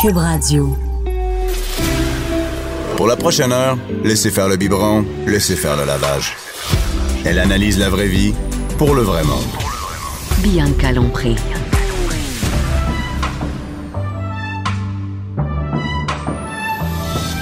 Cube 0.00 0.16
Radio. 0.16 0.76
Pour 2.96 3.06
la 3.06 3.16
prochaine 3.16 3.52
heure, 3.52 3.76
laissez 4.02 4.30
faire 4.30 4.48
le 4.48 4.56
biberon, 4.56 5.04
laissez 5.26 5.56
faire 5.56 5.76
le 5.76 5.84
lavage. 5.84 6.34
Elle 7.24 7.38
analyse 7.38 7.78
la 7.78 7.90
vraie 7.90 8.08
vie 8.08 8.34
pour 8.78 8.94
le 8.94 9.02
vrai 9.02 9.24
monde. 9.24 9.44
Bianca 10.38 10.92
Lompré. 10.92 11.34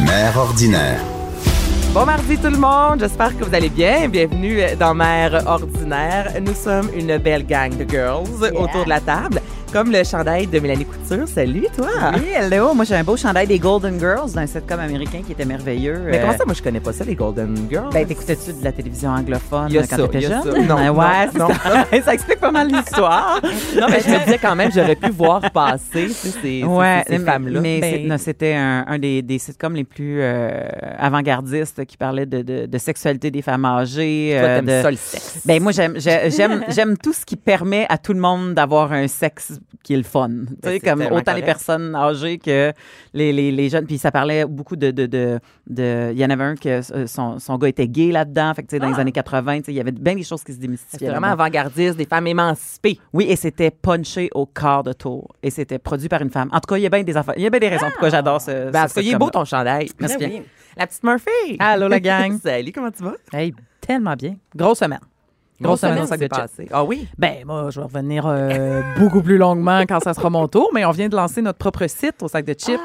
Mère 0.00 0.36
ordinaire. 0.36 1.00
Bon 1.94 2.04
mardi 2.04 2.36
tout 2.36 2.50
le 2.50 2.58
monde, 2.58 3.00
j'espère 3.00 3.36
que 3.36 3.44
vous 3.44 3.54
allez 3.54 3.70
bien. 3.70 4.08
Bienvenue 4.08 4.60
dans 4.78 4.94
Mère 4.94 5.42
Ordinaire. 5.46 6.34
Nous 6.40 6.54
sommes 6.54 6.90
une 6.94 7.18
belle 7.18 7.46
gang 7.46 7.76
de 7.76 7.88
girls 7.88 8.52
autour 8.54 8.84
de 8.84 8.88
la 8.88 9.00
table, 9.00 9.40
comme 9.72 9.90
le 9.92 10.02
chandail 10.02 10.46
de 10.46 10.58
Mélanie 10.60 10.86
Couture. 10.86 11.28
Salut 11.28 11.66
toi! 11.76 11.88
Oui, 12.14 12.28
hello. 12.34 12.72
Moi, 12.74 12.84
j'ai 12.84 12.94
un 12.94 13.04
beau 13.04 13.16
chandail 13.16 13.46
des 13.46 13.58
Golden 13.58 13.98
Girls 13.98 14.32
d'un 14.32 14.46
sitcom 14.46 14.80
américain 14.80 15.20
qui 15.24 15.32
était 15.32 15.44
merveilleux. 15.44 16.00
Mais 16.06 16.16
Euh, 16.16 16.20
comment 16.22 16.36
ça, 16.38 16.44
moi 16.46 16.54
je 16.54 16.62
connais 16.62 16.80
pas 16.80 16.92
ça, 16.92 17.04
les 17.04 17.14
Golden 17.14 17.54
Girls? 17.70 17.90
Ben, 17.92 18.06
t'écoutais-tu 18.06 18.52
de 18.54 18.64
la 18.64 18.72
télévision 18.72 19.10
anglophone 19.10 19.76
a 19.76 19.86
quand 19.86 19.96
t'étais 20.08 20.20
jeune? 20.22 20.42
ça. 20.42 20.50
Non, 20.58 20.76
Ouais, 20.98 21.26
non, 21.34 21.48
non. 21.48 21.54
ça. 21.54 21.84
ça 22.04 22.14
explique 22.14 22.40
pas 22.40 22.50
mal 22.50 22.68
l'histoire. 22.68 23.40
non, 23.42 23.86
mais 23.90 24.00
je 24.00 24.08
me 24.10 24.24
disais 24.24 24.38
quand 24.38 24.56
même, 24.56 24.70
j'aurais 24.72 24.96
pu 24.96 25.10
voir 25.10 25.42
passer 25.52 26.06
tu 26.06 26.12
sais, 26.14 26.30
ces, 26.42 26.64
Ouais, 26.64 27.02
ces, 27.06 27.12
ces 27.12 27.18
mais- 27.18 27.24
femmes-là. 27.30 27.60
Mais 27.60 27.80
Ben, 28.08 28.18
c'était 28.18 28.54
un, 28.54 28.84
un 28.88 28.98
des, 28.98 29.20
des 29.22 29.38
sitcoms 29.38 29.74
les 29.74 29.84
plus 29.84 30.18
euh, 30.20 30.66
avant-gardistes 30.98 31.84
qui 31.84 31.96
parlait 31.96 32.26
de, 32.26 32.42
de, 32.42 32.66
de 32.66 32.78
sexualité 32.78 33.30
des 33.30 33.42
femmes 33.42 33.64
âgées. 33.66 34.34
toi, 34.38 34.48
euh, 34.48 34.60
de- 34.62 34.82
ça 34.82 34.90
le 34.90 34.96
sexe. 34.96 35.40
Ben 35.44 35.62
moi 35.62 35.72
j'aime 35.72 35.94
j'ai- 35.96 36.30
j'aime 36.30 36.64
j'aime 36.68 36.96
tout 36.96 37.12
ce 37.12 37.24
qui 37.24 37.36
permet 37.36 37.86
à 37.88 37.98
tout 37.98 38.12
le 38.12 38.20
monde 38.20 38.54
d'avoir 38.54 38.92
un 38.92 39.06
sexe 39.08 39.52
qui 39.82 39.94
est 39.94 39.96
le 39.96 40.02
fun. 40.02 40.28
Tu 40.28 40.34
sais 40.64 40.72
c'est 40.72 40.80
comme 40.80 41.00
autant 41.02 41.34
les 41.34 41.42
personnes 41.42 41.94
âgées 41.94 42.38
que 42.38 42.72
les, 43.14 43.32
les, 43.32 43.50
les 43.52 43.68
jeunes 43.68 43.86
puis 43.86 43.98
ça 43.98 44.10
parlait 44.10 44.44
beaucoup 44.44 44.76
de 44.76 44.90
de 44.90 45.06
de, 45.06 45.38
de- 45.68 46.10
il 46.12 46.18
y 46.18 46.24
en 46.24 46.30
avait 46.30 46.44
un 46.44 46.54
que 46.56 46.68
euh, 46.94 47.06
son, 47.06 47.38
son 47.38 47.56
gars 47.58 47.68
était 47.68 47.88
gay 47.88 48.10
là-dedans 48.10 48.52
fait 48.54 48.62
que 48.62 48.68
tu 48.68 48.76
sais 48.76 48.80
dans 48.80 48.88
les 48.90 48.98
années 49.00 49.12
80 49.12 49.58
tu 49.58 49.64
sais 49.64 49.72
il 49.72 49.76
y 49.76 49.80
avait 49.80 49.92
bien 49.92 50.14
des 50.14 50.22
choses 50.22 50.42
qui 50.44 50.52
se 50.52 50.58
démystifiaient. 50.58 51.08
vraiment 51.08 51.28
là-dedans. 51.28 51.42
avant-gardiste, 51.44 51.96
des 51.96 52.04
femmes 52.06 52.26
émancipées. 52.26 52.98
Oui, 53.12 53.26
et 53.28 53.36
c'était 53.36 53.70
punché 53.70 54.28
au 54.34 54.46
quart 54.46 54.82
de 54.82 54.92
tour 54.92 55.34
et 55.42 55.50
c'était 55.50 55.78
produit 55.78 56.08
par 56.08 56.22
une 56.22 56.30
femme. 56.30 56.48
En 56.52 56.60
tout 56.60 56.66
cas, 56.68 56.76
il 56.76 56.82
y 56.82 56.86
a 56.86 56.90
bien 56.90 57.02
des 57.02 57.16
affaires, 57.16 57.34
il 57.36 57.42
y 57.42 57.46
a 57.46 57.50
bien 57.50 57.60
des 57.60 57.68
raisons 57.68 57.86
pourquoi 57.90 58.10
j'adore 58.10 58.40
ce 58.40 58.50
Ben, 58.50 58.66
ce 58.66 58.72
parce 58.72 58.92
qu'il 58.94 59.08
est 59.12 59.16
beau 59.18 59.30
ton 59.30 59.44
chandail. 59.44 59.88
Merci 60.00 60.16
Ben 60.18 60.28
bien. 60.30 60.42
La 60.76 60.86
petite 60.86 61.02
Murphy. 61.02 61.56
Allô, 61.58 61.88
la 61.88 61.98
gang. 62.00 62.38
Salut, 62.42 62.70
comment 62.72 62.90
tu 62.90 63.02
vas? 63.02 63.14
Hey, 63.32 63.52
tellement 63.80 64.14
bien. 64.14 64.36
Grosse 64.54 64.78
semaine. 64.78 65.00
Grosse 65.60 65.80
semaine 65.80 66.02
au 66.02 66.06
sac 66.06 66.20
de 66.20 66.24
s'est 66.24 66.28
chips. 66.28 66.40
passée. 66.40 66.68
Ah 66.72 66.84
oui? 66.84 67.08
Ben, 67.18 67.44
moi, 67.44 67.70
je 67.70 67.80
vais 67.80 67.86
revenir 67.86 68.24
euh, 68.26 68.80
beaucoup 68.98 69.22
plus 69.22 69.38
longuement 69.38 69.80
quand 69.88 70.00
ça 70.00 70.14
sera 70.14 70.30
mon 70.30 70.46
tour, 70.46 70.70
mais 70.72 70.84
on 70.84 70.90
vient 70.92 71.08
de 71.08 71.16
lancer 71.16 71.42
notre 71.42 71.58
propre 71.58 71.86
site 71.88 72.22
au 72.22 72.28
sac 72.28 72.44
de 72.44 72.54
chips, 72.54 72.80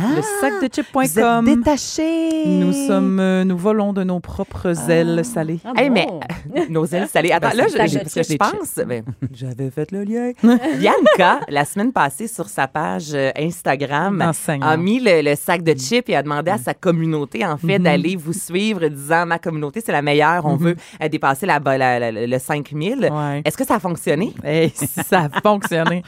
le 0.00 0.06
Vous 0.12 0.18
êtes 0.18 0.24
sacdechips.com. 0.40 1.44
détaché. 1.44 2.44
Nous 2.46 2.72
sommes, 2.72 3.20
euh, 3.20 3.44
nous 3.44 3.56
volons 3.56 3.92
de 3.92 4.04
nos 4.04 4.20
propres 4.20 4.90
ailes 4.90 5.24
salées. 5.24 5.60
Ah 5.64 5.72
Hey, 5.76 5.90
bon. 5.90 6.20
mais 6.54 6.66
nos 6.70 6.86
ailes 6.86 7.08
salées. 7.08 7.32
Attends, 7.32 7.50
Ben, 7.50 7.56
là, 7.56 7.64
c'est 7.68 7.86
je, 7.88 7.98
je, 7.98 8.08
sac 8.08 8.26
de 8.28 8.32
je 8.32 8.36
pense. 8.36 8.74
ben, 8.86 9.04
J'avais 9.32 9.70
fait 9.70 9.90
le 9.92 10.04
lien. 10.04 10.32
Bianca, 10.78 11.40
la 11.48 11.64
semaine 11.64 11.92
passée, 11.92 12.28
sur 12.28 12.48
sa 12.48 12.66
page 12.68 13.10
euh, 13.14 13.30
Instagram, 13.38 14.20
Enseignant. 14.22 14.66
a 14.66 14.76
mis 14.76 15.00
le, 15.00 15.22
le 15.22 15.34
sac 15.36 15.62
de 15.62 15.72
chips 15.74 16.08
et 16.08 16.16
a 16.16 16.22
demandé 16.22 16.50
à 16.50 16.58
sa 16.58 16.74
communauté, 16.74 17.44
en 17.44 17.56
fait, 17.56 17.78
d'aller 17.78 18.16
vous 18.16 18.32
suivre, 18.32 18.86
disant 18.88 19.26
Ma 19.26 19.38
communauté, 19.38 19.80
c'est 19.84 19.92
la 19.92 20.02
meilleure, 20.02 20.44
on 20.46 20.56
veut 20.56 20.76
euh, 21.02 21.08
dépasser 21.08 21.46
la, 21.46 21.58
la- 21.64 21.98
la- 21.98 22.26
le 22.26 22.38
5000. 22.38 23.10
Ouais. 23.12 23.42
Est-ce 23.44 23.56
que 23.56 23.64
ça 23.64 23.76
a 23.76 23.80
fonctionné? 23.80 24.32
Hey, 24.42 24.72
ça 24.74 25.28
a 25.32 25.40
fonctionné. 25.40 26.02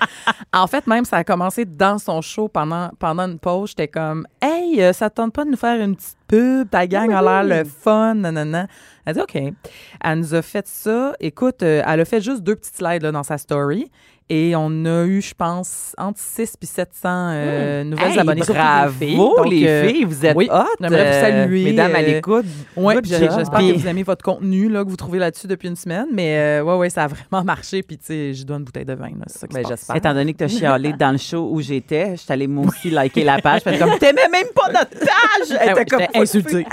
En 0.53 0.67
fait, 0.67 0.87
même, 0.87 1.05
ça 1.05 1.19
a 1.19 1.25
commencé 1.25 1.65
dans 1.65 1.99
son 1.99 2.21
show 2.21 2.49
pendant, 2.49 2.91
pendant 2.99 3.25
une 3.27 3.39
pause. 3.39 3.75
J'étais 3.79 3.89
comme, 3.89 4.27
hey, 4.41 4.83
euh, 4.83 4.95
ça 4.95 5.11
te 5.11 5.17
tente 5.17 5.35
pas 5.35 5.45
de 5.45 5.51
nous 5.51 5.57
faire 5.59 5.79
une 5.79 5.97
petite 5.97 6.17
pub? 6.29 6.71
Ta 6.71 6.87
gang 6.87 7.13
a 7.13 7.21
l'air 7.21 7.45
le 7.45 7.69
fun, 7.69 8.15
nanana. 8.15 8.69
Elle 9.05 9.17
dit, 9.17 9.21
OK. 9.21 9.35
Elle 9.35 10.19
nous 10.19 10.35
a 10.35 10.41
fait 10.41 10.67
ça. 10.67 11.13
Écoute, 11.21 11.63
euh, 11.63 11.83
elle 11.87 12.01
a 12.01 12.05
fait 12.07 12.23
juste 12.23 12.43
deux 12.43 12.57
petites 12.57 12.77
slides 12.77 13.03
là, 13.03 13.13
dans 13.13 13.23
sa 13.23 13.37
story. 13.37 13.91
Et 14.29 14.55
on 14.57 14.85
a 14.87 15.05
eu, 15.05 15.23
je 15.23 15.35
pense, 15.35 15.95
entre 15.99 16.19
6 16.19 16.55
et 16.61 16.67
700 16.67 17.09
euh, 17.09 17.85
nouvelles 17.85 18.11
Hey, 18.11 18.19
abonnées. 18.19 18.41
bravo, 18.45 18.93
des 18.99 19.07
filles. 19.07 19.17
Donc, 19.17 19.49
les 19.49 19.69
euh, 19.69 19.89
filles, 19.89 20.05
vous 20.05 20.27
êtes 20.27 20.37
oui, 20.37 20.49
hot. 20.51 20.65
j'aimerais 20.81 21.05
vous 21.05 21.09
euh, 21.17 21.21
saluer, 21.21 21.65
mesdames 21.65 21.95
à 21.95 21.99
euh, 21.99 22.03
l'écoute. 22.03 22.45
Oui, 22.77 22.95
j'espère 23.05 23.45
que 23.61 23.73
vous 23.79 23.87
aimez 23.87 24.03
votre 24.03 24.25
contenu 24.25 24.69
là, 24.69 24.83
que 24.85 24.89
vous 24.91 24.97
trouvez 24.97 25.21
là-dessus 25.21 25.47
depuis 25.47 25.69
une 25.69 25.77
semaine. 25.77 26.07
Mais 26.13 26.37
euh, 26.39 26.63
ouais, 26.65 26.75
ouais, 26.77 26.91
ça 26.91 27.05
a 27.05 27.07
vraiment 27.07 27.45
marché. 27.45 27.85
Puis, 27.85 27.99
tu 27.99 28.07
sais, 28.07 28.35
je 28.35 28.43
dois 28.45 28.57
une 28.57 28.65
bouteille 28.65 28.85
de 28.85 28.95
vin. 28.95 29.11
là, 29.11 29.25
C'est 29.29 29.39
ça 29.39 29.47
qui 29.47 29.55
Ben, 29.55 29.65
j'espère. 29.69 29.95
Étant 29.95 30.13
donné 30.15 30.33
que 30.33 30.39
tu 30.39 30.45
as 30.45 30.49
chialé 30.49 30.93
dans 30.95 31.13
le 31.13 31.19
show 31.19 31.49
où 31.53 31.61
j'étais, 31.61 32.17
je 32.17 32.23
suis 32.23 32.33
allée 32.33 32.49
moi 32.49 32.67
aussi 32.67 32.91
liker 32.91 33.23
la 33.23 33.41
page. 33.41 33.63
Comme, 33.63 33.97
t'aimais 34.01 34.29
même 34.33 34.49
pas 34.53 34.73
notre 34.73 34.99
page! 34.99 35.51
Elle 35.51 35.59
Ah 35.61 35.75
ouais, 35.75 35.83
était 35.83 35.85
comme, 35.85 36.03
insultée. 36.23 36.67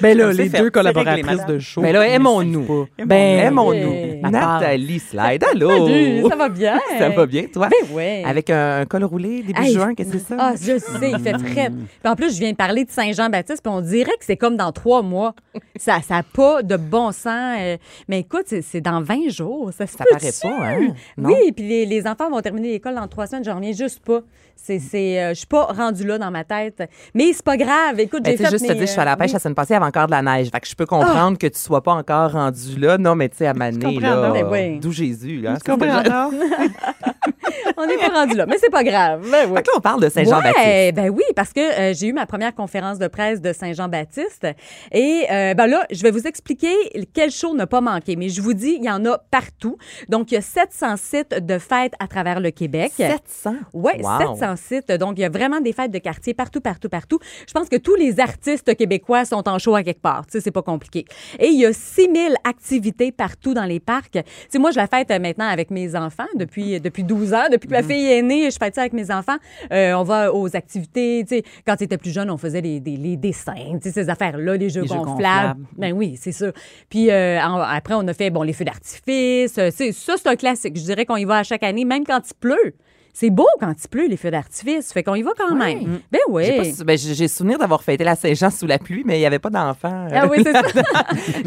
Ben 0.00 0.16
là, 0.16 0.32
les 0.32 0.48
fait, 0.48 0.58
deux 0.58 0.70
collaboratrices 0.70 1.46
de 1.46 1.58
show. 1.58 1.80
Mais 1.80 1.92
là, 1.92 2.06
aimons-nous. 2.06 2.86
Ben, 3.04 3.38
Aimons-nous. 3.46 4.20
Nathalie 4.30 4.98
Slide, 4.98 5.44
allô? 5.52 5.86
Salut, 5.86 6.22
ça 6.28 6.36
va 6.36 6.48
bien? 6.48 6.78
Ça 6.98 7.08
va 7.10 7.26
bien, 7.26 7.44
toi? 7.52 7.68
Ben 7.68 7.94
ouais. 7.94 8.22
Avec 8.26 8.50
un, 8.50 8.80
un 8.80 8.86
col 8.86 9.04
roulé 9.04 9.42
début 9.42 9.60
Hey, 9.60 9.72
juin, 9.74 9.94
qu'est-ce 9.94 10.12
que 10.12 10.18
c'est 10.18 10.28
ça? 10.28 10.36
Ah, 10.38 10.52
je 10.54 10.78
sais, 10.78 11.10
il 11.10 11.18
fait 11.20 11.38
frais. 11.38 11.70
Puis 11.70 12.10
en 12.10 12.16
plus, 12.16 12.34
je 12.34 12.40
viens 12.40 12.50
de 12.52 12.56
parler 12.56 12.84
de 12.84 12.90
Saint-Jean-Baptiste, 12.90 13.62
puis 13.62 13.72
on 13.72 13.80
dirait 13.80 14.12
que 14.18 14.24
c'est 14.24 14.36
comme 14.36 14.56
dans 14.56 14.72
trois 14.72 15.02
mois. 15.02 15.34
Ça 15.78 15.98
n'a 16.10 16.22
pas 16.22 16.62
de 16.62 16.76
bon 16.76 17.12
sens. 17.12 17.28
euh, 17.60 17.76
mais 18.08 18.20
écoute, 18.20 18.44
c'est- 18.46 18.62
c'est 18.62 18.80
dans 18.80 19.00
20 19.02 19.28
jours. 19.30 19.70
Ça, 19.76 19.86
se 19.86 19.96
Ça 19.96 20.04
paraît 20.10 20.32
pas, 20.42 20.66
hein? 20.66 20.88
Non? 21.16 21.30
Oui, 21.30 21.52
puis 21.52 21.66
les, 21.68 21.86
les 21.86 22.06
enfants 22.06 22.30
vont 22.30 22.40
terminer 22.40 22.70
l'école 22.72 22.94
dans 22.94 23.06
trois 23.08 23.26
semaines. 23.26 23.44
Je 23.44 23.50
reviens 23.50 23.72
juste 23.72 24.00
pas. 24.04 24.20
C'est, 24.56 24.80
c'est, 24.80 25.20
euh, 25.22 25.28
je 25.30 25.34
suis 25.34 25.46
pas 25.46 25.66
rendue 25.66 26.04
là 26.04 26.18
dans 26.18 26.30
ma 26.32 26.42
tête. 26.42 26.82
Mais 27.14 27.32
c'est 27.32 27.44
pas 27.44 27.56
grave. 27.56 28.00
Écoute, 28.00 28.24
Ben, 28.24 28.32
j'ai 28.36 28.44
fait 28.44 28.50
juste 28.50 28.66
te 28.66 28.72
dire, 28.72 28.80
je 28.82 28.86
suis 28.86 29.00
à 29.00 29.04
la 29.04 29.12
euh, 29.12 29.16
pêche 29.16 29.28
oui. 29.28 29.32
la 29.34 29.38
semaine 29.38 29.54
passée, 29.54 29.74
avait 29.78 29.86
encore 29.86 30.06
de 30.06 30.12
la 30.12 30.22
neige. 30.22 30.50
Fait 30.50 30.60
que 30.60 30.68
je 30.68 30.74
peux 30.74 30.86
comprendre 30.86 31.38
que 31.38 31.46
tu 31.46 31.58
sois 31.58 31.82
pas 31.82 31.92
encore 31.92 32.32
rendu 32.32 32.78
là. 32.78 32.98
Non, 32.98 33.14
mais 33.14 33.28
tu 33.28 33.38
sais, 33.38 33.46
à 33.46 33.54
Mané, 33.54 33.98
là? 33.98 34.30
Ben 34.30 34.46
oui. 34.50 34.78
d'où 34.80 34.92
Jésus. 34.92 35.44
Hein? 35.46 35.54
Tu 35.64 35.70
comprends? 35.70 36.30
On 37.76 37.86
n'est 37.86 37.96
pas 37.96 38.08
rendu 38.08 38.34
là, 38.34 38.46
mais 38.46 38.56
c'est 38.58 38.70
pas 38.70 38.84
grave. 38.84 39.26
Ben 39.30 39.46
oui. 39.48 39.56
Fait 39.56 39.62
que 39.62 39.68
là, 39.68 39.74
on 39.76 39.80
parle 39.80 40.02
de 40.02 40.08
Saint-Jean-Baptiste. 40.08 40.58
Ouais, 40.66 40.92
ben 40.92 41.08
oui, 41.10 41.22
parce 41.36 41.52
que 41.52 41.60
euh, 41.60 41.94
j'ai 41.94 42.06
eu 42.08 42.12
ma 42.12 42.26
première 42.26 42.54
conférence 42.54 42.98
de 42.98 43.06
presse 43.08 43.40
de 43.40 43.52
Saint-Jean-Baptiste. 43.52 44.46
Et 44.92 45.24
euh, 45.30 45.54
ben 45.54 45.66
là, 45.66 45.86
je 45.90 46.02
vais 46.02 46.10
vous 46.10 46.26
expliquer 46.26 46.72
quel 47.14 47.30
show 47.30 47.54
ne 47.54 47.64
pas 47.64 47.80
manquer. 47.80 48.16
Mais 48.16 48.28
je 48.28 48.40
vous 48.42 48.54
dis, 48.54 48.76
il 48.78 48.84
y 48.84 48.90
en 48.90 49.04
a 49.06 49.18
partout. 49.30 49.76
Donc, 50.08 50.30
il 50.30 50.34
y 50.34 50.38
a 50.38 50.42
700 50.42 50.96
sites 50.96 51.34
de 51.44 51.58
fêtes 51.58 51.94
à 51.98 52.06
travers 52.06 52.40
le 52.40 52.50
Québec. 52.50 52.92
700? 52.96 53.54
Oui, 53.72 53.92
Wow. 54.00 54.36
700 54.36 54.54
sites. 54.56 54.92
Donc, 54.92 55.14
il 55.18 55.22
y 55.22 55.24
a 55.24 55.28
vraiment 55.28 55.60
des 55.60 55.72
fêtes 55.72 55.90
de 55.90 55.98
quartier 55.98 56.34
partout, 56.34 56.60
partout, 56.60 56.88
partout. 56.88 57.18
Je 57.46 57.52
pense 57.52 57.68
que 57.68 57.76
tous 57.76 57.94
les 57.94 58.20
artistes 58.20 58.74
québécois 58.76 59.24
sont 59.24 59.48
en 59.48 59.58
show 59.58 59.74
à 59.74 59.82
quelque 59.82 60.00
part. 60.02 60.24
Tu 60.26 60.32
sais, 60.32 60.40
c'est 60.40 60.50
pas 60.50 60.62
compliqué. 60.62 61.04
Et 61.38 61.48
il 61.48 61.58
y 61.58 61.66
a 61.66 61.72
6000 61.72 62.36
activités 62.44 63.12
partout 63.12 63.54
dans 63.54 63.64
les 63.64 63.80
parcs. 63.80 64.12
Tu 64.12 64.22
sais, 64.48 64.58
moi, 64.58 64.70
je 64.70 64.76
la 64.76 64.86
fête 64.86 65.10
euh, 65.10 65.18
maintenant 65.18 65.48
avec 65.48 65.70
mes 65.70 65.94
enfants 65.96 66.26
depuis, 66.34 66.80
depuis 66.80 67.04
12 67.04 67.34
ans. 67.34 67.47
Depuis 67.50 67.68
que 67.68 67.72
ma 67.74 67.82
fille 67.82 68.10
est 68.10 68.22
née, 68.22 68.50
je 68.50 68.56
fête 68.58 68.74
ça 68.74 68.82
avec 68.82 68.92
mes 68.92 69.10
enfants. 69.10 69.36
Euh, 69.72 69.92
on 69.94 70.02
va 70.04 70.32
aux 70.34 70.54
activités. 70.56 71.24
Quand 71.66 71.76
tu 71.76 71.84
étais 71.84 71.98
plus 71.98 72.10
jeune, 72.12 72.30
on 72.30 72.36
faisait 72.36 72.60
les, 72.60 72.80
les 72.80 73.16
dessins, 73.16 73.54
ces 73.82 74.08
affaires-là, 74.08 74.56
les 74.56 74.68
jeux 74.70 74.82
Les 74.82 74.88
jeux 74.88 74.94
gonflables. 74.94 75.60
Ben 75.76 75.92
oui, 75.92 76.18
c'est 76.20 76.32
ça. 76.32 76.52
Puis 76.88 77.10
euh, 77.10 77.40
en- 77.40 77.58
après, 77.60 77.94
on 77.94 78.06
a 78.08 78.14
fait 78.14 78.30
bon 78.30 78.42
les 78.42 78.52
feux 78.52 78.64
d'artifice. 78.64 79.58
Euh, 79.58 79.70
Ça, 79.70 80.14
c'est 80.16 80.26
un 80.26 80.36
classique. 80.36 80.76
Je 80.76 80.82
dirais 80.84 81.04
qu'on 81.06 81.16
y 81.16 81.24
va 81.24 81.38
à 81.38 81.42
chaque 81.42 81.62
année, 81.62 81.84
même 81.84 82.04
quand 82.04 82.20
il 82.28 82.34
pleut. 82.34 82.74
C'est 83.14 83.30
beau 83.30 83.46
quand 83.58 83.72
il 83.82 83.88
pleut, 83.88 84.06
les 84.06 84.16
feux 84.16 84.30
d'artifice. 84.30 84.92
Fait 84.92 85.02
qu'on 85.02 85.16
y 85.16 85.22
va 85.22 85.32
quand 85.36 85.52
même. 85.56 85.98
Ben 86.12 86.20
oui. 86.28 86.44
Ben, 86.84 86.96
j'ai 86.96 87.26
souvenir 87.26 87.58
d'avoir 87.58 87.82
fêté 87.82 88.04
la 88.04 88.14
Saint-Jean 88.14 88.50
sous 88.50 88.66
la 88.66 88.78
pluie, 88.78 89.02
mais 89.04 89.16
il 89.16 89.20
n'y 89.20 89.26
avait 89.26 89.40
pas 89.40 89.50
d'enfants. 89.50 90.06
Ah 90.12 90.26
oui, 90.28 90.38
c'est 90.44 90.52
ça. 90.52 90.62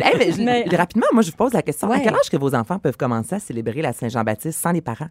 Hey, 0.04 0.14
mais 0.18 0.32
je- 0.34 0.42
Mais- 0.42 0.66
Rapidement, 0.76 1.08
moi, 1.14 1.22
je 1.22 1.32
vous 1.32 1.38
pose 1.38 1.54
la 1.54 1.62
question. 1.62 1.90
À 1.90 2.00
quel 2.00 2.14
âge 2.14 2.30
que 2.30 2.36
vos 2.38 2.54
enfants 2.56 2.78
peuvent 2.80 2.98
commencer 2.98 3.36
à 3.36 3.40
célébrer 3.40 3.82
la 3.82 3.94
Saint-Jean-Baptiste 3.94 4.60
sans 4.60 4.72
les 4.74 4.82
parents? 4.82 5.08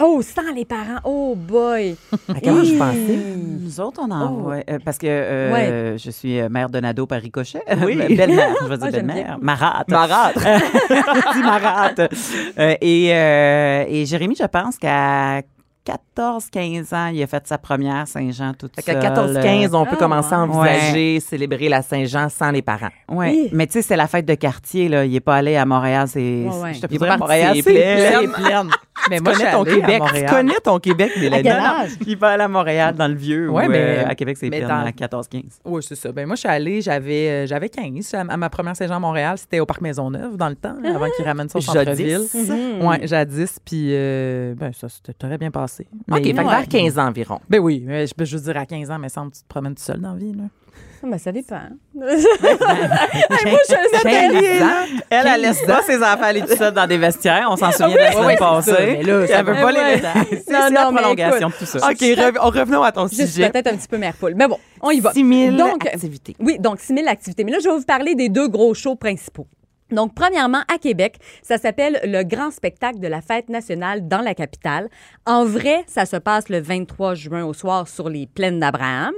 Oh, 0.00 0.20
sans 0.22 0.52
les 0.52 0.64
parents. 0.64 0.98
Oh 1.04 1.36
boy. 1.36 1.94
À 2.28 2.40
quel 2.40 2.52
âge 2.58 2.66
Hi. 2.68 2.72
vous 2.72 2.78
pensez? 2.78 3.18
Nous 3.62 3.80
autres, 3.80 4.00
on 4.04 4.10
en 4.10 4.26
Oh. 4.32 4.40
voit. 4.42 4.56
euh, 4.68 4.78
parce 4.84 4.98
que 4.98 5.06
euh, 5.08 5.52
Ouais. 5.52 5.98
je 5.98 6.10
suis 6.10 6.40
euh, 6.40 6.48
mère 6.48 6.68
de 6.68 6.80
Nado 6.80 7.06
par 7.06 7.20
ricochet. 7.20 7.62
Oui. 7.84 7.96
belle-mère, 8.16 8.54
je 8.62 8.66
vais 8.66 8.76
dire 8.78 8.90
belle-mère. 8.92 9.38
Marate. 9.40 9.88
Marate. 9.88 10.36
Euh, 12.58 12.74
et, 12.80 13.10
euh, 13.14 13.84
et 13.88 14.04
Jérémy, 14.06 14.34
je 14.38 14.46
pense 14.46 14.78
qu'à 14.78 15.42
14-15 15.86 16.94
ans, 16.94 17.06
il 17.12 17.22
a 17.22 17.26
fait 17.26 17.46
sa 17.46 17.58
première 17.58 18.06
Saint-Jean 18.08 18.52
toute 18.54 18.74
Fait 18.76 18.92
seule. 18.92 19.02
14-15, 19.02 19.74
on 19.74 19.84
peut 19.84 19.90
Ah, 19.92 19.96
commencer 19.96 20.34
à 20.34 20.44
ouais. 20.44 20.48
envisager 20.56 21.20
célébrer 21.20 21.68
la 21.68 21.82
Saint-Jean 21.82 22.28
sans 22.28 22.50
les 22.50 22.62
parents. 22.62 22.88
Oui, 23.08 23.46
Hi. 23.46 23.50
mais 23.52 23.66
tu 23.66 23.74
sais, 23.74 23.82
c'est 23.82 23.96
la 23.96 24.06
fête 24.06 24.26
de 24.26 24.34
quartier, 24.34 24.88
là. 24.88 25.04
Il 25.04 25.12
n'est 25.12 25.20
pas 25.20 25.36
allé 25.36 25.56
à 25.56 25.66
Montréal, 25.66 26.08
c'est... 26.08 26.20
Ouais, 26.20 26.60
ouais. 26.62 26.74
Je 26.74 26.80
te 26.80 26.86
Il 26.90 26.98
dirais, 26.98 27.16
Montréal, 27.18 27.56
c'est 27.62 27.62
plein. 27.62 28.32
plein. 28.32 28.68
Mais 29.10 29.16
Tu 29.18 29.22
moi, 29.24 29.32
je 29.34 29.38
suis 29.40 29.44
connais 29.50 29.52
ton 29.56 29.62
allée 29.64 29.82
à 29.82 29.98
Québec? 29.98 30.02
Tu 30.28 30.34
connais 30.34 30.60
ton 30.62 30.78
Québec, 30.78 31.12
Mélanie? 31.20 31.48
Il 32.06 32.16
va 32.16 32.28
aller 32.28 32.44
à 32.44 32.48
Montréal 32.48 32.94
dans 32.94 33.08
le 33.08 33.14
vieux 33.14 33.50
Ouais, 33.50 33.66
ou 33.66 33.70
mais- 33.70 34.04
euh, 34.04 34.06
à 34.08 34.14
Québec, 34.14 34.36
c'est 34.38 34.48
plein 34.48 34.66
dans- 34.68 34.86
à 34.86 34.92
14-15. 34.92 35.42
Oui, 35.64 35.82
c'est 35.86 35.96
ça. 35.96 36.10
Ben, 36.12 36.26
moi, 36.26 36.36
je 36.36 36.40
suis 36.40 36.48
allée, 36.48 36.80
j'avais, 36.80 37.28
euh, 37.28 37.46
j'avais 37.46 37.68
15 37.68 38.14
à, 38.14 38.24
ma 38.36 38.48
première 38.48 38.76
Saint-Jean 38.76 38.94
à 38.96 39.00
Montréal. 39.00 39.36
C'était 39.36 39.60
au 39.60 39.66
Parc 39.66 39.80
Maisonneuve, 39.82 40.36
dans 40.36 40.48
le 40.48 40.54
temps, 40.54 40.76
avant 40.82 41.06
qu'ils 41.16 41.24
ramènent 41.26 41.48
ça 41.48 41.58
au 41.58 41.60
centre-ville. 41.60 42.22
Jadis. 42.32 42.48
Mhm. 42.48 42.86
Oui, 42.86 42.96
jadis. 43.06 43.58
Puis, 43.64 43.88
euh, 43.90 44.54
ben, 44.54 44.72
ça 44.72 44.88
s'était 44.88 45.12
très 45.12 45.36
bien 45.36 45.50
passé. 45.50 45.73
OK, 45.82 45.88
Mais- 46.08 46.22
fait 46.22 46.32
que 46.32 46.48
vers 46.48 46.68
15 46.68 46.98
ans 46.98 47.06
environ. 47.08 47.40
Ben 47.48 47.58
oui, 47.60 47.84
je 47.86 48.14
peux 48.14 48.24
juste 48.24 48.44
dire 48.44 48.56
à 48.56 48.66
15 48.66 48.90
ans, 48.90 48.98
mais 48.98 49.08
semble 49.08 49.30
que 49.32 49.36
tu 49.36 49.42
te 49.42 49.48
promènes 49.48 49.74
tout 49.74 49.82
seul 49.82 50.00
dans 50.00 50.12
la 50.12 50.18
vie. 50.18 50.32
Là. 50.32 50.44
Ah, 51.02 51.06
ben, 51.10 51.18
ça 51.18 51.30
dépend. 51.32 51.60
Elle, 54.04 55.26
elle 55.26 55.40
laisse 55.40 55.62
pas 55.66 55.82
ses 55.82 55.98
enfants 55.98 56.22
aller 56.22 56.40
tout 56.42 56.56
seul 56.56 56.72
dans 56.72 56.86
des 56.86 56.98
vestiaires. 56.98 57.46
On 57.50 57.56
s'en 57.56 57.70
souvient 57.72 57.88
de 57.92 57.96
la 57.96 58.12
semaine 58.12 58.26
ouais, 58.26 58.36
passée. 58.36 58.72
mais 58.78 59.02
là, 59.02 59.26
ça 59.26 59.38
elle 59.40 59.46
veut 59.46 59.52
pas 59.54 59.66
Ouais. 59.66 59.72
les 59.90 59.96
détails. 59.96 60.42
C'est 60.46 60.70
la 60.70 60.86
prolongation 60.92 61.48
de 61.48 61.54
tout 61.54 61.64
ça. 61.66 61.78
OK, 61.78 62.00
rev- 62.00 62.38
on 62.40 62.48
revenons 62.50 62.82
à 62.82 62.92
ton 62.92 63.06
Je 63.06 63.14
suis 63.14 63.26
sujet. 63.26 63.50
peut-être 63.50 63.66
un 63.68 63.76
petit 63.76 63.88
peu 63.88 63.98
mère 63.98 64.14
poule. 64.14 64.34
Mais 64.34 64.48
bon, 64.48 64.58
on 64.80 64.90
y 64.90 65.00
va. 65.00 65.12
6 65.12 65.26
000 65.50 65.56
Donc, 65.56 65.86
activités. 65.86 66.36
Oui, 66.40 66.58
donc 66.58 66.80
6 66.80 66.94
000 66.94 67.06
activités. 67.08 67.44
Mais 67.44 67.52
là, 67.52 67.58
je 67.62 67.68
vais 67.68 67.76
vous 67.76 67.84
parler 67.84 68.14
des 68.14 68.28
deux 68.28 68.48
gros 68.48 68.74
shows 68.74 68.96
principaux. 68.96 69.46
Donc, 69.94 70.14
premièrement, 70.14 70.62
à 70.72 70.78
Québec, 70.78 71.16
ça 71.42 71.58
s'appelle 71.58 72.00
le 72.04 72.22
grand 72.24 72.50
spectacle 72.50 72.98
de 73.00 73.06
la 73.08 73.20
fête 73.20 73.48
nationale 73.48 74.06
dans 74.08 74.20
la 74.20 74.34
capitale. 74.34 74.88
En 75.26 75.44
vrai, 75.44 75.84
ça 75.86 76.04
se 76.06 76.16
passe 76.16 76.48
le 76.48 76.60
23 76.60 77.14
juin 77.14 77.44
au 77.44 77.52
soir 77.54 77.88
sur 77.88 78.08
les 78.08 78.26
plaines 78.26 78.60
d'Abraham. 78.60 79.14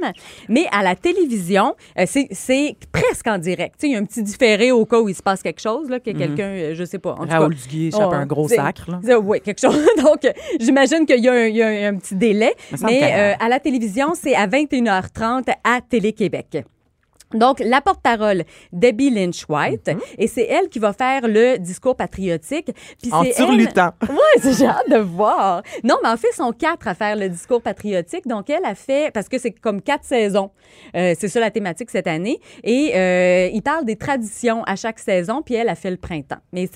Mais 0.49 0.67
à 0.73 0.83
la 0.83 0.95
télévision, 0.95 1.75
euh, 1.99 2.05
c'est- 2.07 2.75
presque 2.93 3.27
en 3.27 3.39
direct. 3.39 3.77
Il 3.83 3.93
y 3.93 3.97
a 3.97 3.99
un 3.99 4.05
petit 4.05 4.23
différé 4.23 4.71
au 4.73 4.85
cas 4.87 5.01
où 5.01 5.09
il 5.09 5.15
se 5.15 5.23
passe 5.23 5.43
quelque 5.43 5.61
chose, 5.61 5.89
là, 5.89 5.99
que 6.01 6.11
quelqu'un, 6.11 6.49
euh, 6.49 6.75
je 6.75 6.85
sais 6.85 6.99
pas. 6.99 7.13
En 7.19 7.25
Raoul 7.41 7.55
Duguay 7.55 7.87
échappe 7.89 8.09
Oh, 8.11 8.15
un 8.15 8.27
gros 8.27 8.49
sacre. 8.57 8.91
Là. 8.91 9.19
Oui, 9.19 9.41
quelque 9.41 9.61
chose. 9.61 9.77
Donc, 10.03 10.21
j'imagine 10.61 11.07
qu'il 11.07 11.25
y, 11.25 11.29
a 11.29 11.33
un- 11.33 11.47
il 11.47 11.57
y 11.57 11.63
a 11.63 11.67
un, 11.69 11.95
un 11.95 11.97
petit 11.97 12.15
délai. 12.15 12.55
Mais 12.87 13.01
euh, 13.15 13.35
à 13.45 13.49
la 13.49 13.61
télévision, 13.61 14.13
c'est 14.15 14.35
à 14.35 14.47
21h30 14.47 15.49
à 15.65 15.81
Télé-Québec. 15.81 16.65
Donc, 17.35 17.59
la 17.61 17.81
porte-parole, 17.81 18.45
Debbie 18.73 19.11
Lynch-White, 19.11 19.89
Mhm. 19.89 20.01
et 20.19 20.27
c'est 20.29 20.45
elle 20.47 20.69
qui 20.69 20.79
va 20.79 20.93
faire 20.93 21.23
le 21.27 21.59
discours 21.59 21.97
patriotique. 21.97 22.71
Puis 23.03 23.13
En 23.13 23.25
c'est 23.25 23.33
surlutant. 23.33 23.91
elle- 24.03 24.09
Ouais, 24.47 24.53
j'ai 24.57 24.67
hâte 24.67 24.89
de 24.91 24.99
voir. 24.99 25.63
Non, 25.83 25.97
mais 26.03 26.09
en 26.09 26.17
fait, 26.17 26.29
ils 26.33 26.37
sont 26.37 26.53
quatre 26.53 26.87
à 26.89 26.95
faire 26.95 27.17
le 27.17 27.29
discours 27.29 27.61
patriotique. 27.61 28.27
Donc, 28.27 28.49
elle 28.49 28.65
a 28.65 28.75
fait, 28.75 29.13
parce 29.13 29.29
que 29.29 29.39
c'est 29.39 29.51
comme 29.51 29.83
quatre 29.83 30.05
saisons. 30.05 30.51
Euh, 30.95 31.15
c'est 31.19 31.29
ça 31.29 31.41
la 31.41 31.51
thématique 31.51 31.91
cette 31.91 32.07
année. 32.07 32.39
Et 32.63 32.93
euh, 32.95 33.49
il 33.53 33.63
parle 33.63 33.85
des 33.85 33.97
traditions 33.97 34.63
à 34.65 34.77
chaque 34.77 34.99
saison, 34.99 35.43
puis 35.43 35.55
elle 35.55 35.69
a 35.69 35.75
fait 35.75 35.91
le 35.91 35.97
printemps. 35.97 36.39
Mais 36.53 36.69
tu 36.69 36.75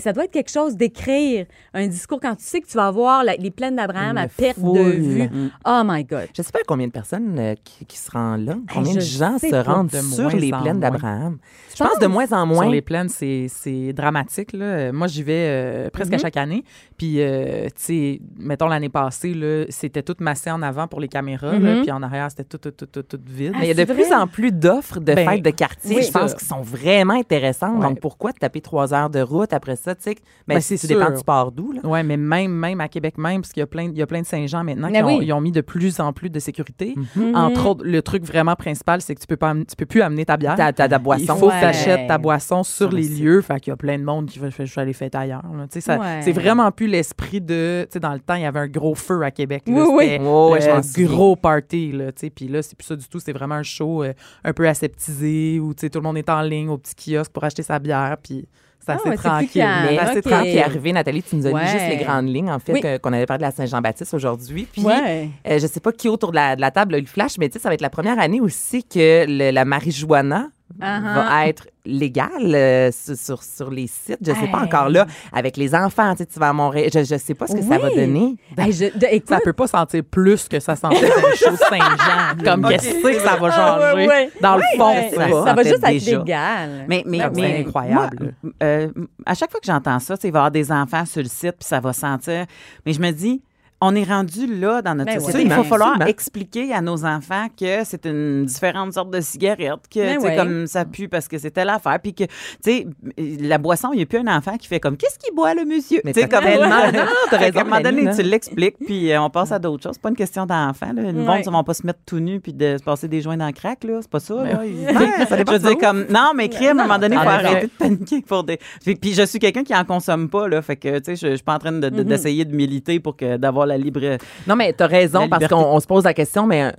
ça 0.00 0.12
doit 0.12 0.24
être 0.24 0.32
quelque 0.32 0.50
chose 0.50 0.76
d'écrire 0.76 1.46
un 1.74 1.86
discours 1.86 2.18
quand 2.20 2.34
tu 2.34 2.44
sais 2.44 2.60
que 2.60 2.66
tu 2.66 2.76
vas 2.76 2.90
voir 2.90 3.22
la- 3.24 3.36
les 3.36 3.50
plaines 3.50 3.76
d'Abraham 3.76 4.16
à 4.16 4.26
perte 4.26 4.58
de 4.58 4.80
vue. 4.82 5.28
Oh 5.64 5.82
my 5.84 6.02
God. 6.04 6.28
Je 6.36 6.42
sais 6.42 6.50
pas 6.52 6.58
combien 6.66 6.86
de 6.88 6.92
personnes 6.92 7.38
euh, 7.38 7.54
qui, 7.62 7.86
qui 7.86 7.96
se 7.98 8.10
rendent 8.10 8.44
là. 8.46 8.56
Combien 8.72 8.94
de 8.94 9.00
gens 9.00 9.38
se 9.38 9.54
rendent 9.64 9.91
De 9.92 9.98
sur 9.98 10.24
moins 10.24 10.32
les 10.34 10.52
en 10.52 10.62
plaines 10.62 10.78
moins. 10.78 10.90
d'Abraham? 10.90 11.38
Je 11.76 11.84
pense 11.84 11.98
de 11.98 12.06
moins 12.06 12.30
en 12.32 12.46
moins. 12.46 12.62
Sur 12.64 12.70
les 12.70 12.82
plaines, 12.82 13.08
c'est, 13.08 13.46
c'est 13.48 13.92
dramatique. 13.92 14.52
Là. 14.52 14.92
Moi, 14.92 15.06
j'y 15.06 15.22
vais 15.22 15.32
euh, 15.48 15.90
presque 15.90 16.12
à 16.12 16.18
chaque 16.18 16.36
année. 16.36 16.64
Puis, 16.96 17.16
euh, 17.20 17.66
tu 17.66 17.72
sais, 17.76 18.20
mettons 18.36 18.68
l'année 18.68 18.88
passée, 18.88 19.34
c'était 19.70 20.02
tout 20.02 20.16
massé 20.20 20.50
en 20.50 20.62
avant 20.62 20.86
pour 20.88 21.00
les 21.00 21.08
caméras. 21.08 21.52
là, 21.52 21.58
Mhm. 21.76 21.82
puis 21.82 21.90
en 21.90 22.02
arrière, 22.02 22.30
c'était 22.30 22.44
tout, 22.44 22.58
tout, 22.58 22.70
tout, 22.70 22.86
tout, 22.86 23.02
tout 23.02 23.20
vide. 23.26 23.52
Mais 23.58 23.66
il 23.70 23.76
y 23.76 23.80
a 23.80 23.84
de 23.86 23.92
plus 23.92 24.12
en 24.12 24.26
plus 24.26 24.52
d'offres 24.52 25.00
de 25.00 25.14
Ben, 25.14 25.28
fêtes 25.28 25.42
de 25.44 25.50
quartier, 25.50 25.96
oui. 25.96 26.02
je 26.02 26.10
pense, 26.10 26.30
Ça. 26.32 26.36
qui 26.36 26.44
sont 26.44 26.60
vraiment 26.62 27.14
intéressantes. 27.14 27.76
Ouais. 27.80 27.88
Donc, 27.88 28.00
pourquoi 28.00 28.32
te 28.32 28.38
taper 28.38 28.60
trois 28.60 28.92
heures 28.94 29.10
de 29.10 29.20
route 29.20 29.52
après 29.52 29.76
ça? 29.76 29.94
Tu 29.94 30.02
sais, 30.02 30.14
ben, 30.46 30.58
Ben, 30.58 30.60
tu 30.78 30.86
dépend 30.86 31.10
du 31.10 31.22
pars 31.24 31.52
d'où. 31.52 31.72
là. 31.72 31.80
Oui, 31.84 32.02
mais 32.04 32.16
même, 32.16 32.52
même 32.52 32.80
à 32.80 32.88
Québec 32.88 33.18
même, 33.18 33.40
parce 33.42 33.52
qu'il 33.52 33.60
y 33.60 33.64
a 33.64 33.66
plein, 33.66 33.84
il 33.84 33.96
y 33.98 34.02
a 34.02 34.06
plein 34.06 34.20
de 34.20 34.26
Saint-Jean 34.26 34.62
maintenant 34.64 34.88
Mais 34.90 34.98
qui 34.98 35.04
ont, 35.04 35.20
ils 35.20 35.32
ont 35.32 35.40
mis 35.40 35.52
de 35.52 35.60
plus 35.60 36.00
en 36.00 36.12
plus 36.12 36.30
de 36.30 36.38
sécurité. 36.38 36.94
Mhm. 37.16 37.34
Entre 37.34 37.66
autres, 37.66 37.84
le 37.84 38.02
truc 38.02 38.24
vraiment 38.24 38.54
principal, 38.56 39.00
c'est 39.00 39.14
que 39.14 39.20
tu 39.20 39.26
peux 39.26 39.36
pas, 39.36 39.50
am- 39.50 39.64
tu 39.64 39.76
peux 39.76 39.81
plus 39.86 40.02
amener 40.02 40.24
ta 40.24 40.36
bière. 40.36 40.54
Ta, 40.54 40.72
ta, 40.72 40.88
ta 40.88 40.98
boisson. 40.98 41.34
Il 41.34 41.38
faut 41.38 41.46
Ouais. 41.48 41.54
que 41.54 41.60
tu 41.60 41.64
achètes 41.66 42.06
ta 42.08 42.18
boisson 42.18 42.62
sur 42.62 42.90
les 42.90 43.08
lieux. 43.08 43.40
Fait 43.42 43.58
qu'il 43.60 43.70
y 43.70 43.74
a 43.74 43.76
plein 43.76 43.98
de 43.98 44.04
monde 44.04 44.26
qui 44.26 44.38
va 44.38 44.48
je 44.50 44.62
vais 44.62 44.80
aller 44.80 44.92
fêter 44.92 45.18
ailleurs. 45.18 45.42
Ouais. 45.50 46.20
C'est 46.22 46.32
vraiment 46.32 46.70
plus 46.70 46.86
l'esprit 46.86 47.40
de. 47.40 47.84
Tu 47.84 47.94
sais, 47.94 48.00
dans 48.00 48.12
le 48.12 48.20
temps, 48.20 48.34
il 48.34 48.42
y 48.42 48.46
avait 48.46 48.60
un 48.60 48.68
gros 48.68 48.94
feu 48.94 49.22
à 49.22 49.30
Québec. 49.30 49.62
là. 49.66 49.72
Oui, 49.74 50.18
oui. 50.20 50.26
Ouais, 50.26 50.82
souviens. 50.82 51.06
gros 51.06 51.36
party. 51.36 51.92
Là, 51.92 52.12
tu 52.12 52.20
sais. 52.20 52.30
Puis 52.30 52.48
là, 52.48 52.62
c'est 52.62 52.76
plus 52.76 52.86
ça 52.86 52.96
du 52.96 53.06
tout. 53.08 53.18
C'est 53.20 53.32
vraiment 53.32 53.56
un 53.56 53.62
show 53.62 54.02
euh, 54.04 54.12
un 54.44 54.52
peu 54.52 54.68
aseptisé 54.68 55.58
où 55.60 55.74
tout 55.74 55.86
le 55.94 56.00
monde 56.00 56.18
est 56.18 56.28
en 56.28 56.42
ligne 56.42 56.68
au 56.68 56.78
petit 56.78 56.94
kiosque 57.14 57.32
pour 57.32 57.44
acheter 57.44 57.62
sa 57.62 57.78
bière. 57.78 58.16
Puis 58.22 58.46
c'est 58.84 58.92
Ah, 58.92 58.94
assez 58.96 59.08
ouais, 59.08 59.16
c'est 59.16 59.22
plus 59.22 59.28
tranquille. 59.28 59.64
Mais 59.90 59.98
Ah, 60.00 60.10
c'est 60.12 60.18
ok. 60.18 60.24
quand 60.32 60.42
qui 60.42 60.48
est 60.56 60.62
arrivé, 60.62 60.92
Nathalie, 60.92 61.22
tu 61.22 61.36
nous 61.36 61.46
as 61.46 61.50
Ouais. 61.50 61.66
juste 61.66 61.88
les 61.88 61.96
grandes 62.04 62.28
lignes, 62.28 62.50
en 62.50 62.58
fait, 62.58 62.72
Oui. 62.72 62.80
que- 62.80 62.98
qu'on 62.98 63.12
avait 63.12 63.26
parlé 63.26 63.38
de 63.42 63.46
la 63.46 63.50
Saint-Jean-Baptiste 63.52 64.14
aujourd'hui. 64.14 64.66
Puis, 64.72 64.82
Ouais. 64.82 65.28
euh, 65.48 65.58
je 65.58 65.66
sais 65.66 65.80
pas 65.80 65.92
qui 65.92 66.08
autour 66.08 66.30
de 66.30 66.36
la, 66.36 66.56
de 66.56 66.60
la 66.60 66.70
table 66.70 66.94
a 66.94 66.98
eu 66.98 67.02
le 67.02 67.06
flash, 67.06 67.38
mais 67.38 67.48
tu 67.48 67.54
sais, 67.54 67.58
ça 67.60 67.68
va 67.68 67.74
être 67.74 67.80
la 67.80 67.90
première 67.90 68.18
année 68.18 68.40
aussi 68.40 68.82
que 68.84 69.24
le- 69.26 69.50
la 69.52 69.64
marijuana 69.64 70.48
Uh-huh. 70.80 71.14
va 71.14 71.46
être 71.48 71.66
légale 71.84 72.54
euh, 72.54 72.90
sur, 72.92 73.42
sur, 73.42 73.70
les 73.70 73.86
sites. 73.88 74.18
Je 74.24 74.32
sais 74.32 74.46
pas 74.50 74.60
encore 74.60 74.88
là, 74.88 75.06
avec 75.32 75.56
les 75.56 75.74
enfants, 75.74 76.12
tu 76.12 76.18
sais, 76.18 76.26
tu 76.26 76.38
vas 76.38 76.50
à 76.50 76.52
Montréal. 76.52 76.90
Je, 76.94 77.00
je 77.04 77.16
sais 77.18 77.34
pas 77.34 77.46
ce 77.46 77.54
que 77.54 77.62
ça 77.62 77.78
va 77.78 77.90
donner. 77.90 78.36
Hey, 78.56 78.72
je- 78.72 78.96
de- 78.96 79.06
écoute, 79.10 79.28
Ça 79.28 79.40
peut 79.42 79.52
pas 79.52 79.66
sentir 79.66 80.02
plus 80.08 80.48
que 80.48 80.60
ça 80.60 80.76
sentait 80.76 81.08
dans 81.08 81.28
les 81.28 81.36
shows 81.36 81.56
Saint-Jean. 81.68 82.36
Comme 82.44 82.68
qu'est-ce 82.68 83.02
que 83.02 83.20
ça 83.20 83.36
va 83.36 83.48
Ah, 83.52 83.78
ouais, 83.78 83.90
changer? 83.92 84.08
ouais. 84.08 84.30
Dans 84.40 84.56
le 84.56 84.62
fond, 84.76 84.90
ouais, 84.94 85.10
ça, 85.14 85.44
ça 85.44 85.54
va 85.54 85.62
juste 85.64 85.74
être 85.84 85.88
déjà. 85.88 86.18
légal. 86.18 86.84
Mais, 86.88 87.02
mais, 87.06 87.20
Ah, 87.20 87.58
incroyable. 87.60 88.34
moi, 88.42 88.52
euh, 88.62 88.88
à 89.26 89.34
chaque 89.34 89.50
fois 89.50 89.60
que 89.60 89.66
j'entends 89.66 89.98
ça, 89.98 90.16
tu 90.16 90.22
sais, 90.22 90.28
il 90.28 90.32
va 90.32 90.38
y 90.38 90.40
avoir 90.40 90.50
des 90.52 90.70
enfants 90.70 91.04
sur 91.04 91.22
le 91.22 91.28
site, 91.28 91.56
puis 91.58 91.66
ça 91.68 91.80
va 91.80 91.92
sentir. 91.92 92.46
Mais 92.86 92.92
je 92.92 93.00
me 93.00 93.10
dis, 93.10 93.42
on 93.84 93.94
est 93.96 94.04
rendu 94.04 94.46
là 94.46 94.80
dans 94.80 94.94
notre 94.94 95.10
Ben 95.12 95.18
société. 95.20 95.38
oui. 95.40 95.44
Il 95.44 95.48
va 95.50 95.64
falloir 95.64 95.90
Absolument. 95.90 96.06
expliquer 96.10 96.72
à 96.72 96.80
nos 96.80 97.04
enfants 97.04 97.48
que 97.58 97.84
c'est 97.84 98.06
une 98.06 98.44
différente 98.46 98.92
sorte 98.92 99.10
de 99.10 99.20
cigarette, 99.20 99.80
que 99.92 99.98
Ben 100.00 100.18
ouais. 100.22 100.36
comme 100.36 100.66
ça 100.66 100.84
pue 100.84 101.08
parce 101.08 101.26
que 101.28 101.36
c'est 101.36 101.50
telle 101.50 101.68
affaire, 101.68 101.98
puis 102.02 102.14
que 102.14 102.24
tu 102.24 102.30
sais 102.62 102.86
la 103.16 103.58
boisson, 103.58 103.90
il 103.92 103.96
n'y 103.96 104.02
a 104.02 104.06
plus 104.06 104.18
un 104.18 104.28
enfant 104.36 104.56
qui 104.56 104.68
fait 104.68 104.80
comme 104.80 104.96
qu'est-ce 104.96 105.18
qu'il 105.18 105.34
boit 105.34 105.54
le 105.54 105.64
monsieur? 105.64 106.00
Tu 106.04 106.12
sais, 106.12 106.28
t'as 106.28 106.40
comme 106.40 106.48
tellement- 106.48 106.76
elle 106.84 106.94
non, 106.96 107.06
t'as 107.30 107.36
raison, 107.38 107.58
À 107.58 107.60
un 107.62 107.64
moment 107.64 107.80
donné, 107.80 108.08
tu 108.14 108.22
l'expliques, 108.22 108.76
puis 108.86 109.12
euh, 109.12 109.20
on 109.20 109.30
passe 109.30 109.50
à 109.52 109.58
d'autres 109.58 109.82
choses. 109.82 109.94
C'est 109.94 110.02
pas 110.02 110.10
une 110.10 110.16
question 110.16 110.46
d'enfant. 110.46 110.92
là. 110.94 111.02
Le 111.02 111.08
Ouais. 111.08 111.12
monde, 111.24 111.40
ils 111.44 111.50
vont 111.50 111.64
pas 111.64 111.74
se 111.74 111.84
mettre 111.86 112.00
tout 112.06 112.20
nu 112.20 112.40
puis 112.40 112.52
de 112.52 112.76
se 112.78 112.82
passer 112.84 113.08
des 113.08 113.20
joints 113.20 113.36
dans 113.36 113.46
le 113.46 113.52
crack, 113.52 113.84
là. 113.84 113.98
C'est 114.00 114.10
pas 114.10 114.20
ça. 114.20 114.34
là. 114.34 114.64
Ils- 114.64 114.86
je 114.88 115.74
comme, 115.80 116.06
non, 116.08 116.32
mais 116.36 116.48
crime, 116.48 116.78
à 116.78 116.82
un 116.84 116.86
moment 116.86 116.98
donné, 116.98 117.16
il 117.16 117.22
faut 117.22 117.28
arrêter 117.28 117.66
de 117.66 117.72
paniquer 117.78 118.22
pour 118.22 118.44
des. 118.44 118.58
Puis, 118.84 118.94
puis 118.96 119.12
je 119.12 119.22
suis 119.24 119.38
quelqu'un 119.38 119.64
qui 119.64 119.74
en 119.74 119.84
consomme 119.84 120.28
pas, 120.28 120.46
là. 120.48 120.62
Fait 120.62 120.76
que, 120.76 120.98
tu 120.98 121.16
sais, 121.16 121.30
je, 121.30 121.34
suis 121.34 121.42
pas 121.44 121.54
en 121.54 121.58
train 121.58 121.72
de- 121.72 121.88
d'essayer 121.88 122.44
de 122.44 122.54
militer 122.54 123.00
pour 123.00 123.16
que 123.16 123.36
d'avoir 123.36 123.66
la 123.72 123.78
libre. 123.78 124.18
Non, 124.46 124.56
mais 124.56 124.72
tu 124.72 124.82
as 124.82 124.86
raison, 124.86 125.28
parce 125.28 125.48
qu'on 125.48 125.56
on 125.56 125.80
se 125.80 125.86
pose 125.86 126.04
la 126.04 126.14
question, 126.14 126.46
mais 126.46 126.72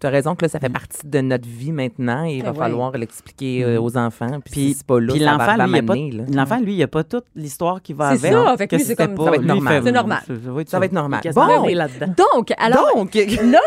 tu 0.00 0.06
as 0.06 0.10
raison 0.10 0.36
que 0.36 0.44
là, 0.44 0.48
ça 0.48 0.60
fait 0.60 0.68
partie 0.68 1.04
de 1.06 1.20
notre 1.20 1.48
vie 1.48 1.72
maintenant 1.72 2.24
et 2.24 2.36
il 2.36 2.42
va 2.44 2.52
ouais. 2.52 2.56
falloir 2.56 2.92
l'expliquer 2.96 3.64
euh, 3.64 3.80
aux 3.80 3.96
enfants. 3.96 4.38
Puis, 4.44 4.74
c'est 4.78 4.86
pas 4.86 5.00
là, 5.00 5.12
Puis 5.12 5.20
ça 5.24 5.36
va 5.36 5.56
l'enfant, 5.56 5.64
lui, 5.64 5.72
il 5.72 5.78
a 5.78 5.82
pas, 5.82 5.94
m'amener, 5.94 6.10
là. 6.12 6.24
l'enfant, 6.32 6.60
lui, 6.60 6.74
il 6.74 6.82
a 6.84 6.86
pas 6.86 7.02
toute 7.02 7.24
l'histoire 7.34 7.82
qui 7.82 7.94
va 7.94 8.16
C'est 8.16 8.28
avec. 8.28 8.70
ça, 8.70 8.76
lui, 8.76 8.84
c'est 8.84 8.94
comme- 8.94 9.14
pas- 9.16 9.24
ça 9.24 9.30
va 9.30 9.36
être 9.36 9.42
normal. 9.44 9.82
C'est 9.84 9.92
normal. 9.92 10.18
Ça, 10.26 10.34
ça 10.44 10.52
va 10.52 10.60
être 10.60 10.68
Ça 10.68 10.78
va 10.78 10.84
être 10.86 10.92
normal. 10.92 11.20
Bon. 11.34 11.46
Donc, 12.34 12.52
alors, 12.58 12.94
Donc, 12.94 13.14
là, 13.42 13.60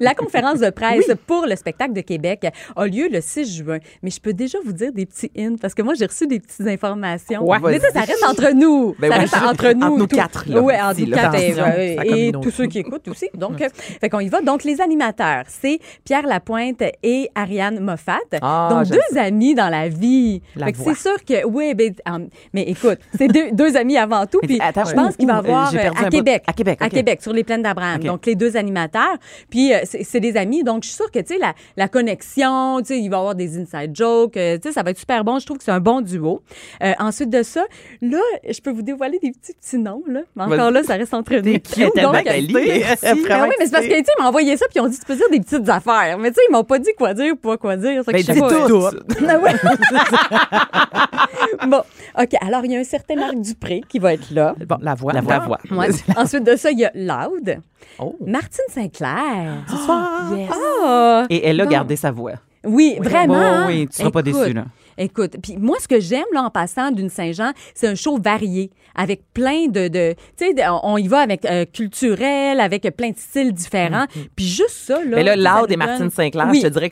la 0.00 0.14
conférence 0.14 0.60
de 0.60 0.70
presse 0.70 1.10
pour 1.26 1.46
le 1.46 1.56
spectacle 1.56 1.92
de 1.92 2.00
Québec 2.00 2.46
a 2.74 2.86
lieu 2.86 3.08
le 3.10 3.20
6 3.20 3.56
juin. 3.56 3.78
Mais 4.02 4.10
je 4.10 4.20
peux 4.20 4.32
déjà 4.32 4.58
vous 4.64 4.72
dire 4.72 4.92
des 4.92 5.04
petits 5.04 5.30
hints 5.36 5.56
parce 5.60 5.74
que 5.74 5.82
moi, 5.82 5.92
j'ai 5.94 6.06
reçu 6.06 6.26
des 6.26 6.40
petites 6.40 6.66
informations. 6.66 7.46
Ouais. 7.46 7.58
Mais 7.62 7.80
sais, 7.80 7.90
ça 7.90 8.00
reste 8.00 8.24
entre 8.26 8.54
nous. 8.54 8.94
Ben 8.98 9.10
ça 9.10 9.16
oui, 9.16 9.20
reste 9.24 9.36
entre 9.36 9.72
nous. 9.74 9.86
entre 9.86 9.98
nous 9.98 10.06
tout. 10.06 10.16
quatre, 10.16 10.48
là, 10.48 10.60
Oui, 10.62 10.74
entre 10.80 11.00
nous 11.00 11.10
quatre 11.10 11.34
et, 12.06 12.32
tous 12.32 12.50
ceux 12.50 12.66
qui 12.66 12.78
écoutent 12.78 13.08
aussi. 13.08 13.28
Donc, 13.34 13.60
euh, 13.60 13.68
fait 14.00 14.08
qu'on 14.08 14.20
y 14.20 14.28
va. 14.28 14.40
Donc, 14.40 14.64
les 14.64 14.80
animateurs, 14.80 15.44
c'est 15.48 15.65
c'est 15.66 15.80
Pierre 16.04 16.26
Lapointe 16.26 16.82
et 17.02 17.28
Ariane 17.34 17.80
Moffat. 17.80 18.18
Ah, 18.40 18.68
Donc, 18.70 18.86
deux 18.88 19.18
amis 19.18 19.54
dans 19.54 19.68
la 19.68 19.88
vie. 19.88 20.42
La 20.54 20.66
c'est 20.72 20.94
sûr 20.96 21.16
que, 21.24 21.44
oui, 21.46 21.74
ben, 21.74 21.92
um, 22.08 22.28
mais 22.52 22.62
écoute, 22.62 22.98
c'est 23.16 23.28
deux, 23.28 23.50
deux 23.52 23.76
amis 23.76 23.96
avant 23.96 24.26
tout. 24.26 24.38
Puis 24.42 24.58
attends, 24.60 24.84
je 24.84 24.92
pense 24.94 25.16
qu'il 25.16 25.26
va 25.26 25.34
y 25.34 25.36
où? 25.36 25.38
avoir 25.40 25.74
euh, 25.74 25.90
à. 26.04 26.08
Québec. 26.10 26.44
À 26.46 26.52
Québec, 26.52 26.78
À. 26.80 26.88
Québec, 26.88 27.22
sur 27.22 27.32
les 27.32 27.42
plaines 27.44 27.62
d'Abraham. 27.62 28.02
Donc, 28.02 28.26
les 28.26 28.34
deux 28.34 28.56
animateurs. 28.56 29.16
Puis, 29.50 29.72
euh, 29.72 29.78
c'est 29.84 30.20
des 30.20 30.36
amis. 30.36 30.62
Donc, 30.62 30.82
je 30.84 30.88
suis 30.88 30.96
sûre 30.96 31.10
que, 31.10 31.18
tu 31.18 31.34
sais, 31.34 31.38
la, 31.38 31.54
la 31.76 31.88
connexion, 31.88 32.78
tu 32.80 32.86
sais, 32.86 32.98
il 33.00 33.08
va 33.08 33.16
y 33.16 33.20
avoir 33.20 33.34
des 33.34 33.58
inside 33.58 33.90
jokes. 33.94 34.36
euh, 34.36 34.56
tu 34.58 34.68
sais, 34.68 34.72
ça 34.72 34.82
va 34.82 34.90
être 34.90 34.98
super 34.98 35.24
bon. 35.24 35.38
Je 35.38 35.46
trouve 35.46 35.58
que 35.58 35.64
c'est 35.64 35.70
un 35.72 35.80
bon 35.80 36.00
duo. 36.00 36.42
Euh, 36.82 36.92
ensuite 36.98 37.30
de 37.30 37.42
ça, 37.42 37.64
là, 38.02 38.20
je 38.48 38.60
peux 38.60 38.70
vous 38.70 38.82
dévoiler 38.82 39.18
des 39.18 39.32
petits 39.32 39.52
petits 39.54 39.78
noms, 39.78 40.02
là. 40.06 40.20
Mais 40.36 40.44
encore 40.44 40.70
là, 40.70 40.82
ça 40.82 40.94
reste 40.94 41.14
entre 41.14 41.34
nous. 41.36 41.52
Donc, 42.02 42.22
quali. 42.24 42.52
ben 42.52 42.62
oui, 43.48 43.54
mais 43.58 43.64
c'est 43.66 43.72
parce 43.72 43.86
que, 43.86 43.90
tu 43.98 44.04
sais, 44.04 44.12
ils 44.18 44.22
m'ont 44.22 44.28
envoyé 44.28 44.56
ça, 44.56 44.66
puis 44.66 44.76
ils 44.76 44.80
ont 44.80 44.88
dit, 44.88 44.98
tu 44.98 45.04
peux 45.04 45.16
dire 45.16 45.28
des 45.30 45.38
petites 45.58 45.70
affaires. 45.70 46.18
Mais, 46.18 46.28
tu 46.30 46.34
sais, 46.36 46.40
ils 46.48 46.52
m'ont 46.52 46.64
pas 46.64 46.78
dit 46.78 46.90
quoi 46.96 47.14
dire 47.14 47.32
ou 47.32 47.36
pas 47.36 47.56
quoi 47.56 47.76
dire. 47.76 48.04
Ça 48.04 48.12
que 48.12 48.16
Ben, 48.16 48.20
je 48.20 48.26
sais 48.26 48.34
dis 48.34 48.40
pas. 48.40 48.68
tout. 48.68 48.82
Ah 49.28 49.38
ouais. 49.38 49.52
bon, 51.68 51.82
OK. 52.18 52.34
Alors, 52.40 52.64
il 52.64 52.72
y 52.72 52.76
a 52.76 52.80
un 52.80 52.84
certain 52.84 53.16
Marc 53.16 53.36
Dupré 53.40 53.82
qui 53.88 53.98
va 53.98 54.14
être 54.14 54.30
là. 54.30 54.54
Bon, 54.66 54.76
la 54.80 54.94
voix. 54.94 55.12
La 55.12 55.20
voix. 55.20 55.58
Ouais. 55.70 55.88
Ensuite 56.16 56.44
de 56.44 56.56
ça, 56.56 56.70
il 56.70 56.78
y 56.80 56.84
a 56.84 56.90
Loud. 56.94 57.58
Oh. 57.98 58.14
Martine 58.26 58.64
Sinclair. 58.68 59.64
Ce 59.68 59.76
soir. 59.76 60.32
Yes. 60.36 60.50
Ah! 60.52 61.24
Et 61.30 61.46
elle 61.48 61.60
a 61.60 61.64
Bon. 61.64 61.70
gardé 61.70 61.96
sa 61.96 62.10
voix. 62.10 62.34
Oui, 62.64 62.96
vraiment. 63.00 63.34
Bon, 63.34 63.40
hein? 63.40 63.64
oui, 63.68 63.86
tu 63.88 63.96
seras 63.96 64.10
pas 64.10 64.22
déçu, 64.22 64.52
là. 64.52 64.64
Écoute, 64.98 65.36
puis 65.42 65.56
moi, 65.58 65.76
ce 65.78 65.86
que 65.86 66.00
j'aime, 66.00 66.24
là, 66.32 66.42
en 66.42 66.50
passant 66.50 66.90
d'une 66.90 67.10
Saint-Jean, 67.10 67.52
c'est 67.74 67.86
un 67.86 67.94
show 67.94 68.18
varié, 68.18 68.70
avec 68.96 69.22
plein 69.34 69.66
de... 69.66 69.88
de 69.88 70.14
tu 70.36 70.46
sais, 70.46 70.54
on 70.82 70.96
y 70.96 71.06
va 71.08 71.18
avec 71.20 71.44
euh, 71.44 71.64
culturel, 71.72 72.60
avec 72.60 72.82
plein 72.96 73.10
de 73.10 73.16
styles 73.18 73.52
différents. 73.52 74.06
Puis 74.34 74.46
juste 74.46 74.70
ça, 74.86 74.98
là... 75.04 75.16
Mais 75.16 75.22
là, 75.22 75.36
Loud 75.36 75.70
et 75.70 75.76
Martine 75.76 76.10
Sinclair, 76.10 76.48
Oui. 76.50 76.60
je 76.62 76.68
te 76.68 76.72
dirais 76.72 76.90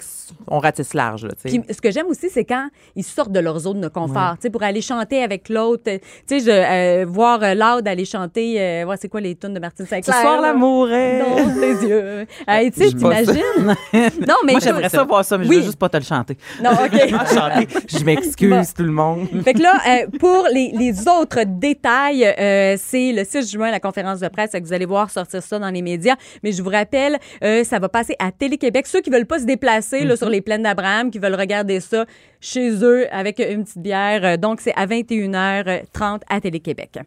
qu'on 0.49 0.59
ratisse 0.59 0.95
large. 0.95 1.25
Là. 1.25 1.31
Puis 1.45 1.61
ce 1.71 1.81
que 1.81 1.91
j'aime 1.91 2.07
aussi, 2.07 2.29
c'est 2.31 2.45
quand 2.45 2.69
ils 2.97 3.05
sortent 3.05 3.33
de 3.33 3.41
leur 3.41 3.59
zone 3.59 3.81
de 3.81 3.89
confort, 3.89 4.35
tu 4.37 4.43
sais, 4.43 4.51
pour 4.51 4.63
aller 4.63 4.81
chanter 4.81 5.23
avec 5.23 5.49
l'autre. 5.49 5.83
Tu 5.85 6.01
sais, 6.27 6.41
je, 6.41 6.51
euh, 6.51 7.07
voir 7.07 7.43
euh, 7.43 7.55
Loud 7.55 7.87
aller 7.89 8.05
chanter, 8.05 8.61
euh, 8.61 8.85
ouais, 8.85 8.97
c'est 9.01 9.09
quoi 9.09 9.21
les 9.21 9.35
tunes 9.35 9.55
de 9.55 9.61
Martine 9.61 9.85
Ce 9.87 9.91
Sinclair? 9.91 10.21
soir, 10.21 10.41
là? 10.41 10.49
l'amour 10.53 10.91
est... 10.91 11.21
Dans 11.21 11.61
les 11.61 11.89
yeux. 11.89 12.27
Hey, 12.47 12.71
tu 12.71 12.81
sais, 12.81 12.91
Je 12.91 12.97
t'imagines? 12.97 13.67
non, 14.27 14.35
mais 14.45 14.53
Moi, 14.53 14.61
j'aimerais 14.63 14.89
ça 14.89 15.05
voir 15.05 15.25
ça, 15.25 15.39
mais 15.39 15.45
je 15.45 15.49
Oui. 15.51 15.57
veux 15.57 15.63
juste 15.63 15.79
pas 15.79 15.89
te 15.89 15.97
le 15.97 16.03
chanter. 16.03 16.37
Non, 16.63 16.71
OK. 16.73 16.93
Je 17.89 18.05
m'excuse, 18.05 18.51
Bon. 18.51 18.63
tout 18.77 18.83
le 18.83 18.91
monde. 18.91 19.29
Fait 19.45 19.55
que 19.55 19.63
là, 19.63 19.73
euh, 19.87 20.07
pour 20.19 20.47
les, 20.53 20.73
les 20.77 21.09
autres 21.09 21.41
détails, 21.47 21.94
euh, 22.13 22.77
c'est 22.79 23.13
le 23.13 23.25
6 23.25 23.51
juin, 23.51 23.71
la 23.71 23.81
conférence 23.81 24.21
de 24.21 24.29
presse. 24.29 24.53
Que 24.53 24.63
vous 24.63 24.73
allez 24.73 24.87
voir 24.87 25.11
sortir 25.11 25.43
ça 25.43 25.59
dans 25.59 25.71
les 25.71 25.83
médias. 25.83 26.17
Mais 26.43 26.53
je 26.53 26.63
vous 26.63 26.71
rappelle, 26.71 27.19
euh, 27.43 27.65
ça 27.65 27.79
va 27.79 27.89
passer 27.89 28.17
à 28.19 28.33
Télé-Québec. 28.33 28.87
Ceux 28.87 29.01
qui 29.01 29.11
veulent 29.11 29.27
pas 29.27 29.39
se 29.39 29.45
déplacer 29.45 30.05
là, 30.05 30.17
sur 30.17 30.29
les 30.29 30.41
plaines 30.41 30.63
d'Abraham, 30.63 31.11
qui 31.11 31.19
veulent 31.19 31.35
regarder 31.35 31.81
ça 31.81 32.05
chez 32.45 32.85
eux 32.85 33.07
avec 33.13 33.39
une 33.39 33.65
petite 33.65 33.79
bière. 33.79 34.21
Euh, 34.25 34.37
Donc, 34.37 34.61
c'est 34.61 34.75
à 34.77 34.87
21h30 34.87 36.21
à 36.29 36.41
Télé-Québec. 36.41 36.99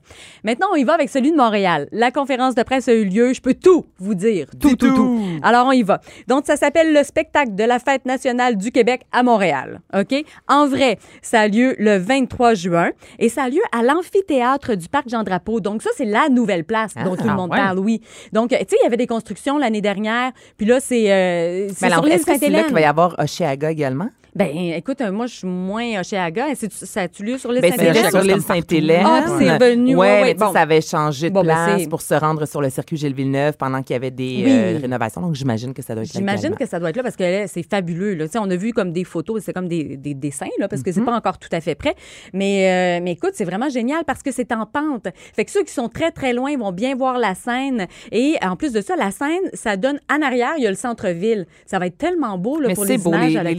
Maintenant, 0.44 0.67
on 0.74 0.75
y 0.75 0.84
va 0.84 0.94
avec 0.94 1.10
celui 1.10 1.32
de 1.32 1.38
Montréal. 1.38 1.88
La 1.91 2.12
conférence 2.12 2.56
de 2.56 2.63
presse 2.63 2.88
a 2.88 2.94
eu 2.94 3.06
lieu. 3.06 3.34
Je 3.34 3.41
peux 3.41 3.53
tout 3.53 3.86
vous 4.00 4.15
dire. 4.15 4.48
Tout, 4.60 4.75
tout, 4.75 4.94
tout. 4.96 5.22
Alors, 5.44 5.67
on 5.67 5.72
y 5.72 5.84
va. 5.84 6.01
Donc, 6.27 6.46
ça 6.46 6.58
s'appelle 6.58 6.91
le 6.94 7.03
spectacle 7.03 7.53
de 7.53 7.63
la 7.63 7.79
fête 7.79 8.06
nationale 8.06 8.58
du 8.58 8.72
Québec 8.72 9.01
à 9.12 9.22
Montréal. 9.22 9.82
OK? 9.96 10.25
En 10.48 10.67
vrai, 10.67 10.98
ça 11.22 11.41
a 11.41 11.48
lieu 11.48 11.75
le 11.77 11.98
23 11.98 12.56
juin 12.56 12.89
et 13.20 13.29
ça 13.29 13.44
a 13.44 13.50
lieu 13.50 13.62
à 13.72 13.84
l'amphithéâtre 13.84 14.75
du 14.75 14.89
Parc 14.89 15.10
Jean-Drapeau. 15.10 15.60
Donc, 15.60 15.84
ça, 15.84 15.91
c'est 15.96 16.06
la 16.06 16.29
nouvelle 16.29 16.63
place 16.63 16.94
dont 16.96 17.15
tout 17.15 17.27
le 17.27 17.36
monde 17.36 17.51
ouais. 17.51 17.58
parle, 17.58 17.79
oui. 17.79 18.01
Donc, 18.34 18.50
tu 18.50 18.56
sais, 18.56 18.65
il 18.82 18.84
y 18.84 18.88
avait 18.88 18.98
des 18.98 19.08
constructions 19.08 19.58
l'année 19.58 19.82
dernière. 19.82 20.32
Puis 20.58 20.65
là, 20.65 20.79
c'est 20.79 21.12
euh, 21.12 21.70
c'est 21.75 21.89
sur 21.89 22.01
l'île 22.03 22.13
est-ce 22.13 22.25
que 22.25 22.32
c'est 22.34 22.50
là 22.50 22.60
Sainte-Hélène. 22.60 22.65
qu'il 22.65 22.74
va 22.74 22.82
y 22.82 22.86
avoir 22.86 23.15
Oshéaga 23.20 23.72
également? 23.72 24.10
Ben, 24.38 24.56
écoute, 24.75 25.01
euh, 25.01 25.12
moi, 25.12 25.25
je 25.25 25.36
suis 25.36 25.48
moins 25.48 26.00
Oshéaga. 26.01 26.46
Ça 26.70 27.01
a-tu 27.01 27.24
lieu 27.24 27.38
sur 27.38 27.51
l'île 27.51 27.62
Ben, 27.62 27.72
Sainte-Hélène? 27.72 27.96
c'était 27.96 28.10
sur 28.12 28.22
l'île 28.22 28.41
Sainte-Hélène. 28.41 29.03
Ah, 29.06 29.25
c'est 29.39 29.51
revenu, 29.58 29.96
ouais, 29.96 30.22
Ouais, 30.22 30.34
bon. 30.36 30.53
ça 30.53 30.62
avait 30.62 30.82
changé 30.82 31.29
de 31.29 31.34
Bon, 31.34 31.41
ben, 31.44 31.53
place 31.56 31.88
pour 31.88 32.01
se 32.01 32.13
rendre 32.13 32.46
sur 32.46 32.62
le 32.62 32.70
circuit 32.70 32.98
Gilles 32.98 33.13
Villeneuve 33.13 33.58
pendant 33.58 33.82
qu'il 33.82 33.94
y 33.94 33.98
avait 33.98 34.12
des 34.12 34.44
Oui. 34.46 34.48
euh, 34.48 34.79
rénovations. 34.82 35.22
Donc, 35.22 35.36
j'imagine 35.36 35.74
que 35.74 35.82
ça 35.82 35.94
doit 35.96 36.03
être 36.03 36.13
là 36.13 36.20
J'imagine 36.20 36.56
que 36.56 36.65
ça 36.65 36.79
doit 36.79 36.89
être 36.91 36.98
là 36.98 37.03
parce 37.03 37.15
que 37.15 37.46
c'est 37.48 37.63
fabuleux. 37.67 38.13
Là. 38.13 38.25
On 38.39 38.50
a 38.50 38.56
vu 38.56 38.74
comme 38.74 38.91
des 38.91 39.03
photos, 39.03 39.41
c'est 39.44 39.53
comme 39.53 39.67
des, 39.67 39.98
des 39.98 40.13
dessins, 40.13 40.46
là, 40.60 40.67
parce 40.67 40.84
que 40.84 40.89
Mhm. 40.91 40.96
c'est 40.96 41.06
pas 41.06 41.15
encore 41.15 41.38
tout 41.39 41.50
à 41.51 41.60
fait 41.60 41.75
prêt. 41.75 41.96
Mais, 42.34 43.00
euh, 43.00 43.03
mais 43.03 43.13
écoute, 43.13 43.32
c'est 43.34 43.46
vraiment 43.46 43.70
génial 43.70 44.03
parce 44.06 44.22
que 44.22 44.32
c'est 44.32 44.51
en 44.51 44.65
pente. 44.65 45.08
Fait 45.36 45.46
que 45.46 45.51
ceux 45.51 45.63
qui 45.63 45.74
sont 45.74 45.89
très, 45.89 46.12
très 46.12 46.34
loin 46.34 46.56
vont 46.58 46.72
bien 46.72 46.96
voir 46.96 47.17
la 47.17 47.34
scène. 47.36 47.88
Et 48.12 48.36
en 48.44 48.56
plus 48.56 48.72
de 48.72 48.82
ça, 48.82 48.96
la 48.96 49.12
scène, 49.12 49.41
ça 49.53 49.77
donne 49.77 50.00
en 50.12 50.22
arrière, 50.22 50.53
il 50.58 50.63
y 50.63 50.67
a 50.67 50.70
le 50.70 50.75
centre-ville. 50.75 51.48
Ça 51.65 51.79
va 51.79 51.88
être 51.88 51.98
tellement 51.98 52.38
beau 52.38 52.60
là, 52.60 52.67
Mais 52.70 52.74
pour 52.75 52.86
les 52.86 52.98
beau, 52.98 53.10
images 53.10 53.32
les, 53.32 53.38
à 53.38 53.44
la 53.44 53.51
les. 53.51 53.58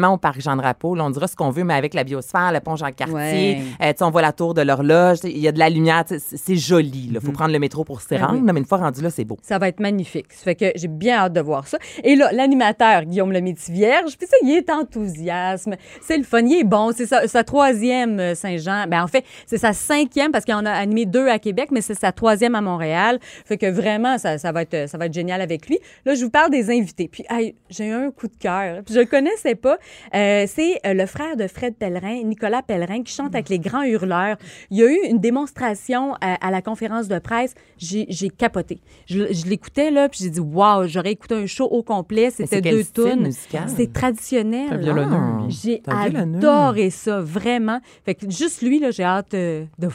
Événements 0.00 0.14
au 0.14 0.18
Parc 0.18 0.40
Jean-Drapeau, 0.40 0.96
on 0.98 1.10
dira 1.10 1.26
ce 1.28 1.36
qu'on 1.36 1.50
veut, 1.50 1.64
mais 1.64 1.74
avec 1.74 1.94
la 1.94 2.04
biosphère, 2.04 2.52
le 2.52 2.60
pont 2.60 2.76
Jean-Cartier, 2.76 3.14
Ouais. 3.14 3.62
euh, 3.82 3.92
on 4.00 4.10
voit 4.10 4.22
la 4.22 4.32
tour 4.32 4.54
de 4.54 4.62
l'horloge, 4.62 5.18
il 5.24 5.38
y 5.38 5.48
a 5.48 5.52
de 5.52 5.58
la 5.58 5.68
lumière, 5.70 6.04
c'est 6.06 6.56
joli. 6.56 7.06
Il 7.08 7.14
Mhm. 7.14 7.20
faut 7.20 7.32
prendre 7.32 7.52
le 7.52 7.58
métro 7.58 7.84
pour 7.84 8.00
s'y 8.00 8.14
Ah 8.16 8.26
rendre, 8.26 8.38
oui. 8.40 8.50
mais 8.52 8.58
une 8.58 8.64
fois 8.66 8.78
rendu 8.78 9.02
là, 9.02 9.10
c'est 9.10 9.24
beau. 9.24 9.36
Ça 9.42 9.58
va 9.58 9.68
être 9.68 9.80
magnifique. 9.80 10.32
Ça 10.32 10.44
fait 10.44 10.54
que 10.54 10.66
j'ai 10.74 10.88
bien 10.88 11.16
hâte 11.18 11.32
de 11.32 11.40
voir 11.40 11.66
ça. 11.66 11.78
Et 12.02 12.16
là, 12.16 12.30
l'animateur, 12.32 13.04
Guillaume 13.04 13.32
le 13.32 13.40
vierge 13.68 14.16
puis 14.16 14.26
ça, 14.28 14.36
il 14.42 14.50
est 14.56 14.70
enthousiasme. 14.70 15.74
C'est 16.00 16.16
le 16.16 16.22
fun. 16.24 16.40
Il 16.42 16.60
est 16.60 16.64
bon. 16.64 16.92
C'est 16.94 17.06
sa, 17.06 17.26
sa 17.26 17.42
troisième 17.44 18.20
euh, 18.20 18.34
Saint-Jean. 18.34 18.86
Ben, 18.88 19.02
en 19.02 19.06
fait, 19.08 19.24
c'est 19.46 19.58
sa 19.58 19.72
cinquième 19.72 20.30
parce 20.30 20.44
qu'il 20.44 20.54
en 20.54 20.64
a 20.66 20.70
animé 20.70 21.04
deux 21.06 21.26
à 21.28 21.38
Québec, 21.38 21.70
mais 21.72 21.80
c'est 21.80 21.98
sa 21.98 22.12
troisième 22.12 22.54
à 22.54 22.60
Montréal. 22.60 23.18
Fait 23.44 23.56
que 23.58 23.66
vraiment, 23.70 24.18
ça, 24.18 24.38
ça 24.38 24.52
va 24.52 24.62
être, 24.62 24.88
ça 24.88 24.98
va 24.98 25.06
être 25.06 25.14
génial 25.14 25.40
avec 25.40 25.68
lui. 25.68 25.78
Là, 26.04 26.14
je 26.14 26.22
vous 26.24 26.30
parle 26.30 26.50
des 26.50 26.70
invités. 26.70 27.08
Puis, 27.08 27.24
hey, 27.28 27.56
j'ai 27.70 27.86
eu 27.86 27.92
un 27.92 28.10
coup 28.10 28.28
de 28.28 28.36
cœur. 28.38 28.82
Puis, 28.84 28.94
je 28.94 29.00
le 29.00 29.06
connaissais 29.06 29.54
pas. 29.54 29.78
Euh, 30.14 30.44
c'est 30.46 30.80
euh, 30.86 30.94
le 30.94 31.06
frère 31.06 31.36
de 31.36 31.46
Fred 31.46 31.74
Pellerin, 31.76 32.22
Nicolas 32.24 32.62
Pellerin, 32.62 33.02
qui 33.02 33.12
chante 33.14 33.34
avec 33.34 33.48
les 33.48 33.58
grands 33.58 33.82
hurleurs. 33.82 34.36
Il 34.70 34.78
y 34.78 34.82
a 34.82 34.86
eu 34.86 34.98
une 35.08 35.18
démonstration 35.18 36.14
à, 36.20 36.46
à 36.46 36.50
la 36.50 36.62
conférence 36.62 37.08
de 37.08 37.18
presse. 37.18 37.54
J'ai 37.78 38.30
capoté. 38.30 38.80
Je, 39.06 39.32
je 39.32 39.46
l'écoutais, 39.46 39.90
là, 39.90 40.08
puis 40.08 40.20
j'ai 40.22 40.30
dit, 40.30 40.40
waouh, 40.40 40.86
j'aurais 40.86 41.12
écouté 41.12 41.34
un 41.34 41.46
show 41.46 41.64
au 41.64 41.82
complet. 41.82 42.30
C'était 42.30 42.60
deux 42.60 42.84
tunes. 42.84 43.30
C'est 43.66 43.92
traditionnel. 43.92 44.68
Ah. 44.98 45.46
J'ai 45.48 45.82
adoré 45.86 46.90
ça, 46.90 47.20
vraiment. 47.20 47.80
Fait 48.04 48.14
que 48.14 48.30
juste 48.30 48.62
lui, 48.62 48.78
là, 48.78 48.90
j'ai 48.90 49.04
hâte 49.04 49.34
euh, 49.34 49.64
de 49.78 49.88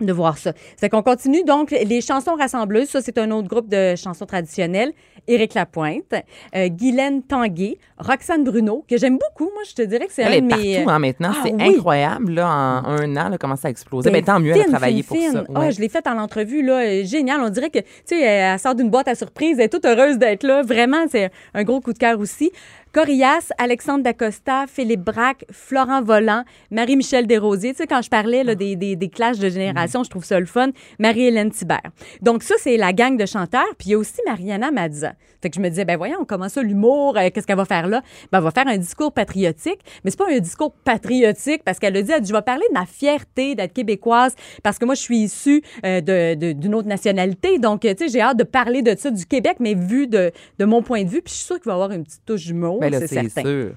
de 0.00 0.12
voir 0.12 0.36
ça. 0.36 0.52
C'est 0.76 0.88
qu'on 0.88 1.02
continue 1.02 1.44
donc 1.44 1.70
les 1.70 2.00
chansons 2.00 2.34
rassembleuses. 2.34 2.88
Ça, 2.88 3.00
c'est 3.00 3.18
un 3.18 3.30
autre 3.30 3.46
groupe 3.46 3.68
de 3.68 3.94
chansons 3.96 4.26
traditionnelles. 4.26 4.92
Éric 5.28 5.54
Lapointe, 5.54 6.14
euh, 6.56 6.68
Guylaine 6.68 7.22
Tanguay, 7.22 7.78
Roxane 7.98 8.44
Bruno, 8.44 8.84
que 8.88 8.96
j'aime 8.96 9.18
beaucoup. 9.18 9.50
Moi, 9.52 9.62
je 9.68 9.74
te 9.74 9.82
dirais 9.82 10.06
que 10.06 10.12
c'est 10.12 10.22
Elle 10.22 10.32
un 10.32 10.36
est 10.36 10.40
de 10.40 10.48
partout 10.48 10.90
hein, 10.90 10.98
maintenant. 10.98 11.30
Ah, 11.32 11.40
c'est 11.44 11.52
oui. 11.52 11.76
incroyable. 11.76 12.32
Là, 12.32 12.48
en 12.48 12.84
un 12.88 13.16
an, 13.16 13.28
là, 13.28 13.38
comment 13.38 13.56
ça 13.56 13.68
a 13.68 13.70
explosé. 13.70 14.10
Ben, 14.10 14.18
Ben, 14.18 14.24
tant 14.24 14.40
mieux, 14.40 14.52
elle 14.52 14.62
a 14.62 14.64
travaillé 14.64 15.02
fine, 15.02 15.44
pour 15.46 15.56
ça. 15.56 15.62
Ah, 15.62 15.70
je 15.70 15.80
l'ai 15.80 15.88
faite 15.88 16.06
en 16.06 16.18
entrevue, 16.18 16.62
là, 16.62 16.80
euh, 16.82 17.04
génial. 17.04 17.40
On 17.40 17.50
dirait 17.50 17.70
que, 17.70 17.78
tu 17.78 17.86
sais, 18.06 18.20
elle 18.20 18.58
sort 18.58 18.74
d'une 18.74 18.90
boîte 18.90 19.08
à 19.08 19.14
surprise, 19.14 19.58
elle 19.58 19.66
est 19.66 19.68
toute 19.68 19.84
heureuse 19.84 20.18
d'être 20.18 20.42
là. 20.44 20.62
Vraiment, 20.62 21.04
c'est 21.08 21.30
un 21.54 21.62
gros 21.62 21.80
coup 21.80 21.92
de 21.92 21.98
cœur 21.98 22.18
aussi. 22.18 22.50
Corias, 22.92 23.48
Alexandre 23.56 24.04
Dacosta, 24.04 24.66
Philippe 24.66 25.00
Braque, 25.00 25.46
Florent 25.50 26.02
Volant, 26.02 26.44
Marie-Michel 26.70 27.26
Desrosiers. 27.26 27.70
Tu 27.72 27.78
sais, 27.78 27.86
quand 27.86 28.02
je 28.02 28.10
parlais 28.10 28.44
là, 28.44 28.54
des, 28.54 28.76
des, 28.76 28.96
des 28.96 29.08
clashs 29.08 29.38
de 29.38 29.48
génération, 29.48 30.04
je 30.04 30.10
trouve 30.10 30.24
ça 30.24 30.38
le 30.38 30.44
fun. 30.44 30.68
Marie-Hélène 30.98 31.50
Thibert. 31.50 31.80
Donc, 32.20 32.42
ça, 32.42 32.54
c'est 32.58 32.76
la 32.76 32.92
gang 32.92 33.16
de 33.16 33.24
chanteurs. 33.24 33.64
Puis, 33.78 33.88
il 33.88 33.92
y 33.92 33.94
a 33.94 33.98
aussi 33.98 34.20
Mariana 34.26 34.70
Mazza. 34.70 35.14
Fait 35.40 35.48
que 35.50 35.56
je 35.56 35.60
me 35.60 35.68
disais, 35.70 35.84
ben 35.84 35.96
voyons, 35.96 36.24
comment 36.24 36.48
ça, 36.48 36.62
l'humour, 36.62 37.16
euh, 37.16 37.28
qu'est-ce 37.34 37.46
qu'elle 37.48 37.56
va 37.56 37.64
faire 37.64 37.88
là? 37.88 38.02
Ben, 38.30 38.38
elle 38.38 38.44
va 38.44 38.50
faire 38.52 38.68
un 38.68 38.76
discours 38.76 39.12
patriotique, 39.12 39.80
mais 40.04 40.10
c'est 40.12 40.18
pas 40.18 40.30
un 40.30 40.38
discours 40.38 40.72
patriotique 40.84 41.64
parce 41.64 41.80
qu'elle 41.80 41.96
a 41.96 42.02
dit, 42.02 42.12
elle 42.12 42.20
dit, 42.20 42.28
je 42.28 42.32
vais 42.34 42.42
parler 42.42 42.62
de 42.68 42.74
ma 42.78 42.86
fierté 42.86 43.56
d'être 43.56 43.72
québécoise 43.72 44.36
parce 44.62 44.78
que 44.78 44.84
moi, 44.84 44.94
je 44.94 45.00
suis 45.00 45.18
issue 45.18 45.60
euh, 45.84 46.00
de- 46.00 46.34
de- 46.36 46.52
d'une 46.52 46.74
autre 46.76 46.86
nationalité. 46.86 47.58
Donc, 47.58 47.84
euh, 47.84 47.92
tu 47.94 48.04
sais, 48.06 48.12
j'ai 48.12 48.20
hâte 48.20 48.36
de 48.36 48.44
parler 48.44 48.82
de 48.82 48.94
ça, 48.96 49.10
du 49.10 49.26
Québec, 49.26 49.56
mais 49.58 49.74
vu 49.74 50.06
de, 50.06 50.30
de 50.60 50.64
mon 50.64 50.80
point 50.82 51.02
de 51.02 51.08
vue. 51.08 51.22
Puis, 51.22 51.32
je 51.32 51.38
suis 51.38 51.46
sûre 51.46 51.56
qu'il 51.56 51.66
va 51.66 51.72
y 51.72 51.74
avoir 51.74 51.90
une 51.90 52.04
petite 52.04 52.24
touche 52.24 52.44
d'humour, 52.44 52.78
c'est 52.90 53.06
c'est 53.06 53.28
certain. 53.28 53.42
sûr. 53.42 53.70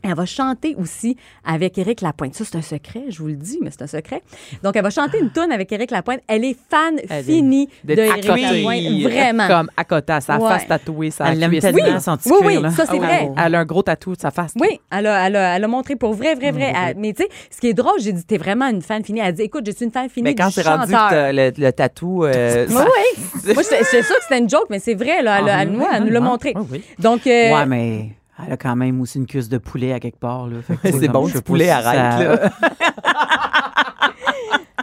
Elle 0.00 0.14
va 0.14 0.26
chanter 0.26 0.76
aussi 0.78 1.16
avec 1.44 1.76
Éric 1.76 2.02
Lapointe. 2.02 2.32
Ça, 2.32 2.44
c'est 2.44 2.56
un 2.56 2.62
secret, 2.62 3.06
je 3.08 3.18
vous 3.18 3.26
le 3.26 3.34
dis, 3.34 3.58
mais 3.60 3.70
c'est 3.72 3.82
un 3.82 3.88
secret. 3.88 4.22
Donc, 4.62 4.76
elle 4.76 4.84
va 4.84 4.90
chanter 4.90 5.18
une 5.18 5.32
tune 5.32 5.50
avec 5.50 5.72
Éric 5.72 5.90
Lapointe. 5.90 6.20
Elle 6.28 6.44
est 6.44 6.56
fan 6.70 7.00
Elle 7.10 7.24
finie 7.24 7.68
de, 7.82 7.96
de 7.96 8.02
Éric. 8.02 8.24
Lapointe. 8.28 9.02
Vraiment. 9.02 9.48
Comme 9.48 9.70
à 9.76 9.82
côté, 9.82 10.12
sa 10.20 10.38
Ouais. 10.38 10.48
face 10.50 10.68
tatouée, 10.68 11.10
sa 11.10 11.32
Elle 11.32 11.40
l'aime 11.40 11.50
cuisse. 11.50 11.62
tellement, 11.64 11.80
Oui. 11.84 12.00
son 12.00 12.16
petit 12.16 12.30
Oui, 12.30 12.38
cuir, 12.46 12.62
oui, 12.62 12.70
ça, 12.76 12.86
c'est 12.86 12.92
Ah 12.92 12.96
vrai. 12.96 13.28
Elle 13.44 13.54
a 13.56 13.58
un 13.58 13.64
gros 13.64 13.82
tatou 13.82 14.14
de 14.14 14.20
sa 14.20 14.30
face. 14.30 14.52
Oui, 14.60 14.78
elle 14.92 15.08
a, 15.08 15.26
elle, 15.26 15.34
a, 15.34 15.56
elle 15.56 15.64
a 15.64 15.68
montré 15.68 15.96
pour 15.96 16.14
vrai, 16.14 16.36
vrai, 16.36 16.52
vrai. 16.52 16.72
Elle- 16.76 16.96
mais 16.96 17.12
tu 17.12 17.24
sais, 17.24 17.28
ce 17.50 17.60
qui 17.60 17.66
est 17.66 17.74
drôle, 17.74 17.98
j'ai 17.98 18.12
dit, 18.12 18.22
t'es 18.24 18.38
vraiment 18.38 18.68
une 18.68 18.82
fan 18.82 19.02
finie. 19.04 19.18
Elle 19.18 19.26
a 19.26 19.32
dit, 19.32 19.42
écoute, 19.42 19.64
je 19.66 19.72
suis 19.72 19.84
une 19.84 19.90
fan 19.90 20.08
finie 20.08 20.22
Mais 20.28 20.34
quand 20.36 20.46
du 20.46 20.52
c'est 20.52 20.62
rendu 20.62 20.92
que 20.92 21.32
le, 21.34 21.52
le 21.58 21.72
tatou, 21.72 22.22
euh, 22.24 22.66
Oui, 22.70 22.76
oui. 22.76 23.52
Moi, 23.52 23.62
j'étais 23.64 23.82
sûre 24.04 24.14
que 24.16 24.22
c'était 24.22 24.38
une 24.38 24.48
joke, 24.48 24.66
mais 24.70 24.78
c'est 24.78 24.94
vrai, 24.94 25.24
là. 25.24 25.40
Elle, 25.40 25.48
Ah, 25.48 25.62
elle- 25.64 25.70
oui, 25.70 25.76
moi, 25.76 25.88
elle 25.92 26.04
nous 26.04 26.12
l'a 26.12 26.20
montré. 26.20 26.54
Donc, 27.00 27.26
euh, 27.26 27.52
Ouais, 27.52 27.66
mais 27.66 28.10
elle 28.46 28.52
a 28.52 28.56
quand 28.56 28.76
même 28.76 29.00
aussi 29.00 29.18
une 29.18 29.26
cuisse 29.26 29.48
de 29.48 29.58
poulet 29.58 29.92
à 29.92 30.00
quelque 30.00 30.18
part. 30.18 30.46
là. 30.46 30.58
C'est 30.84 31.08
bon, 31.08 31.26
du 31.26 31.40
poulet, 31.42 31.64
si 31.66 31.70
arrête, 31.70 32.28
ça- 32.28 32.34
là. 32.34 32.50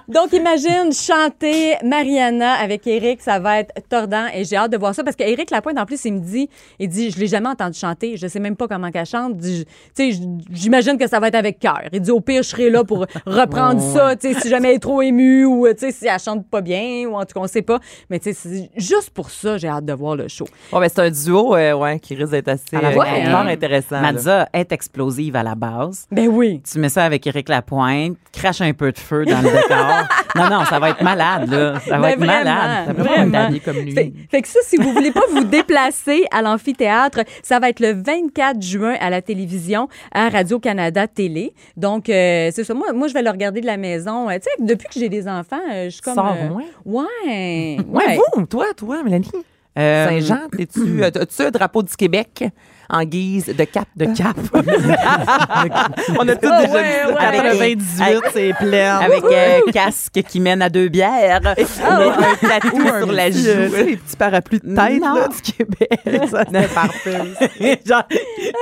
Donc, 0.07 0.33
imagine 0.33 0.91
chanter 0.93 1.75
Mariana 1.83 2.53
avec 2.53 2.85
Eric, 2.85 3.21
ça 3.21 3.39
va 3.39 3.59
être 3.59 3.74
tordant 3.89 4.27
et 4.33 4.43
j'ai 4.43 4.55
hâte 4.55 4.71
de 4.71 4.77
voir 4.77 4.93
ça 4.93 5.03
parce 5.03 5.15
qu'Éric 5.15 5.50
Lapointe, 5.50 5.79
en 5.79 5.85
plus, 5.85 6.05
il 6.05 6.13
me 6.13 6.19
dit, 6.19 6.47
il 6.77 6.89
dit, 6.89 7.09
je 7.09 7.19
l'ai 7.19 7.25
jamais 7.25 7.50
entendu 7.50 7.77
chanter, 7.77 8.15
je 8.15 8.27
sais 8.27 8.39
même 8.39 8.55
pas 8.55 8.67
comment 8.67 8.91
qu'elle 8.91 9.05
chante. 9.07 9.39
Tu 9.41 9.65
sais, 9.95 10.12
j'imagine 10.51 11.00
que 11.00 11.07
ça 11.07 11.19
va 11.19 11.29
être 11.29 11.35
avec 11.35 11.57
cœur. 11.57 11.81
Il 11.91 12.01
dit, 12.01 12.12
au 12.12 12.21
pire, 12.21 12.43
je 12.43 12.50
serai 12.50 12.69
là 12.69 12.83
pour 12.83 13.07
reprendre 13.25 13.81
ça, 13.93 14.15
tu 14.15 14.31
sais, 14.31 14.39
si 14.39 14.50
jamais 14.50 14.69
elle 14.69 14.75
est 14.75 14.79
trop 14.79 15.01
émue 15.01 15.45
ou, 15.45 15.67
tu 15.74 15.79
sais, 15.79 15.91
si 15.91 16.07
elle 16.07 16.19
chante 16.19 16.47
pas 16.50 16.62
bien 16.62 17.07
ou 17.07 17.15
en 17.15 17.25
tout 17.25 17.33
cas, 17.33 17.39
on 17.39 17.47
sait 17.47 17.63
pas. 17.63 17.79
Mais 18.12 18.19
tu 18.19 18.31
sais, 18.31 18.33
c'est 18.33 18.69
juste 18.77 19.09
pour 19.09 19.31
ça, 19.31 19.57
j'ai 19.57 19.67
hâte 19.67 19.85
de 19.85 19.93
voir 19.93 20.15
le 20.15 20.27
show. 20.27 20.45
Ouais, 20.71 20.81
ben, 20.81 20.89
c'est 20.93 21.01
un 21.01 21.09
duo 21.09 21.55
euh, 21.55 21.74
ouais, 21.74 22.00
qui 22.00 22.13
risque 22.13 22.31
d'être 22.31 22.50
assez 22.50 22.75
À 22.75 22.81
la 22.81 22.89
euh, 22.89 23.00
hein. 23.00 23.47
intéressant. 23.47 24.01
Madza 24.01 24.50
est 24.53 24.71
explosive 24.71 25.35
à 25.35 25.41
la 25.41 25.55
base. 25.55 26.05
Ben 26.12 26.27
oui. 26.27 26.62
Tu 26.71 26.77
mets 26.77 26.89
ça 26.89 27.05
avec 27.05 27.25
Éric 27.25 27.50
Lapointe, 27.50 28.17
crache 28.31 28.62
un 28.62 28.74
peu 28.74 28.91
de 28.91 29.00
feu 29.00 29.25
dans 29.25 29.41
le 29.41 29.50
décor. 29.50 29.94
Non, 30.35 30.49
non, 30.49 30.65
ça 30.65 30.79
va 30.79 30.89
être 30.89 31.01
malade, 31.03 31.49
là. 31.49 31.79
Ça 31.79 31.97
va 31.97 32.07
Mais 32.07 32.13
être 32.13 32.19
vraiment, 32.19 32.33
malade. 32.43 32.87
Ça 32.87 32.93
peut 32.93 33.03
pas 33.03 33.09
Vraiment. 33.09 33.37
être 33.37 33.45
habillé 33.45 33.59
comme 33.59 33.77
lui. 33.77 33.91
Fait, 33.93 34.13
fait 34.29 34.41
que 34.41 34.47
ça, 34.47 34.59
si 34.63 34.77
vous 34.77 34.91
voulez 34.93 35.11
pas 35.11 35.23
vous 35.31 35.43
déplacer 35.43 36.25
à 36.31 36.41
l'amphithéâtre, 36.41 37.19
ça 37.43 37.59
va 37.59 37.69
être 37.69 37.79
le 37.79 37.93
24 37.93 38.61
juin 38.61 38.95
à 38.99 39.09
la 39.09 39.21
télévision 39.21 39.87
à 40.13 40.29
Radio-Canada 40.29 41.07
Télé. 41.07 41.53
Donc, 41.77 42.09
euh, 42.09 42.49
c'est 42.53 42.63
ça. 42.63 42.73
Moi, 42.73 42.93
moi, 42.93 43.07
je 43.07 43.13
vais 43.13 43.21
le 43.21 43.29
regarder 43.29 43.61
de 43.61 43.65
la 43.65 43.77
maison. 43.77 44.29
Euh, 44.29 44.35
tu 44.35 44.43
sais, 44.43 44.49
depuis 44.59 44.87
que 44.87 44.99
j'ai 44.99 45.09
des 45.09 45.27
enfants, 45.27 45.59
euh, 45.71 45.85
je 45.85 45.89
suis 45.89 46.01
comme... 46.01 46.15
Sors 46.15 46.35
euh, 46.39 46.49
moins. 46.49 46.63
Ouais. 46.85 47.77
Ouais, 47.89 48.19
vous, 48.35 48.45
toi, 48.45 48.67
toi, 48.75 49.03
Mélanie? 49.03 49.29
Euh, 49.77 50.07
Saint-Jean, 50.07 50.47
t'es-tu, 50.55 51.03
as-tu 51.03 51.41
un 51.41 51.51
drapeau 51.51 51.83
du 51.83 51.95
Québec? 51.95 52.45
En 52.89 53.03
guise 53.03 53.47
de 53.47 53.63
cap? 53.63 53.87
De 53.95 54.05
cap. 54.15 54.35
On 56.19 56.27
a 56.27 56.35
tous 56.35 56.49
Ah 56.51 56.61
déjà 56.65 56.73
ouais, 56.73 56.83
dit 56.83 57.05
ça. 57.05 57.11
ouais. 57.13 57.25
Avec, 57.25 57.43
le 57.43 57.49
euh, 57.49 57.75
28, 58.19 58.21
c'est 58.33 58.53
plein. 58.59 58.97
avec 58.97 59.23
euh, 59.23 59.71
casque 59.71 60.21
qui 60.27 60.39
mène 60.39 60.61
à 60.61 60.69
deux 60.69 60.89
bières. 60.89 61.41
Ah 61.83 61.99
ouais. 61.99 62.07
un 62.07 62.47
tatou 62.47 62.81
sur 62.99 63.11
la 63.11 63.27
Tu 63.31 63.37
sais, 63.37 63.67
joue. 63.69 63.75
les 63.75 63.97
petits 63.97 64.15
parapluies 64.17 64.59
de 64.63 64.75
tête 64.75 65.01
là, 65.01 65.27
du 65.27 65.41
Québec. 65.51 65.99
Ça, 66.31 66.43
c'était 66.45 66.67
parfait. 66.67 67.79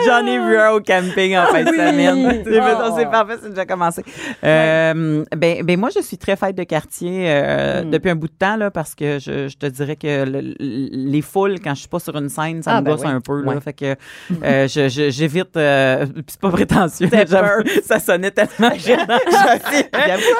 J'en 0.05 0.25
ai 0.27 0.39
vu 0.39 0.57
un 0.57 0.71
au 0.71 0.79
camping 0.81 1.37
en 1.37 1.45
fin 1.47 1.63
de 1.63 1.69
semaine. 1.69 2.43
C'est 2.45 2.61
Oh. 2.63 2.95
c'est 2.97 3.05
parfait, 3.09 3.33
c'est 3.41 3.49
déjà 3.49 3.65
commencé. 3.65 4.03
Euh, 4.43 5.23
ben, 5.35 5.63
ben 5.63 5.79
moi, 5.79 5.89
je 5.95 6.01
suis 6.01 6.17
très 6.17 6.35
fête 6.35 6.55
de 6.55 6.63
quartier 6.63 7.25
euh, 7.27 7.83
Mm. 7.83 7.89
depuis 7.91 8.09
un 8.09 8.15
bout 8.15 8.27
de 8.27 8.33
temps 8.33 8.55
là, 8.55 8.71
parce 8.71 8.95
que 8.95 9.19
je, 9.19 9.47
je 9.47 9.57
te 9.57 9.65
dirais 9.65 9.95
que 9.95 10.23
le- 10.25 10.53
les 10.59 11.21
foules, 11.21 11.59
quand 11.63 11.73
je 11.75 11.79
suis 11.81 11.87
pas 11.89 11.99
sur 11.99 12.15
une 12.17 12.29
scène, 12.29 12.61
ça 12.63 12.71
Ah, 12.75 12.81
me 12.81 12.85
ben 12.85 12.91
gosse 12.91 13.01
oui. 13.05 13.11
un 13.11 13.21
peu. 13.21 13.41
Là, 13.41 13.51
Ouais. 13.53 13.61
fait 13.61 13.73
que 13.73 13.95
euh, 14.43 14.67
j'évite. 14.67 15.55
euh, 15.57 16.05
c'est 16.27 16.39
pas 16.39 16.49
prétentieux. 16.49 17.09
j'avoue, 17.11 17.63
ça 17.85 17.99
sonnait 17.99 18.31
tellement 18.31 18.73
gênant. 18.77 19.19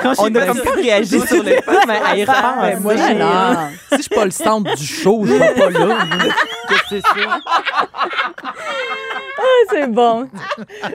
Quand 0.02 0.14
On 0.20 0.34
a 0.36 0.40
pas 0.40 0.46
comme 0.48 0.62
pas 0.62 0.72
réagi 0.72 1.20
sur 1.22 1.44
le 1.44 1.50
fait, 1.52 1.64
mais 1.88 2.00
à 2.06 2.16
y 2.16 2.26
Ben, 2.26 2.34
repenser. 2.34 2.82
moi, 2.82 2.94
Ah, 3.22 3.70
si 3.92 3.98
je 3.98 4.02
suis 4.04 4.10
pas 4.16 4.26
le 4.26 4.32
centre 4.32 4.76
du 4.76 4.86
show, 4.86 5.24
je 5.26 5.34
vais 5.34 5.54
pas 5.54 5.70
là. 5.70 5.98
que 6.70 6.76
c'est 6.90 7.02
ça. 7.02 7.40
Ah, 9.46 9.66
c'est 9.72 9.88
bon. 9.92 10.28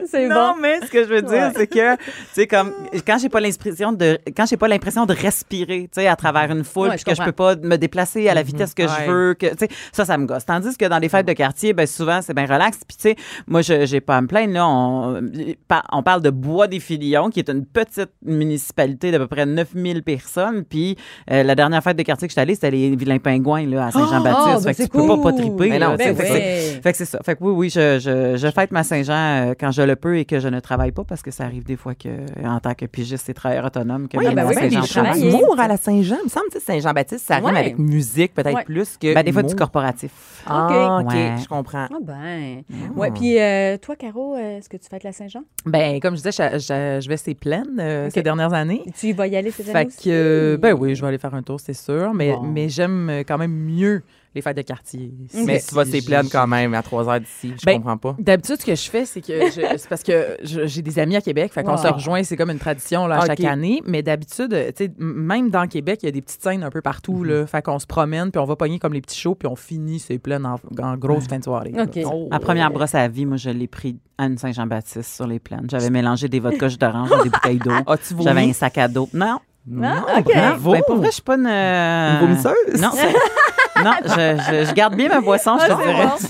C'est 0.09 0.27
Non, 0.27 0.53
bon. 0.53 0.61
mais 0.61 0.79
ce 0.85 0.91
que 0.91 1.03
je 1.03 1.09
veux 1.09 1.21
dire, 1.21 1.31
Ouais. 1.31 1.51
c'est 1.55 1.67
que, 1.67 1.95
tu 1.95 2.01
sais, 2.33 2.47
comme, 2.47 2.73
quand 3.05 3.17
j'ai 3.19 3.29
pas 3.29 3.39
l'impression 3.39 3.91
de, 3.93 4.17
quand 4.35 4.45
j'ai 4.45 4.57
pas 4.57 4.67
l'impression 4.67 5.05
de 5.05 5.13
respirer, 5.13 5.83
tu 5.93 6.01
sais, 6.01 6.07
à 6.07 6.15
travers 6.15 6.49
une 6.51 6.63
foule, 6.63 6.89
Ouais, 6.89 6.95
puis 6.95 6.99
je 6.99 7.05
que 7.05 7.15
je 7.15 7.23
peux 7.23 7.31
pas 7.31 7.55
me 7.55 7.75
déplacer 7.77 8.27
à 8.29 8.33
la 8.33 8.43
vitesse 8.43 8.73
que 8.73 8.83
Ouais. 8.83 8.89
je 9.05 9.11
veux, 9.11 9.33
que, 9.35 9.47
tu 9.47 9.55
sais, 9.59 9.67
ça, 9.91 10.05
ça 10.05 10.17
me 10.17 10.25
gosse. 10.25 10.45
Tandis 10.45 10.75
que 10.77 10.85
dans 10.85 10.97
les 10.99 11.09
fêtes 11.09 11.27
de 11.27 11.33
quartier, 11.33 11.73
ben, 11.73 11.85
souvent, 11.85 12.21
c'est 12.21 12.33
bien 12.33 12.45
relax. 12.45 12.79
Puis, 12.87 12.97
tu 12.97 13.09
sais, 13.09 13.15
moi, 13.47 13.61
je, 13.61 13.85
j'ai 13.85 14.01
pas 14.01 14.17
à 14.17 14.21
me 14.21 14.27
plaindre, 14.27 14.53
là. 14.53 14.67
On, 14.67 15.21
pa- 15.67 15.83
on 15.91 16.01
parle 16.03 16.21
de 16.21 16.29
Bois 16.29 16.67
des 16.67 16.79
Filions, 16.79 17.29
qui 17.29 17.39
est 17.39 17.49
une 17.49 17.65
petite 17.65 18.11
municipalité 18.23 19.11
d'à 19.11 19.19
peu 19.19 19.27
près 19.27 19.45
9000 19.45 20.03
personnes. 20.03 20.63
Puis, 20.63 20.97
euh, 21.31 21.43
la 21.43 21.55
dernière 21.55 21.83
fête 21.83 21.97
de 21.97 22.03
quartier 22.03 22.27
que 22.27 22.31
je 22.31 22.33
suis 22.35 22.41
allée, 22.41 22.55
c'était 22.55 22.71
les 22.71 22.95
Vilains 22.95 23.19
Pingouins, 23.19 23.65
là, 23.67 23.87
à 23.87 23.91
Saint-Jean-Baptiste. 23.91 24.47
Ah, 24.47 24.55
ben, 24.55 24.61
fait 24.61 24.69
que 24.71 24.77
c'est 24.77 24.83
tu 24.83 24.89
peux 24.89 25.07
pas, 25.07 25.17
pas 25.17 25.31
cool. 25.31 25.35
triper. 25.41 25.69
Mais 25.69 25.79
là, 25.79 25.89
non, 25.89 25.97
sais. 25.97 26.13
Ben 26.13 26.15
Fait 26.15 26.23
que 26.23 26.27
c'est- 26.29 26.73
oui. 26.75 26.81
fait 26.81 26.91
que 26.91 26.97
c'est 26.97 27.05
ça. 27.05 27.19
Fait 27.23 27.35
que 27.35 27.39
oui, 27.43 27.51
oui, 27.55 27.69
je, 27.69 27.99
je, 27.99 28.37
je 28.39 28.47
fête 28.51 28.71
ma 28.71 28.83
Saint-Jean 28.83 29.13
euh, 29.49 29.53
quand 29.59 29.71
je 29.71 29.81
le 29.81 29.95
peux 29.95 30.17
et 30.17 30.25
que 30.25 30.39
je 30.39 30.47
ne 30.47 30.59
travaille 30.59 30.91
pas 30.91 31.03
parce 31.03 31.21
que 31.21 31.31
ça 31.31 31.43
arrive 31.43 31.63
des 31.63 31.75
fois 31.75 31.93
que, 31.95 32.09
en 32.45 32.59
tant 32.59 32.73
que 32.73 32.85
pigiste 32.85 33.29
et 33.29 33.33
travailleur 33.33 33.65
autonome, 33.65 34.07
que 34.07 34.17
Oui, 34.17 34.25
même 34.25 34.35
ben 34.35 34.47
oui, 34.47 34.55
Saint-Jean 34.55 34.81
travaille. 34.81 35.27
Humour 35.27 35.59
à 35.59 35.67
la 35.67 35.77
Saint-Jean, 35.77 36.17
il 36.21 36.25
me 36.25 36.29
semble, 36.29 36.45
sais, 36.51 36.59
Saint-Jean-Baptiste, 36.59 37.25
ça 37.27 37.35
rime 37.35 37.45
Ouais. 37.45 37.57
avec 37.57 37.77
musique 37.77 38.33
peut-être 38.33 38.55
Ouais. 38.55 38.63
plus 38.63 38.97
que. 38.97 39.13
Ben, 39.13 39.23
des 39.23 39.31
fois, 39.31 39.43
du 39.43 39.53
corporatif. 39.55 40.11
Ah, 40.47 40.99
OK, 41.01 41.11
Ouais. 41.13 41.35
je 41.41 41.47
comprends. 41.47 41.87
Ah 41.91 41.97
ben. 42.01 42.63
Ouais, 42.95 43.11
puis 43.11 43.39
euh, 43.39 43.77
toi, 43.77 43.95
Caro, 43.95 44.35
euh, 44.35 44.57
est-ce 44.57 44.69
que 44.69 44.77
tu 44.77 44.87
fêtes 44.89 45.03
la 45.03 45.11
Saint-Jean? 45.11 45.43
Ben, 45.65 45.99
comme 45.99 46.15
je 46.15 46.21
disais, 46.23 46.31
je, 46.31 46.57
je- 46.59 46.99
je 47.03 47.09
vais 47.09 47.17
ces 47.17 47.35
plaines 47.35 47.77
euh, 47.79 48.07
Ok. 48.07 48.13
ces 48.13 48.23
dernières 48.23 48.53
années. 48.53 48.83
Tu 48.97 49.07
y 49.07 49.13
vas 49.13 49.27
y 49.27 49.35
aller 49.35 49.51
cette 49.51 49.65
Fait 49.67 49.75
année 49.75 49.87
aussi? 49.87 50.05
que, 50.05 50.09
euh, 50.55 50.57
ben 50.57 50.73
oui, 50.73 50.95
je 50.95 51.01
vais 51.01 51.07
aller 51.09 51.17
faire 51.17 51.33
un 51.35 51.43
tour, 51.43 51.59
c'est 51.59 51.73
sûr. 51.73 52.13
Mais, 52.13 52.31
Bon. 52.31 52.43
mais 52.43 52.69
j'aime 52.69 53.09
euh, 53.09 53.23
quand 53.27 53.37
même 53.37 53.51
mieux 53.51 54.01
les 54.35 54.41
fêtes 54.41 54.57
de 54.57 54.61
quartier. 54.61 55.11
Mais 55.45 55.59
Si- 55.59 55.69
tu 55.69 55.75
vas 55.75 55.85
si 55.85 55.91
ces 55.91 56.01
je- 56.01 56.05
plaines 56.05 56.29
quand 56.31 56.45
même 56.47 56.73
à 56.73 56.83
3 56.83 57.09
heures 57.09 57.19
d'ici. 57.19 57.53
Je 57.59 57.65
Ben, 57.65 57.77
comprends 57.77 57.97
pas. 57.97 58.15
D'habitude, 58.19 58.57
ce 58.61 58.65
que 58.65 58.75
je 58.75 58.89
fais, 58.89 59.05
c'est 59.05 59.21
que 59.21 59.33
je- 59.49 59.61
c'est 59.77 59.89
parce 59.89 60.03
que 60.03 60.37
j'ai 60.43 60.81
des 60.81 60.99
amis 60.99 61.15
à 61.15 61.21
Québec, 61.21 61.51
fait 61.53 61.63
qu'on 61.63 61.71
Wow. 61.71 61.77
se 61.77 61.87
rejoint, 61.87 62.23
c'est 62.23 62.37
comme 62.37 62.51
une 62.51 62.59
tradition 62.59 63.07
là, 63.07 63.21
chaque 63.25 63.43
année. 63.43 63.81
Mais 63.85 64.03
d'habitude, 64.03 64.49
tu 64.51 64.85
sais, 64.85 64.85
m- 64.85 64.93
même 64.99 65.49
dans 65.49 65.65
Québec, 65.67 65.99
il 66.03 66.05
y 66.05 66.09
a 66.09 66.11
des 66.11 66.21
petites 66.21 66.41
scènes 66.43 66.63
un 66.63 66.69
peu 66.69 66.81
partout, 66.81 67.23
là. 67.23 67.45
Fait 67.47 67.61
qu'on 67.63 67.79
se 67.79 67.87
promène, 67.87 68.31
puis 68.31 68.39
on 68.39 68.45
va 68.45 68.55
pogner 68.55 68.77
comme 68.79 68.93
les 68.93 69.01
petits 69.01 69.19
shows, 69.19 69.35
puis 69.35 69.47
on 69.47 69.55
finit 69.55 69.99
ces 69.99 70.19
plaines 70.19 70.45
en, 70.45 70.57
en 70.81 70.95
grosse 70.97 71.27
fin 71.27 71.39
de 71.39 71.43
soirée. 71.43 71.71
là. 71.71 71.83
OK. 71.83 71.99
Oh. 72.05 72.27
Ma 72.31 72.39
première 72.39 72.69
brosse 72.71 72.95
à 72.95 73.07
vie, 73.07 73.25
moi, 73.25 73.37
je 73.37 73.49
l'ai 73.49 73.67
pris 73.67 73.97
à 74.17 74.25
une 74.25 74.37
Saint-Jean-Baptiste 74.37 75.15
sur 75.15 75.25
les 75.27 75.39
plaines. 75.39 75.65
J'avais 75.69 75.89
mélangé 75.89 76.27
des 76.29 76.39
vodkas 76.39 76.75
d'orange 76.79 77.09
dans 77.09 77.23
des 77.23 77.29
bouteilles 77.29 77.57
d'eau. 77.59 77.71
Vomi? 78.11 78.23
J'avais 78.23 78.41
un 78.41 78.53
sac 78.53 78.77
à 78.77 78.87
dos. 78.87 79.09
Non. 79.13 79.39
Ah, 79.39 79.41
Non, 79.67 80.01
OK. 80.17 80.23
bravo. 80.33 80.71
Ben, 80.71 80.81
pour 80.87 80.95
vrai, 80.97 81.07
je 81.07 81.13
suis 81.13 81.21
pas 81.21 81.35
une... 81.35 81.45
Une 81.45 82.19
vomisseuse? 82.21 82.81
Non, 82.81 82.89
c'est- 82.93 83.13
non 83.83 83.91
je, 84.03 84.09
je- 84.09 84.65
je 84.69 84.73
garde 84.73 84.95
bien 84.95 85.09
ma 85.09 85.21
boisson, 85.21 85.57
je 85.59 85.71
Ah, 85.71 85.75
te 85.75 85.81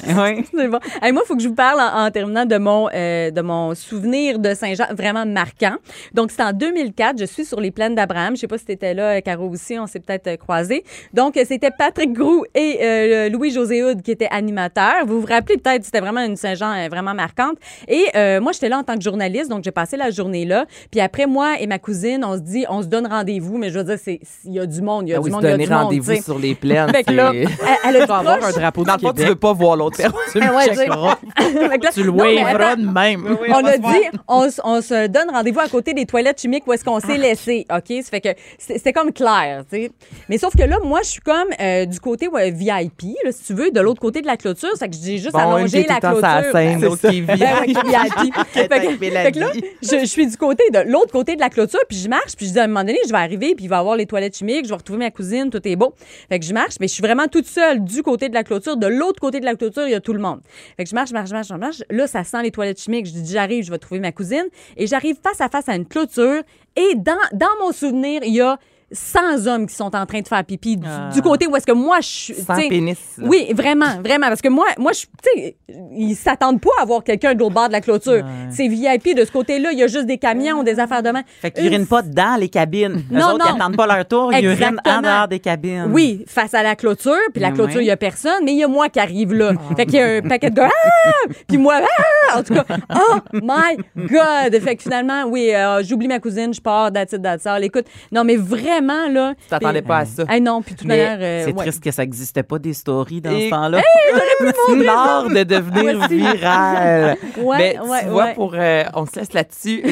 c'est 0.02 0.08
dirais. 0.14 0.36
Oui. 0.38 0.46
C'est 0.54 0.68
bon. 0.68 0.80
Hey, 1.02 1.12
moi, 1.12 1.22
il 1.24 1.28
faut 1.28 1.36
que 1.36 1.42
je 1.44 1.48
vous 1.48 1.56
parle 1.56 1.80
en, 1.80 2.06
en 2.06 2.12
terminant 2.12 2.46
de 2.46 2.58
mon, 2.58 2.90
euh, 2.94 3.32
de 3.32 3.42
mon 3.42 3.76
souvenir 3.76 4.40
de 4.40 4.54
Saint-Jean 4.54 4.86
vraiment 4.96 5.26
marquant. 5.26 5.76
Donc, 6.14 6.32
c'est 6.32 6.44
en 6.44 6.52
2004. 6.54 7.20
Je 7.20 7.26
suis 7.26 7.46
sur 7.46 7.60
les 7.60 7.72
plaines 7.72 7.96
d'Abraham. 7.96 8.36
Je 8.36 8.42
sais 8.42 8.48
pas 8.48 8.58
si 8.58 8.66
tu 8.66 8.72
étais 8.74 8.94
là, 8.94 9.18
euh, 9.18 9.22
Caro 9.22 9.48
aussi. 9.50 9.78
On 9.80 9.88
s'est 9.88 10.00
peut-être 10.00 10.28
euh, 10.28 10.38
croisés. 10.38 10.84
Donc, 11.14 11.38
euh, 11.38 11.44
c'était 11.48 11.72
Patrick 11.72 12.14
Groux 12.14 12.44
et 12.56 12.80
euh, 12.82 13.30
Louis-José 13.30 13.84
Houd 13.84 14.02
qui 14.02 14.12
étaient 14.12 14.28
animateurs. 14.32 15.06
Vous 15.06 15.22
vous 15.22 15.28
rappelez 15.28 15.58
peut-être, 15.58 15.84
c'était 15.86 16.00
vraiment 16.02 16.22
une 16.22 16.36
Saint-Jean 16.36 16.72
euh, 16.74 16.88
vraiment 16.90 17.14
marquante. 17.14 17.58
Et 17.88 18.06
euh, 18.16 18.40
moi, 18.42 18.52
j'étais 18.52 18.70
là 18.70 18.78
en 18.80 18.84
tant 18.84 18.96
que 18.96 19.02
journaliste. 19.02 19.50
Donc, 19.50 19.64
j'ai 19.64 19.72
passé 19.72 19.98
la 19.98 20.10
journée 20.12 20.46
là. 20.46 20.66
Puis 20.92 21.00
après, 21.00 21.26
moi 21.28 21.56
et 21.60 21.68
ma 21.68 21.80
cousine, 21.80 22.24
on 22.26 22.36
se 22.36 22.42
dit, 22.42 22.66
on 22.70 22.82
se 22.82 22.88
donne 22.88 23.08
rendez-vous. 23.08 23.58
Mais 23.58 23.70
je 23.70 23.80
veux 23.80 23.84
dire, 23.96 23.98
il 24.46 24.54
y 24.54 24.60
a 24.60 24.66
du 24.66 24.82
monde. 24.82 25.08
Il 25.08 25.12
y 25.12 25.14
a 25.14 25.18
Ah 25.18 25.20
du 25.20 25.26
oui, 25.26 25.32
monde. 25.32 25.44
Il 25.44 25.50
y 25.50 25.54
a 25.54 25.58
du 25.58 25.68
monde. 25.70 25.82
rendez-vous 25.84 26.22
sur 26.22 26.40
les 26.40 26.56
plaines. 26.56 26.92
Là, 27.10 27.32
elle, 27.43 27.95
elle 27.95 27.95
a 27.97 27.99
Tu 28.06 28.08
vas 28.08 28.17
avoir 28.19 28.43
un 28.43 28.52
drapeau 28.52 28.84
Dans 28.84 28.95
du 28.95 29.02
le 29.04 29.08
fond, 29.08 29.13
tu 29.13 29.15
Québec. 29.17 29.30
veux 29.30 29.36
pas 29.36 29.54
voir 29.54 29.75
l'autre 29.75 29.97
personne. 29.97 30.19
Tu 30.32 30.39
le 30.39 30.45
Ah 30.47 30.65
checkeras. 30.65 31.17
Tu 31.93 32.04
le 32.04 32.10
waveras 32.10 32.75
de 32.75 32.86
même. 32.86 33.38
on 33.49 33.65
a 33.65 33.78
dit, 33.78 34.17
on, 34.28 34.82
se 34.82 35.08
donne 35.08 35.30
rendez-vous 35.32 35.60
à 35.60 35.67
côté 35.67 35.93
des 35.93 36.06
toilettes 36.06 36.41
chimiques 36.41 36.63
où 36.67 36.73
est-ce 36.73 36.84
qu'on 36.84 36.99
s'est 36.99 37.17
laissé, 37.17 37.65
OK? 37.71 37.86
Ça 38.04 38.10
fait 38.10 38.21
que 38.21 38.30
c'est 38.58 38.80
c'est 38.80 38.93
comme 38.93 39.12
clair, 39.12 39.63
tu 39.69 39.75
sais. 39.78 39.91
Mais 40.30 40.38
sauf 40.38 40.56
que 40.56 40.63
là, 40.63 40.78
moi, 40.84 40.99
je 41.04 41.10
suis 41.10 41.21
comme 41.21 41.47
euh, 41.60 41.86
du 41.86 41.99
côté 41.99 42.28
ouais, 42.28 42.52
VIP, 42.52 43.04
là, 43.23 43.32
si 43.32 43.43
tu 43.43 43.54
veux, 43.54 43.71
de 43.71 43.80
l'autre 43.82 43.99
côté 44.02 44.21
de 44.21 44.28
la 44.28 44.38
clôture. 44.38 44.69
Ça 44.75 44.86
fait 44.86 44.89
que 44.89 44.95
j'ai 45.02 45.17
juste 45.17 45.34
Bon, 45.34 45.39
allongé 45.39 45.86
la 45.88 45.99
clôture. 45.99 46.21
la 46.21 46.52
scène, 46.52 46.80
Ben, 46.80 46.89
ben 46.89 47.12
VIP. 47.12 47.32
VIP. 47.32 48.36
fait, 48.54 48.67
que, 48.67 48.73
avec 48.73 48.99
Mélanie. 48.99 49.25
fait 49.25 49.32
que 49.34 49.39
là, 49.39 49.52
je, 49.82 49.99
je 49.99 50.06
suis 50.06 50.28
du 50.28 50.38
côté 50.38 50.63
de 50.73 50.80
l'autre 50.89 51.12
côté 51.12 51.36
de 51.36 51.41
la 51.41 51.49
clôture, 51.49 51.80
puis 51.88 51.97
je 51.97 52.08
marche, 52.10 52.36
puis 52.36 52.47
je 52.47 52.52
dis 52.54 52.60
à 52.60 52.63
un 52.63 52.67
moment 52.67 52.84
donné, 52.84 52.99
je 53.06 53.12
vais 53.12 53.17
arriver, 53.17 53.54
puis 53.56 53.65
il 53.65 53.69
va 53.69 53.78
y 53.78 53.80
avoir 53.80 53.95
les 53.95 54.06
toilettes 54.06 54.38
chimiques, 54.38 54.65
je 54.65 54.69
vais 54.69 54.75
retrouver 54.75 54.99
ma 54.99 55.12
cousine, 55.12 55.49
tout 55.49 55.65
est 55.67 55.75
beau. 55.75 55.93
Fait 56.30 56.39
que 56.39 56.45
je 56.45 56.54
marche, 56.54 56.75
mais 56.80 56.88
je 56.88 56.93
suis 56.93 57.04
vraiment 57.04 57.28
toute 57.30 57.46
seule 57.46 57.84
du 57.84 58.04
côté 58.04 58.30
de 58.30 58.34
la 58.34 58.44
clôture. 58.44 58.78
De 58.78 58.88
l'autre 58.88 59.20
côté 59.20 59.39
de 59.39 59.46
la 59.46 59.56
clôture, 59.56 59.86
il 59.86 59.92
y 59.92 59.96
a 59.96 60.02
tout 60.02 60.13
le 60.13 60.20
monde. 60.20 60.42
Fait 60.78 60.84
que 60.84 60.89
je 60.89 60.96
marche, 60.96 61.12
marche, 61.12 61.32
marche, 61.32 61.50
marche, 61.50 61.60
marche. 61.60 61.84
Là, 61.89 62.08
ça 62.08 62.24
sent 62.24 62.44
les 62.44 62.52
toilettes 62.52 62.82
chimiques. 62.82 63.06
Je 63.06 63.12
dis, 63.12 63.32
j'arrive, 63.32 63.63
je 63.63 63.72
vais 63.72 63.78
trouver 63.78 64.02
ma 64.02 64.12
cousine. 64.12 64.46
Et 64.76 64.88
j'arrive 64.88 65.15
face 65.24 65.39
à 65.42 65.50
face 65.50 65.70
à 65.70 65.76
une 65.76 65.86
clôture. 65.86 66.42
Et 66.76 66.96
dans, 66.96 67.15
dans 67.34 67.48
mon 67.62 67.72
souvenir, 67.72 68.22
il 68.24 68.34
y 68.34 68.42
a 68.42 68.58
100 68.91 69.47
hommes 69.47 69.67
qui 69.67 69.75
sont 69.75 69.95
en 69.95 70.06
train 70.06 70.21
de 70.21 70.28
faire 70.28 70.43
pipi 70.43 70.78
du, 70.78 70.88
du 71.13 71.21
côté 71.21 71.47
où 71.47 71.56
est-ce 71.56 71.65
que 71.65 71.71
moi 71.71 71.99
je 72.02 72.08
suis. 72.08 72.34
Sans 72.34 72.56
pénis. 72.56 72.97
là. 73.17 73.28
oui, 73.28 73.52
vraiment, 73.54 74.02
vraiment. 74.04 74.28
Parce 74.28 74.41
que 74.41 74.49
moi, 74.49 74.65
moi 74.78 74.91
je, 74.93 75.02
tu 75.02 75.41
sais, 75.41 75.56
ils 75.91 76.15
s'attendent 76.15 76.62
pas 76.62 76.69
à 76.82 76.86
voir 76.86 77.04
quelqu'un 77.04 77.34
de 77.34 77.39
l'autre 77.39 77.54
bord 77.54 77.67
de 77.67 77.73
la 77.73 77.82
clôture. 77.82 78.23
C'est 78.49 78.67
VIP 78.67 79.15
de 79.15 79.25
ce 79.25 79.32
côté-là. 79.32 79.71
Il 79.71 79.80
y 79.80 79.84
a 79.84 79.88
juste 79.88 80.06
des 80.06 80.17
camions, 80.17 80.63
des 80.63 80.80
affaires 80.80 81.04
de 81.04 81.12
main. 81.12 81.23
Fait 81.41 81.52
qu'ils 81.52 81.65
urinent 81.67 81.88
pas 81.88 82.02
dans 82.02 82.39
les 82.39 82.49
cabines. 82.49 83.04
Non, 83.12 83.19
Eux 83.19 83.34
autres, 83.34 83.38
non. 83.39 83.45
ils 83.54 83.62
attendent 83.62 83.75
pas 83.78 83.88
leur 83.88 84.08
tour, 84.08 84.34
ils 84.34 84.45
urinent 84.45 84.80
en 84.86 85.02
dehors 85.02 85.28
des 85.28 85.39
cabines. 85.39 85.88
Oui, 85.91 86.23
face 86.28 86.54
à 86.54 86.63
la 86.63 86.75
clôture, 86.75 87.15
puis 87.34 87.41
la 87.41 87.49
Mais 87.49 87.56
clôture, 87.56 87.82
il 87.82 87.86
ouais. 87.86 87.86
y 87.86 87.91
a 87.91 87.97
personne, 87.97 88.43
mais 88.43 88.52
il 88.54 88.60
y 88.60 88.63
a 88.63 88.67
moi 88.67 88.88
qui 88.89 88.99
arrive 88.99 89.34
là. 89.34 89.54
Fait 89.75 89.86
qu'il 89.86 89.95
y 89.95 89.99
a 89.99 90.17
un 90.17 90.21
paquet 90.21 90.49
de 90.49 90.56
gars, 90.56 90.69
ah! 90.69 91.10
puis 91.47 91.58
moi, 91.58 91.82
ah! 91.82 92.39
en 92.39 92.43
tout 92.43 92.54
cas, 92.54 92.65
oh 92.95 93.17
my 93.34 93.78
God! 93.95 94.62
Fait 94.62 94.75
que 94.75 94.84
finalement, 94.84 95.23
oui, 95.25 95.54
euh, 95.54 95.84
j'oublie 95.84 96.08
ma 96.08 96.19
cousine, 96.19 96.54
je 96.54 96.62
pars, 96.62 96.91
that's 96.93 97.13
it, 97.13 97.21
that's 97.21 97.45
all. 97.45 97.63
Écoute, 97.63 97.86
non, 98.12 98.23
mais 98.23 98.36
vraiment, 98.36 98.79
vraiment, 98.80 99.10
là. 99.10 99.34
Tu 99.36 99.48
t'attendais 99.50 99.82
pas 99.82 99.98
à 100.00 100.06
ça. 100.06 100.24
Ah 100.28 100.39
non, 100.39 100.62
puis 100.62 100.76
euh, 100.89 101.44
C'est 101.46 101.54
ouais. 101.54 101.63
triste 101.65 101.84
que 101.84 101.92
ça 101.92 102.04
n'existait 102.04 102.44
pas 102.44 102.60
des 102.60 102.74
stories 102.74 103.22
dans 103.22 103.32
Et- 103.32 103.46
ce 103.46 103.50
temps-là. 103.50 103.82
L'art 104.84 105.30
de 105.30 105.44
devenir 105.44 106.08
viral. 106.08 107.18
Ouais, 107.38 107.58
Mais 107.58 107.80
ouais, 107.80 108.04
tu 108.04 108.10
vois, 108.10 108.28
pour, 108.28 108.54
euh, 108.56 108.84
on 108.94 109.06
se 109.06 109.20
laisse 109.20 109.34
là-dessus. 109.34 109.84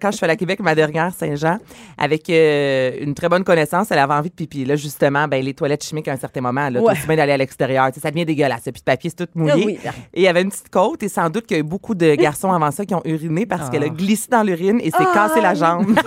Quand 0.00 0.10
je 0.10 0.16
suis 0.16 0.24
allée 0.24 0.34
à 0.34 0.36
Québec, 0.36 0.60
ma 0.60 0.74
dernière 0.74 1.12
Saint-Jean, 1.14 1.58
avec 1.96 2.28
euh, 2.30 2.92
une 3.00 3.14
très 3.14 3.28
bonne 3.28 3.44
connaissance, 3.44 3.90
elle 3.90 3.98
avait 3.98 4.14
envie 4.14 4.30
de 4.30 4.34
pipi. 4.34 4.64
Là, 4.64 4.76
justement, 4.76 5.26
ben, 5.28 5.42
les 5.44 5.54
toilettes 5.54 5.84
chimiques, 5.84 6.08
à 6.08 6.12
un 6.12 6.16
certain 6.16 6.40
moment, 6.40 6.68
là, 6.68 6.80
bien 7.06 7.16
d'aller 7.16 7.32
à 7.32 7.36
l'extérieur? 7.36 7.90
Tu 7.92 8.00
Ça 8.00 8.10
devient 8.10 8.24
dégueulasse. 8.24 8.62
Puis 8.64 8.72
de 8.74 8.80
papier, 8.84 9.10
c'est 9.10 9.26
tout 9.26 9.32
mouillé. 9.38 9.52
Ah 9.54 9.66
oui. 9.66 9.78
Et 10.14 10.20
il 10.20 10.22
y 10.22 10.28
avait 10.28 10.42
une 10.42 10.50
petite 10.50 10.70
côte, 10.70 11.02
et 11.02 11.08
sans 11.08 11.30
doute 11.30 11.46
qu'il 11.46 11.56
y 11.56 11.60
a 11.60 11.60
eu 11.60 11.66
beaucoup 11.66 11.94
de 11.94 12.14
garçons 12.14 12.52
avant 12.52 12.70
ça 12.70 12.84
qui 12.84 12.94
ont 12.94 13.02
uriné 13.04 13.46
parce 13.46 13.70
qu'elle 13.70 13.84
a 13.84 13.88
glissé 13.88 14.28
dans 14.30 14.42
l'urine 14.42 14.80
et 14.82 14.90
s'est 14.90 15.04
cassé 15.12 15.40
la 15.40 15.54
jambe. 15.54 15.86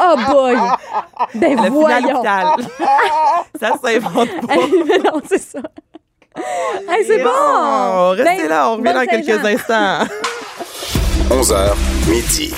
Oh 0.00 0.16
boy! 0.30 0.56
Ben 1.34 1.50
Le 1.52 1.56
final 1.56 1.72
voyons! 1.72 2.14
hôpital. 2.16 2.46
ça 3.60 3.70
s'invente 3.82 4.46
pas. 4.46 4.54
Non, 5.04 5.20
c'est 5.28 5.38
ça. 5.42 5.60
Hey, 6.88 7.04
c'est 7.06 7.22
bon! 7.22 7.30
Oh, 7.34 8.10
restez 8.10 8.42
Ben, 8.42 8.48
là, 8.48 8.70
on 8.70 8.76
revient 8.76 8.92
dans 8.94 9.06
quelques 9.06 9.44
instants. 9.44 10.04
11h, 11.30 11.74
midi. 12.08 12.54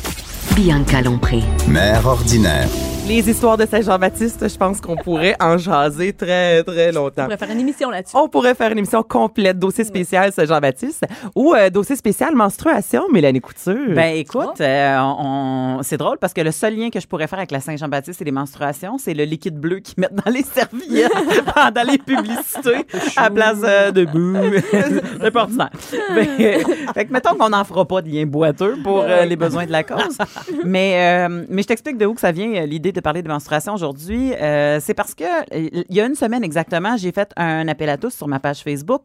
Bianca 0.55 1.01
Lompré. 1.03 1.43
Mère 1.67 2.07
ordinaire. 2.07 2.69
Les 3.11 3.29
histoires 3.29 3.57
de 3.57 3.67
Saint-Jean-Baptiste, 3.67 4.49
je 4.49 4.57
pense 4.57 4.81
qu'on 4.81 4.95
pourrait 4.95 5.35
en 5.41 5.59
jaser 5.59 6.13
très, 6.13 6.63
très 6.63 6.93
longtemps. 6.93 7.23
On 7.23 7.25
pourrait 7.25 7.39
faire 7.39 7.51
une 7.51 7.59
émission 7.59 7.91
là-dessus. 7.91 8.17
On 8.17 8.29
pourrait 8.29 8.55
faire 8.55 8.71
une 8.71 8.79
émission 8.79 9.03
complète, 9.03 9.59
dossier 9.59 9.83
spécial 9.83 10.33
Saint-Jean-Baptiste 10.33 11.05
ou 11.35 11.53
euh, 11.53 11.71
dossier 11.71 11.97
spécial 11.97 12.37
menstruation, 12.37 13.03
Mélanie 13.13 13.41
Couture. 13.41 13.97
Ben 13.97 14.15
écoute, 14.15 14.61
euh, 14.61 14.97
on, 15.01 15.81
c'est 15.83 15.97
drôle 15.97 16.19
parce 16.19 16.33
que 16.33 16.41
le 16.41 16.53
seul 16.53 16.77
lien 16.77 16.89
que 16.91 17.01
je 17.01 17.09
pourrais 17.09 17.27
faire 17.27 17.41
avec 17.41 17.51
la 17.51 17.59
Saint-Jean-Baptiste 17.59 18.23
et 18.23 18.25
les 18.25 18.31
menstruations, 18.31 18.97
c'est 18.97 19.15
le 19.15 19.25
liquide 19.25 19.59
bleu 19.59 19.81
qu'ils 19.81 19.99
mettent 19.99 20.15
dans 20.15 20.31
les 20.31 20.45
serviettes 20.45 21.11
pendant 21.53 21.83
les 21.91 21.99
publicités 21.99 22.87
à 23.17 23.29
place 23.29 23.59
euh, 23.65 23.91
de 23.91 24.05
bouh. 24.05 24.39
c'est 25.21 25.33
pas 25.33 25.43
ordinaire. 25.43 25.71
Ben, 26.15 26.29
euh, 26.39 26.59
fait 26.95 27.07
que 27.07 27.13
mettons 27.13 27.35
qu'on 27.35 27.49
n'en 27.49 27.65
fera 27.65 27.85
pas 27.85 28.03
de 28.03 28.09
lien 28.09 28.25
boiteux 28.25 28.77
pour 28.85 29.01
euh, 29.01 29.25
les 29.25 29.35
besoins 29.35 29.67
de 29.67 29.73
la 29.73 29.83
cause. 29.83 30.17
Mais, 30.65 31.27
euh, 31.29 31.45
mais 31.49 31.63
je 31.63 31.67
t'explique 31.67 31.99
de 31.99 32.07
où 32.07 32.15
que 32.15 32.21
ça 32.21 32.31
vient 32.31 32.55
euh, 32.55 32.67
l'idée 32.67 32.93
de 32.93 33.00
parler 33.01 33.23
de 33.23 33.29
menstruation 33.29 33.75
aujourd'hui. 33.75 34.35
Euh, 34.35 34.79
c'est 34.81 34.95
parce 34.95 35.15
que 35.15 35.25
euh, 35.25 35.85
il 35.89 35.95
y 35.95 36.01
a 36.01 36.07
une 36.07 36.15
semaine 36.15 36.45
exactement, 36.45 36.97
j'ai 36.97 37.13
fait 37.13 37.33
un 37.37 37.67
appel 37.69 37.89
à 37.89 37.97
tous 37.97 38.15
sur 38.15 38.29
ma 38.29 38.41
page 38.41 38.63
Facebook. 38.63 39.03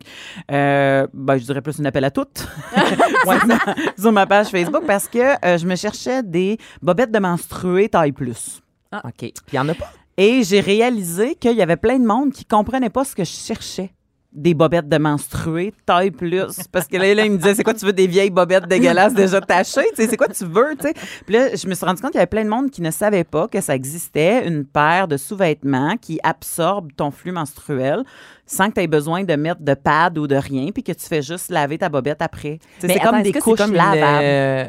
Euh, 0.51 1.08
ben, 1.13 1.38
je 1.38 1.45
dirais 1.45 1.62
plus 1.62 1.79
un 1.79 1.86
appel 1.86 2.03
à 2.05 2.12
toutes. 2.12 2.47
Sur 3.97 4.12
ma 4.12 4.25
page 4.25 4.47
Facebook 4.47 4.84
parce 4.86 5.08
que 5.08 5.19
euh, 5.45 5.58
je 5.58 5.65
me 5.65 5.75
cherchais 5.75 6.21
des 6.23 6.58
bobettes 6.81 7.12
de 7.12 7.19
menstruées 7.19 7.89
taille 7.89 8.12
plus. 8.12 8.62
OK. 8.93 9.17
Puis 9.17 9.31
il 9.51 9.55
y 9.55 9.60
en 9.60 9.67
a 9.69 9.73
pas? 9.73 9.91
Et 10.17 10.43
j'ai 10.43 10.62
réalisé 10.62 11.36
qu'il 11.36 11.55
y 11.55 11.62
avait 11.62 11.75
plein 11.75 11.99
de 11.99 12.05
monde 12.05 12.31
qui 12.31 12.45
comprenait 12.45 12.89
pas 12.89 13.03
ce 13.03 13.15
que 13.15 13.23
je 13.23 13.31
cherchais. 13.31 13.91
Des 14.35 14.53
bobettes 14.53 14.89
de 14.89 14.97
menstruées, 14.97 15.73
taille 15.85 16.11
plus. 16.11 16.43
Parce 16.69 16.87
que 16.87 16.97
là, 16.97 17.13
là, 17.13 17.23
il 17.23 17.31
me 17.31 17.37
disait, 17.37 17.55
c'est 17.55 17.63
quoi, 17.63 17.73
tu 17.73 17.85
veux 17.85 17.93
des 17.93 18.05
vieilles 18.05 18.29
bobettes 18.29 18.67
dégueulasses 18.67 19.13
déjà 19.13 19.39
tachées? 19.39 19.87
Tu 19.95 20.03
sais, 20.03 20.09
c'est 20.09 20.17
quoi 20.17 20.27
tu 20.27 20.43
veux? 20.43 20.75
Tu 20.77 20.87
sais? 20.87 20.93
Puis 21.25 21.35
là, 21.35 21.55
je 21.55 21.65
me 21.67 21.73
suis 21.73 21.85
rendu 21.85 22.01
compte 22.01 22.11
qu'il 22.11 22.17
y 22.17 22.21
avait 22.21 22.27
plein 22.27 22.43
de 22.43 22.49
monde 22.49 22.69
qui 22.69 22.81
ne 22.81 22.91
savait 22.91 23.23
pas 23.23 23.47
que 23.47 23.61
ça 23.61 23.73
existait 23.73 24.45
une 24.45 24.65
paire 24.65 25.07
de 25.07 25.15
sous-vêtements 25.15 25.95
qui 26.01 26.19
absorbe 26.21 26.89
ton 26.97 27.11
flux 27.11 27.31
menstruel 27.31 28.03
sans 28.45 28.69
que 28.69 28.73
tu 28.75 28.81
aies 28.81 28.87
besoin 28.87 29.23
de 29.23 29.33
mettre 29.35 29.61
de 29.61 29.73
pad 29.73 30.17
ou 30.17 30.27
de 30.27 30.35
rien, 30.35 30.69
puis 30.71 30.83
que 30.83 30.91
tu 30.91 31.05
fais 31.07 31.21
juste 31.21 31.49
laver 31.49 31.77
ta 31.77 31.87
bobette 31.89 32.21
après. 32.21 32.59
C'est 32.79 32.99
comme 32.99 33.21
des 33.23 33.31
couches 33.33 33.57
comme 33.57 33.73
lavables. 33.73 34.19
euh, 34.21 34.65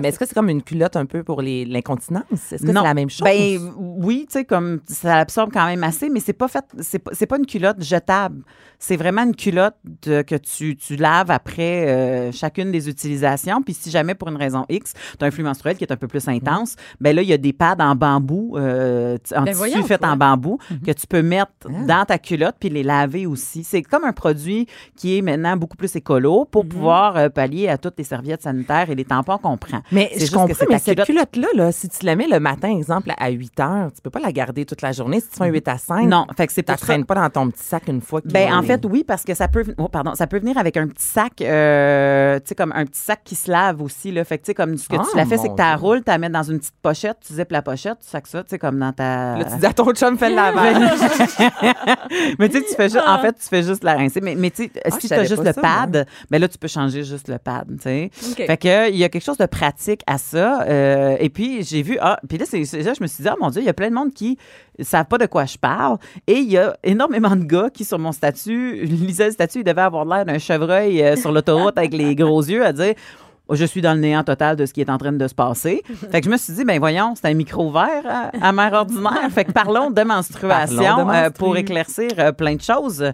mais 0.00 0.08
est-ce 0.08 0.18
que 0.18 0.26
c'est 0.26 0.34
comme 0.34 0.48
une 0.48 0.62
culotte 0.62 0.96
un 0.96 1.06
peu 1.06 1.22
pour 1.22 1.42
les- 1.42 1.64
l'incontinence? 1.64 2.24
Est-ce 2.52 2.64
que 2.64 2.70
Non. 2.72 2.80
c'est 2.82 2.88
la 2.88 2.94
même 2.94 3.10
chose? 3.10 3.22
Ben 3.24 3.58
oui, 3.76 4.26
tu 4.28 4.38
sais, 4.38 4.44
comme 4.44 4.80
ça 4.86 5.16
absorbe 5.18 5.50
quand 5.52 5.66
même 5.66 5.84
assez, 5.84 6.08
mais 6.10 6.20
c'est 6.20 6.32
pas 6.32 6.48
fait, 6.48 6.64
c'est 6.80 6.98
pas, 6.98 7.10
c'est 7.14 7.26
pas 7.26 7.38
une 7.38 7.46
culotte 7.46 7.82
jetable. 7.82 8.42
C'est 8.78 8.96
vraiment 8.96 9.22
une 9.24 9.34
culotte 9.34 9.74
de- 10.02 10.22
que 10.22 10.36
tu, 10.36 10.76
tu 10.76 10.96
laves 10.96 11.30
après 11.30 11.88
euh, 11.88 12.32
chacune 12.32 12.70
des 12.70 12.88
utilisations. 12.88 13.60
Puis 13.62 13.74
si 13.74 13.90
jamais 13.90 14.14
pour 14.14 14.28
une 14.28 14.36
raison 14.36 14.64
X, 14.68 14.94
tu 15.18 15.24
as 15.24 15.28
un 15.28 15.30
flux 15.30 15.42
menstruel 15.44 15.76
qui 15.76 15.84
est 15.84 15.92
un 15.92 15.96
peu 15.96 16.06
plus 16.08 16.26
intense, 16.28 16.76
ben 17.00 17.14
là, 17.14 17.22
il 17.22 17.28
y 17.28 17.32
a 17.32 17.38
des 17.38 17.52
pads 17.52 17.76
en 17.80 17.94
bambou, 17.96 18.56
euh, 18.56 19.16
en 19.34 19.40
Ben 19.42 19.46
tissu 19.46 19.56
voyons, 19.56 19.82
fait 19.84 19.98
toi. 19.98 20.08
en 20.10 20.16
bambou, 20.16 20.58
que 20.84 20.92
tu 20.92 21.06
peux 21.06 21.22
mettre 21.22 21.52
dans 21.86 22.04
ta 22.04 22.18
culotte 22.18 22.56
puis 22.60 22.68
les 22.68 22.82
laver 22.82 23.26
aussi. 23.26 23.64
C'est 23.64 23.82
comme 23.82 24.04
un 24.04 24.12
produit 24.12 24.66
qui 24.96 25.18
est 25.18 25.22
maintenant 25.22 25.56
beaucoup 25.56 25.76
plus 25.76 25.94
écolo 25.96 26.44
pour 26.44 26.66
pouvoir 26.66 27.16
euh, 27.16 27.28
pallier 27.28 27.68
à 27.68 27.78
toutes 27.78 27.94
les 27.98 28.04
serviettes 28.04 28.42
sanitaires 28.42 28.90
et 28.90 28.94
les 28.94 29.04
tampons 29.04 29.38
qu'on 29.38 29.56
prend. 29.56 29.67
Mais 29.92 30.08
C'est 30.12 30.14
je 30.16 30.20
juste 30.20 30.32
que 30.32 30.36
comprends, 30.38 30.54
c'est 30.58 30.68
mais 30.68 30.78
cette 30.78 30.98
culotte- 31.04 31.30
culotte-là, 31.32 31.48
là, 31.64 31.72
si 31.72 31.88
tu 31.88 32.04
la 32.06 32.16
mets 32.16 32.26
le 32.28 32.40
matin, 32.40 32.70
exemple, 32.76 33.12
à 33.18 33.30
8 33.30 33.60
heures, 33.60 33.90
tu 33.94 34.00
peux 34.02 34.10
pas 34.10 34.20
la 34.20 34.32
garder 34.32 34.64
toute 34.66 34.82
la 34.82 34.92
journée. 34.92 35.20
Si 35.20 35.28
tu 35.30 35.36
fais 35.38 35.44
un 35.44 35.48
8 35.48 35.68
à 35.68 35.78
5, 35.78 36.06
Non, 36.08 36.26
fait 36.36 36.46
que 36.46 36.52
c'est 36.52 36.68
la 36.68 36.76
traînes 36.76 37.04
pas 37.04 37.14
dans 37.14 37.30
ton 37.30 37.50
petit 37.50 37.62
sac 37.64 37.88
une 37.88 38.00
fois 38.00 38.20
qu'il 38.20 38.32
Ben, 38.32 38.52
en 38.52 38.62
fait, 38.62 38.84
oui, 38.84 39.04
parce 39.04 39.24
que 39.24 39.34
ça 39.34 39.48
peut, 39.48 39.64
oh, 39.78 39.88
pardon, 39.88 40.14
ça 40.14 40.26
peut 40.26 40.38
venir 40.38 40.56
avec 40.58 40.76
un 40.76 40.86
petit 40.88 41.04
sac, 41.04 41.40
euh, 41.42 42.38
tu 42.40 42.48
sais, 42.48 42.54
comme 42.54 42.72
un 42.74 42.84
petit 42.84 43.00
sac 43.00 43.20
qui 43.24 43.34
se 43.34 43.50
lave 43.50 43.82
aussi, 43.82 44.10
là. 44.12 44.24
Fait 44.24 44.38
que, 44.38 44.44
tu 44.44 44.46
sais, 44.48 44.54
comme 44.54 44.76
ce 44.76 44.88
que 44.88 44.96
Ah, 44.98 45.04
tu 45.10 45.16
l'as 45.16 45.24
fait, 45.26 45.36
c'est 45.38 45.48
mon 45.48 45.54
que 45.54 45.60
tu 45.62 45.66
la 45.68 45.76
roules, 45.76 45.98
tu 46.04 46.10
la 46.10 46.18
mets 46.18 46.28
dans 46.30 46.42
une 46.42 46.58
petite 46.58 46.74
pochette, 46.82 47.18
tu 47.26 47.34
zippes 47.34 47.52
la 47.52 47.62
pochette, 47.62 47.98
tu 48.02 48.08
sacs 48.08 48.26
ça, 48.26 48.42
tu 48.42 48.50
sais, 48.50 48.58
comme 48.58 48.78
dans 48.78 48.92
ta. 48.92 49.38
Là, 49.38 49.44
tu 49.44 49.56
dis 49.58 49.66
à 49.66 49.72
ton 49.72 49.92
chum, 49.92 50.16
fais 50.18 50.30
le 50.30 50.36
lavage. 50.36 50.76
mais 52.38 52.48
tu 52.48 52.58
sais, 52.58 52.64
tu 52.64 52.74
fais 52.74 52.88
juste, 52.88 53.04
en 53.06 53.18
fait, 53.20 53.32
tu 53.34 53.48
fais 53.48 53.62
juste 53.62 53.84
la 53.84 53.94
rincer. 53.94 54.20
Mais, 54.20 54.34
mais 54.34 54.50
tu 54.50 54.64
sais, 54.64 54.70
Ah, 54.84 54.90
si 54.90 55.08
je 55.08 55.14
tu 55.14 55.14
as 55.14 55.24
juste 55.24 55.44
le 55.44 55.52
ça, 55.52 55.60
pad, 55.60 56.06
ben 56.30 56.40
là, 56.40 56.48
tu 56.48 56.58
peux 56.58 56.68
changer 56.68 57.04
juste 57.04 57.28
le 57.28 57.38
pad, 57.38 57.66
tu 57.76 57.82
sais. 57.82 58.10
OK. 58.30 58.46
Fait 58.46 58.56
que, 58.56 58.90
il 58.90 58.96
y 58.96 59.04
a 59.04 59.08
quelque 59.08 59.24
chose 59.24 59.38
de 59.38 59.46
pratique 59.58 60.02
à 60.06 60.18
ça. 60.18 60.62
euh, 60.62 61.16
et 61.18 61.28
puis, 61.30 61.62
j'ai 61.64 61.82
vu, 61.82 61.98
ah, 62.00 62.20
puis 62.28 62.38
là, 62.38 62.44
c'est, 62.48 62.60
là, 62.82 62.92
je 62.94 63.02
me 63.02 63.06
suis 63.08 63.22
dit, 63.22 63.28
ah 63.28 63.36
mon 63.40 63.50
Dieu, 63.50 63.60
il 63.60 63.64
y 63.64 63.68
a 63.68 63.74
plein 63.74 63.90
de 63.90 63.94
monde 63.94 64.12
qui 64.12 64.38
savent 64.80 65.06
pas 65.06 65.18
de 65.18 65.26
quoi 65.26 65.46
je 65.46 65.58
parle. 65.58 65.98
Et 66.26 66.34
il 66.34 66.50
y 66.50 66.58
a 66.58 66.76
énormément 66.84 67.34
de 67.34 67.44
gars 67.44 67.68
qui, 67.72 67.84
sur 67.84 67.98
mon 67.98 68.12
statut, 68.12 68.82
lisaient 68.84 69.26
le 69.26 69.32
statut, 69.32 69.60
ils 69.60 69.64
devaient 69.64 69.82
avoir 69.82 70.04
l'air 70.04 70.24
d'un 70.24 70.38
chevreuil 70.38 71.02
euh, 71.02 71.16
sur 71.16 71.32
l'autoroute 71.32 71.76
avec 71.76 71.92
les 71.92 72.14
gros 72.14 72.40
yeux 72.40 72.64
à 72.64 72.72
dire, 72.72 72.94
Oh, 72.94 73.27
je 73.50 73.64
suis 73.64 73.80
dans 73.80 73.94
le 73.94 74.00
néant 74.00 74.24
total 74.24 74.56
de 74.56 74.66
ce 74.66 74.72
qui 74.72 74.80
est 74.80 74.90
en 74.90 74.98
train 74.98 75.12
de 75.12 75.28
se 75.28 75.34
passer. 75.34 75.82
Fait 76.10 76.20
que 76.20 76.26
je 76.26 76.30
me 76.30 76.36
suis 76.36 76.52
dit, 76.52 76.64
ben 76.64 76.78
voyons, 76.78 77.14
c'est 77.14 77.28
un 77.28 77.34
micro 77.34 77.70
vert 77.70 78.02
à, 78.06 78.30
à 78.40 78.52
mère 78.52 78.72
ordinaire. 78.72 79.28
Fait 79.30 79.44
que 79.44 79.52
parlons 79.52 79.90
de 79.90 80.02
menstruation 80.02 80.76
Parlons 80.82 81.06
de 81.06 81.16
euh, 81.16 81.30
pour 81.30 81.56
éclaircir 81.56 82.10
euh, 82.18 82.32
plein 82.32 82.54
de 82.56 82.62
choses. 82.62 83.04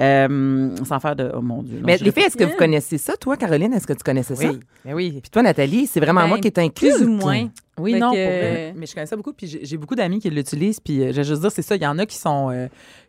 Euh, 0.00 0.76
sans 0.84 1.00
faire 1.00 1.16
de... 1.16 1.30
Oh 1.34 1.40
mon 1.40 1.62
Dieu. 1.62 1.76
non, 1.78 1.84
Mais 1.86 1.96
les 1.98 2.12
filles, 2.12 2.24
est-ce 2.24 2.36
que 2.36 2.44
vous 2.44 2.56
connaissez 2.56 2.98
ça? 2.98 3.16
Toi, 3.16 3.36
Caroline, 3.36 3.72
est-ce 3.72 3.86
que 3.86 3.92
tu 3.92 4.02
connaissais 4.04 4.34
ça? 4.36 4.48
Oui, 4.48 4.60
ben 4.84 4.94
oui. 4.94 5.18
Puis 5.22 5.30
toi, 5.30 5.42
Nathalie, 5.42 5.86
c'est 5.86 6.00
vraiment 6.00 6.22
Ben, 6.22 6.28
moi 6.28 6.38
qui 6.38 6.48
est 6.48 6.58
inclus. 6.58 6.90
Plus 6.92 7.02
ou 7.04 7.10
moins. 7.10 7.48
Oui, 7.80 7.94
non, 7.94 8.08
pour 8.08 8.16
vrai. 8.16 8.72
Mais 8.76 8.86
je 8.86 8.94
connais 8.94 9.06
ça 9.06 9.16
beaucoup, 9.16 9.32
puis 9.32 9.58
j'ai- 9.62 9.76
beaucoup 9.76 9.94
d'amis 9.94 10.18
qui 10.20 10.30
l'utilisent, 10.30 10.80
puis 10.80 11.02
euh, 11.02 11.12
je 11.12 11.16
vais 11.18 11.24
juste 11.24 11.40
dire, 11.40 11.50
c'est 11.52 11.62
ça, 11.62 11.76
il 11.76 11.82
y 11.82 11.86
en 11.86 11.98
a 11.98 12.06
qui 12.06 12.16
sont 12.16 12.50
euh, 12.50 12.66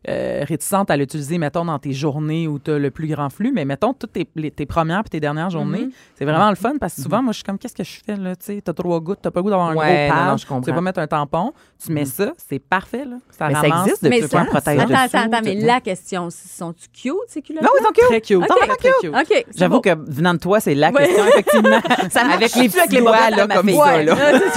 euh, 0.07 0.43
réticentes 0.47 0.89
à 0.91 0.97
l'utiliser, 0.97 1.37
mettons, 1.37 1.65
dans 1.65 1.79
tes 1.79 1.93
journées 1.93 2.47
où 2.47 2.59
tu 2.59 2.71
as 2.71 2.79
le 2.79 2.91
plus 2.91 3.07
grand 3.07 3.29
flux, 3.29 3.51
mais 3.53 3.65
mettons, 3.65 3.93
toutes 3.93 4.13
tes, 4.13 4.27
les- 4.35 4.51
tes 4.51 4.65
premières 4.65 5.03
puis 5.03 5.09
tes 5.11 5.19
dernières 5.19 5.49
journées, 5.49 5.85
Mhm. 5.85 5.91
c'est 6.15 6.25
vraiment 6.25 6.49
le 6.49 6.55
fun, 6.55 6.73
parce 6.79 6.95
que 6.95 7.01
souvent, 7.01 7.21
moi, 7.21 7.31
je 7.33 7.37
suis 7.37 7.43
comme, 7.43 7.57
qu'est-ce 7.57 7.75
que 7.75 7.83
je 7.83 7.99
fais, 8.05 8.15
là, 8.15 8.35
tu 8.35 8.45
sais, 8.45 8.61
t'as 8.63 8.73
trois 8.73 8.99
gouttes, 8.99 9.19
t'as 9.21 9.31
pas 9.31 9.39
le 9.39 9.43
goût 9.43 9.49
d'avoir 9.49 9.69
un 9.69 9.75
Ouais, 9.75 10.07
gros 10.07 10.17
pad, 10.17 10.27
non, 10.27 10.37
je 10.37 10.45
comprends. 10.45 10.61
tu 10.61 10.69
veux 10.69 10.75
pas 10.75 10.81
mettre 10.81 10.99
un 10.99 11.07
tampon, 11.07 11.53
tu 11.83 11.91
mets 11.91 12.05
ça, 12.05 12.31
c'est 12.49 12.59
parfait, 12.59 13.05
là, 13.05 13.17
ça 13.31 13.47
Mais 13.47 13.53
ça 13.55 13.61
ramasse. 13.61 13.87
existe 13.87 14.03
Mais 14.03 14.21
depuis 14.21 14.37
un 14.37 14.45
protège 14.45 14.77
ça? 14.77 14.83
Attends, 14.83 14.93
dessus, 14.93 15.15
attends, 15.17 15.31
attends, 15.33 15.41
mais 15.43 15.55
la 15.55 15.81
question, 15.81 16.29
sont-tu 16.29 16.87
cute, 16.89 17.13
ces 17.27 17.41
culottes? 17.41 17.63
Non, 17.63 17.69
ils 17.79 17.83
sont 17.83 17.91
cute. 17.91 18.05
Très 18.07 18.21
cute, 18.21 18.37
Ok. 18.37 18.47
très, 18.47 18.67
très 18.77 18.89
cute. 19.01 19.09
OK. 19.15 19.25
c'est 19.29 19.45
J'avoue 19.57 19.81
que 19.81 19.89
venant 20.11 20.33
de 20.33 20.39
toi, 20.39 20.59
c'est 20.59 20.75
la 20.75 20.91
question, 20.91 21.25
effectivement. 21.27 21.79
Ça 22.09 22.21
Avec 22.31 22.55
les 22.55 22.69
petits 22.69 22.97
doigts, 22.97 23.29
là, 23.29 23.47
comme 23.47 23.69
ça, 23.69 24.03
là. 24.03 24.15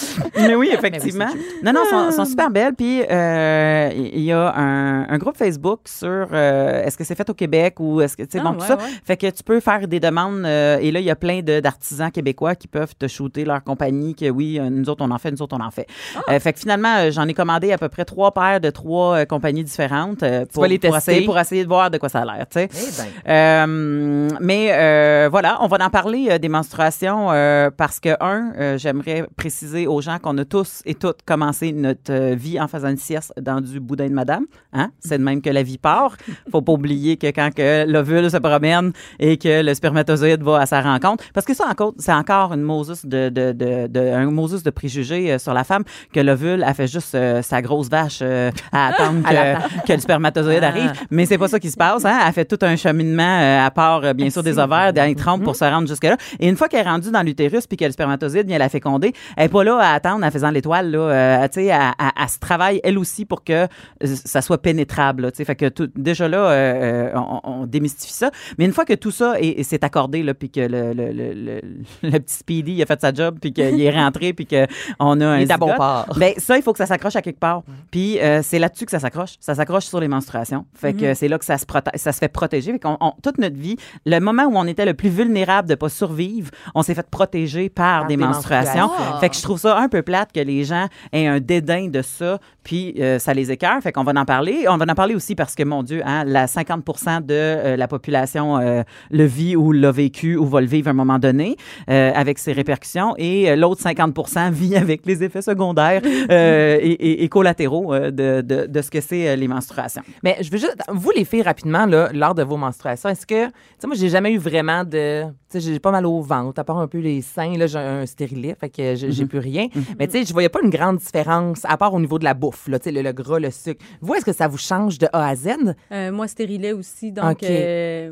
Mais 0.36 0.54
oui, 0.54 0.70
effectivement. 0.72 1.28
non, 1.62 1.72
non, 1.72 1.80
sont, 1.88 2.10
sont 2.12 2.24
super 2.24 2.50
belles. 2.50 2.74
Puis, 2.74 3.02
euh, 3.10 3.90
il 3.94 4.20
y 4.22 4.32
a 4.32 4.52
un, 4.56 5.08
un 5.08 5.18
groupe 5.18 5.36
Facebook 5.36 5.80
sur 5.86 6.28
euh, 6.32 6.84
est-ce 6.84 6.96
que 6.96 7.04
c'est 7.04 7.14
fait 7.14 7.28
au 7.30 7.34
Québec 7.34 7.76
ou 7.80 8.00
est-ce 8.00 8.16
que, 8.16 8.22
tu 8.22 8.30
sais, 8.32 8.38
Ah, 8.40 8.44
bon, 8.48 8.54
tout 8.54 8.60
ouais, 8.62 8.66
ça. 8.66 8.76
ouais. 8.76 8.82
Fait 9.04 9.16
que 9.16 9.28
tu 9.30 9.42
peux 9.42 9.60
faire 9.60 9.86
des 9.88 10.00
demandes. 10.00 10.44
euh, 10.44 10.78
et 10.80 10.90
là, 10.90 11.00
il 11.00 11.06
y 11.06 11.10
a 11.10 11.16
plein 11.16 11.40
d'artisans 11.42 12.10
québécois 12.10 12.54
qui 12.54 12.68
peuvent 12.68 12.94
te 12.98 13.06
shooter 13.06 13.44
leur 13.44 13.62
compagnie, 13.62 14.14
que 14.14 14.28
oui, 14.30 14.58
euh, 14.58 14.68
nous 14.70 14.88
autres, 14.88 15.04
on 15.04 15.10
en 15.10 15.18
fait, 15.18 15.30
nous 15.30 15.42
autres, 15.42 15.56
on 15.58 15.64
en 15.64 15.70
fait. 15.70 15.86
Ah. 16.16 16.32
Euh, 16.32 16.40
fait 16.40 16.52
que 16.52 16.58
finalement, 16.60 17.10
j'en 17.10 17.26
ai 17.28 17.34
commandé 17.34 17.72
à 17.72 17.78
peu 17.78 17.88
près 17.88 18.04
trois 18.04 18.32
paires 18.32 18.60
de 18.60 18.70
trois 18.70 19.26
compagnies 19.26 19.64
différentes 19.64 20.24
pour, 20.52 20.66
les 20.66 20.78
pour 20.78 20.94
tester? 20.94 21.12
essayer, 21.12 21.26
pour 21.26 21.38
essayer 21.38 21.62
de 21.62 21.68
voir 21.68 21.90
de 21.90 21.98
quoi 21.98 22.08
ça 22.08 22.20
a 22.20 22.24
l'air, 22.24 22.46
tu 22.50 22.60
sais. 22.60 22.68
Eh 22.74 23.26
ben. 23.26 24.28
Mais 24.40 24.68
euh, 24.72 25.28
voilà, 25.30 25.58
on 25.60 25.66
va 25.66 25.78
en 25.84 25.90
parler 25.90 26.38
des 26.38 26.48
menstruations 26.48 27.28
euh, 27.30 27.70
parce 27.76 28.00
que, 28.00 28.10
un, 28.20 28.76
j'aimerais 28.76 29.26
préciser 29.36 29.81
aux 29.86 30.00
gens 30.00 30.18
qu'on 30.18 30.36
a 30.38 30.44
tous 30.44 30.82
et 30.84 30.94
toutes 30.94 31.22
commencé 31.26 31.72
notre 31.72 32.12
euh, 32.12 32.34
vie 32.34 32.60
en 32.60 32.68
faisant 32.68 32.88
une 32.88 32.96
sieste 32.96 33.32
dans 33.40 33.60
du 33.60 33.80
boudin 33.80 34.08
de 34.08 34.12
madame. 34.14 34.44
Hein? 34.72 34.90
C'est 35.00 35.18
de 35.18 35.22
même 35.24 35.40
que 35.42 35.50
la 35.50 35.62
vie 35.62 35.78
part. 35.78 36.16
Faut 36.50 36.62
pas 36.62 36.72
oublier 36.72 37.16
que 37.16 37.26
quand 37.28 37.50
que 37.54 37.84
l'ovule 37.90 38.30
se 38.30 38.36
promène 38.36 38.92
et 39.18 39.36
que 39.36 39.62
le 39.62 39.74
spermatozoïde 39.74 40.42
va 40.42 40.60
à 40.60 40.66
sa 40.66 40.80
rencontre, 40.80 41.24
parce 41.34 41.46
que 41.46 41.54
ça, 41.54 41.66
encore, 41.70 41.94
c'est 41.98 42.12
encore 42.12 42.52
une 42.52 42.62
Moses 42.62 43.04
de, 43.04 43.28
de, 43.28 43.52
de, 43.52 43.86
de- 43.86 44.00
un 44.12 44.30
Moses 44.30 44.62
de 44.62 44.70
préjugés 44.70 45.32
euh, 45.32 45.38
sur 45.38 45.54
la 45.54 45.64
femme 45.64 45.84
que 46.12 46.20
l'ovule 46.20 46.62
a 46.64 46.74
fait 46.74 46.86
juste 46.86 47.14
euh, 47.14 47.42
sa 47.42 47.62
grosse 47.62 47.88
vache 47.88 48.20
euh, 48.22 48.50
à 48.72 48.88
attendre 48.88 49.22
que, 49.28 49.86
que 49.86 49.92
le 49.92 49.98
spermatozoïde 50.00 50.64
arrive. 50.64 50.92
Mais 51.10 51.26
c'est 51.26 51.38
pas 51.38 51.48
ça 51.48 51.58
qui 51.60 51.70
se 51.70 51.76
passe. 51.76 52.04
Hein? 52.04 52.18
Elle 52.26 52.32
fait 52.32 52.44
tout 52.44 52.58
un 52.62 52.76
cheminement 52.76 53.40
euh, 53.40 53.66
à 53.66 53.70
part, 53.70 54.14
bien 54.14 54.30
sûr, 54.30 54.42
des 54.42 54.58
ovaires, 54.58 54.92
des 54.92 55.14
trompes 55.14 55.42
pour 55.44 55.56
se 55.56 55.64
rendre 55.64 55.88
jusque-là. 55.88 56.16
Et 56.40 56.48
une 56.48 56.56
fois 56.56 56.68
qu'elle 56.68 56.86
est 56.86 56.90
rendue 56.90 57.10
dans 57.10 57.22
l'utérus 57.22 57.66
puis 57.66 57.76
que 57.76 57.84
le 57.84 57.92
spermatozoïde 57.92 58.46
vient 58.46 58.58
la 58.58 58.68
féconder, 58.68 59.12
elle 59.36 59.46
est 59.46 59.48
pas 59.48 59.64
là 59.64 59.71
à 59.78 59.88
attendre 59.94 60.24
en 60.26 60.30
faisant 60.30 60.50
l'étoile, 60.50 60.90
là, 60.90 60.98
euh, 60.98 61.48
tu 61.48 61.54
sais, 61.60 61.66
elle, 61.66 61.80
elle- 61.98 62.10
elle 62.22 62.28
se 62.28 62.38
travaille 62.38 62.80
elle 62.84 62.98
aussi 62.98 63.24
pour 63.24 63.44
que 63.44 63.52
euh, 63.52 63.66
ça 64.02 64.42
soit 64.42 64.58
pénétrable. 64.58 65.30
tu 65.32 65.38
sais. 65.38 65.44
Fait 65.44 65.56
que 65.56 65.68
tout- 65.68 65.90
déjà 65.96 66.28
là, 66.28 66.38
euh, 66.50 67.10
on, 67.14 67.40
on 67.44 67.66
démystifie 67.66 68.12
ça. 68.12 68.30
Mais 68.58 68.64
une 68.64 68.72
fois 68.72 68.84
que 68.84 68.94
tout 68.94 69.10
ça 69.10 69.34
est, 69.40 69.60
est- 69.60 69.62
s'est 69.62 69.84
accordé, 69.84 70.22
là, 70.22 70.34
puis 70.34 70.50
que 70.50 70.60
le, 70.60 70.92
le, 70.92 71.12
le, 71.12 71.32
le- 71.34 71.60
le 72.10 72.18
petit 72.18 72.34
Speedy 72.34 72.72
il 72.74 72.82
a 72.82 72.86
fait 72.86 73.00
sa 73.00 73.12
job, 73.12 73.38
puis 73.40 73.52
qu'il 73.52 73.80
est 73.80 73.90
rentré, 73.90 74.32
puis 74.32 74.46
qu'on 74.46 75.20
a 75.20 75.26
un 75.26 75.38
Il 75.38 75.50
est 75.50 75.52
à 75.52 75.58
bon 75.58 75.74
port. 75.76 76.06
ben, 76.16 76.32
ça, 76.38 76.56
il 76.56 76.62
faut 76.62 76.72
que 76.72 76.78
ça 76.78 76.86
s'accroche 76.86 77.16
à 77.16 77.22
quelque 77.22 77.38
part. 77.40 77.62
Puis 77.90 78.18
euh, 78.20 78.40
c'est 78.42 78.58
là-dessus 78.58 78.84
que 78.84 78.90
ça 78.90 79.00
s'accroche. 79.00 79.34
Ça 79.40 79.54
s'accroche 79.54 79.84
sur 79.84 80.00
les 80.00 80.08
menstruations. 80.08 80.64
Fait 80.74 80.92
que 80.94 81.14
c'est 81.14 81.28
là 81.28 81.38
que 81.38 81.44
ça 81.44 81.58
se, 81.58 81.64
ça 81.96 82.12
se 82.12 82.18
fait 82.18 82.28
protéger. 82.28 82.72
Fait 82.72 82.78
qu'on- 82.78 82.98
toute 83.22 83.38
notre 83.38 83.56
vie, 83.56 83.76
le 84.06 84.18
moment 84.20 84.44
où 84.44 84.56
on 84.56 84.66
était 84.66 84.84
le 84.84 84.94
plus 84.94 85.08
vulnérable 85.08 85.68
de 85.68 85.74
pas 85.74 85.88
survivre, 85.88 86.50
on 86.74 86.82
s'est 86.82 86.94
fait 86.94 87.08
protéger 87.08 87.68
par, 87.68 88.00
Par 88.00 88.06
des, 88.08 88.16
des 88.16 88.22
menstruations. 88.24 88.88
menstruations. 88.88 89.20
Fait 89.20 89.28
que 89.28 89.36
je 89.36 89.42
trouve 89.42 89.58
ça 89.62 89.78
un 89.78 89.88
peu 89.88 90.02
plate 90.02 90.30
que 90.32 90.40
les 90.40 90.64
gens 90.64 90.86
aient 91.12 91.26
un 91.26 91.40
dédain 91.40 91.88
de 91.88 92.02
ça, 92.02 92.38
puis 92.62 92.94
euh, 92.98 93.18
ça 93.18 93.32
les 93.34 93.50
écœure. 93.50 93.80
Fait 93.82 93.92
qu'on 93.92 94.04
va 94.04 94.12
en 94.20 94.24
parler. 94.24 94.66
On 94.68 94.76
va 94.76 94.84
en 94.88 94.94
parler 94.94 95.14
aussi 95.14 95.34
parce 95.34 95.54
que, 95.54 95.62
mon 95.62 95.82
Dieu, 95.82 96.02
hein, 96.04 96.24
la 96.24 96.46
50% 96.46 97.24
de 97.24 97.34
euh, 97.34 97.76
la 97.76 97.88
population 97.88 98.58
euh, 98.58 98.82
le 99.10 99.24
vit 99.24 99.56
ou 99.56 99.72
l'a 99.72 99.90
vécu 99.92 100.36
ou 100.36 100.44
va 100.46 100.60
le 100.60 100.66
vivre 100.66 100.88
à 100.88 100.90
un 100.90 100.94
moment 100.94 101.18
donné 101.18 101.56
avec 101.88 102.38
ses 102.38 102.52
répercussions 102.52 103.14
et 103.18 103.54
l'autre 103.56 103.82
50% 103.82 104.50
vit 104.52 104.76
avec 104.76 105.06
les 105.06 105.22
effets 105.24 105.42
secondaires 105.42 106.02
et, 106.30 106.92
et- 106.92 107.24
et 107.24 107.28
collatéraux 107.28 107.94
de, 107.94 108.40
de- 108.40 108.66
de 108.66 108.82
ce 108.82 108.90
que 108.90 109.00
c'est 109.00 109.36
les 109.36 109.48
menstruations. 109.48 110.02
Mais 110.22 110.36
je 110.40 110.50
veux 110.50 110.58
juste, 110.58 110.76
vous 110.88 111.10
les 111.14 111.24
filles, 111.24 111.42
rapidement, 111.42 111.86
là, 111.86 112.08
lors 112.12 112.34
de 112.34 112.42
vos 112.42 112.56
menstruations, 112.56 113.08
est-ce 113.08 113.26
que, 113.26 113.46
tu 113.46 113.52
sais, 113.78 113.86
moi, 113.86 113.96
j'ai 113.96 114.08
jamais 114.08 114.32
eu 114.32 114.38
vraiment 114.38 114.84
de, 114.84 115.24
j'ai 115.60 115.78
pas 115.78 115.90
mal 115.90 116.06
au 116.06 116.20
ventre, 116.20 116.60
à 116.60 116.64
part 116.64 116.78
un 116.78 116.88
peu 116.88 116.98
les 116.98 117.22
seins, 117.22 117.56
là, 117.56 117.66
j'ai 117.66 117.78
un 117.78 118.06
stérilet, 118.06 118.56
fait 118.58 118.70
que 118.70 118.94
j'ai 118.94 119.12
j'ai 119.12 119.26
plus 119.26 119.38
rien. 119.38 119.68
Mais 119.98 120.06
tu 120.06 120.12
sais, 120.18 120.24
je 120.24 120.32
voyais 120.32 120.48
pas 120.48 120.60
une 120.62 120.70
grande 120.70 120.98
différence, 120.98 121.64
à 121.64 121.76
part 121.76 121.92
au 121.94 122.00
niveau 122.00 122.18
de 122.18 122.24
la 122.24 122.34
bouffe, 122.34 122.68
là, 122.68 122.78
tu 122.78 122.84
sais, 122.84 122.92
le, 122.92 123.02
le 123.02 123.12
gras, 123.12 123.38
le 123.38 123.50
sucre. 123.50 123.84
Vous, 124.00 124.14
est-ce 124.14 124.24
que 124.24 124.32
ça 124.32 124.48
vous 124.48 124.58
change 124.58 124.98
de 124.98 125.06
A 125.12 125.28
à 125.28 125.34
Z? 125.36 125.48
Euh, 125.92 126.12
moi, 126.12 126.28
stérilet 126.28 126.72
aussi, 126.72 127.12
donc 127.12 127.42
euh, 127.42 128.10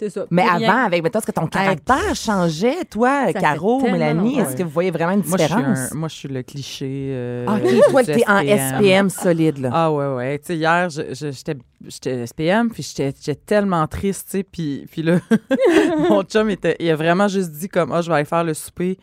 c'est 0.00 0.10
ça. 0.10 0.26
Mais 0.30 0.42
avant, 0.42 0.84
avec, 0.86 1.02
mettons, 1.04 1.18
est-ce 1.20 1.26
que 1.26 1.32
ton 1.32 1.46
caractère 1.46 2.14
changeait, 2.16 2.84
toi, 2.90 3.32
Caro, 3.32 3.80
Mélanie? 3.82 4.38
Est-ce 4.40 4.56
que 4.56 4.62
vous 4.64 4.70
voyez 4.70 4.90
vraiment 4.90 5.12
une 5.12 5.22
Moi, 5.26 5.38
je 5.38 5.44
suis, 5.44 5.54
différence? 5.54 5.92
un- 5.92 5.94
moi, 5.94 6.08
je 6.08 6.14
suis 6.16 6.28
le 6.28 6.42
cliché. 6.42 6.86
euh, 7.12 7.44
Ah, 7.48 7.60
du 7.60 7.66
OK, 7.76 7.84
toi, 7.90 8.04
t'es 8.04 8.24
en 8.28 8.38
SPM. 8.40 8.78
SPM 8.80 9.10
solide, 9.10 9.58
là. 9.58 9.70
Ah 9.72 9.92
ouais, 9.92 10.14
ouais. 10.14 10.38
Tu 10.40 10.46
sais, 10.46 10.56
hier, 10.56 10.88
je- 10.90 11.14
je- 11.14 11.30
j'étais 11.30 11.56
j'étais 11.86 12.26
SPM, 12.26 12.70
puis 12.70 12.82
j'étais 12.82 13.12
j'étais 13.18 13.40
tellement 13.40 13.86
triste, 13.86 14.28
tu 14.30 14.38
sais, 14.38 14.42
puis, 14.42 14.86
puis 14.90 15.02
là, 15.02 15.18
mon 16.10 16.22
chum, 16.24 16.50
était, 16.50 16.76
il 16.80 16.90
a 16.90 16.96
vraiment 16.96 17.28
juste 17.28 17.50
dit 17.52 17.68
comme, 17.68 17.92
ah, 17.92 18.00
je 18.02 18.08
vais 18.10 18.16
aller 18.16 18.24
faire 18.24 18.44
le 18.44 18.54
souper. 18.54 18.98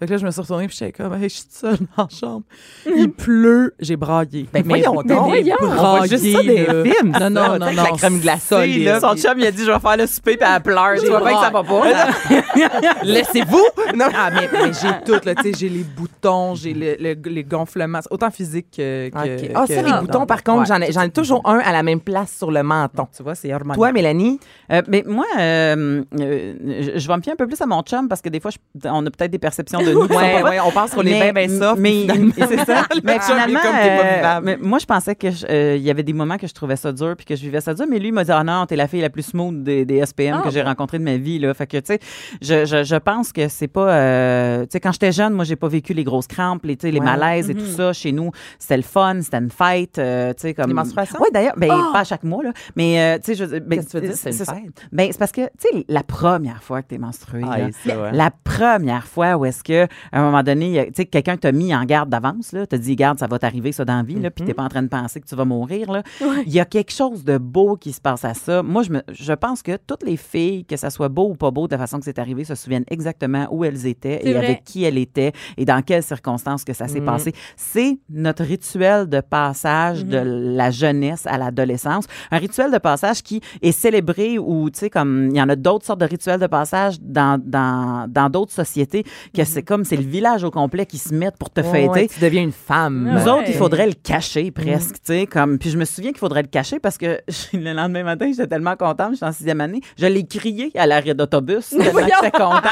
Fait 0.00 0.06
que 0.06 0.12
là, 0.12 0.16
je 0.16 0.24
me 0.24 0.30
suis 0.30 0.40
retournée, 0.40 0.66
puis 0.66 0.76
j'étais 0.80 0.92
comme, 0.92 1.12
hey, 1.14 1.28
je 1.28 1.34
suis 1.34 1.44
seule 1.50 1.76
dans 1.96 2.04
la 2.04 2.08
chambre. 2.08 2.42
Il 2.86 3.10
pleut, 3.12 3.74
j'ai 3.78 3.96
braillé. 3.96 4.48
Ben, 4.52 4.62
voyons 4.66 5.02
mais 5.06 5.14
donc. 5.14 5.26
voyons. 5.28 5.56
On 5.60 5.66
voit 5.66 6.06
juste 6.06 6.24
ça 6.32 6.42
des 6.42 6.66
là. 6.66 6.82
films, 6.84 7.12
Non, 7.12 7.18
ça, 7.18 7.30
non, 7.30 7.48
non, 7.58 7.58
non. 7.58 7.70
La 7.72 7.90
crème 7.96 8.18
glacée, 8.18 8.66
là. 8.78 8.98
Son 9.00 9.14
chum, 9.14 9.34
il 9.36 9.46
a 9.46 9.50
dit, 9.52 9.62
je 9.64 9.70
vais 9.70 9.78
faire 9.78 9.96
le 9.98 10.06
souper, 10.06 10.36
puis 10.38 10.48
elle 10.50 10.62
pleure. 10.62 10.94
Tu 10.98 11.06
vois 11.08 11.20
bien 11.20 11.34
que 11.34 11.40
ça 11.44 11.50
va 11.50 11.62
pas. 11.62 11.82
Laissez-vous! 13.04 13.58
Non. 13.94 14.06
Ah, 14.14 14.30
mais, 14.30 14.48
mais 14.52 14.70
j'ai 14.72 14.88
tout, 15.04 15.20
là, 15.26 15.34
tu 15.34 15.42
sais, 15.42 15.52
j'ai 15.58 15.68
les 15.68 15.82
boutons, 15.82 16.54
j'ai 16.54 16.72
le- 16.74 16.94
le- 17.00 17.28
les 17.28 17.42
gonflements, 17.42 17.98
autant 18.10 18.30
physique 18.30 18.68
que... 18.76 19.10
Ah, 19.12 19.66
ça, 19.66 19.82
que- 19.82 19.86
les 19.86 20.00
boutons, 20.00 20.26
par 20.26 20.44
contre, 20.44 20.60
Ouais. 20.60 20.66
j'en 20.66 20.80
ai, 20.80 20.92
j'en 20.92 21.02
ai 21.02 21.10
toujours 21.10 21.42
un 21.44 21.58
à 21.58 21.72
la 21.72 21.82
même 21.82 22.00
place 22.00 22.36
sur 22.38 22.52
le 22.52 22.62
menton. 22.62 23.08
Tu 23.14 23.22
vois, 23.24 23.34
c'est 23.34 23.52
hormonal. 23.52 23.76
Toi, 23.76 23.90
Mélanie? 23.92 24.38
Euh, 24.70 24.82
mais 24.86 25.02
moi, 25.06 25.24
euh, 25.38 26.02
euh, 26.20 26.54
je 26.94 26.98
je 27.00 27.08
vais 27.08 27.16
me 27.16 27.22
fier 27.22 27.32
un 27.32 27.36
peu 27.36 27.48
plus 27.48 27.60
à 27.60 27.66
mon 27.66 27.82
chum 27.82 28.08
parce 28.08 28.20
que 28.20 28.28
des 28.28 28.38
fois, 28.38 28.52
je- 28.52 28.88
on 28.88 29.04
a 29.04 29.10
peut-être 29.10 29.32
des 29.32 29.38
perceptions 29.40 29.80
de 29.82 29.89
nous 29.94 30.00
Ouais, 30.02 30.08
pas 30.08 30.40
bonnes. 30.42 30.50
ouais, 30.50 30.60
on 30.60 30.70
pense 30.70 30.90
qu'on 30.90 31.02
est 31.02 31.04
bien, 31.20 31.32
Mais- 31.32 31.46
bien 31.46 31.58
soft. 31.58 31.78
Mais, 31.80 32.06
c'est 32.38 32.64
ça. 32.64 32.84
mais 33.04 33.18
finalement, 33.20 33.60
comme 33.60 33.72
t'es 33.72 33.96
pas 33.96 34.04
euh, 34.04 34.16
vivable. 34.16 34.46
mais 34.46 34.56
moi, 34.60 34.78
je 34.78 34.86
pensais 34.86 35.14
que 35.14 35.30
je- 35.30 35.46
euh, 35.48 35.76
il 35.76 35.82
y 35.82 35.90
avait 35.90 36.02
des 36.02 36.12
moments 36.12 36.36
que 36.38 36.46
je 36.46 36.54
trouvais 36.54 36.76
ça 36.76 36.92
dur 36.92 37.14
puis 37.16 37.24
que 37.26 37.36
je 37.36 37.42
vivais 37.42 37.60
ça 37.60 37.74
dur. 37.74 37.86
Mais 37.88 37.98
lui, 37.98 38.08
il 38.08 38.12
m'a 38.14 38.24
dit, 38.24 38.32
ah 38.32 38.44
non, 38.44 38.66
t'es 38.66 38.76
la 38.76 38.88
fille 38.88 39.00
la 39.00 39.10
plus 39.10 39.22
smooth 39.22 39.62
des, 39.62 39.84
des 39.84 40.04
SPM 40.04 40.42
que 40.42 40.50
j'ai 40.50 40.62
bon. 40.62 40.68
rencontrées 40.68 40.98
de 40.98 41.04
ma 41.04 41.16
vie. 41.16 41.38
Là. 41.38 41.52
Fait 41.54 41.66
que, 41.66 41.76
tu 41.78 41.82
sais, 41.94 41.98
je, 42.42 42.64
je, 42.64 42.84
je 42.84 42.96
pense 42.96 43.32
que 43.32 43.48
c'est 43.48 43.68
pas. 43.68 43.90
euh, 43.90 44.62
tu 44.62 44.68
sais, 44.72 44.80
quand 44.80 44.92
j'étais 44.92 45.12
jeune, 45.12 45.32
moi, 45.34 45.44
j'ai 45.44 45.56
pas 45.56 45.68
vécu 45.68 45.94
les 45.94 46.04
grosses 46.04 46.26
crampes, 46.26 46.64
les, 46.64 46.76
tu 46.76 46.86
sais, 46.86 46.92
les 46.92 46.98
Ouais. 47.00 47.04
malaises 47.04 47.48
et 47.50 47.54
tout 47.54 47.66
ça. 47.66 47.92
Chez 47.92 48.12
nous, 48.12 48.30
c'était 48.58 48.76
le 48.76 48.82
fun, 48.82 49.20
c'était 49.22 49.38
une 49.38 49.50
fête. 49.50 49.98
euh, 49.98 50.32
tu 50.34 50.42
sais, 50.42 50.54
comme. 50.54 50.68
Les 50.68 50.74
menstruations? 50.74 51.18
Oui, 51.20 51.28
d'ailleurs, 51.32 51.54
ben, 51.56 51.68
pas 51.68 52.00
à 52.00 52.04
chaque 52.04 52.24
mois, 52.24 52.42
là. 52.42 52.52
Mais, 52.76 53.00
euh, 53.00 53.18
tu 53.18 53.26
sais, 53.26 53.34
je 53.34 53.44
veux 53.44 53.58
dire, 53.58 53.66
ben, 53.66 53.76
Qu'est-ce 53.76 53.86
que 53.92 53.98
tu 53.98 54.02
veux 54.02 54.08
dire, 54.08 54.16
c'est 54.16 54.30
une 54.30 54.36
ça. 54.36 54.54
fête? 54.54 54.86
Ben, 54.92 55.08
c'est 55.10 55.18
parce 55.18 55.32
que, 55.32 55.42
tu 55.42 55.50
sais, 55.78 55.84
la 55.88 56.02
première 56.02 56.62
fois 56.62 56.82
que 56.82 56.88
t'es 56.88 56.98
menstruée, 56.98 57.42
Ah, 57.50 57.58
là, 57.58 57.66
ça, 57.86 57.98
ouais. 58.00 58.10
la 58.12 58.30
première 58.30 59.06
fois 59.06 59.36
où 59.36 59.44
est-ce 59.44 59.62
que 59.64 59.79
à 60.12 60.20
un 60.20 60.24
moment 60.24 60.42
donné, 60.42 60.86
tu 60.86 60.92
sais, 60.96 61.06
quelqu'un 61.06 61.36
t'a 61.36 61.52
mis 61.52 61.74
en 61.74 61.84
garde 61.84 62.08
d'avance, 62.08 62.52
là, 62.52 62.66
t'a 62.66 62.78
dit, 62.78 62.96
garde, 62.96 63.18
ça 63.18 63.26
va 63.26 63.38
t'arriver 63.38 63.72
ça 63.72 63.84
dans 63.84 63.96
la 63.96 64.02
vie, 64.02 64.18
là, 64.18 64.30
puis 64.30 64.44
t'es 64.44 64.54
pas 64.54 64.62
en 64.62 64.68
train 64.68 64.82
de 64.82 64.88
penser 64.88 65.20
que 65.20 65.26
tu 65.26 65.34
vas 65.34 65.44
mourir, 65.44 65.90
là. 65.90 66.02
Il 66.46 66.52
y 66.52 66.60
a 66.60 66.64
quelque 66.64 66.92
chose 66.92 67.24
de 67.24 67.38
beau 67.38 67.76
qui 67.76 67.92
se 67.92 68.00
passe 68.00 68.24
à 68.24 68.34
ça. 68.34 68.62
Moi, 68.62 68.82
je, 68.82 68.92
me, 68.92 69.02
je 69.10 69.32
pense 69.32 69.62
que 69.62 69.76
toutes 69.76 70.02
les 70.02 70.16
filles, 70.16 70.64
que 70.64 70.76
ça 70.76 70.90
soit 70.90 71.08
beau 71.08 71.30
ou 71.30 71.34
pas 71.34 71.50
beau 71.50 71.66
de 71.66 71.72
la 71.72 71.78
façon 71.78 71.98
que 71.98 72.04
c'est 72.04 72.18
arrivé, 72.18 72.44
se 72.44 72.54
souviennent 72.54 72.84
exactement 72.90 73.48
où 73.50 73.64
elles 73.64 73.86
étaient 73.86 74.26
et 74.26 74.32
vrai. 74.32 74.44
avec 74.44 74.64
qui 74.64 74.84
elles 74.84 74.98
étaient 74.98 75.32
et 75.56 75.64
dans 75.64 75.82
quelles 75.82 76.02
circonstances 76.02 76.64
que 76.64 76.72
ça 76.72 76.88
s'est 76.88 77.00
passé. 77.00 77.32
C'est 77.56 77.98
notre 78.08 78.44
rituel 78.44 79.08
de 79.08 79.20
passage 79.20 80.04
de 80.04 80.18
la 80.18 80.70
jeunesse 80.70 81.26
à 81.26 81.38
l'adolescence. 81.38 82.06
Un 82.30 82.38
rituel 82.38 82.72
de 82.72 82.78
passage 82.78 83.22
qui 83.22 83.40
est 83.62 83.72
célébré 83.72 84.38
ou, 84.38 84.70
tu 84.70 84.80
sais, 84.80 84.90
comme 84.90 85.28
il 85.30 85.36
y 85.36 85.42
en 85.42 85.48
a 85.48 85.56
d'autres 85.56 85.86
sortes 85.86 86.00
de 86.00 86.06
rituels 86.06 86.40
de 86.40 86.46
passage 86.46 87.00
dans 87.00 87.40
dans 87.42 88.06
dans 88.08 88.30
d'autres 88.30 88.52
sociétés 88.52 89.04
que 89.34 89.44
c'est 89.44 89.62
comme 89.70 89.84
c'est 89.84 89.96
le 89.96 90.02
village 90.02 90.42
au 90.44 90.50
complet 90.50 90.84
qui 90.84 90.98
se 90.98 91.14
met 91.14 91.30
pour 91.38 91.48
te 91.50 91.60
Ouais, 91.60 91.88
fêter. 91.88 92.08
tu 92.12 92.20
deviens 92.20 92.42
une 92.42 92.52
femme. 92.52 93.08
Nous 93.12 93.24
Ouais. 93.24 93.30
autres, 93.30 93.44
il 93.48 93.54
faudrait 93.54 93.86
le 93.86 93.92
cacher 93.94 94.50
presque, 94.50 94.94
tu 94.96 95.00
sais, 95.04 95.26
comme. 95.26 95.58
Puis 95.58 95.70
je 95.70 95.78
me 95.78 95.84
souviens 95.84 96.10
qu'il 96.10 96.18
faudrait 96.18 96.42
le 96.42 96.48
cacher 96.48 96.78
parce 96.80 96.98
que 96.98 97.20
le 97.52 97.72
lendemain 97.72 98.02
matin, 98.02 98.28
j'étais 98.30 98.48
tellement 98.48 98.74
contente, 98.76 99.12
j'étais 99.14 99.26
en 99.26 99.32
sixième 99.32 99.60
année, 99.60 99.80
je 99.96 100.06
l'ai 100.06 100.26
crié 100.26 100.70
à 100.76 100.86
l'arrêt 100.86 101.14
d'autobus 101.14 101.68
tellement 101.70 102.00
j'étais 102.00 102.30
contente. 102.32 102.62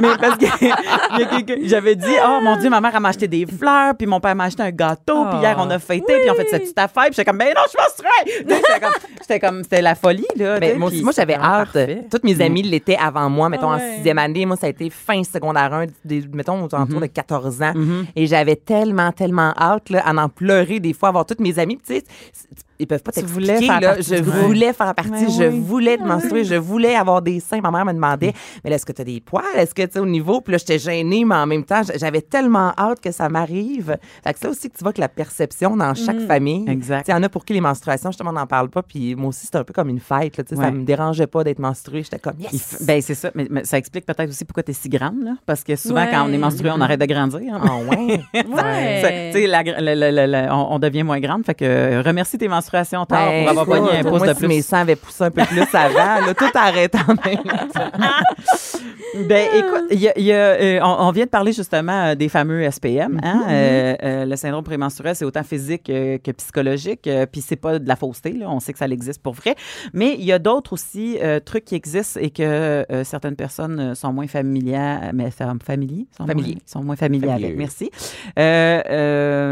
Mais 0.00 0.08
parce 0.20 0.38
que 0.38 0.46
j'avais 1.68 1.96
dit, 1.96 2.14
oh 2.26 2.40
mon 2.42 2.56
Dieu, 2.56 2.70
ma 2.70 2.80
mère 2.80 2.98
m'a 3.00 3.10
acheté 3.10 3.28
des 3.28 3.46
fleurs, 3.46 3.94
puis 3.96 4.06
mon 4.06 4.20
père 4.20 4.34
m'a 4.34 4.44
acheté 4.44 4.62
un 4.62 4.70
gâteau, 4.70 5.26
puis 5.30 5.38
hier 5.40 5.56
on 5.58 5.68
a 5.70 5.78
fêté, 5.78 6.04
puis 6.20 6.30
on 6.30 6.34
fait 6.34 6.46
cette 6.48 6.62
petite 6.62 6.78
affaire, 6.78 7.04
puis 7.04 7.12
j'étais 7.16 7.24
comme, 7.24 7.38
ben 7.38 7.48
non, 7.54 7.62
je 7.66 7.72
sais, 8.02 8.44
J'étais 9.20 9.40
comme, 9.40 9.62
c'était 9.62 9.82
la 9.82 9.94
folie 9.94 10.26
là. 10.36 10.58
Mais 10.60 10.70
sais, 10.72 11.02
moi, 11.02 11.12
j'avais 11.14 11.34
hâte. 11.34 11.72
parfait. 11.72 12.04
Toutes 12.10 12.24
mes 12.24 12.40
amies 12.40 12.62
l'étaient 12.62 12.96
avant 12.96 13.28
moi, 13.28 13.48
mettons, 13.48 13.70
Ah 13.70 13.76
en 13.76 13.78
ouais. 13.78 13.94
sixième 13.96 14.18
année. 14.18 14.46
Moi, 14.46 14.56
ça 14.56 14.66
a 14.66 14.70
été 14.70 14.90
fin 14.90 15.22
secondaire 15.22 15.72
1, 15.72 15.86
des- 16.04 16.22
mettons, 16.34 16.64
aux 16.64 16.74
alentours 16.74 16.96
Mhm. 16.96 17.02
de 17.02 17.06
14 17.06 17.62
ans. 17.62 17.72
Et 18.16 18.26
j'avais 18.26 18.56
tellement, 18.56 19.12
tellement 19.12 19.52
hâte 19.56 19.90
là, 19.90 20.02
à 20.06 20.12
en 20.14 20.28
pleurer 20.28 20.80
des 20.80 20.92
fois, 20.92 21.08
avoir 21.10 21.26
toutes 21.26 21.40
mes 21.40 21.58
amies. 21.58 21.78
Tu 21.78 21.94
sais, 21.94 22.04
ils 22.80 22.86
peuvent 22.86 23.02
pas 23.02 23.12
t'expliquer. 23.12 23.56
Je 23.60 24.22
voulais 24.22 24.72
faire 24.72 24.94
partie. 24.94 25.10
Ouais, 25.10 25.26
je 25.30 25.44
voulais 25.44 25.96
te 25.96 26.02
menstruer. 26.02 26.44
Je 26.44 26.54
voulais 26.56 26.94
avoir 26.96 27.22
des 27.22 27.40
seins. 27.40 27.60
Ma 27.60 27.70
mère 27.70 27.84
me 27.84 27.92
demandait, 27.92 28.32
mais 28.64 28.70
là, 28.70 28.76
est-ce 28.76 28.86
que 28.86 28.92
tu 28.92 29.02
as 29.02 29.04
des 29.04 29.20
poils? 29.20 29.44
Est-ce 29.56 29.74
que 29.74 29.82
tu 29.82 29.92
sais, 29.92 29.98
au 30.00 30.06
niveau? 30.06 30.40
Puis 30.40 30.52
là, 30.52 30.58
j'étais 30.58 30.78
gênée, 30.78 31.24
mais 31.24 31.34
en 31.36 31.46
même 31.46 31.64
temps, 31.64 31.82
j'avais 31.96 32.22
tellement 32.22 32.72
hâte 32.78 33.00
que 33.00 33.12
ça 33.12 33.28
m'arrive. 33.28 33.96
Fait 34.24 34.32
que 34.32 34.38
c'est 34.38 34.44
là 34.46 34.50
aussi 34.50 34.70
que 34.70 34.76
tu 34.76 34.82
vois 34.84 34.92
que 34.92 35.00
la 35.00 35.08
perception 35.08 35.76
dans 35.76 35.94
chaque 35.94 36.20
famille. 36.26 36.64
Exact. 36.68 37.06
Il 37.08 37.10
y 37.12 37.14
en 37.14 37.22
a 37.22 37.28
pour 37.28 37.44
qui 37.44 37.52
les 37.52 37.60
menstruations, 37.60 38.10
justement, 38.10 38.30
on 38.30 38.34
n'en 38.34 38.46
parle 38.46 38.68
pas. 38.70 38.82
Puis 38.82 39.14
moi 39.14 39.28
aussi, 39.28 39.46
c'était 39.46 39.58
un 39.58 39.64
peu 39.64 39.72
comme 39.72 39.88
une 39.88 40.00
fête. 40.00 40.36
Là, 40.36 40.44
tu 40.44 40.50
sais, 40.50 40.56
Ça 40.56 40.62
Ouais. 40.62 40.70
me 40.70 40.84
dérangeait 40.84 41.26
pas 41.26 41.44
d'être 41.44 41.58
menstruée. 41.58 42.02
J'étais 42.02 42.18
comme, 42.18 42.38
yes! 42.40 42.82
Ben, 42.86 43.00
c'est 43.02 43.14
ça. 43.14 43.30
Mais, 43.34 43.46
mais 43.50 43.64
ça 43.64 43.78
explique 43.78 44.06
peut-être 44.06 44.28
aussi 44.28 44.44
pourquoi 44.44 44.62
tu 44.62 44.70
es 44.70 44.74
si 44.74 44.88
grande, 44.88 45.22
là. 45.22 45.32
Parce 45.46 45.62
que 45.64 45.76
souvent, 45.76 45.96
Ouais. 46.02 46.08
quand 46.10 46.24
on 46.28 46.32
est 46.32 46.38
menstrué, 46.38 46.70
on 46.70 46.80
arrête 46.80 47.00
de 47.00 47.06
grandir. 47.06 47.54
hein. 47.54 47.60
Ah 47.64 47.76
ouais? 47.90 48.20
Ouais. 48.34 49.00
Ça- 49.02 49.38
tu 49.38 49.44
sais, 49.44 49.46
la 49.46 50.54
on, 50.54 50.74
on 50.74 50.78
devient 50.78 51.02
moins 51.02 51.20
grande. 51.20 51.44
Fait 51.44 51.54
que 51.54 51.64
euh, 51.64 52.02
remercie 52.04 52.38
tes 52.38 52.48
menstruations 52.48 52.69
tard 53.06 53.28
Ben, 53.28 53.40
pour 53.42 53.50
avoir 53.50 53.66
pogné 53.66 53.98
un 53.98 54.02
pouce 54.02 54.22
de 54.22 54.34
si 54.34 54.42
mes 54.46 54.56
plus. 54.56 54.66
seins 54.66 54.80
avaient 54.80 54.96
poussé 54.96 55.24
un 55.24 55.30
peu 55.30 55.44
plus 55.44 55.62
avant, 55.74 56.26
là, 56.26 56.34
tout 56.34 56.44
arrête 56.54 56.94
en 56.94 57.14
même 57.14 57.42
temps. 57.42 57.90
Ben, 59.28 59.48
écoute, 59.54 59.84
y 59.90 60.08
a- 60.08 60.18
y 60.18 60.32
a, 60.32 60.36
euh, 60.36 60.80
on, 60.82 61.08
on 61.08 61.10
vient 61.10 61.24
de 61.24 61.30
parler 61.30 61.52
justement 61.52 62.04
euh, 62.10 62.14
des 62.14 62.28
fameux 62.28 62.62
SPM. 62.70 63.18
Hein? 63.22 63.42
Euh, 63.48 63.94
euh, 64.04 64.24
le 64.24 64.36
syndrome 64.36 64.62
prémenstruel, 64.64 65.16
c'est 65.16 65.24
autant 65.24 65.42
physique 65.42 65.84
que 65.84 66.30
psychologique. 66.32 67.06
euh, 67.08 67.26
Puis 67.26 67.40
c'est 67.40 67.56
pas 67.56 67.78
de 67.80 67.88
la 67.88 67.96
fausseté. 67.96 68.32
Là. 68.32 68.46
On 68.48 68.60
sait 68.60 68.72
que 68.72 68.78
ça 68.78 68.86
existe 68.86 69.20
pour 69.22 69.34
vrai. 69.34 69.56
Mais 69.92 70.14
il 70.16 70.24
y 70.24 70.32
a 70.32 70.38
d'autres 70.38 70.72
aussi 70.74 71.18
euh, 71.22 71.40
trucs 71.40 71.64
qui 71.64 71.74
existent 71.74 72.20
et 72.20 72.30
que 72.30 72.84
certaines 73.04 73.36
personnes 73.36 73.94
sont 73.96 74.12
moins 74.12 74.28
familières. 74.28 75.10
Mais 75.12 75.28
fam- 75.30 75.60
familiers? 75.62 76.06
Sont 76.16 76.26
Familiers. 76.26 76.52
Moins, 76.54 76.60
sont 76.66 76.82
moins 76.84 76.96
familiers 76.96 77.30
avec. 77.32 77.56
Merci. 77.56 77.90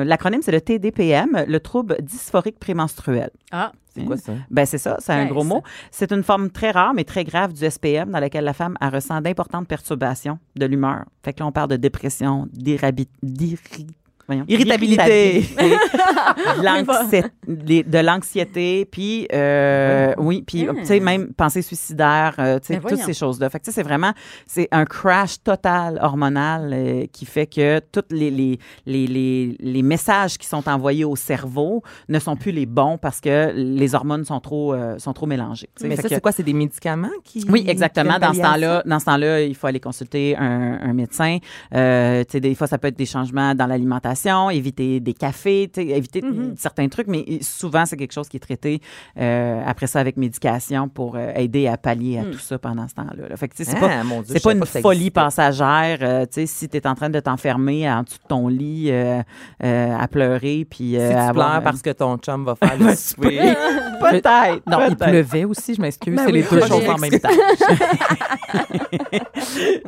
L'acronyme, 0.09 0.40
c'est 0.42 0.52
le 0.52 0.61
TDPM, 0.61 1.44
le 1.46 1.61
trouble 1.61 1.96
dysphorique 2.00 2.59
prémenstruel. 2.61 3.08
Ah, 3.51 3.73
C'est 3.94 4.05
quoi 4.05 4.16
ça? 4.16 4.33
Ben 4.51 4.64
c'est 4.66 4.79
ça, 4.79 4.97
c'est 5.01 5.12
un 5.12 5.27
gros 5.27 5.44
mot. 5.44 5.62
C'est? 5.90 6.12
Une 6.12 6.23
forme 6.23 6.51
très 6.51 6.71
rare 6.71 6.94
mais 6.94 7.05
très 7.05 7.25
grave 7.25 7.53
du 7.53 7.64
SPM 7.68 8.11
dans 8.11 8.21
laquelle 8.21 8.44
la 8.44 8.53
femme 8.53 8.77
elle 8.81 8.94
ressent 8.94 9.21
d'importantes 9.21 9.66
perturbations 9.66 10.38
de 10.57 10.66
l'humeur. 10.66 11.05
Fait 11.25 11.33
que 11.33 11.40
là 11.40 11.47
on 11.47 11.53
parle 11.53 11.68
de 11.71 11.77
dépression, 11.77 12.47
d'irrabi- 12.53 13.09
d'irri- 13.23 13.87
voyons, 14.28 14.44
Irritabilité. 14.48 15.44
de 17.48 17.98
l'anxiété, 17.98 18.84
puis 18.84 19.26
euh, 19.32 20.14
oui, 20.18 20.44
puis 20.46 20.66
tu 20.66 20.84
sais 20.84 21.00
même 21.00 21.32
pensée 21.34 21.62
suicidaire, 21.62 22.34
euh, 22.38 22.58
tu 22.58 22.74
sais 22.74 22.80
toutes 22.80 22.98
ces 22.98 23.14
choses-là. 23.14 23.50
Fait 23.50 23.58
que 23.58 23.64
tu 23.64 23.70
sais, 23.70 23.76
c'est 23.76 23.82
vraiment 23.82 24.12
c'est 24.46 24.68
un 24.70 24.84
crash 24.84 25.42
total 25.42 25.98
hormonal 26.02 26.70
euh, 26.72 27.06
qui 27.12 27.24
fait 27.26 27.46
que 27.46 27.80
tous 27.92 28.02
les, 28.10 28.30
les, 28.30 28.58
les, 28.86 29.06
les, 29.06 29.56
les 29.58 29.82
messages 29.82 30.38
qui 30.38 30.46
sont 30.46 30.68
envoyés 30.68 31.04
au 31.04 31.16
cerveau 31.16 31.82
ne 32.08 32.18
sont 32.18 32.36
plus 32.36 32.52
les 32.52 32.66
bons 32.66 32.98
parce 32.98 33.20
que 33.20 33.52
les 33.54 33.94
hormones 33.94 34.24
sont 34.24 34.40
trop 34.40 34.74
euh, 34.74 34.98
sont 34.98 35.12
trop 35.12 35.26
mélangées. 35.26 35.68
Mais 35.82 35.96
Fait 35.96 36.02
ça, 36.02 36.08
c'est 36.08 36.20
quoi? 36.20 36.32
C'est 36.32 36.42
des 36.42 36.52
médicaments 36.52 37.08
qui. 37.24 37.44
oui, 37.48 37.64
exactement. 37.66 38.14
qui 38.14 38.20
Dans 38.20 38.34
ce 38.34 38.40
temps-là, 38.40 38.82
dans 38.84 38.98
ce 38.98 39.04
temps-là, 39.06 39.42
il 39.42 39.54
faut 39.54 39.66
aller 39.66 39.80
consulter 39.80 40.36
un, 40.36 40.78
un 40.82 40.92
médecin. 40.92 41.38
Euh, 41.74 42.24
tu 42.24 42.32
sais, 42.32 42.40
des 42.40 42.54
fois, 42.54 42.66
ça 42.66 42.78
peut 42.78 42.88
être 42.88 42.98
des 42.98 43.06
changements 43.06 43.54
dans 43.54 43.66
l'alimentation, 43.66 44.17
éviter 44.50 45.00
des 45.00 45.14
cafés, 45.14 45.70
éviter 45.76 46.22
certains 46.57 46.88
trucs, 46.88 47.07
mais 47.07 47.24
souvent, 47.42 47.85
c'est 47.87 47.96
quelque 47.96 48.12
chose 48.12 48.28
qui 48.28 48.37
est 48.37 48.40
traité 48.40 48.81
euh, 49.18 49.62
après 49.66 49.87
ça 49.87 50.00
avec 50.00 50.16
médication 50.16 50.88
pour 50.88 51.16
euh, 51.16 51.33
aider 51.37 51.66
à 51.68 51.76
pallier 51.76 52.18
à 52.18 52.24
tout 52.24 52.38
ça 52.38 52.59
pendant 52.59 52.87
ce 52.88 52.94
temps-là. 52.94 53.28
là. 53.28 53.37
Fait 53.37 53.48
que, 53.48 53.54
c'est 53.57 53.66
Ah, 53.76 53.81
pas, 53.81 53.88
Dieu, 54.26 54.38
savais 54.38 54.54
une 54.54 54.61
pas 54.61 54.81
folie 54.81 55.11
passagère. 55.11 55.98
euh, 56.02 56.22
tu 56.26 56.40
sais, 56.40 56.46
si 56.46 56.68
tu 56.68 56.76
es 56.76 56.87
en 56.87 56.94
train 56.94 57.11
de 57.11 57.20
t'enfermer 57.20 57.90
en 57.90 58.02
dessous 58.02 58.18
de 58.18 58.28
ton 58.28 58.48
lit 58.48 58.88
euh, 58.90 59.20
euh, 59.64 59.96
à 59.98 60.09
pleurer, 60.09 60.66
puis 60.68 60.96
euh, 60.96 61.09
Si 61.09 61.14
tu 61.14 61.18
avoir- 61.20 61.50
pleures 61.52 61.62
parce 61.62 61.83
que 61.83 61.90
ton 61.90 62.16
chum 62.18 62.44
va 62.44 62.54
faire 62.62 62.78
le 62.78 62.94
souper. 62.94 63.38
Peut-être. 64.00 64.62
Non, 64.66 64.78
il 64.88 64.96
pleuvait 64.96 65.44
aussi, 65.44 65.74
je 65.74 65.81
m'excuse. 65.83 66.14
Ben 66.14 66.22
c'est 66.26 66.33
oui, 66.33 66.38
les 66.40 66.42
deux 66.48 66.66
choses 66.66 66.88
en 66.88 66.98
même 66.98 67.18
temps. 67.18 67.28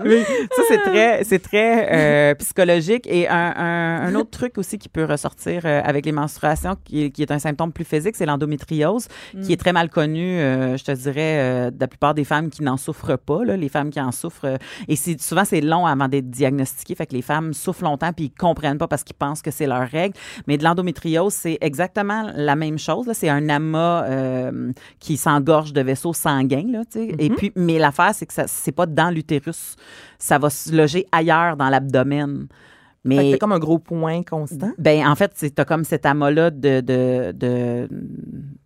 Oui, 0.04 0.22
ça 0.56 0.62
c'est 0.68 0.78
très, 0.78 1.24
c'est 1.24 1.38
très 1.38 1.88
euh, 1.92 2.34
psychologique 2.36 3.06
et 3.08 3.28
un, 3.28 3.52
un- 3.56 4.06
un 4.06 4.14
autre 4.14 4.19
truc 4.24 4.58
aussi 4.58 4.78
qui 4.78 4.88
peut 4.88 5.04
ressortir 5.04 5.62
euh, 5.64 5.80
avec 5.84 6.04
les 6.06 6.12
menstruations, 6.12 6.76
qui, 6.84 7.04
est- 7.04 7.10
qui 7.10 7.22
est 7.22 7.30
un 7.30 7.38
symptôme 7.38 7.72
plus 7.72 7.84
physique, 7.84 8.16
c'est 8.16 8.26
l'endométriose, 8.26 9.08
qui 9.42 9.52
est 9.52 9.56
très 9.56 9.72
mal 9.72 9.88
connu, 9.90 10.38
euh, 10.38 10.76
je 10.76 10.84
te 10.84 10.92
dirais, 10.92 11.38
euh, 11.40 11.70
de 11.70 11.76
la 11.80 11.88
plupart 11.88 12.14
des 12.14 12.24
femmes 12.24 12.50
qui 12.50 12.62
n'en 12.62 12.76
souffrent 12.76 13.16
pas, 13.18 13.44
là, 13.44 13.56
les 13.56 13.68
femmes 13.68 13.90
qui 13.90 14.00
en 14.00 14.12
souffrent. 14.12 14.44
euh, 14.46 14.56
et 14.88 14.96
souvent 14.96 15.44
c'est 15.44 15.60
long 15.60 15.86
avant 15.86 16.08
d'être 16.08 16.30
diagnostiqué, 16.30 16.94
fait 16.94 17.06
que 17.06 17.14
les 17.14 17.22
femmes 17.22 17.52
souffrent 17.54 17.84
longtemps 17.84 18.12
puis 18.12 18.26
ils 18.26 18.30
comprennent 18.38 18.78
pas 18.78 18.88
parce 18.88 19.04
qu'ils 19.04 19.16
pensent 19.16 19.42
que 19.42 19.50
c'est 19.50 19.66
leur 19.66 19.88
règle. 19.88 20.14
Mais 20.46 20.56
de 20.58 20.64
l'endométriose, 20.64 21.32
c'est 21.34 21.58
exactement 21.60 22.30
la 22.34 22.56
même 22.56 22.78
chose. 22.78 23.06
C'est 23.12 23.28
un 23.28 23.48
amas 23.48 24.06
qui 24.98 25.16
s'engorge 25.16 25.72
de 25.72 25.80
vaisseaux 25.80 26.12
sanguins, 26.12 26.66
là. 26.70 26.82
Et 27.18 27.30
puis, 27.30 27.52
mais 27.56 27.78
l'affaire, 27.78 28.12
c'est 28.14 28.26
que 28.26 28.32
ça, 28.32 28.44
c'est 28.46 28.72
pas 28.72 28.86
dans 28.86 29.10
l'utérus. 29.10 29.76
Ça 30.18 30.38
va 30.38 30.50
se 30.50 30.74
loger 30.74 31.06
ailleurs 31.12 31.56
dans 31.56 31.68
l'abdomen. 31.68 32.46
Fait 33.02 33.08
que 33.16 33.20
Mais 33.20 33.32
c'est 33.32 33.38
comme 33.38 33.52
un 33.52 33.58
gros 33.58 33.78
point 33.78 34.22
constant? 34.22 34.72
ben 34.76 35.06
en 35.06 35.14
fait, 35.14 35.32
c'est 35.34 35.54
t'as 35.54 35.64
comme 35.64 35.84
cet 35.84 36.04
amas-là 36.04 36.50
de, 36.50 36.80
de, 36.80 37.32
de 37.32 37.88
tu 37.88 37.98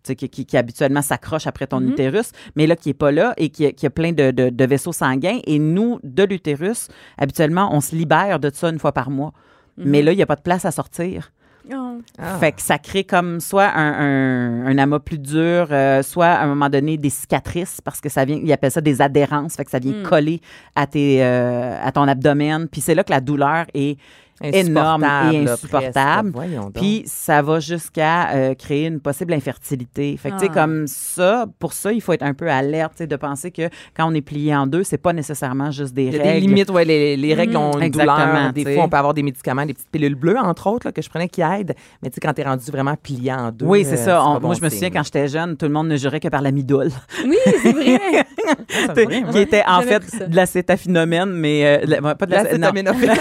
sais, 0.03 0.15
qui, 0.15 0.27
qui, 0.29 0.45
qui 0.45 0.57
habituellement 0.57 1.01
s'accroche 1.01 1.47
après 1.47 1.67
ton 1.67 1.79
utérus, 1.81 2.31
mais 2.57 2.67
là 2.67 2.75
qui 2.75 2.89
est 2.89 2.93
pas 2.93 3.11
là 3.13 3.33
et 3.37 3.47
qui, 3.49 3.65
a- 3.65 3.71
qui 3.71 3.85
a 3.85 3.89
plein 3.89 4.11
de, 4.11 4.31
de, 4.31 4.49
de 4.49 4.65
vaisseaux 4.65 4.91
sanguins. 4.91 5.39
Et 5.47 5.57
nous, 5.57 5.99
de 6.03 6.23
l'utérus, 6.23 6.89
habituellement, 7.17 7.69
on 7.73 7.79
se 7.79 7.95
libère 7.95 8.39
de 8.39 8.51
ça 8.53 8.69
une 8.69 8.79
fois 8.79 8.91
par 8.91 9.09
mois. 9.09 9.31
Mais 9.77 10.01
là, 10.01 10.11
il 10.11 10.15
n'y 10.17 10.21
a 10.21 10.25
pas 10.25 10.35
de 10.37 10.41
place 10.41 10.63
à 10.65 10.71
sortir. 10.71 11.31
Oh. 11.73 11.97
Ah. 12.19 12.37
Fait 12.39 12.51
que 12.51 12.61
ça 12.61 12.77
crée 12.77 13.03
comme 13.05 13.39
soit 13.39 13.65
un, 13.75 13.93
un, 13.93 14.65
un 14.67 14.77
amas 14.77 14.99
plus 14.99 15.17
dur, 15.17 15.67
euh, 15.71 16.03
soit 16.03 16.27
à 16.27 16.43
un 16.43 16.47
moment 16.47 16.69
donné 16.69 16.95
des 16.97 17.09
cicatrices 17.09 17.81
parce 17.81 17.99
que 18.01 18.07
ça 18.07 18.23
vient, 18.23 18.39
ils 18.41 18.53
appellent 18.53 18.69
ça 18.71 18.81
des 18.81 19.01
adhérences, 19.01 19.55
fait 19.55 19.65
que 19.65 19.71
ça 19.71 19.79
vient 19.79 20.03
coller 20.03 20.41
à 20.75 20.85
tes, 20.87 21.23
euh, 21.23 21.75
à 21.83 21.91
ton 21.91 22.07
abdomen. 22.07 22.67
Puis 22.67 22.81
c'est 22.81 22.93
là 22.95 23.03
que 23.03 23.11
la 23.11 23.19
douleur 23.19 23.65
est 23.73 23.97
énorme 24.43 25.03
Insupportable, 25.03 25.35
et 25.35 25.49
insupportable. 25.49 26.33
Puis 26.73 27.03
ça 27.05 27.41
va 27.41 27.59
jusqu'à 27.59 28.29
euh, 28.35 28.53
créer 28.53 28.87
une 28.87 28.99
possible 28.99 29.33
infertilité. 29.33 30.17
Fait 30.17 30.29
que, 30.29 30.35
tu 30.35 30.41
sais, 30.45 30.51
Ah. 30.51 30.53
comme 30.53 30.87
ça, 30.87 31.45
pour 31.59 31.73
ça, 31.73 31.91
il 31.93 32.01
faut 32.01 32.13
être 32.13 32.23
un 32.23 32.33
peu 32.33 32.49
alerte, 32.49 32.93
tu 32.93 32.97
sais, 32.99 33.07
de 33.07 33.15
penser 33.15 33.51
que 33.51 33.69
quand 33.95 34.09
on 34.09 34.13
est 34.13 34.21
plié 34.21 34.55
en 34.55 34.67
deux, 34.67 34.83
c'est 34.83 34.97
pas 34.97 35.13
nécessairement 35.13 35.71
juste 35.71 35.93
des 35.93 36.05
Il 36.05 36.13
y 36.15 36.19
a 36.19 36.23
règles. 36.23 36.33
des 36.41 36.47
limites, 36.47 36.69
ouais, 36.69 36.85
les, 36.85 37.15
les 37.17 37.33
règles 37.33 37.55
ont 37.57 37.71
une 37.77 37.83
Exactement, 37.83 38.25
douleur. 38.27 38.53
Des 38.53 38.73
fois, 38.75 38.83
on 38.83 38.89
peut 38.89 38.97
avoir 38.97 39.13
des 39.13 39.23
médicaments, 39.23 39.65
des 39.65 39.73
petites 39.73 39.89
pilules 39.91 40.15
bleues, 40.15 40.37
entre 40.37 40.67
autres, 40.67 40.87
là, 40.87 40.91
que 40.91 41.01
je 41.01 41.09
prenais 41.09 41.29
qui 41.29 41.41
aident. 41.41 41.73
Mais 42.03 42.09
tu 42.09 42.15
sais, 42.15 42.21
quand 42.21 42.33
t'es 42.33 42.43
rendu 42.43 42.69
vraiment 42.71 42.95
plié 42.95 43.31
en 43.33 43.51
deux. 43.51 43.65
Oui, 43.65 43.85
c'est 43.85 43.93
euh, 43.99 44.05
ça. 44.05 44.23
On- 44.25 44.33
pas 44.33 44.39
bon 44.39 44.47
moi, 44.47 44.55
je 44.59 44.61
me 44.63 44.69
souviens 44.69 44.89
quand 44.89 45.03
j'étais 45.03 45.27
jeune, 45.27 45.55
tout 45.57 45.65
le 45.65 45.71
monde 45.71 45.87
ne 45.87 45.95
jurait 45.97 46.19
que 46.19 46.27
par 46.27 46.41
la 46.41 46.51
midole. 46.51 46.91
Oui, 47.25 47.37
c'est 47.61 47.71
vrai. 47.71 47.99
qui 49.31 49.37
était 49.39 49.63
en 49.65 49.81
fait 49.81 50.03
ça. 50.03 50.27
de 50.27 50.35
l'acétaphénomène, 50.35 51.31
mais 51.31 51.65
euh, 51.83 51.85
la- 52.01 52.15
pas 52.15 52.25
de 52.25 52.31
la, 52.31 52.43
non. 52.43 52.49
L'acétaminophène. 52.71 53.11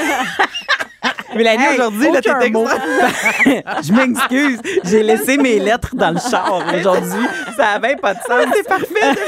Mélanie, 1.37 1.65
Hey, 1.65 1.75
aujourd'hui, 1.75 2.11
là, 2.13 2.21
t'es. 2.21 2.31
Je 3.85 3.93
m'excuse, 3.93 4.59
j'ai 4.85 5.03
laissé 5.03 5.37
mes 5.37 5.59
lettres 5.59 5.95
dans 5.95 6.11
le 6.11 6.19
char 6.19 6.63
aujourd'hui. 6.75 7.27
Ça 7.57 7.69
avait 7.77 7.97
pas 7.97 8.15
de 8.15 8.19
sens. 8.21 8.45
C'est 8.55 8.67
parfait. 8.69 9.21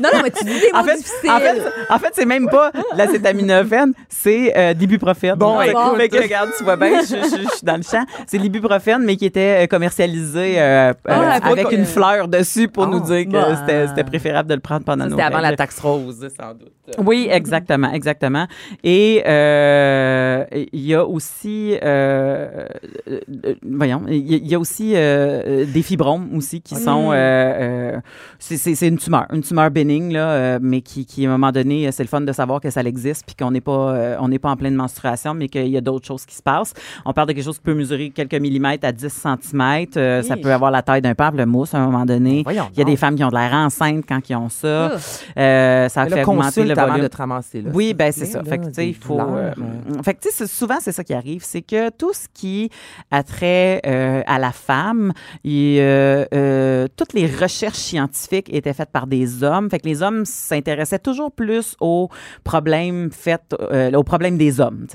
Non, 0.00 0.08
non, 0.14 0.20
mais 0.22 0.30
tu 0.30 0.44
dis 0.44 0.60
des 0.60 0.72
mots 0.72 0.78
En 0.78 0.84
fait, 0.84 0.96
difficiles. 0.96 1.30
en 1.30 1.38
fait, 1.38 1.62
en 1.90 1.98
fait, 1.98 2.10
c'est 2.14 2.24
même 2.24 2.48
pas 2.48 2.70
de 2.72 2.98
l'acétaminophène, 2.98 3.92
c'est 4.08 4.52
euh, 4.56 4.74
d'ibuprofène. 4.74 5.34
Bon, 5.36 5.60
écoute. 5.60 5.96
fait 5.96 6.08
que, 6.08 6.22
regarde, 6.22 6.50
tu 6.56 6.64
vois 6.64 6.76
bien, 6.76 7.00
je, 7.02 7.06
je- 7.16 7.42
je 7.42 7.48
suis 7.56 7.64
dans 7.64 7.76
le 7.76 7.82
champ. 7.82 8.04
C'est 8.26 8.38
l'ibuprofène, 8.38 9.02
mais 9.04 9.16
qui 9.16 9.26
était 9.26 9.64
euh, 9.64 9.66
commercialisé 9.66 10.54
euh, 10.58 10.92
Ah, 11.08 11.12
euh, 11.12 11.40
fois 11.40 11.50
avec 11.52 11.68
que- 11.68 11.74
une 11.74 11.86
fleur 11.86 12.28
dessus 12.28 12.68
pour 12.68 12.84
Ah, 12.84 12.88
nous 12.88 13.00
dire 13.00 13.24
que 13.26 13.30
bon. 13.30 13.56
c'était 13.88 14.04
préférable 14.04 14.48
de 14.48 14.54
le 14.54 14.60
prendre 14.60 14.84
pendant 14.84 15.04
nos 15.04 15.10
C'était 15.12 15.22
avant 15.22 15.40
la 15.40 15.56
taxe 15.56 15.78
rose, 15.80 16.28
sans 16.38 16.52
doute. 16.54 16.72
Oui, 16.98 17.28
exactement, 17.30 17.92
exactement. 17.92 18.46
Et 18.82 19.22
euh, 19.26 20.44
il 20.72 20.84
y 20.86 20.94
a 20.94 21.04
aussi, 21.04 21.30
euh, 21.82 22.66
euh, 23.08 23.20
euh, 23.46 23.54
voyons, 23.68 24.02
il 24.08 24.46
y 24.46 24.54
a- 24.54 24.58
aussi 24.58 24.90
des 24.92 25.82
fibromes 25.82 26.28
aussi 26.36 26.60
qui 26.60 26.74
sont, 26.76 27.10
c'est- 28.38 28.88
une 28.88 28.98
tumeur, 28.98 29.26
une 29.32 29.42
tumeur 29.42 29.70
bénigne 29.70 30.12
là, 30.12 30.58
mais 30.60 30.80
qui, 30.80 31.04
qui 31.06 31.26
à 31.26 31.28
un 31.28 31.32
moment 31.32 31.52
donné, 31.52 31.90
c'est 31.92 32.02
le 32.02 32.08
fun 32.08 32.20
de 32.20 32.32
savoir 32.32 32.60
que 32.60 32.70
ça 32.70 32.80
existe 32.82 33.24
puis 33.26 33.34
qu'on 33.36 33.50
n'est 33.50 33.60
pas, 33.60 34.16
on 34.20 34.28
n'est 34.28 34.38
pas 34.38 34.50
en 34.50 34.56
pleine 34.56 34.74
menstruation, 34.74 35.34
mais 35.34 35.48
qu'il 35.48 35.68
y 35.68 35.76
a 35.76 35.80
d'autres 35.80 36.06
choses 36.06 36.24
qui 36.26 36.34
se 36.34 36.42
passent. 36.42 36.74
On 37.04 37.12
parle 37.12 37.28
de 37.28 37.32
quelque 37.32 37.44
chose 37.44 37.56
qui 37.58 37.62
peut 37.64 37.74
mesurer 37.74 38.10
quelques 38.10 38.34
millimètres 38.34 38.86
à 38.86 38.92
10 38.92 39.08
centimètres. 39.12 39.98
ça 40.24 40.36
peut 40.36 40.52
avoir 40.52 40.70
la 40.70 40.82
taille 40.82 41.02
d'un 41.02 41.14
pamplemousse 41.14 41.74
à 41.74 41.78
un 41.78 41.86
moment 41.86 42.04
donné. 42.06 42.42
Voyons 42.44 42.68
Il 42.72 42.78
y 42.78 42.82
a 42.82 42.84
des 42.84 42.96
femmes 42.96 43.16
qui 43.16 43.24
ont 43.24 43.28
de 43.30 43.34
l'air 43.36 43.52
enceinte 43.52 44.04
quand 44.08 44.20
ils 44.28 44.36
ont 44.36 44.48
ça. 44.48 44.92
Euh, 45.36 45.88
ça 45.88 46.02
fait 46.16 46.24
augmenter 46.24 46.64
le 46.64 46.74
volume. 46.88 47.02
de 47.02 47.08
te 47.08 47.16
ramasser, 47.16 47.62
là. 47.62 47.70
Oui, 47.72 47.94
ben 47.94 48.12
c'est 48.12 48.24
ça. 48.26 48.38
là, 48.38 48.44
Fait 48.48 48.58
que 48.58 48.66
tu 48.66 48.74
sais, 48.74 48.88
il 48.88 48.94
faut. 48.94 49.18
euh, 49.20 49.52
Fait 50.04 50.14
que 50.14 50.20
tu 50.20 50.28
sais, 50.30 50.46
souvent 50.46 50.76
c'est 50.80 50.92
ça 50.92 51.04
qui 51.04 51.14
arrive, 51.14 51.21
c'est 51.40 51.62
que 51.62 51.90
tout 51.90 52.12
ce 52.12 52.26
qui 52.32 52.70
a 53.10 53.22
trait 53.22 53.80
euh, 53.86 54.22
à 54.26 54.38
la 54.38 54.52
femme, 54.52 55.12
euh, 55.46 56.24
euh, 56.34 56.86
toutes 56.96 57.12
les 57.12 57.26
recherches 57.26 57.78
scientifiques 57.78 58.52
étaient 58.52 58.72
faites 58.72 58.90
par 58.90 59.06
des 59.06 59.42
hommes. 59.42 59.70
Fait 59.70 59.78
que 59.78 59.88
les 59.88 60.02
hommes 60.02 60.24
s'intéressaient 60.24 60.98
toujours 60.98 61.32
plus 61.32 61.76
aux 61.80 62.08
problèmes 62.44 63.10
faits, 63.10 63.54
aux 63.94 64.02
problèmes 64.04 64.36
des 64.38 64.60
hommes. 64.60 64.86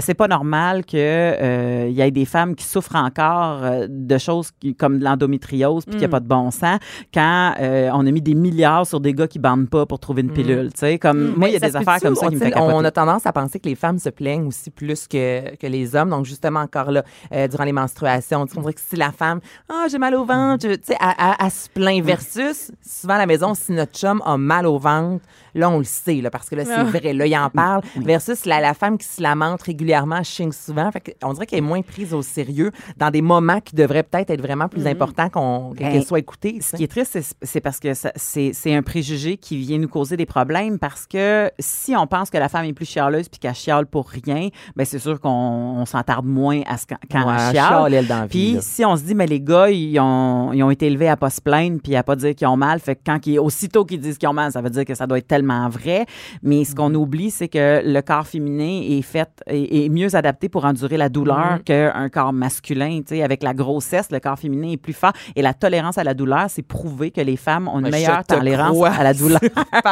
C'est 0.00 0.14
pas 0.14 0.28
normal 0.28 0.84
que 0.84 1.86
il 1.88 1.92
y 1.94 2.00
ait 2.00 2.10
des 2.10 2.24
femmes 2.24 2.54
qui 2.54 2.64
souffrent 2.64 2.96
encore 2.96 3.60
de 3.88 4.18
choses 4.18 4.50
qui- 4.60 4.74
comme 4.74 4.98
de 4.98 5.04
l'endométriose 5.04 5.84
puis 5.84 5.92
qu'il 5.92 6.00
n'y 6.00 6.04
a 6.06 6.08
pas 6.08 6.20
de 6.20 6.28
bon 6.28 6.50
sens 6.50 6.78
quand 7.12 7.54
on 7.60 8.06
a 8.06 8.10
mis 8.10 8.20
des 8.22 8.34
milliards 8.34 8.86
sur 8.86 9.00
des 9.00 9.12
gars 9.14 9.28
qui 9.28 9.38
bandent 9.38 9.68
pas 9.68 9.86
pour 9.86 9.98
trouver 9.98 10.22
une 10.22 10.32
pilule. 10.32 10.70
Tu 10.72 10.80
sais, 10.80 10.98
comme 10.98 11.34
moi, 11.36 11.48
il 11.48 11.52
y 11.52 11.56
a 11.56 11.60
des 11.60 11.76
affaires 11.76 12.00
comme 12.00 12.14
ça 12.14 12.26
on, 12.26 12.28
qui 12.30 12.34
me 12.36 12.40
fait. 12.40 12.52
On 12.58 12.84
a 12.84 12.90
tendance 12.90 13.26
à 13.26 13.32
penser 13.32 13.58
que 13.60 13.68
les 13.68 13.74
femmes 13.74 13.98
se 13.98 14.08
plaignent 14.08 14.46
aussi 14.46 14.70
plus 14.70 15.06
que, 15.06 15.56
que 15.56 15.65
les 15.68 15.94
hommes. 15.96 16.10
Donc, 16.10 16.24
justement, 16.26 16.60
encore 16.60 16.90
là, 16.90 17.04
euh, 17.32 17.48
durant 17.48 17.64
les 17.64 17.72
menstruations, 17.72 18.42
on 18.56 18.60
dirait 18.60 18.74
que 18.74 18.80
si 18.80 18.96
la 18.96 19.12
femme, 19.12 19.40
ah, 19.68 19.86
j'ai 19.90 19.98
mal 19.98 20.14
au 20.14 20.24
ventre, 20.24 20.66
tu 20.66 20.74
sais, 20.82 20.96
elle 21.00 21.50
se 21.50 21.68
plaint 21.68 22.02
versus, 22.04 22.70
souvent 22.86 23.14
à 23.14 23.18
la 23.18 23.26
maison, 23.26 23.54
si 23.54 23.72
notre 23.72 23.92
chum 23.98 24.22
a 24.24 24.36
mal 24.36 24.66
au 24.66 24.78
ventre, 24.78 25.24
là, 25.54 25.70
on 25.70 25.78
le 25.78 25.84
sait, 25.84 26.16
là, 26.20 26.30
parce 26.30 26.48
que 26.50 26.54
là, 26.54 26.64
c'est 26.64 26.72
Ah. 26.74 26.84
vrai, 26.84 27.12
là, 27.12 27.26
il 27.26 27.36
en 27.36 27.48
parle, 27.50 27.82
versus 27.96 28.44
la, 28.44 28.60
la 28.60 28.74
femme 28.74 28.98
qui 28.98 29.06
se 29.06 29.22
lamente 29.22 29.62
régulièrement, 29.62 30.22
chigne 30.22 30.52
souvent. 30.52 30.90
Fait 30.92 31.16
on 31.22 31.32
dirait 31.32 31.46
qu'elle 31.46 31.58
est 31.60 31.62
moins 31.62 31.82
prise 31.82 32.12
au 32.14 32.22
sérieux 32.22 32.72
dans 32.96 33.10
des 33.10 33.22
moments 33.22 33.60
qui 33.60 33.74
devraient 33.74 34.02
peut-être 34.02 34.30
être 34.30 34.42
vraiment 34.42 34.68
plus 34.68 34.86
importants 34.86 35.28
qu'on, 35.30 35.72
qu'elle 35.74 35.92
Ben, 35.92 36.02
soit 36.02 36.18
écoutée. 36.18 36.58
Ce 36.60 36.76
qui 36.76 36.84
est 36.84 36.88
triste, 36.88 37.18
c'est- 37.42 37.60
parce 37.60 37.80
que 37.80 37.92
c'est 38.16 38.74
un 38.74 38.82
préjugé 38.82 39.36
qui 39.38 39.56
vient 39.56 39.78
nous 39.78 39.88
causer 39.88 40.16
des 40.16 40.26
problèmes 40.26 40.78
parce 40.78 41.06
que 41.06 41.50
si 41.58 41.96
on 41.96 42.06
pense 42.06 42.30
que 42.30 42.38
la 42.38 42.48
femme 42.48 42.64
est 42.66 42.72
plus 42.72 42.84
chialeuse 42.86 43.28
puis 43.28 43.38
qu'elle 43.40 43.54
chiale 43.54 43.86
pour 43.86 44.08
rien, 44.08 44.48
ben 44.76 44.84
c'est 44.84 44.98
sûr 44.98 45.20
qu'on 45.20 45.55
on 45.80 45.86
s'entarde 45.86 46.26
moins 46.26 46.60
à 46.66 46.76
ce 46.76 46.86
quand, 46.86 46.96
quand 47.10 47.26
Ouais, 47.26 47.50
chiale. 47.52 47.94
elle, 47.94 48.06
dans 48.06 48.20
la 48.20 48.26
Puis 48.28 48.58
si 48.60 48.84
on 48.84 48.96
se 48.96 49.02
dit, 49.02 49.14
mais 49.14 49.26
les 49.26 49.40
gars, 49.40 49.68
ils 49.70 49.98
ont, 50.00 50.52
ils 50.52 50.62
ont 50.62 50.70
été 50.70 50.86
élevés 50.86 51.08
à 51.08 51.16
pas 51.16 51.30
se 51.30 51.40
plaindre 51.40 51.78
puis 51.82 51.96
à 51.96 52.02
pas 52.02 52.16
dire 52.16 52.34
qu'ils 52.34 52.46
ont 52.46 52.56
mal, 52.56 52.78
fait 52.80 52.94
que 52.96 53.00
quand 53.06 53.26
ils, 53.26 53.38
aussitôt 53.38 53.84
qu'ils 53.84 54.00
disent 54.00 54.18
qu'ils 54.18 54.28
ont 54.28 54.32
mal, 54.34 54.52
ça 54.52 54.60
veut 54.60 54.70
dire 54.70 54.84
que 54.84 54.94
ça 54.94 55.06
doit 55.06 55.18
être 55.18 55.26
tellement 55.28 55.68
vrai. 55.68 56.06
Mais 56.42 56.64
ce 56.64 56.74
qu'on 56.74 56.94
oublie, 56.94 57.30
c'est 57.30 57.48
que 57.48 57.80
le 57.84 58.00
corps 58.02 58.26
féminin 58.26 58.82
est 58.88 59.02
fait, 59.02 59.28
est, 59.46 59.84
est 59.84 59.88
mieux 59.88 60.14
adapté 60.14 60.48
pour 60.48 60.64
endurer 60.64 60.96
la 60.96 61.06
Mm. 61.08 61.12
douleur 61.12 61.58
qu'un 61.64 62.08
corps 62.08 62.32
masculin. 62.32 62.98
Tu 63.06 63.16
sais, 63.16 63.22
avec 63.22 63.42
la 63.42 63.54
grossesse, 63.54 64.10
le 64.10 64.20
corps 64.20 64.38
féminin 64.38 64.70
est 64.72 64.76
plus 64.76 64.92
fort 64.92 65.12
et 65.34 65.42
la 65.42 65.54
tolérance 65.54 65.98
à 65.98 66.04
la 66.04 66.14
douleur, 66.14 66.46
c'est 66.48 66.62
prouvé 66.62 67.10
que 67.10 67.20
les 67.20 67.36
femmes 67.36 67.68
ont 67.68 67.78
une 67.80 67.90
meilleure 67.90 68.24
tolérance 68.24 68.72
crois. 68.72 68.90
à 68.90 69.02
la 69.02 69.14
douleur 69.14 69.40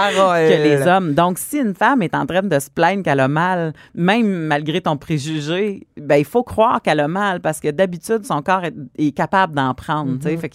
que 0.48 0.62
les 0.62 0.87
hommes. 0.87 1.14
Donc, 1.14 1.38
si 1.38 1.59
une 1.59 1.74
femme 1.74 2.03
est 2.03 2.14
en 2.14 2.27
train 2.27 2.42
de 2.42 2.59
se 2.59 2.68
plaindre 2.70 3.03
qu'elle 3.03 3.20
a 3.20 3.29
mal, 3.29 3.72
même 3.94 4.27
malgré 4.46 4.81
ton 4.81 4.96
préjugé 4.96 5.54
ben 5.97 6.17
il 6.17 6.25
faut 6.25 6.43
croire 6.43 6.81
qu'elle 6.83 7.01
a 7.01 7.09
mal 7.09 7.40
parce 7.40 7.61
que 7.61 7.71
d'habitude 7.71 8.25
son 8.25 8.43
corps 8.43 8.64
est, 8.64 8.75
est 8.99 9.12
capable 9.12 9.55
d'en 9.55 9.75
prendre. 9.75 10.17
tu 10.19 10.29
sais. 10.29 10.37
Fait, 10.37 10.49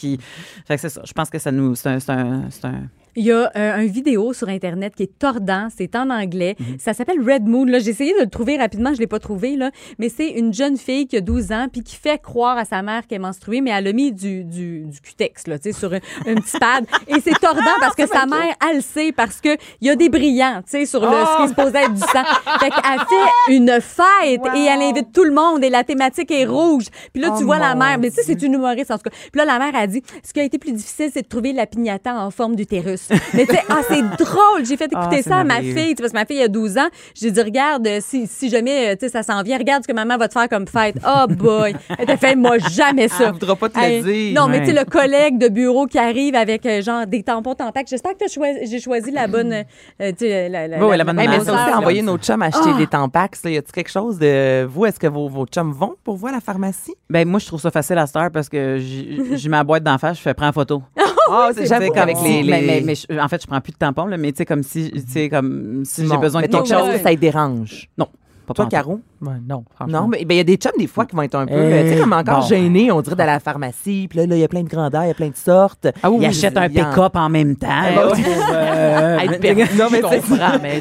que 0.76 0.78
c'est 0.78 0.90
ça. 0.90 1.02
Je 1.06 1.14
pense 1.14 1.30
que 1.30 1.40
ça 1.40 1.52
nous, 1.52 1.76
c'est 1.76 1.90
un, 1.90 2.00
c'est 2.00 2.12
un- 2.12 2.50
c'est 2.50 2.66
un- 2.66 2.84
Il 3.15 3.26
y 3.26 3.32
a 3.32 3.52
euh, 3.56 3.76
un 3.76 3.86
vidéo 3.86 4.34
sur 4.34 4.50
Internet 4.50 4.95
qui 4.95 5.04
est 5.04 5.19
tordant, 5.19 5.67
c'est 5.76 5.95
en 5.95 6.10
anglais. 6.10 6.56
Mhm. 6.60 6.78
Ça 6.80 6.93
s'appelle 6.93 7.19
Red 7.19 7.48
Moon. 7.48 7.67
J'ai 7.80 7.89
essayé 7.89 8.13
de 8.13 8.22
le 8.22 8.30
trouver 8.30 8.58
rapidement, 8.58 8.93
je 8.93 9.00
l'ai 9.00 9.08
pas 9.08 9.19
trouvé, 9.19 9.56
là. 9.56 9.72
mais 9.98 10.10
c'est 10.10 10.30
une 10.30 10.54
jeune 10.54 10.78
fille 10.78 11.08
qui 11.08 11.17
a 11.17 11.22
12 11.22 11.52
ans 11.52 11.67
puis 11.72 11.84
qui 11.84 11.95
fait 11.95 12.22
croire 12.22 12.58
à 12.58 12.65
sa 12.65 12.82
mère 12.82 13.08
qu'elle 13.08 13.17
est 13.17 13.19
menstruée, 13.19 13.62
mais 13.62 13.72
elle 13.72 13.88
a 13.88 13.93
mis 13.93 14.12
du, 14.12 14.43
du, 14.43 14.86
du 14.86 15.02
cutex 15.02 15.48
là, 15.48 15.58
sur 15.72 15.93
un, 15.93 16.00
un 16.28 16.36
petit 16.36 16.58
pad. 16.60 16.86
Et 17.08 17.19
c'est 17.22 17.38
tordant 17.39 17.62
parce 17.80 17.95
que 17.95 18.08
sa 18.08 18.26
mère, 18.26 18.56
elle 18.69 18.78
le 18.78 18.82
sait, 18.82 19.12
parce 19.12 19.41
qu'il 19.41 19.58
y 19.82 19.89
a 19.89 19.95
des 19.95 20.10
brillants 20.10 20.62
sur 20.67 21.02
le, 21.02 21.08
ce 21.08 21.38
qui 21.38 21.43
est 21.43 21.48
supposé 21.48 21.78
être 21.78 21.93
du 21.93 22.00
sang. 22.02 22.24
Fait 22.60 22.69
qu'elle 22.69 23.00
fait 23.00 23.56
une 23.56 23.82
fête 23.82 24.41
et 24.55 24.66
elle 24.66 24.82
invite 24.82 25.12
tout 25.12 25.24
le 25.24 25.34
monde 25.34 25.64
et 25.64 25.70
la 25.70 25.84
thématique 25.84 26.32
est 26.32 26.45
rouge. 26.45 26.86
Puis 27.14 27.22
là, 27.22 27.32
tu 27.38 27.43
vois 27.43 27.60
la 27.60 27.76
mère, 27.76 27.97
mais 27.99 28.10
tu 28.10 28.18
sais, 28.18 28.24
c'est 28.24 28.41
une 28.41 28.53
humoriste 28.53 28.91
en 28.91 28.97
tout 28.97 29.10
cas. 29.10 29.16
Puis 29.32 29.38
là, 29.39 29.45
la 29.45 29.60
mère 29.60 29.76
a 29.76 29.88
dit, 29.88 30.01
ce 30.24 30.34
qui 30.34 30.39
a 30.39 30.43
été 30.43 30.57
plus 30.57 30.72
difficile, 30.72 31.10
c'est 31.14 31.24
de 31.24 31.28
trouver 31.28 31.53
la 31.53 31.66
pignata 31.66 32.16
en 32.16 32.32
forme 32.32 32.55
d'utérus. 32.55 32.99
Mais 33.34 33.45
tu 33.45 33.54
sais, 33.56 33.62
ah, 33.70 33.82
c'est 33.88 34.02
drôle. 34.24 34.66
J'ai 34.66 34.78
fait 34.78 34.86
écouter 34.86 34.97
Ah, 35.02 35.10
c'est 35.12 35.22
ça 35.30 35.38
à 35.38 35.43
ma 35.43 35.62
fille, 35.62 35.95
tu 35.95 36.02
parce 36.02 36.12
que 36.12 36.18
ma 36.18 36.26
fille 36.26 36.41
a 36.41 36.47
12 36.47 36.78
ans. 36.78 36.88
J'ai 37.16 37.32
dit, 37.32 37.41
regarde, 37.41 37.86
euh, 37.88 38.00
si, 38.02 38.28
si 38.28 38.50
jamais, 38.50 38.89
euh, 38.89 38.95
tu 38.95 39.06
sais, 39.06 39.10
ça 39.10 39.24
s'en 39.24 39.41
vient, 39.43 39.58
regarde 39.58 39.84
ce 39.84 39.88
que 39.88 39.93
maman 39.93 40.18
va 40.18 40.28
te 40.28 40.34
faire 40.34 40.50
comme 40.50 40.68
fête. 40.68 40.95
Oh 41.06 41.26
boy. 41.30 41.76
Elle 41.97 42.06
t'a 42.06 42.18
fait, 42.18 42.36
moi, 42.36 42.58
jamais 42.58 43.08
ça. 43.08 43.26
Elle 43.28 43.32
voudra 43.34 43.56
pas 43.56 43.70
te 43.70 43.80
le 43.80 44.02
dire. 44.04 44.34
Non, 44.39 44.47
mais 44.47 44.60
tu 44.62 44.68
sais, 44.68 44.74
le 44.74 44.86
collègue 44.86 45.38
de 45.38 45.47
bureau 45.47 45.86
qui 45.86 45.97
arrive 45.97 46.36
avec, 46.36 46.66
euh, 46.66 46.82
genre, 46.82 47.06
des 47.08 47.24
tampons 47.24 47.56
tampax. 47.56 47.89
J'espère 47.89 48.14
que 48.14 48.18
t'as 48.20 48.28
choisi- 48.28 48.70
j'ai 48.70 48.80
choisi 48.80 49.12
la 49.12 49.28
bonne, 49.28 49.54
euh, 49.54 49.64
tu 50.12 50.16
sais, 50.20 50.50
la, 50.50 50.68
la, 50.68 50.78
Oui, 50.78 50.86
oui, 50.91 50.97
la 50.97 51.04
bonne 51.04 51.20
Hey, 51.20 51.28
mais 51.28 51.39
ça 51.39 51.54
aussi, 51.54 51.74
envoyer 51.74 52.02
nos 52.02 52.18
chums 52.18 52.41
acheter 52.41 52.70
Ah! 52.74 52.78
des 52.78 52.88
tampax, 52.88 53.43
là, 53.43 53.52
y 53.52 53.58
a-tu 53.58 53.72
quelque 53.72 53.91
chose 53.91 54.18
de. 54.20 54.66
Vous, 54.66 54.86
est-ce 54.86 55.00
que 55.00 55.08
vos, 55.08 55.28
vos 55.30 55.45
chums 55.45 55.72
vont 55.72 55.95
pour 56.04 56.16
vous 56.16 56.28
à 56.28 56.32
la 56.32 56.39
pharmacie? 56.39 56.95
Ben 57.10 57.28
moi, 57.28 57.39
je 57.39 57.47
trouve 57.47 57.60
ça 57.62 57.72
facile 57.72 57.97
à 57.97 58.06
cette 58.08 58.16
heure 58.16 58.32
parce 58.32 58.50
que 58.50 58.78
j'ai 58.80 59.50
ma 59.50 59.64
boîte 59.64 59.84
d'en 59.84 59.97
face, 59.97 60.18
je 60.18 60.22
fais 60.22 60.34
prends 60.34 60.52
photo. 60.52 60.82
Ah, 61.32 61.50
Tu 61.54 61.60
sais, 61.62 61.68
j'avoue 61.68 61.86
comme 61.88 61.93
qu'avec 61.93 62.18
les. 62.24 62.41
les... 62.41 62.89
Mais, 62.90 62.96
je- 62.96 63.20
en 63.20 63.28
fait, 63.30 63.42
je 63.42 63.48
prends 63.48 63.62
plus 63.62 63.72
de 63.72 63.78
tampons, 63.78 64.06
là, 64.08 64.18
mais 64.18 64.32
tu 64.32 64.38
sais, 64.38 64.46
comme 64.46 64.64
si, 64.64 64.92
tu 64.92 65.02
sais, 65.08 65.30
comme 65.30 65.84
si 65.86 66.08
j'ai 66.08 66.18
besoin 66.18 66.42
de 66.42 66.48
quelque 66.48 66.64
que 66.64 66.70
chose. 66.70 66.92
ça, 66.94 67.00
ça 67.00 67.10
les 67.12 67.18
dérange. 67.18 67.88
Non, 67.98 68.08
pas 68.54 68.64
Toi. 68.64 68.70
Caro? 68.70 69.00
Ouais, 69.22 69.34
non, 69.47 69.64
franchement. 69.76 70.02
Non, 70.02 70.08
mais 70.08 70.26
il 70.30 70.36
y 70.36 70.39
a 70.39 70.43
des 70.43 70.56
chums, 70.56 70.72
des 70.78 70.88
fois, 70.88 71.06
qui 71.06 71.16
vont 71.16 71.22
être 71.24 71.36
un 71.36 71.45
peu, 71.45 71.54
euh, 71.54 71.84
tu 71.84 71.89
sais, 71.95 72.00
comme 72.00 72.14
encore 72.14 72.39
bon. 72.41 72.45
gênés, 72.47 72.91
on 72.91 73.02
dirait, 73.02 73.16
d'aller 73.16 73.32
à 73.32 73.34
la 73.36 73.39
pharmacie. 73.39 74.08
Puis 74.10 74.20
là, 74.20 74.26
là, 74.26 74.36
il 74.36 74.39
y 74.41 74.43
a 74.43 74.47
plein 74.47 74.64
de 74.64 74.70
grandeurs, 74.70 75.04
il 75.04 75.08
y 75.08 75.12
a 75.12 75.14
plein 75.14 75.30
de 75.30 75.36
sortes. 75.36 75.88
Ah 76.02 76.10
oui, 76.10 76.18
Il 76.18 76.20
oui, 76.22 76.26
achète 76.28 76.56
un 76.58 76.66
en- 76.66 76.70
pick-up 76.70 77.16
en 77.16 77.30
même 77.30 77.56
temps. 77.56 77.68
Là, 77.68 78.12
euh, 78.52 79.18
ben, 79.41 79.58
non, 79.78 79.88
mais 79.91 80.02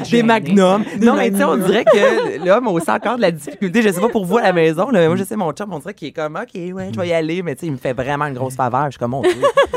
c'est 0.03 0.11
Des 0.11 0.23
magnums. 0.23 0.83
Non, 1.01 1.15
mais 1.15 1.31
tu 1.31 1.37
sais, 1.37 1.43
on 1.43 1.57
dirait 1.57 1.85
que 1.85 2.45
l'homme 2.45 2.67
a 2.67 2.71
aussi 2.71 2.89
encore 2.91 3.17
de 3.17 3.21
la 3.21 3.31
difficulté. 3.31 3.81
Je 3.81 3.89
sais 3.89 4.01
pas 4.01 4.09
pour 4.09 4.25
vous 4.25 4.37
à 4.37 4.41
la 4.43 4.53
maison, 4.53 4.89
là, 4.89 4.99
mais 5.01 5.07
moi, 5.07 5.15
je 5.17 5.23
sais, 5.23 5.35
mon 5.35 5.51
chum, 5.51 5.71
on 5.73 5.79
dirait 5.79 5.93
qu'il 5.93 6.07
est 6.09 6.11
comme, 6.11 6.35
OK, 6.35 6.53
ouais, 6.55 6.89
je 6.93 6.99
vais 6.99 7.07
y 7.09 7.13
aller, 7.13 7.41
mais 7.43 7.55
tu 7.55 7.61
sais, 7.61 7.65
il 7.67 7.73
me 7.73 7.77
fait 7.77 7.93
vraiment 7.93 8.25
une 8.25 8.33
grosse 8.35 8.55
faveur. 8.55 8.85
Je 8.85 8.91
suis 8.91 8.99
comme, 8.99 9.11
mon 9.11 9.21
Dieu, 9.21 9.31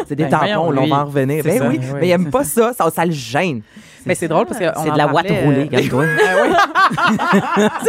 c'est 0.06 0.16
des 0.16 0.24
Ben, 0.24 0.30
tampons, 0.30 0.70
là, 0.70 0.80
on 0.82 0.86
va 0.88 1.00
en 1.02 1.04
revenir. 1.06 1.42
Ben 1.44 1.62
oui, 1.68 1.80
mais 2.00 2.08
il 2.08 2.10
aime 2.12 2.30
pas 2.30 2.44
ça, 2.44 2.72
ça 2.72 3.04
le 3.04 3.12
gêne. 3.12 3.62
Mais 4.06 4.14
c'est 4.14 4.28
drôle 4.28 4.46
parce 4.46 4.58
que 4.58 4.66
C'est 4.82 4.90
de 4.90 4.96
la 4.98 5.12
ouate 5.12 5.28
roulée, 5.30 5.68
euh, 5.72 5.76
regarde-toi. 5.76 6.04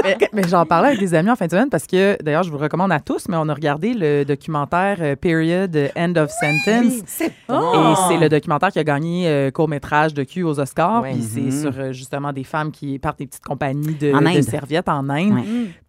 mais, 0.03 0.17
mais 0.33 0.43
j'en 0.47 0.65
parlais 0.65 0.89
avec 0.89 0.99
des 0.99 1.13
amis 1.13 1.29
en 1.29 1.35
fin 1.35 1.45
de 1.45 1.51
semaine 1.51 1.69
parce 1.69 1.87
que, 1.87 2.17
d'ailleurs, 2.23 2.43
je 2.43 2.51
vous 2.51 2.57
recommande 2.57 2.91
à 2.91 2.99
tous, 2.99 3.27
mais 3.29 3.37
on 3.39 3.47
a 3.49 3.53
regardé 3.53 3.93
le 3.93 4.23
documentaire 4.23 4.97
euh, 5.01 5.15
Period 5.15 5.75
End 5.97 6.13
of 6.15 6.29
Sentence. 6.31 7.01
c'est 7.05 7.25
Et 7.27 7.93
c'est 8.07 8.17
le 8.17 8.27
documentaire 8.29 8.69
qui 8.71 8.79
a 8.79 8.83
gagné 8.83 9.27
euh, 9.27 9.51
court-métrage 9.51 10.13
de 10.13 10.23
cul 10.23 10.43
aux 10.43 10.59
Oscars. 10.59 11.01
Ouais. 11.01 11.11
Puis 11.13 11.21
c'est 11.21 11.39
Mhm. 11.41 11.51
sur 11.51 11.73
euh, 11.79 11.91
justement 11.91 12.31
des 12.33 12.43
femmes 12.43 12.71
qui 12.71 12.97
partent 12.99 13.19
des 13.19 13.27
petites 13.27 13.43
compagnies 13.43 13.95
de, 13.95 14.13
En 14.13 14.21
de 14.21 14.41
serviettes 14.41 14.89
en 14.89 15.09
Inde. 15.09 15.33
Ouais. 15.33 15.43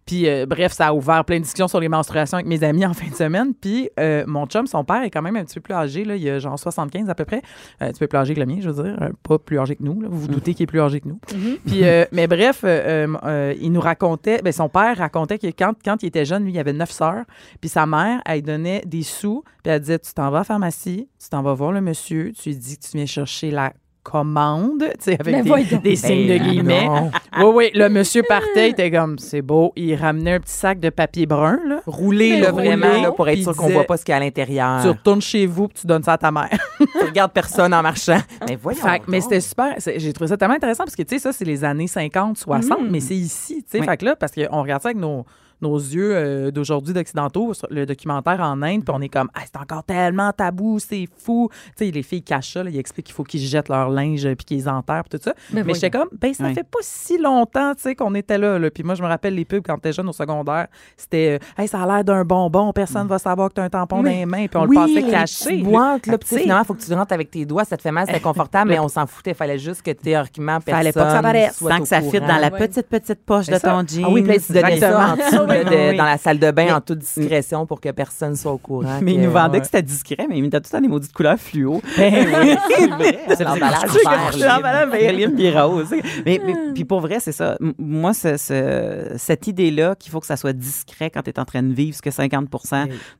Puis 0.05 0.29
euh, 0.29 0.45
bref, 0.45 0.71
ça 0.71 0.87
a 0.87 0.93
ouvert 0.93 1.25
plein 1.25 1.37
de 1.37 1.43
discussions 1.43 1.67
sur 1.67 1.79
les 1.79 1.89
menstruations 1.89 2.37
avec 2.37 2.47
mes 2.47 2.63
amis 2.63 2.85
en 2.85 2.93
fin 2.93 3.09
de 3.09 3.15
semaine. 3.15 3.53
Puis 3.53 3.89
euh, 3.99 4.23
mon 4.27 4.45
chum, 4.45 4.67
son 4.67 4.83
père 4.83 5.01
est 5.01 5.09
quand 5.09 5.21
même 5.21 5.35
un 5.35 5.43
petit 5.43 5.55
peu 5.55 5.61
plus 5.61 5.73
âgé. 5.73 6.05
Là, 6.05 6.15
il 6.15 6.29
a 6.29 6.39
genre 6.39 6.59
75 6.59 7.09
à 7.09 7.15
peu 7.15 7.25
près. 7.25 7.41
Euh, 7.81 7.87
un 7.87 7.89
petit 7.89 7.99
peu 7.99 8.07
plus 8.07 8.17
âgé 8.17 8.35
que 8.35 8.39
le 8.39 8.45
mien, 8.45 8.57
je 8.61 8.69
veux 8.69 8.83
dire. 8.83 8.97
Pas 9.23 9.39
plus 9.39 9.59
âgé 9.59 9.75
que 9.75 9.83
nous. 9.83 9.99
là. 10.01 10.07
Vous 10.09 10.19
vous 10.19 10.27
doutez 10.27 10.53
qu'il 10.53 10.63
est 10.63 10.67
plus 10.67 10.81
âgé 10.81 11.01
que 11.01 11.07
nous. 11.07 11.19
Puis, 11.65 11.83
euh, 11.83 12.05
mais 12.11 12.27
bref, 12.27 12.63
il 12.63 13.71
nous 13.71 13.81
racontait, 13.81 14.41
ben, 14.43 14.53
son 14.53 14.69
père 14.69 14.97
racontait 14.97 15.39
que 15.39 15.47
quand, 15.47 15.73
quand 15.83 16.03
il 16.03 16.07
était 16.07 16.25
jeune, 16.25 16.43
lui, 16.43 16.53
il 16.53 16.59
avait 16.59 16.73
neuf 16.73 16.91
sœurs. 16.91 17.25
Puis 17.59 17.69
sa 17.69 17.85
mère, 17.85 18.21
elle 18.25 18.43
donnait 18.43 18.81
des 18.85 19.03
sous. 19.03 19.43
Puis 19.63 19.71
elle 19.71 19.79
disait, 19.79 19.99
tu 19.99 20.13
t'en 20.13 20.29
vas 20.29 20.37
à 20.37 20.41
la 20.41 20.43
pharmacie, 20.43 21.09
tu 21.19 21.29
t'en 21.29 21.41
vas 21.41 21.53
voir 21.53 21.71
le 21.71 21.81
monsieur, 21.81 22.31
tu 22.33 22.49
lui 22.49 22.55
dis 22.57 22.77
que 22.77 22.85
tu 22.85 22.97
viens 22.97 23.05
chercher 23.07 23.49
la 23.49 23.73
commande, 24.05 24.83
tu 24.83 24.87
sais, 24.99 25.17
avec 25.19 25.43
des, 25.43 25.77
des 25.79 25.95
signes 25.95 26.27
de 26.27 26.37
Ben 26.37 26.43
guillemets. 26.47 26.85
non. 26.85 27.11
Oui, 27.39 27.45
oui, 27.55 27.71
le 27.73 27.89
monsieur 27.89 28.21
partait, 28.27 28.67
il 28.69 28.71
était 28.71 28.91
comme, 28.91 29.17
c'est 29.17 29.41
beau. 29.41 29.73
Il 29.75 29.95
ramenait 29.95 30.33
un 30.33 30.39
petit 30.39 30.53
sac 30.53 30.79
de 30.79 30.89
papier 30.91 31.25
brun, 31.25 31.59
là. 31.65 31.81
Roulé, 31.87 32.39
là, 32.39 32.51
roulé, 32.51 32.67
vraiment, 32.75 33.01
là, 33.01 33.11
pour 33.11 33.27
être 33.27 33.41
sûr 33.41 33.55
qu'on 33.55 33.67
voit 33.69 33.83
pas 33.83 33.97
ce 33.97 34.05
qu'il 34.05 34.11
y 34.11 34.13
a 34.13 34.17
à 34.17 34.19
l'intérieur. 34.19 34.81
Tu 34.83 34.89
retournes 34.89 35.21
chez 35.21 35.45
vous, 35.47 35.67
puis 35.67 35.79
tu 35.81 35.87
donnes 35.87 36.03
ça 36.03 36.13
à 36.13 36.17
ta 36.17 36.31
mère. 36.31 36.49
Tu 36.79 37.05
regardes 37.05 37.31
personne 37.33 37.73
en 37.73 37.81
marchant. 37.81 38.19
Mais 38.47 38.55
voyons. 38.61 38.79
Fait 38.81 38.99
que- 38.99 39.05
mais 39.09 39.21
c'était 39.21 39.41
super. 39.41 39.75
J'ai 39.97 40.13
trouvé 40.13 40.27
ça 40.27 40.37
tellement 40.37 40.55
intéressant 40.55 40.83
parce 40.83 40.95
que, 40.95 41.01
tu 41.03 41.15
sais, 41.15 41.19
ça, 41.19 41.33
c'est 41.33 41.45
les 41.45 41.63
années 41.63 41.87
50, 41.87 42.37
60, 42.37 42.79
mais 42.89 42.99
c'est 42.99 43.15
ici, 43.15 43.63
tu 43.63 43.71
sais. 43.71 43.79
Oui. 43.79 43.85
Fait 43.85 43.97
que 43.97 44.05
là, 44.05 44.15
parce 44.15 44.31
qu'on 44.33 44.61
regarde 44.61 44.81
ça 44.81 44.89
avec 44.89 44.97
nos, 44.99 45.25
nos 45.61 45.77
yeux 45.77 46.15
euh, 46.15 46.51
d'aujourd'hui 46.51 46.93
d'occidentaux, 46.93 47.53
sur 47.53 47.67
le 47.69 47.85
documentaire 47.85 48.39
en 48.41 48.61
Inde, 48.61 48.83
puis 48.85 48.93
on 48.95 49.01
est 49.01 49.09
comme, 49.09 49.29
ah, 49.33 49.41
c'est 49.45 49.57
encore 49.57 49.83
tellement 49.83 50.31
tabou, 50.31 50.79
c'est 50.79 51.07
fou. 51.17 51.49
Tu 51.77 51.85
sais, 51.85 51.91
les 51.91 52.03
filles 52.03 52.23
cachent 52.23 52.53
ça, 52.53 52.63
là, 52.63 52.69
ils 52.69 52.79
expliquent 52.79 53.07
qu'il 53.07 53.15
faut 53.15 53.23
qu'ils 53.23 53.41
jettent 53.41 53.69
leur 53.69 53.89
linge 53.89 54.27
puis 54.35 54.45
qu'ils 54.45 54.69
enterrent, 54.69 55.03
puis 55.03 55.17
tout 55.17 55.23
ça. 55.23 55.33
Mais 55.51 55.63
Mais, 55.63 55.73
j'étais 55.73 55.89
comme, 55.91 56.09
ben, 56.19 56.33
ça 56.33 56.49
fait 56.53 56.63
pas 56.63 56.79
si 56.81 57.17
longtemps, 57.17 57.73
tu 57.75 57.81
sais, 57.83 57.95
qu'on 57.95 58.13
était 58.15 58.37
là, 58.37 58.59
là. 58.59 58.69
Puis 58.69 58.83
moi, 58.83 58.95
je 58.95 59.03
me 59.03 59.07
rappelle 59.07 59.35
les 59.35 59.45
pubs 59.45 59.63
quand 59.65 59.75
t'étais 59.75 59.93
jeune 59.93 60.09
au 60.09 60.13
secondaire, 60.13 60.67
c'était, 60.97 61.39
euh, 61.39 61.61
hey, 61.61 61.67
ça 61.67 61.81
a 61.81 61.85
l'air 61.87 62.03
d'un 62.03 62.23
bonbon, 62.23 62.71
personne 62.73 63.07
va 63.07 63.19
savoir 63.19 63.49
que 63.49 63.55
t'as 63.55 63.63
un 63.63 63.69
tampon 63.69 64.03
dans 64.03 64.09
les 64.09 64.25
mains, 64.25 64.47
puis 64.47 64.57
on 64.57 64.65
oui, 64.67 64.75
le 64.75 64.81
passait 64.81 65.01
les 65.01 65.11
caché. 65.11 65.57
boîtes, 65.63 66.07
là, 66.07 66.17
Tu 66.17 66.27
sais. 66.27 66.39
finalement, 66.41 66.63
il 66.63 66.65
faut 66.65 66.73
que 66.73 66.83
tu 66.83 66.93
rentres 66.93 67.13
avec 67.13 67.31
tes 67.31 67.45
doigts, 67.45 67.65
ça 67.65 67.77
te 67.77 67.81
fait 67.81 67.91
mal, 67.91 68.07
c'est 68.09 68.19
confortable, 68.21 68.71
mais 68.71 68.79
on 68.79 68.87
s'en 68.87 69.05
foutait. 69.07 69.31
Il 69.31 69.35
fallait 69.35 69.59
juste 69.59 69.81
que 69.81 69.91
théoriquement, 69.91 70.59
personne 70.59 70.75
Fallait 70.75 70.91
pas 70.91 71.05
que 71.05 71.11
ça 71.11 71.21
paraisse. 71.21 71.55
Sans 71.57 71.79
que 71.79 71.85
ça 71.87 72.01
fitte 72.01 72.25
dans 72.25 72.37
la 72.37 72.51
petite, 72.51 72.87
petite 72.87 73.23
poche 73.25 73.47
de 73.47 73.57
ton 73.57 73.85
jean. 73.87 74.03
Ah 74.05 74.09
oui, 74.11 74.21
puis 74.21 74.33
là, 74.33 74.39
tu 74.39 74.53
donnais 74.53 74.79
ça 74.79 75.09
en 75.09 75.15
Exactement. 75.15 75.44
de- 75.47 75.91
Oui, 75.91 75.97
dans 75.97 76.03
la 76.05 76.17
salle 76.17 76.39
de 76.39 76.51
bain 76.51 76.65
Mais- 76.65 76.71
en 76.73 76.81
toute 76.81 76.99
discrétion 76.99 77.65
pour 77.65 77.79
que 77.81 77.89
personne 77.91 78.35
soit 78.35 78.51
au 78.51 78.57
courant. 78.57 78.99
Mais 79.01 79.13
que- 79.13 79.17
il 79.17 79.21
nous 79.23 79.31
vendait 79.31 79.53
ouais. 79.55 79.59
que 79.59 79.65
c'était 79.65 79.81
discret, 79.83 80.25
mais 80.29 80.37
il 80.37 80.41
mettait 80.43 80.59
tout 80.59 80.69
le 80.71 80.77
temps 80.77 80.81
des 80.81 80.87
maudites 80.87 81.13
couleurs 81.13 81.37
fluo. 81.39 81.81
C'est 81.95 83.43
l'emballage 83.43 84.89
vert 84.91 85.65
rose. 85.65 85.93
Mais, 86.25 86.39
puis 86.73 86.85
pour 86.85 87.01
vrai, 87.01 87.19
c'est 87.19 87.31
ça. 87.31 87.57
Moi, 87.77 88.13
ce- 88.13 88.37
ce- 88.37 89.13
cette 89.17 89.47
idée-là 89.47 89.95
qu'il 89.95 90.11
faut 90.11 90.19
que 90.19 90.25
ça 90.27 90.37
soit 90.37 90.53
discret 90.53 91.09
quand 91.09 91.21
tu 91.21 91.29
es 91.29 91.39
en 91.39 91.45
train 91.45 91.63
de 91.63 91.73
vivre 91.73 91.95
ce 91.95 92.01
que 92.01 92.11
50 92.11 92.47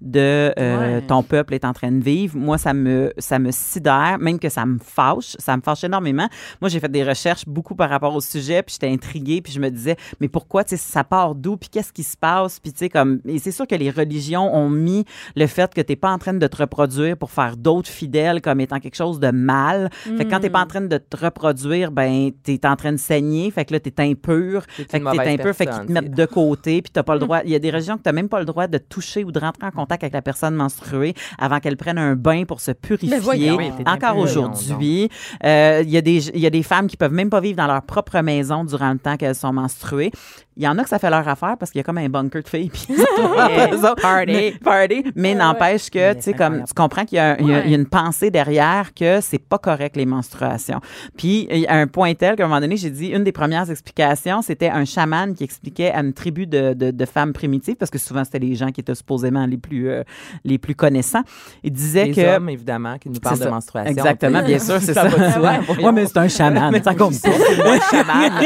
de 0.02 0.20
euh, 0.60 0.96
Ouais. 0.98 1.02
ton 1.08 1.24
peuple 1.24 1.54
est 1.54 1.66
en 1.66 1.74
train 1.74 1.92
de 1.92 2.04
vivre, 2.04 2.36
moi, 2.38 2.58
ça 2.58 2.74
me, 2.74 3.14
ça 3.18 3.40
me 3.40 3.52
sidère, 3.52 4.18
même 4.20 4.40
que 4.40 4.50
ça 4.50 4.66
me 4.66 4.78
fâche. 4.80 5.36
Ça 5.40 5.56
me 5.58 5.62
fâche 5.62 5.84
énormément. 5.84 6.28
Moi, 6.62 6.70
j'ai 6.70 6.80
fait 6.80 6.92
des 6.92 7.04
recherches 7.04 7.46
beaucoup 7.48 7.76
par 7.76 7.90
rapport 7.90 8.14
au 8.16 8.22
sujet, 8.22 8.62
puis 8.64 8.74
j'étais 8.80 8.92
intriguée, 8.94 9.42
puis 9.42 9.52
je 9.54 9.60
me 9.60 9.70
disais, 9.70 9.96
mais 10.20 10.28
pourquoi, 10.28 10.64
tu 10.64 10.72
sais, 10.72 10.78
ça 10.78 11.04
part 11.04 11.36
d'où, 11.36 11.58
puis 11.58 11.70
qu'est-ce 11.70 11.94
qui 11.94 12.04
se 12.04 12.15
passe, 12.16 12.60
puis 12.60 12.72
tu 12.72 12.80
sais, 12.80 12.90
comme... 12.90 13.20
Et 13.26 13.40
c'est 13.40 13.52
sûr 13.52 13.68
que 13.68 13.76
les 13.76 13.90
religions 13.90 14.54
ont 14.56 14.70
mis 14.70 15.06
le 15.36 15.48
fait 15.48 15.74
que 15.74 15.82
tu 15.82 15.92
n'es 15.92 15.96
pas 15.96 16.12
en 16.12 16.18
train 16.18 16.34
de 16.34 16.48
te 16.48 16.58
reproduire 16.58 17.18
pour 17.18 17.32
faire 17.32 17.58
d'autres 17.58 17.90
fidèles 17.90 18.42
comme 18.42 18.60
étant 18.60 18.80
quelque 18.80 18.96
chose 18.96 19.20
de 19.20 19.32
mal. 19.32 19.90
Fait 19.94 20.26
que 20.26 20.30
quand 20.30 20.38
tu 20.38 20.44
n'es 20.44 20.50
pas 20.50 20.62
en 20.62 20.68
train 20.68 20.82
de 20.82 20.98
te 20.98 21.18
reproduire, 21.18 21.92
ben, 21.92 22.32
tu 22.44 22.54
es 22.54 22.66
en 22.66 22.76
train 22.76 22.92
de 22.92 22.98
saigner, 22.98 23.52
fait 23.52 23.66
que 23.66 23.74
là, 23.74 23.80
tu 23.80 23.90
es 23.90 24.02
impur. 24.02 24.64
Fait 24.68 24.86
que 24.86 24.92
t'es 24.92 25.00
mauvaise 25.00 25.40
impur, 25.40 25.54
fait 25.54 25.66
qu'ils 25.66 25.86
te 25.86 25.92
mettent 25.92 26.16
de 26.16 26.26
côté, 26.26 26.82
puis 26.82 26.92
t'as 26.92 27.04
pas 27.04 27.14
le 27.14 27.20
droit. 27.26 27.42
Il 27.44 27.52
y 27.52 27.56
a 27.56 27.60
des 27.60 27.70
régions 27.70 27.98
que 27.98 28.04
t'as 28.04 28.12
même 28.12 28.30
pas 28.30 28.40
le 28.40 28.46
droit 28.46 28.68
de 28.68 28.78
toucher 28.78 29.24
ou 29.24 29.32
de 29.32 29.40
rentrer 29.40 29.68
en 29.68 29.72
contact 29.72 30.04
avec 30.04 30.14
la 30.14 30.22
personne 30.22 30.56
menstruée 30.56 31.14
avant 31.38 31.60
qu'elle 31.60 31.78
prenne 31.78 31.98
un 31.98 32.16
bain 32.16 32.44
pour 32.46 32.62
se 32.62 32.72
purifier. 32.72 33.20
voyons. 33.20 33.58
Oui, 33.58 33.72
t'es 33.78 33.90
Encore 33.90 34.18
aujourd'hui, 34.18 35.10
euh, 35.44 35.82
il 35.84 35.90
y 35.90 35.98
a 35.98 36.02
des 36.02 36.30
il 36.30 36.40
y 36.40 36.46
a 36.46 36.50
des 36.50 36.64
femmes 36.64 36.88
qui 36.88 36.98
peuvent 36.98 37.14
même 37.14 37.30
pas 37.30 37.40
vivre 37.40 37.58
dans 37.58 37.68
leur 37.68 37.82
propre 37.82 38.20
maison 38.22 38.64
durant 38.64 38.92
le 38.92 39.00
temps 39.00 39.18
qu'elles 39.18 39.36
sont 39.36 39.54
menstruées. 39.54 40.12
Il 40.58 40.64
y 40.64 40.68
en 40.68 40.78
a 40.78 40.84
que 40.84 40.90
ça 40.90 41.00
fait 41.00 41.10
leur 41.10 41.28
affaire 41.28 41.56
parce 41.60 41.72
qu'il 41.72 41.80
y 41.80 41.82
a 41.82 41.84
comme 41.84 41.98
un 41.98 42.08
bunker 42.10 42.42
de 42.44 42.48
filles. 42.48 42.70
Puis 42.74 42.88
party. 44.02 44.26
Mais, 44.32 44.54
party. 44.64 45.04
Mais 45.16 45.36
n'empêche 45.36 45.90
que, 45.90 46.14
tu 46.14 46.22
sais, 46.22 46.34
comme, 46.34 46.64
tu 46.64 46.74
comprends 46.74 47.06
qu'il 47.06 47.18
y, 47.18 47.20
a- 47.20 47.40
il 47.42 47.48
y 47.48 47.54
a 47.54 47.66
il 47.66 47.72
y 47.72 47.74
a 47.74 47.78
une 47.78 47.88
pensée 47.88 48.32
derrière 48.32 48.94
que 48.94 49.20
c'est 49.22 49.40
pas 49.40 49.58
correct 49.58 49.96
les 49.96 50.06
menstruations. 50.06 50.80
Puis, 51.18 51.48
il 51.52 51.60
y 51.60 51.68
a 51.68 51.74
un 51.74 51.88
point 51.88 52.14
tel 52.14 52.36
qu'à 52.36 52.44
un 52.46 52.48
moment 52.48 52.62
donné, 52.62 52.78
j'ai 52.78 52.90
dit, 52.90 53.08
une 53.08 53.24
des 53.24 53.32
premières 53.32 53.70
explications, 53.70 54.42
c'était 54.42 54.70
un 54.70 54.86
chaman 54.86 55.34
qui 55.34 55.44
expliquait 55.44 55.92
à 55.92 56.00
une 56.02 56.14
tribu 56.14 56.48
de, 56.48 56.74
de, 56.74 56.92
de 56.92 57.06
femmes 57.06 57.34
primitives, 57.34 57.76
parce 57.76 57.92
que 57.92 57.98
souvent, 57.98 58.24
c'était 58.24 58.40
les 58.40 58.56
gens 58.56 58.72
qui 58.72 58.82
étaient 58.82 58.96
supposément 58.96 59.46
les 59.46 59.58
plus, 59.58 59.90
euh, 59.90 60.04
les 60.44 60.58
plus 60.58 60.76
connaissants. 60.76 61.24
Il 61.64 61.72
disait 61.72 62.06
Les 62.06 62.14
que... 62.14 62.36
hommes, 62.38 62.50
évidemment, 62.50 62.98
qui 62.98 63.10
nous 63.10 63.20
parlent 63.20 63.38
de 63.40 63.44
ça. 63.44 63.50
menstruation. 63.50 63.92
Exactement, 63.92 64.42
bien 64.44 64.60
sûr, 64.60 64.80
c'est 64.80 64.94
ça. 64.94 65.10
soi. 65.34 65.54
Ouais, 65.82 65.92
mais 65.92 66.06
c'est 66.06 66.18
un 66.18 66.28
chaman, 66.28 66.74
ça 66.84 66.94
compte 66.96 67.20
pas. 67.22 67.30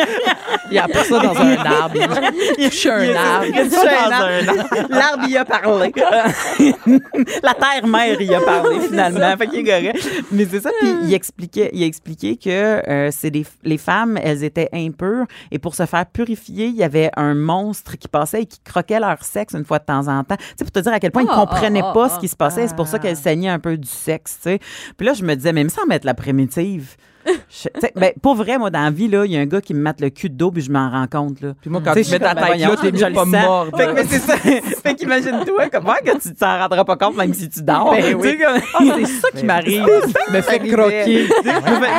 Il 0.71 0.75
y 0.75 0.79
a 0.79 0.87
pas 0.87 1.03
ça 1.03 1.19
dans 1.19 1.35
un 1.35 1.55
arbre. 1.57 1.98
Toucher 1.99 2.91
un 2.91 3.15
arbre. 3.15 3.47
un 3.55 4.11
arbre. 4.11 4.87
L'arbre 4.89 5.27
y 5.27 5.37
a 5.37 5.45
parlé. 5.45 5.91
La 7.43 7.53
terre-mère 7.53 8.21
y 8.21 8.33
a 8.33 8.41
parlé, 8.41 8.79
finalement. 8.81 9.37
Fait 9.37 9.47
qu'il 9.47 9.59
est 9.59 9.63
correct. 9.63 10.09
Mais 10.31 10.45
c'est 10.49 10.61
ça. 10.61 10.71
Puis 10.79 10.89
il 11.03 11.13
expliquait, 11.13 11.69
il 11.73 11.83
expliquait 11.83 12.35
que 12.35 12.49
euh, 12.49 13.09
c'est 13.11 13.31
des, 13.31 13.45
les 13.63 13.77
femmes, 13.77 14.19
elles 14.21 14.43
étaient 14.43 14.69
impures. 14.73 15.25
Et 15.51 15.59
pour 15.59 15.75
se 15.75 15.85
faire 15.85 16.05
purifier, 16.05 16.67
il 16.67 16.75
y 16.75 16.83
avait 16.83 17.11
un 17.15 17.35
monstre 17.35 17.97
qui 17.97 18.07
passait 18.07 18.43
et 18.43 18.45
qui 18.45 18.59
croquait 18.59 18.99
leur 18.99 19.23
sexe 19.23 19.53
une 19.53 19.65
fois 19.65 19.79
de 19.79 19.85
temps 19.85 20.07
en 20.07 20.23
temps. 20.23 20.37
Tu 20.37 20.43
sais, 20.57 20.65
pour 20.65 20.71
te 20.71 20.79
dire 20.79 20.93
à 20.93 20.99
quel 20.99 21.11
point 21.11 21.23
ils 21.23 21.29
Ah, 21.31 21.45
comprenaient 21.45 21.81
ah, 21.83 21.93
pas 21.93 22.05
ah, 22.05 22.15
ce 22.15 22.19
qui 22.19 22.27
se 22.27 22.35
passait. 22.35 22.67
C'est 22.67 22.75
pour 22.75 22.87
ça 22.87 22.99
qu'elles 22.99 23.17
saignaient 23.17 23.49
un 23.49 23.59
peu 23.59 23.77
du 23.77 23.87
sexe, 23.87 24.37
tu 24.37 24.49
sais. 24.49 24.59
Puis 24.97 25.05
là, 25.05 25.13
je 25.13 25.23
me 25.23 25.35
disais, 25.35 25.53
même 25.53 25.69
sans 25.69 25.85
mettre 25.85 26.05
la 26.05 26.13
primitive. 26.13 26.95
Je- 27.25 27.69
ben, 27.95 28.11
pour 28.21 28.35
vrai, 28.35 28.57
moi, 28.57 28.69
dans 28.69 28.83
la 28.83 28.91
vie, 28.91 29.07
là, 29.07 29.25
il 29.25 29.31
y 29.31 29.37
a 29.37 29.39
un 29.39 29.45
gars 29.45 29.61
qui 29.61 29.73
me 29.73 29.81
mate 29.81 30.01
le 30.01 30.09
cul 30.09 30.29
de 30.29 30.35
dos, 30.35 30.51
puis 30.51 30.61
je 30.61 30.71
m'en 30.71 30.89
rends 30.89 31.07
compte. 31.07 31.41
Là. 31.41 31.53
Puis 31.59 31.69
moi, 31.69 31.81
quand 31.83 31.93
Tu 31.93 32.03
tu 32.03 32.11
mets 32.11 32.19
ta 32.19 32.33
tête 32.33 32.43
ben, 32.43 32.57
là, 32.57 32.75
voyons, 32.75 32.91
t'es 32.91 33.11
pas 33.13 33.25
mort. 33.25 33.67
Fait 33.75 33.87
que, 33.87 33.91
mais 33.93 34.05
c'est 34.05 34.19
ça. 34.19 34.37
fait 34.83 34.95
qu'imagine-toi, 34.95 35.69
comment 35.71 35.93
que 36.03 36.17
tu 36.17 36.33
t'en 36.33 36.57
rendras 36.59 36.85
pas 36.85 36.95
compte 36.95 37.17
même 37.17 37.33
si 37.33 37.49
tu 37.49 37.61
dors. 37.61 37.91
Ben 37.91 38.15
oui. 38.15 38.37
Ah, 38.45 38.83
c'est 38.97 39.05
ça 39.05 39.27
qui 39.35 39.45
m'arrive. 39.45 39.85
me 40.31 40.41
fait 40.41 40.59
croquer. 40.59 41.27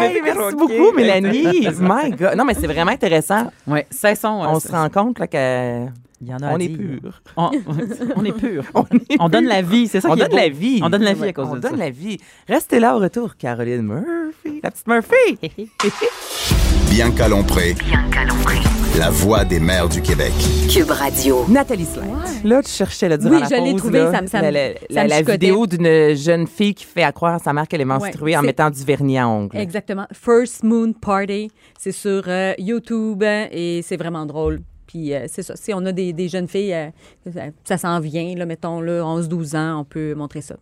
Hey, 0.00 0.20
merci 0.22 0.54
beaucoup, 0.56 0.92
Mélanie. 0.96 1.66
My 1.80 2.10
God. 2.10 2.34
Non, 2.36 2.44
mais 2.44 2.54
c'est 2.54 2.66
vraiment 2.66 2.92
intéressant. 2.92 3.50
Ouais, 3.66 3.86
cessons. 3.90 4.28
On 4.28 4.56
euh, 4.56 4.60
se 4.60 4.68
rend 4.70 4.88
compte 4.88 5.18
là, 5.18 5.26
que 5.26 5.86
Il 6.22 6.28
y 6.28 6.34
en 6.34 6.38
a 6.38 6.48
à 6.48 6.54
on 6.54 6.58
est 6.58 6.68
dire. 6.68 6.76
pur. 7.00 7.22
On, 7.36 7.50
on 8.16 8.24
est 8.24 8.32
pur. 8.38 8.64
On, 8.74 8.82
est 8.84 9.16
On 9.18 9.28
donne 9.30 9.46
la 9.46 9.62
vie, 9.62 9.88
c'est 9.88 10.00
ça 10.02 10.10
On 10.10 10.16
donne 10.16 10.28
beau. 10.28 10.36
la 10.36 10.48
vie. 10.50 10.80
On 10.82 10.90
donne 10.90 11.02
la 11.02 11.14
vie 11.14 11.24
à 11.24 11.32
cause 11.32 11.48
On 11.50 11.54
de 11.54 11.60
donne 11.60 11.70
ça. 11.72 11.76
la 11.78 11.90
vie. 11.90 12.18
Restez 12.48 12.78
là 12.78 12.94
au 12.96 12.98
retour, 12.98 13.36
Caroline 13.36 13.82
Murphy. 13.82 14.60
La 14.62 14.70
petite 14.70 14.86
Murphy. 14.86 15.38
Bianca 16.90 17.28
Lompré, 17.28 17.74
Bianca 17.74 18.24
Lompré. 18.24 18.56
la 18.98 19.10
voix 19.10 19.44
des 19.44 19.60
mères 19.60 19.88
du 19.88 20.02
Québec. 20.02 20.32
Cube 20.68 20.90
Radio. 20.90 21.44
Nathalie 21.48 21.84
Slade. 21.86 22.08
Là, 22.44 22.62
tu 22.62 22.70
cherchais 22.70 23.08
là, 23.08 23.16
durant 23.16 23.34
Oui, 23.36 23.40
la 23.40 23.46
je 23.48 23.54
l'ai 23.64 23.70
pause, 23.72 23.80
trouvé, 23.80 23.98
là, 24.00 24.10
ça 24.12 24.20
me- 24.22 24.26
ça 24.26 24.38
me- 24.38 24.42
la, 24.44 24.50
la- 24.50 24.74
ça 24.74 24.80
la- 24.90 25.04
me 25.04 25.08
la 25.08 25.16
chicotait. 25.18 25.32
vidéo 25.38 25.66
d'une 25.66 26.14
jeune 26.16 26.46
fille 26.46 26.74
qui 26.74 26.84
fait 26.84 27.02
à 27.04 27.12
croire 27.12 27.34
à 27.34 27.38
sa 27.38 27.52
mère 27.52 27.68
qu'elle 27.68 27.80
est 27.80 27.84
menstruée 27.84 28.32
Ouais, 28.32 28.36
en 28.36 28.42
mettant 28.42 28.70
du 28.70 28.82
vernis 28.84 29.18
à 29.18 29.28
ongles. 29.28 29.56
Exactement. 29.56 30.06
First 30.12 30.64
Moon 30.64 30.92
Party. 30.92 31.50
C'est 31.78 31.92
sur 31.92 32.24
euh, 32.26 32.52
YouTube 32.58 33.22
et 33.22 33.82
c'est 33.86 33.96
vraiment 33.96 34.26
drôle. 34.26 34.60
Puis 34.91 35.14
euh, 35.14 35.26
c'est 35.28 35.43
ça. 35.45 35.55
Si 35.55 35.72
on 35.72 35.84
a 35.86 35.93
des, 35.93 36.12
des 36.12 36.28
jeunes 36.28 36.49
filles, 36.49 36.74
euh, 36.74 36.88
ça, 37.32 37.43
ça 37.64 37.78
s'en 37.78 38.01
vient, 38.01 38.34
là, 38.34 38.45
mettons, 38.45 38.80
là, 38.80 39.03
11-12 39.03 39.57
ans, 39.57 39.80
on 39.80 39.84
peut 39.84 40.14
montrer 40.14 40.41
ça. 40.41 40.57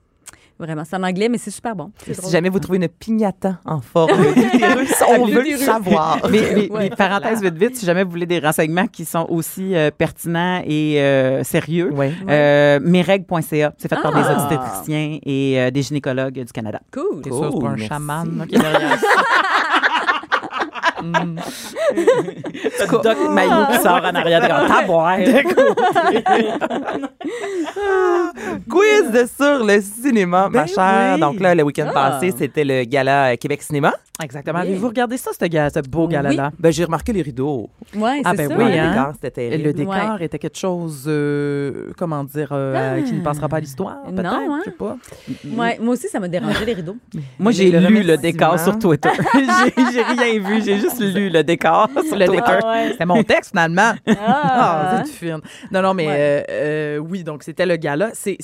Vraiment. 0.59 0.83
C'est 0.85 0.97
en 0.97 1.05
anglais, 1.05 1.29
mais 1.29 1.39
c'est 1.39 1.53
super 1.53 1.77
bon. 1.77 1.93
Si 2.05 2.11
drôle. 2.13 2.33
jamais 2.33 2.49
vous 2.49 2.59
trouvez 2.59 2.79
une 2.79 2.89
pignata 2.89 3.61
en 3.65 3.81
forme 3.81 4.11
d'utérus, 4.35 4.93
on 5.17 5.25
veut 5.25 5.43
le 5.49 5.57
savoir. 5.57 6.19
Mais, 6.31 6.41
mais- 6.53 6.69
Ouais. 6.73 6.89
mais 6.91 6.91
parenthèse 6.91 7.41
vite 7.41 7.55
vite, 7.55 7.77
si 7.77 7.87
jamais 7.87 8.03
vous 8.03 8.11
voulez 8.11 8.27
des 8.27 8.41
renseignements 8.41 8.89
qui 8.89 9.05
sont 9.05 9.25
aussi 9.31 9.77
euh, 9.77 9.91
pertinents 9.97 10.61
et 10.67 11.01
euh, 11.01 11.45
sérieux, 11.45 11.93
Ouais. 11.93 12.13
euh, 12.29 12.81
mesrègles.ca, 12.83 13.73
c'est 13.79 13.89
fait 13.89 14.03
par 14.03 14.13
des 14.13 14.21
Ah. 14.25 14.33
obstétriciens 14.43 15.19
et 15.25 15.61
euh, 15.61 15.71
des 15.71 15.83
gynécologues 15.83 16.35
du 16.45 16.53
Canada. 16.53 16.81
Cool. 16.93 17.21
C'est 17.25 17.31
ça, 17.31 17.51
c'est 17.53 17.61
pas 17.61 17.67
un 17.69 17.71
merci. 17.77 17.87
chaman 17.89 18.47
qui 18.49 18.57
est 18.57 18.59
derrière 18.59 18.99
ça. 18.99 19.07
Mm. 21.03 21.39
Le 21.95 23.03
Doc 23.03 23.17
Maillot 23.31 23.67
qui 23.73 23.79
sort 23.79 24.03
en 24.05 24.15
arrière 24.15 24.41
de 24.41 24.49
Quiz 28.69 29.11
de 29.13 29.27
sur 29.27 29.65
le 29.65 29.81
cinéma, 29.81 30.49
ma 30.51 30.61
Ben 30.61 30.67
chère. 30.67 31.15
oui. 31.15 31.21
Donc 31.21 31.41
là, 31.41 31.55
le 31.55 31.63
week-end 31.63 31.87
Ah. 31.95 32.11
passé, 32.11 32.33
c'était 32.37 32.65
le 32.65 32.85
gala 32.85 33.33
euh, 33.33 33.37
Québec 33.37 33.63
Cinéma. 33.63 33.93
Exactement. 34.23 34.59
Avez-vous 34.59 34.89
regardé 34.89 35.17
ça, 35.17 35.31
ce, 35.39 35.45
gars, 35.47 35.71
ce 35.71 35.79
beau 35.89 36.07
Oui. 36.07 36.13
gala-là? 36.13 36.51
Ben, 36.59 36.73
j'ai 36.73 36.85
remarqué 36.85 37.13
les 37.13 37.23
rideaux. 37.23 37.71
Ouais, 37.95 38.21
Ah, 38.25 38.33
c'est 38.33 38.37
ben 38.37 38.49
ça. 38.49 38.57
oui, 38.59 38.65
le 38.73 38.79
hein? 38.79 38.91
décor, 38.91 39.13
c'était. 39.23 39.57
Le 39.59 39.73
décor 39.73 39.95
Ouais. 40.19 40.25
était 40.25 40.39
quelque 40.41 40.59
chose, 40.59 41.05
euh, 41.07 41.93
comment 41.97 42.25
dire, 42.25 42.49
euh, 42.53 42.97
Ah. 42.99 43.03
qui 43.03 43.13
ne 43.13 43.23
passera 43.23 43.49
pas 43.49 43.59
à 43.59 43.61
l'histoire, 43.61 43.99
Non, 44.07 44.13
peut-être, 44.13 44.33
hein? 44.33 44.59
je 44.61 44.65
sais 44.71 44.77
pas. 44.77 44.97
Ouais, 45.57 45.79
moi 45.81 45.93
aussi, 45.95 46.09
ça 46.09 46.19
m'a 46.19 46.27
dérangé 46.29 46.65
les 46.65 46.73
rideaux. 46.75 46.97
Moi, 47.39 47.53
j'ai 47.53 47.71
Le 47.71 47.79
lu 47.87 48.03
le 48.03 48.17
décor 48.17 48.59
sur 48.59 48.77
Twitter. 48.79 49.11
j'ai 49.35 49.85
j'ai 49.93 50.03
rien 50.03 50.41
vu, 50.43 50.63
j'ai 50.65 50.79
juste 50.79 50.88
lu 51.01 51.29
le 51.31 51.43
décor 51.45 51.89
sur 52.07 52.17
Le 52.17 52.27
décor. 52.27 52.61
C'était 52.91 53.07
mon 53.07 53.23
texte, 53.23 53.51
finalement. 53.51 53.93
Ah, 54.07 54.15
Ah, 55.01 55.03
c'est 55.05 55.13
fine. 55.13 55.41
Non, 55.71 55.83
non, 55.83 55.95
mais 55.95 56.07
Ouais. 56.07 56.15
euh, 56.19 56.43
euh, 56.51 56.99
oui, 56.99 57.25
donc 57.25 57.43
c'était 57.43 57.67
le 57.67 57.77
gala. 57.77 58.11
C'est, 58.15 58.37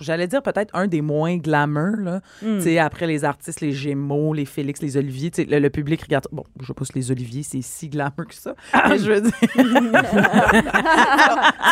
j'allais 0.00 0.26
dire 0.26 0.42
peut-être 0.42 0.74
un 0.74 0.86
des 0.86 1.00
moins 1.00 1.36
glamour, 1.36 1.96
là. 1.98 2.20
Hmm. 2.42 2.58
Tu 2.58 2.62
sais, 2.62 2.78
après 2.78 3.06
les 3.06 3.24
artistes, 3.24 3.60
les 3.60 3.72
Gémeaux, 3.72 4.34
les 4.34 4.44
Félix, 4.44 4.80
les 4.80 4.96
Oliviers, 4.96 5.30
tu 5.30 5.42
sais, 5.42 5.48
le, 5.48 5.58
le 5.58 5.70
public 5.70 6.02
regarde. 6.02 6.26
Bon, 6.32 6.44
je 6.60 6.72
si 6.84 6.92
les 6.94 7.10
Oliviers, 7.10 7.42
c'est 7.42 7.62
si 7.62 7.88
glamour 7.88 8.26
que 8.28 8.34
ça. 8.34 8.54
mais 8.88 8.98
je 8.98 9.10
veux 9.10 9.20
dire. 9.20 9.32
tu 9.42 9.48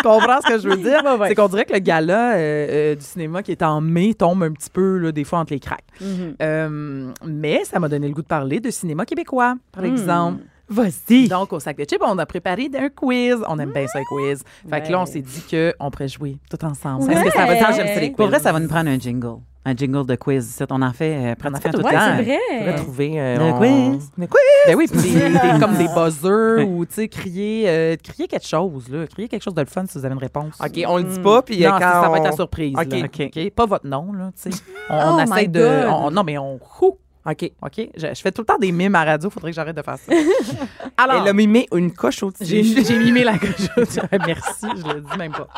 comprends 0.03 0.41
ce 0.41 0.49
que 0.49 0.59
je 0.59 0.69
veux 0.69 0.77
dire? 0.77 1.03
Ouais, 1.05 1.17
ouais. 1.17 1.29
C'est 1.29 1.35
qu'on 1.35 1.49
dirait 1.49 1.65
que 1.65 1.73
le 1.73 1.81
gala 1.81 2.35
euh, 2.35 2.39
euh, 2.39 2.95
du 2.95 3.05
cinéma 3.05 3.43
qui 3.43 3.53
est 3.53 3.63
en 3.63 3.81
mai 3.81 4.15
tombe 4.15 4.43
un 4.43 4.53
petit 4.53 4.71
peu, 4.71 4.99
là, 4.99 5.13
des 5.13 5.25
fois, 5.25 5.41
entre 5.41 5.53
les 5.53 5.61
cracks. 5.61 5.85
Mhm. 6.01 6.37
Euh, 6.41 7.13
mais 7.27 7.65
ça 7.65 7.81
m'a 7.81 7.89
donné 7.89 8.09
le 8.09 8.15
goût 8.15 8.23
de 8.23 8.27
parler 8.27 8.61
de 8.61 8.71
cinéma 8.71 9.05
québécois, 9.05 9.57
par 9.73 9.85
exemple. 9.85 10.43
Vas-y. 10.73 11.29
Donc, 11.29 11.53
au 11.53 11.61
sac 11.61 11.77
de 11.77 11.85
chips, 11.85 12.01
on 12.05 12.19
a 12.19 12.27
préparé 12.27 12.71
un 12.79 12.89
quiz. 12.89 13.37
On 13.49 13.59
aime 13.59 13.73
bien 13.73 13.87
ça, 13.87 13.99
les 13.99 14.05
quiz. 14.05 14.43
Fait 14.69 14.83
que 14.83 14.91
là, 14.93 15.01
on 15.01 15.07
s'est 15.07 15.21
dit 15.23 15.43
qu'on 15.51 15.91
pourrait 15.91 16.09
jouer 16.09 16.39
tout 16.51 16.65
ensemble. 16.65 17.05
Ouais. 17.05 17.15
Est-ce 17.15 17.25
que 17.25 17.31
ça 17.33 17.47
veut 17.47 17.55
dire 17.57 17.73
j'aime 17.75 17.87
ça, 17.95 18.01
les 18.01 18.09
quiz? 18.09 18.17
Pour 18.17 18.27
vrai, 18.29 18.39
ça 18.41 18.53
va 18.53 18.61
nous 18.61 18.69
prendre 18.69 18.89
un 18.91 18.99
jingle. 18.99 19.37
Un 19.65 19.77
jingle 19.77 20.05
de 20.07 20.17
quiz. 20.17 20.59
On 20.71 20.83
en 20.83 20.93
fait 20.93 21.15
euh, 21.15 21.35
pratiquement 21.37 21.71
tout 21.71 21.79
le 21.79 21.85
Ouais, 21.85 21.93
temps. 21.93 22.17
c'est 22.17 22.23
vrai. 22.25 22.39
On 22.61 22.65
va 22.65 22.73
trouver 22.73 23.13
euh, 23.21 23.37
Le 23.39 23.45
on- 23.45 23.59
quiz. 23.59 24.11
Le 24.19 24.27
quiz. 24.27 24.41
Ben 24.67 24.75
oui, 24.77 24.87
puis 24.91 25.01
des, 25.01 25.29
des- 25.31 25.39
comme 25.61 25.77
des 25.77 25.87
buzzers 25.87 26.67
ou, 26.69 26.85
tu 26.85 26.95
sais, 26.95 27.09
crier, 27.09 27.65
euh, 27.69 27.97
crier 28.03 28.27
quelque 28.27 28.47
chose, 28.47 28.89
là. 28.89 29.07
Crier 29.07 29.29
quelque 29.29 29.43
chose 29.43 29.55
de 29.55 29.61
le 29.61 29.67
fun 29.69 29.85
si 29.87 29.97
vous 29.99 30.05
avez 30.05 30.15
une 30.15 30.21
réponse. 30.21 30.55
OK, 30.61 30.83
on 30.89 30.97
le 30.97 31.05
dit 31.05 31.21
pas, 31.21 31.43
puis 31.43 31.65
euh, 31.65 31.69
non, 31.69 31.75
quand 31.79 31.81
ça, 31.93 32.03
ça 32.03 32.09
va 32.09 32.17
être 32.19 32.25
la 32.25 32.33
surprise. 32.33 32.75
OK. 32.77 32.91
là. 32.91 33.07
OK. 33.07 33.51
Pas 33.55 33.67
votre 33.67 33.87
nom, 33.87 34.13
là, 34.13 34.31
tu 34.43 34.51
sais. 34.51 34.63
On, 34.91 34.95
Oh 34.99 35.13
on 35.13 35.19
essaie 35.21 35.47
de... 35.47 35.87
On- 35.89 36.11
non, 36.11 36.25
mais 36.25 36.39
on... 36.39 36.59
Ouh, 36.81 36.99
OK. 37.25 37.53
OK? 37.63 37.91
Je, 37.97 38.09
je 38.09 38.21
fais 38.21 38.33
tout 38.33 38.43
le 38.43 38.47
temps 38.47 38.59
des 38.59 38.73
mimes 38.73 38.95
à 38.95 39.05
radio. 39.05 39.31
Faudrait 39.31 39.51
que 39.51 39.57
j'arrête 39.57 39.77
de 39.77 39.83
faire 39.83 39.99
ça. 39.99 40.13
Alors... 40.97 41.23
Elle 41.23 41.29
a 41.29 41.33
mimé 41.33 41.69
une 41.73 41.93
coche 41.93 42.23
au-dessus. 42.23 42.45
J'ai 42.45 42.85
j'ai 42.85 42.99
mimé 42.99 43.25
la 43.25 43.39
coche. 43.39 43.69
Merci, 44.27 44.67
je 44.77 44.95
le 44.95 45.01
dis 45.01 45.19
même 45.19 45.33
pas. 45.33 45.49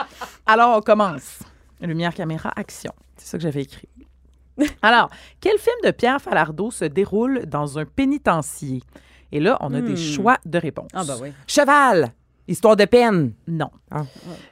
Alors, 0.46 0.76
on 0.76 0.80
commence. 0.80 1.40
Lumière, 1.80 2.14
caméra, 2.14 2.52
action. 2.54 2.92
C'est 3.16 3.28
ça 3.28 3.38
que 3.38 3.42
j'avais 3.42 3.62
écrit. 3.62 3.88
Alors, 4.82 5.10
quel 5.40 5.58
film 5.58 5.76
de 5.84 5.90
Pierre 5.90 6.20
Falardeau 6.20 6.70
se 6.70 6.84
déroule 6.84 7.46
dans 7.46 7.78
un 7.78 7.84
pénitencier? 7.84 8.82
Et 9.32 9.40
là, 9.40 9.58
on 9.60 9.74
a 9.74 9.80
des 9.80 9.96
choix 9.96 10.38
de 10.44 10.58
réponse. 10.58 10.90
Ah, 10.94 11.02
bah 11.04 11.16
oui. 11.20 11.32
Cheval. 11.48 12.12
Histoire 12.46 12.76
de 12.76 12.84
peine. 12.84 13.32
Non. 13.48 13.70
Ah. 13.90 14.02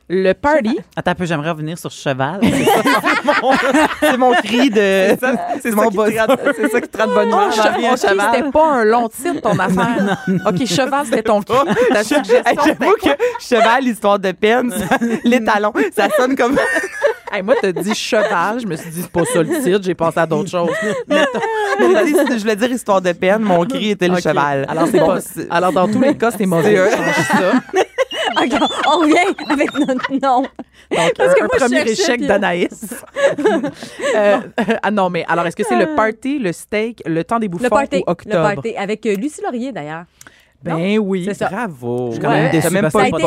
Le 0.09 0.33
party. 0.33 0.79
Attends 0.97 1.11
un 1.11 1.15
peu, 1.15 1.27
j'aimerais 1.27 1.51
revenir 1.51 1.77
sur 1.79 1.91
cheval. 1.91 2.41
C'est 4.01 4.17
mon 4.17 4.33
cri 4.33 4.71
de. 4.71 5.17
C'est 5.61 5.73
mon. 5.73 5.91
C'est 5.91 6.69
ça 6.71 6.81
qui 6.81 6.89
te 6.89 6.99
rend 6.99 7.07
de 7.09 7.15
bonne 7.15 7.31
Oh, 7.35 7.51
che- 7.51 7.57
cheval. 7.57 7.99
c'était 8.33 8.51
pas 8.51 8.67
un 8.73 8.85
long 8.85 9.09
titre, 9.09 9.41
ton 9.43 9.59
affaire. 9.59 10.25
OK, 10.47 10.67
cheval, 10.67 11.05
c'était 11.05 11.23
ton 11.23 11.43
cri. 11.43 11.57
Ta 11.93 11.99
Hey, 12.01 12.05
suggestion, 12.05 12.43
J'avoue 12.65 12.95
que 13.03 13.09
cheval, 13.41 13.85
histoire 13.85 14.19
de 14.19 14.33
peine, 14.33 14.71
ça- 14.71 14.97
les 15.25 15.45
talons, 15.45 15.73
ça 15.95 16.09
sonne 16.17 16.35
comme. 16.35 16.57
Hey, 17.31 17.43
moi, 17.43 17.55
t'as 17.61 17.73
dit 17.73 17.95
cheval. 17.95 18.61
Je 18.61 18.67
me 18.67 18.77
suis 18.77 18.91
dit, 18.91 19.03
c'est 19.03 19.11
pas 19.11 19.25
ça 19.25 19.43
le 19.43 19.63
titre. 19.63 19.81
J'ai 19.83 19.95
pensé 19.95 20.19
à 20.19 20.27
d'autres 20.27 20.51
choses. 20.51 20.71
Je 21.83 22.41
voulais 22.41 22.57
dire 22.57 22.71
histoire 22.73 23.01
de 23.01 23.13
peine, 23.13 23.43
mon 23.43 23.65
cri 23.65 23.91
était 23.91 24.09
le 24.09 24.21
cheval. 24.21 24.65
Alors, 24.69 24.87
c'est 24.91 24.99
Bon, 24.99 25.19
Alors, 25.51 25.73
dans 25.73 25.89
tous 25.91 26.01
les 26.01 26.17
cas, 26.17 26.31
c'est 26.31 26.47
mauvais. 26.47 26.77
Change 26.77 27.27
ça. 27.27 27.53
OK, 28.43 28.53
on 28.87 28.99
revient 29.01 29.35
avec 29.51 29.75
notre 29.79 30.11
nom. 30.13 30.43
Donc, 30.43 31.13
Parce 31.17 31.31
un, 31.31 31.35
que 31.35 31.43
un 31.43 31.47
moi, 31.47 31.51
je 31.55 31.65
premier 31.65 31.83
échec 31.91 32.17
puis- 32.19 32.27
d'Anaïs. 32.27 32.95
Euh, 34.15 34.39
ah 34.83 34.91
non, 34.91 35.09
mais 35.11 35.25
alors, 35.29 35.47
est-ce 35.47 35.57
que 35.57 35.65
c'est 35.65 35.77
le 35.79 35.95
party, 35.97 36.39
le 36.39 36.53
steak, 36.53 37.03
le 37.07 37.25
temps 37.25 37.39
des 37.39 37.49
bouffons 37.49 37.65
Le 37.65 37.71
party. 37.71 37.97
ou 38.07 38.11
octobre? 38.11 38.49
Le 38.49 38.55
party. 38.55 38.77
Avec 38.77 39.07
euh, 39.07 39.15
Lucie 39.17 39.41
Laurier, 39.43 39.73
d'ailleurs. 39.73 40.05
Ben 40.65 40.99
oui. 40.99 41.25
C'est 41.27 41.35
ça. 41.35 41.49
Bravo. 41.49 42.13
suis 42.13 42.21
quand 42.21 42.31
même 42.31 42.45
Ouais. 42.47 42.51
déçue 42.51 42.73
même 42.73 42.83
parce 42.83 42.95
pas 42.95 43.09
été-. 43.09 43.23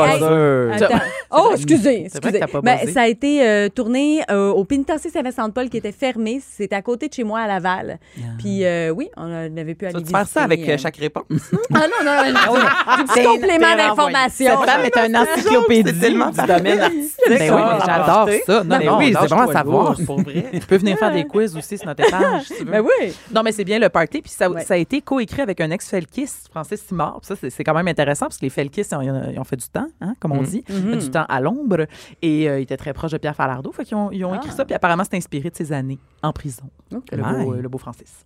Oh, 1.32 1.50
excusez, 1.54 2.08
C'est 2.12 2.22
vrai 2.24 2.32
que 2.32 2.38
excusez. 2.38 2.52
pas 2.52 2.62
Ben, 2.62 2.88
ça 2.94 3.02
a 3.02 3.08
été 3.08 3.46
euh, 3.46 3.70
tourné 3.70 4.22
euh, 4.32 4.52
au 4.52 4.64
pénitencier 4.64 5.10
Saint-Vincent-de-Paul 5.10 5.70
qui 5.70 5.78
était 5.78 5.92
fermé. 5.92 6.42
C'était 6.48 6.76
à 6.76 6.82
côté 6.82 7.08
de 7.10 7.14
chez 7.14 7.24
moi 7.24 7.40
à 7.42 7.48
Laval. 7.48 8.00
Puis 8.38 8.64
euh, 8.64 8.90
oui, 8.92 9.10
on 9.18 9.32
avait 9.32 9.76
pu 9.76 9.86
aller 9.86 9.96
visiter. 10.00 10.18
faire 10.18 10.28
ça 10.28 10.44
avec 10.44 10.68
euh, 10.70 10.78
chaque 10.78 10.98
réponse? 10.98 11.26
Ah 11.74 11.80
non, 11.88 12.06
non, 12.06 12.32
non. 12.32 12.34
non. 12.34 12.98
Du 12.98 13.04
petit 13.06 13.24
complément 13.24 13.76
d'information. 13.76 14.52
Cette 14.62 14.70
femme 14.70 14.86
est 14.86 14.98
une 15.08 15.18
encyclopédie 15.18 15.90
C'est 15.94 16.00
tellement 16.00 16.30
du 16.30 16.42
domaine 16.46 16.80
artistique. 16.82 17.16
Ben 17.28 17.38
mais 17.40 17.48
j'adore 17.86 18.30
ça. 18.46 18.64
Non, 18.64 18.80
non, 18.84 18.98
oui, 19.00 19.14
c'est 19.20 19.28
vraiment 19.28 19.50
à 19.50 19.54
savoir. 19.54 19.96
pour 20.06 20.22
vrai. 20.22 20.46
Tu 20.54 20.60
peux 20.60 20.78
venir 20.78 20.98
faire 20.98 21.12
des 21.12 21.26
quiz 21.26 21.56
aussi 21.58 21.78
sur 21.78 21.88
notre 21.88 22.06
étage, 22.08 22.44
si 22.44 22.54
tu 22.58 22.64
veux. 22.66 22.72
Ben 22.72 22.82
oui. 22.82 23.14
Non, 23.34 23.42
mais 23.44 23.52
c'est 23.52 23.64
bien 23.66 23.80
le 23.80 23.90
party. 23.90 24.22
Puis 24.22 24.32
ça, 24.32 24.48
a 24.70 24.78
été 24.78 25.02
coécrit 25.02 25.42
avec 25.42 25.60
un 25.62 25.72
ex-Felkis, 25.72 26.30
Francis 26.52 26.82
Simard. 26.88 27.20
Ça, 27.26 27.36
c'est- 27.36 27.49
c'est 27.49 27.63
quand 27.63 27.73
même 27.73 27.88
intéressant 27.88 28.28
parce 28.28 28.38
que 28.38 28.45
les 28.45 28.49
Felkis, 28.49 28.82
ils 28.91 28.95
ont, 28.95 29.32
ils 29.32 29.39
ont 29.39 29.43
fait 29.43 29.55
du 29.57 29.67
temps, 29.67 29.88
hein, 30.01 30.13
comme 30.19 30.32
on 30.34 30.43
dit, 30.43 30.63
du 30.97 31.09
temps 31.11 31.26
à 31.28 31.41
l'ombre. 31.41 31.88
Et 32.21 32.47
euh, 32.49 32.59
ils 32.59 32.63
étaient 32.63 32.78
très 32.78 32.93
proches 32.93 33.11
de 33.11 33.17
Pierre 33.17 33.36
Falardeau. 33.36 33.71
Fait 33.71 33.84
qu'ils 33.84 33.97
ont, 33.97 34.11
ils 34.11 34.23
ont 34.26 34.34
écrit 34.36 34.51
ça. 34.51 34.63
Puis 34.65 34.76
apparemment, 34.76 35.03
c'est 35.09 35.17
inspiré 35.17 35.49
de 35.49 35.55
ses 35.55 35.71
années 35.71 35.99
en 36.21 36.32
prison. 36.34 36.69
Le, 36.91 36.97
beau, 37.43 37.53
euh, 37.53 37.61
le 37.61 37.69
beau 37.69 37.78
Francis. 37.78 38.26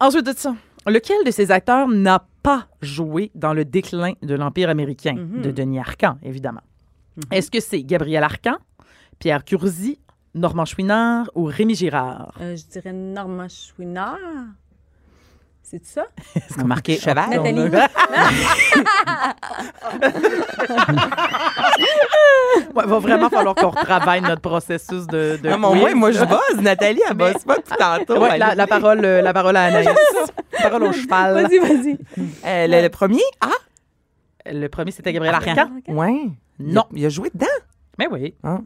Ensuite 0.00 0.26
de 0.26 0.32
ça, 0.36 0.54
lequel 0.86 1.16
de 1.24 1.30
ces 1.30 1.50
acteurs 1.50 1.88
n'a 1.88 2.24
pas 2.42 2.66
joué 2.82 3.30
dans 3.34 3.52
le 3.54 3.64
déclin 3.64 4.12
de 4.22 4.34
l'Empire 4.34 4.68
américain? 4.70 5.14
De 5.42 5.50
Denis 5.50 5.78
Arcand, 5.78 6.18
évidemment. 6.22 6.62
Est-ce 7.30 7.50
que 7.50 7.60
c'est 7.60 7.82
Gabriel 7.82 8.22
Arcan, 8.22 8.56
Pierre 9.18 9.42
Curzi, 9.44 9.98
Normand 10.34 10.66
Chouinard 10.66 11.30
ou 11.34 11.44
Rémi 11.44 11.74
Girard? 11.74 12.34
Euh, 12.40 12.54
je 12.56 12.64
dirais 12.66 12.92
Normand 12.92 13.48
Chouinard. 13.48 14.18
C'est 15.68 15.84
ça? 15.84 16.06
C'est 16.48 16.62
marqué 16.64 16.96
Cheval. 16.96 17.28
Nathalie? 17.28 17.60
Il 17.60 17.70
va 22.74 22.98
vraiment 22.98 23.28
falloir 23.28 23.54
qu'on 23.56 23.70
retravaille 23.70 24.20
notre 24.20 24.42
processus 24.42 25.06
de, 25.08 25.38
de 25.42 25.48
Ah, 25.48 25.56
mon 25.56 25.72
quiz. 25.72 25.92
moi, 25.94 26.12
je 26.12 26.24
bosse. 26.24 26.60
Nathalie, 26.60 27.00
elle 27.08 27.16
bosse 27.16 27.42
pas 27.44 27.56
depuis 27.56 27.74
tantôt. 27.76 28.20
Ouais, 28.22 28.38
la, 28.38 28.54
la 28.54 28.66
parole, 28.68 29.04
euh, 29.04 29.22
la 29.22 29.32
parole 29.32 29.56
à 29.56 29.64
Anaïs. 29.64 29.88
la 30.52 30.62
parole 30.70 30.84
au 30.84 30.92
cheval. 30.92 31.34
Vas-y, 31.34 31.58
vas-y. 31.58 31.98
Euh, 32.44 32.66
le, 32.68 32.82
le 32.82 32.88
premier? 32.88 33.22
Ah, 33.40 33.50
Le 34.52 34.68
premier, 34.68 34.92
c'était 34.92 35.12
Gabriel 35.12 35.34
Arcan. 35.34 35.50
Arcan. 35.56 35.70
ouais. 35.88 36.30
Non. 36.60 36.84
Il 36.94 37.04
a, 37.04 37.08
joué 37.08 37.28
dedans. 37.34 37.46
Mais 37.98 38.06
oui. 38.10 38.34
Ah. 38.44 38.58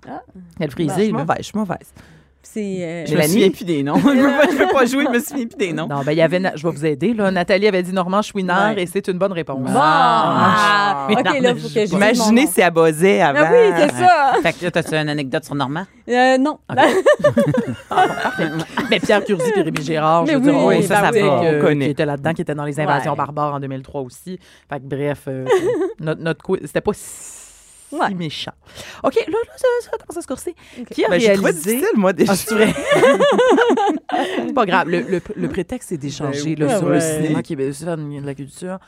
Elle 0.61 0.66
Je 0.68 0.72
frisée, 0.72 1.05
suis 1.05 1.12
là. 1.12 1.18
mauvaise, 1.18 1.38
je 1.38 1.42
suis 1.44 1.59
mauvaise. 1.59 1.94
C'est. 2.43 2.78
euh, 2.80 3.07
Je 3.07 3.14
me 3.16 3.22
souviens 3.22 3.51
plus 3.51 3.64
des 3.64 3.82
noms. 3.82 3.97
je 3.99 4.09
veux 4.09 4.14
pas, 4.26 4.47
je 4.51 4.57
veux 4.57 4.72
pas 4.72 4.86
jouer, 4.86 5.05
je 5.05 5.11
me 5.11 5.20
souviens 5.20 5.47
plus 5.47 5.57
des 5.59 5.72
noms. 5.72 5.86
Non, 5.86 6.01
ben 6.03 6.12
il 6.12 6.18
y 6.18 6.22
avait. 6.22 6.41
Na- 6.41 6.57
Je 6.57 6.66
vais 6.66 6.72
vous 6.72 6.86
aider. 6.86 7.12
Là. 7.12 7.30
Nathalie 7.30 7.68
avait 7.68 7.82
dit 7.82 7.93
Normand 7.93 8.22
Chouinard 8.22 8.74
Ouais. 8.74 8.82
et 8.82 8.86
c'est 8.86 9.07
une 9.09 9.18
bonne 9.18 9.32
réponse. 9.32 9.59
Bon! 9.61 9.70
Ah, 9.78 11.07
OK, 11.11 11.41
là, 11.41 11.55
faut 11.55 11.68
que 11.68 11.86
je 11.86 11.93
Imaginez 11.95 12.47
si 12.47 12.61
elle 12.62 12.72
buzzait 12.72 13.20
avant. 13.20 13.41
Ah 13.45 13.51
oui, 13.53 13.72
c'est 13.78 13.93
ça. 13.95 14.32
Fait 14.43 14.53
que 14.59 14.64
là, 14.64 14.70
t'as-tu 14.70 14.95
une 14.95 15.09
anecdote 15.09 15.45
sur 15.45 15.55
Normand? 15.55 15.84
Euh, 16.09 16.38
non. 16.38 16.59
Mais 18.91 18.99
Pierre 19.01 19.24
Curzi 19.24 19.51
et 19.57 19.61
Rémi 19.62 19.82
Gérard, 19.82 20.24
Mais 20.24 20.32
je 20.32 20.38
veux 20.38 20.51
dire, 20.53 20.64
oui, 20.64 20.82
ça, 20.82 21.01
savait 21.01 21.20
ça 21.20 21.55
connaît. 21.61 21.84
qui 21.86 21.91
était 21.93 22.07
là-dedans, 22.07 22.32
qui 22.32 22.43
était 22.43 22.55
dans 22.55 22.64
les 22.64 22.78
invasions 22.80 23.12
Ouais. 23.12 23.16
barbares 23.16 23.55
en 23.55 23.61
2003 23.61 24.01
aussi. 24.03 24.38
Fait 24.68 24.78
que 24.78 24.84
bref, 24.84 25.24
euh, 25.28 25.45
notre, 26.01 26.20
notre 26.22 26.41
c'était 26.64 26.80
pas 26.80 26.93
si 26.95 27.49
Ouais. 27.93 28.11
méchant. 28.14 28.53
OK, 29.03 29.14
là, 29.16 29.22
là, 29.28 29.38
ça, 29.57 29.66
ça 29.82 29.97
commence 29.99 30.16
à 30.18 30.22
se 30.22 30.26
corser. 30.26 30.55
Qui 30.93 31.05
a 31.05 31.09
Ben, 31.09 31.20
j'ai 31.20 31.32
trouvé 31.34 31.51
réalisé... 31.51 31.74
difficile, 31.76 31.99
moi, 31.99 32.12
déjà. 32.12 32.32
Ah, 32.32 32.36
c'est 32.36 32.55
vrai? 32.55 32.74
C'est 34.47 34.53
pas 34.55 34.66
grave. 34.66 34.88
Le, 34.88 35.01
le- 35.01 35.22
le 35.34 35.49
prétexte 35.49 35.93
est 35.93 35.97
d'échanger 35.99 36.55
Ben 36.57 36.66
là, 36.68 36.74
oui. 36.74 36.78
sur 36.78 36.88
Ouais, 36.88 36.95
le 36.97 37.01
ouais. 37.01 37.16
cinéma 37.22 37.43
québécois 37.43 37.97
de 37.97 38.26
la 38.26 38.34
culture. 38.34 38.78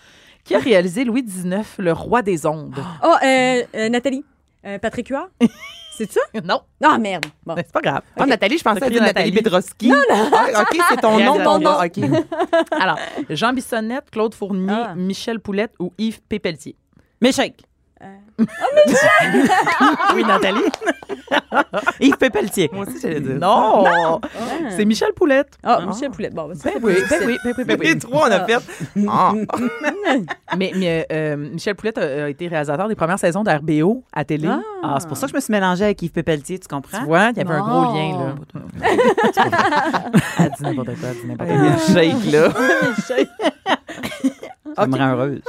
Qui 0.44 0.54
a 0.54 0.58
réalisé 0.58 1.04
Louis 1.04 1.22
XIX, 1.22 1.60
le 1.78 1.92
roi 1.92 2.22
des 2.22 2.46
ondes? 2.46 2.74
Oh, 3.04 3.14
euh, 3.24 3.62
euh, 3.76 3.88
Nathalie. 3.88 4.24
Euh, 4.66 4.78
Patrick 4.78 5.08
Huard? 5.08 5.28
C'est 5.96 6.10
ça? 6.10 6.20
Non, 6.44 6.62
Ah, 6.82 6.96
merde. 6.98 7.26
Bon. 7.44 7.54
c'est 7.56 7.70
pas 7.70 7.80
grave. 7.82 8.00
Ah, 8.16 8.24
Nathalie, 8.24 8.56
je 8.56 8.64
pensais 8.64 8.80
T'as 8.80 8.86
à 8.86 8.88
dire 8.88 8.98
crié 9.00 9.12
Nathalie 9.12 9.30
Nathalie. 9.30 9.42
Pedroski. 9.42 9.88
Non, 9.88 9.96
non. 10.10 10.60
OK, 10.62 10.78
c'est 10.88 11.00
ton 11.00 11.18
nom. 11.18 11.44
Ton 11.44 11.58
nom. 11.60 11.76
OK. 11.84 11.98
Alors, 12.80 12.98
Jean 13.28 13.52
Bissonnette, 13.52 14.10
Claude 14.10 14.34
Fournier, 14.34 14.72
Ah. 14.72 14.94
Michel 14.96 15.38
Poulette 15.38 15.74
ou 15.78 15.92
Yves 15.98 16.22
Pépeltier? 16.22 16.76
Mais 18.38 18.46
shake. 18.88 19.50
Oui, 20.14 20.24
Nathalie? 20.24 20.60
Yves 22.00 22.16
Pépeltier. 22.16 22.70
Moi 22.72 22.86
aussi, 22.86 22.98
j'allais 23.00 23.20
dire. 23.20 23.36
Non! 23.36 23.84
C'est 24.70 24.84
Michel 24.84 25.12
Poulette. 25.14 25.58
Ah, 25.62 25.80
Michel 25.86 26.10
Poulet. 26.10 26.30
Bon, 26.30 26.48
ben, 26.48 26.56
Ben 26.64 26.72
oui, 26.82 26.94
ben 27.08 27.20
oui, 27.26 27.38
ben 27.44 27.54
oui, 27.56 27.64
ben 27.64 27.76
oui. 27.78 27.86
Les 27.86 27.98
trois, 27.98 28.28
on 28.28 28.32
a 28.32 28.44
fait. 28.44 28.58
Ah. 29.08 29.32
Mais, 30.56 30.72
mais, 30.74 31.06
euh, 31.10 31.36
Michel 31.36 31.74
Poulette 31.74 31.96
a, 31.98 32.24
a 32.24 32.28
été 32.28 32.46
réalisateur 32.48 32.86
des 32.88 32.94
premières 32.94 33.18
saisons 33.18 33.42
d'RBO 33.42 34.04
à 34.12 34.24
télé. 34.24 34.48
Ah, 34.82 34.96
c'est 35.00 35.08
pour 35.08 35.16
ça 35.16 35.26
que 35.26 35.30
je 35.30 35.36
me 35.36 35.40
suis 35.40 35.52
mélangée 35.52 35.84
avec 35.84 36.02
Yves 36.02 36.10
Pépeltier, 36.12 36.58
tu 36.58 36.68
comprends? 36.68 36.98
Tu 36.98 37.04
vois, 37.06 37.30
il 37.30 37.38
y 37.38 37.40
avait 37.40 37.54
un 37.54 37.60
gros 37.60 37.82
Non. 37.82 37.94
lien, 37.94 38.18
là. 38.18 38.34
Elle 40.38 40.50
dit 40.50 40.62
n'importe 40.62 40.98
quoi, 40.98 41.08
elle 41.08 41.16
dit 41.16 41.26
n'importe 41.26 41.50
quoi. 41.50 41.94
Shake, 41.94 42.32
là. 42.32 42.48
Ça 44.76 44.86
me 44.86 44.96
rend 44.96 45.12
heureuse. 45.12 45.40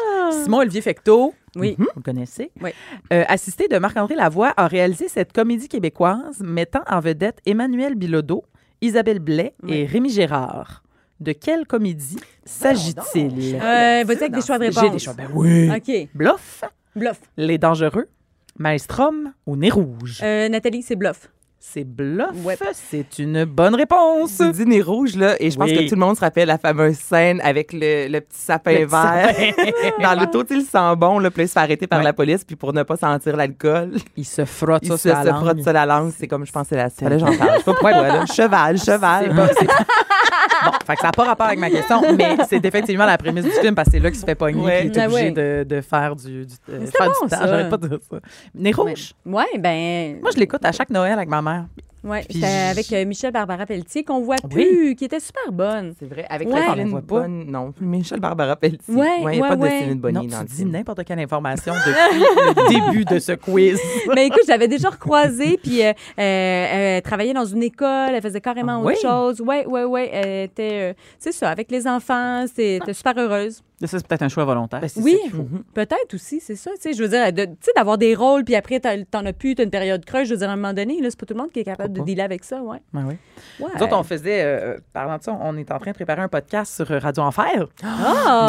Simon 0.43 0.57
Olivier 0.59 0.81
Fecteau, 0.81 1.33
Oui. 1.55 1.75
vous 1.77 1.85
le 1.95 2.01
connaissez, 2.01 2.51
Oui. 2.61 2.71
euh, 3.11 3.23
assisté 3.27 3.67
de 3.67 3.77
Marc-André 3.77 4.15
Lavoie, 4.15 4.53
a 4.57 4.67
réalisé 4.67 5.07
cette 5.07 5.31
comédie 5.33 5.67
québécoise 5.67 6.39
mettant 6.41 6.81
en 6.89 6.99
vedette 6.99 7.39
Emmanuel 7.45 7.95
Bilodeau, 7.95 8.43
Isabelle 8.81 9.19
Blais 9.19 9.53
et 9.67 9.85
Rémi 9.85 10.09
Gérard. 10.09 10.83
De 11.19 11.31
quelle 11.31 11.65
comédie 11.67 12.17
s'agit-il? 12.43 13.55
Euh, 13.55 14.03
Vas-y 14.05 14.17
avec 14.17 14.31
des 14.33 14.41
choix 14.41 14.57
de 14.57 14.65
réponse. 14.65 14.83
J'ai 14.83 14.89
des 14.89 14.99
choix. 14.99 15.13
Ben 15.13 15.29
oui. 15.33 15.69
OK. 15.73 16.09
Bluff, 16.15 16.63
Bluff. 16.95 17.21
Les 17.37 17.57
Dangereux, 17.57 18.07
Maelstrom 18.59 19.33
ou 19.45 19.55
Nez 19.55 19.69
Rouge? 19.69 20.19
Euh, 20.23 20.49
Nathalie, 20.49 20.81
c'est 20.81 20.95
bluff. 20.95 21.29
C'est 21.65 21.85
Bluff. 21.85 22.27
Ouais. 22.43 22.57
C'est 22.73 23.19
une 23.19 23.45
bonne 23.45 23.73
réponse. 23.73 24.37
Nez 24.41 24.81
rouge, 24.81 25.15
là, 25.15 25.35
et 25.39 25.49
je 25.49 25.57
pense 25.57 25.69
Oui. 25.69 25.77
que 25.77 25.89
tout 25.89 25.95
le 25.95 26.01
monde 26.01 26.15
se 26.17 26.19
rappelle 26.21 26.47
la 26.49 26.57
fameuse 26.57 26.97
scène 26.97 27.39
avec 27.41 27.71
le, 27.71 28.09
le 28.09 28.19
petit 28.19 28.37
sapin 28.37 28.71
Le 28.73 28.85
petit 28.85 28.91
vert. 28.91 29.93
Dans 30.01 30.19
l'auto, 30.19 30.43
il 30.51 30.63
sent 30.63 30.95
bon, 30.97 31.19
là, 31.19 31.31
puis 31.31 31.43
il 31.43 31.47
se 31.47 31.53
fait 31.53 31.59
arrêter 31.61 31.87
par 31.87 31.99
Ouais. 31.99 32.03
la 32.05 32.11
police, 32.13 32.43
puis 32.43 32.57
pour 32.57 32.73
ne 32.73 32.83
pas 32.83 32.97
sentir 32.97 33.37
l'alcool, 33.37 33.93
Il 34.17 34.25
se 34.25 34.43
frotte 34.43 34.81
il 34.83 34.89
ça 34.89 34.97
se, 34.97 35.09
sur 35.09 35.13
la 35.17 35.23
se 35.23 35.27
langue. 35.29 35.41
frotte 35.45 35.61
sur 35.61 35.73
la 35.73 35.85
langue. 35.85 36.11
C'est 36.17 36.27
comme, 36.27 36.45
je 36.45 36.51
pense, 36.51 36.63
que 36.63 36.69
c'est 36.69 36.75
la 36.75 36.89
scène. 36.89 37.09
Là, 37.09 37.17
j'en 37.17 37.37
parle. 37.37 37.51
Je 37.53 37.57
sais 37.59 37.63
pas 37.63 37.71
pourquoi, 37.71 37.91
là. 37.91 38.25
Cheval, 38.35 38.77
cheval. 38.77 39.33
Bon, 40.65 40.71
fait 40.85 40.95
que 40.95 41.01
ça 41.01 41.07
n'a 41.07 41.11
pas 41.11 41.23
rapport 41.23 41.47
avec 41.47 41.59
ma 41.59 41.69
question, 41.69 42.01
mais 42.17 42.37
c'est 42.47 42.63
effectivement 42.65 43.05
la 43.05 43.17
prémisse 43.17 43.45
du 43.45 43.51
film 43.51 43.75
parce 43.75 43.87
que 43.87 43.91
c'est 43.93 43.99
là 43.99 44.09
qu'il 44.11 44.19
se 44.19 44.25
fait 44.25 44.35
pogner 44.35 44.63
Ouais. 44.63 44.81
qu'il 44.89 44.97
est 44.97 45.01
Ah 45.01 45.05
obligé 45.07 45.23
ouais. 45.23 45.31
de, 45.31 45.63
de 45.75 45.81
faire 45.81 46.15
du, 46.15 46.45
du, 46.45 46.53
euh, 46.69 46.85
faire 46.87 47.07
bon, 47.07 47.25
du 47.25 47.29
temps. 47.31 47.37
J'arrête 47.45 47.69
pas 47.69 47.77
de 47.77 47.87
dire 47.87 47.99
ça. 48.09 48.17
Nez 48.55 48.71
rouge? 48.71 49.13
Ouais, 49.25 49.57
ben. 49.59 50.19
Moi, 50.21 50.31
je 50.33 50.39
l'écoute 50.39 50.63
à 50.65 50.71
chaque 50.71 50.89
Noël 50.89 51.13
avec 51.13 51.29
ma 51.29 51.41
mère. 51.41 51.65
Ouais, 52.03 52.21
Puis 52.27 52.33
c'était 52.39 52.47
avec 52.47 52.91
euh, 52.91 53.05
Michel 53.05 53.31
Barbara 53.31 53.65
Pelletier 53.65 54.03
qu'on 54.03 54.21
voit 54.21 54.35
Oui? 54.43 54.49
plus, 54.49 54.95
qui 54.95 55.05
était 55.05 55.19
super 55.21 55.51
bonne. 55.53 55.93
C'est 55.97 56.05
vrai. 56.05 56.25
Avec 56.29 56.49
Ouais. 56.49 56.59
la 56.59 56.65
On 56.67 56.73
Céline 56.73 56.89
voit 56.89 57.01
pas. 57.01 57.21
Bonne. 57.21 57.45
Non, 57.49 57.73
Michel 57.79 58.19
Barbara 58.19 58.55
Pelletier. 58.57 58.93
Ouais, 58.93 59.07
il 59.21 59.27
n'y 59.29 59.37
a 59.39 59.41
ouais, 59.41 59.47
pas 59.49 59.55
de 59.55 59.61
ouais. 59.61 59.79
Céline 59.79 59.99
Bonny 59.99 60.13
non, 60.15 60.23
dans 60.23 60.37
tu 60.39 60.43
le 60.43 60.47
dis 60.49 60.65
n'importe 60.65 61.03
quelle 61.05 61.19
information 61.19 61.73
depuis 61.85 62.75
le 62.75 62.87
début 62.91 63.05
de 63.05 63.19
ce 63.19 63.31
quiz. 63.33 63.79
Mais 64.15 64.27
écoute, 64.27 64.43
j'avais 64.45 64.67
déjà 64.67 64.89
recroisé, 64.89 65.57
puis 65.63 65.81
euh, 65.83 65.91
euh, 66.19 66.95
elle 66.97 67.01
travaillait 67.03 67.33
dans 67.33 67.45
une 67.45 67.63
école, 67.63 68.11
elle 68.13 68.21
faisait 68.21 68.41
carrément 68.41 68.73
Ah 68.73 68.79
autre 68.79 68.87
oui? 68.87 68.95
chose. 69.01 69.39
Ouais, 69.41 69.65
ouais, 69.65 69.85
ouais. 69.85 70.09
Elle 70.11 70.45
était, 70.45 70.91
euh, 70.91 70.93
c'est 71.19 71.31
ça, 71.31 71.49
avec 71.49 71.71
les 71.71 71.87
enfants, 71.87 72.45
c'était 72.47 72.75
était 72.77 72.93
super 72.93 73.17
heureuse. 73.17 73.61
Ça, 73.87 73.97
c'est 73.99 74.07
peut-être 74.07 74.21
un 74.23 74.29
choix 74.29 74.45
volontaire. 74.45 74.79
Ben, 74.81 74.87
c'est 74.87 75.01
Oui, 75.01 75.17
peut-être 75.73 76.13
aussi, 76.13 76.39
c'est 76.39 76.55
ça. 76.55 76.71
Tu 76.75 76.81
sais, 76.81 76.93
je 76.93 77.03
veux 77.03 77.09
dire, 77.09 77.31
de- 77.33 77.45
tu 77.45 77.51
sais, 77.61 77.71
d'avoir 77.75 77.97
des 77.97 78.15
rôles, 78.15 78.43
puis 78.43 78.55
après, 78.55 78.79
t'en 78.79 79.25
as 79.25 79.33
plus, 79.33 79.55
t'as 79.55 79.63
une 79.63 79.69
période 79.69 80.03
creuse. 80.05 80.27
Je 80.27 80.33
veux 80.33 80.39
dire, 80.39 80.49
à 80.49 80.53
un 80.53 80.55
moment 80.55 80.73
donné, 80.73 81.01
là, 81.01 81.09
c'est 81.09 81.19
pas 81.19 81.25
tout 81.25 81.33
le 81.33 81.39
monde 81.41 81.51
qui 81.51 81.59
est 81.59 81.63
capable 81.63 81.89
de 81.93 81.97
Pourquoi 81.99 82.05
dealer 82.13 82.23
avec 82.23 82.43
ça, 82.43 82.61
ouais. 82.61 82.79
Ben 82.93 83.05
oui. 83.07 83.15
ouais. 83.59 83.71
Nous 83.75 83.83
autres, 83.83 83.97
on 83.97 84.03
faisait, 84.03 84.41
euh, 84.43 84.77
parlant 84.93 85.17
de 85.17 85.23
ça, 85.23 85.37
on 85.41 85.57
est 85.57 85.71
en 85.71 85.79
train 85.79 85.91
de 85.91 85.95
préparer 85.95 86.21
un 86.21 86.27
podcast 86.27 86.75
sur 86.75 86.89
euh, 86.91 86.99
Radio 86.99 87.23
Enfer. 87.23 87.67
Ah! 87.83 88.47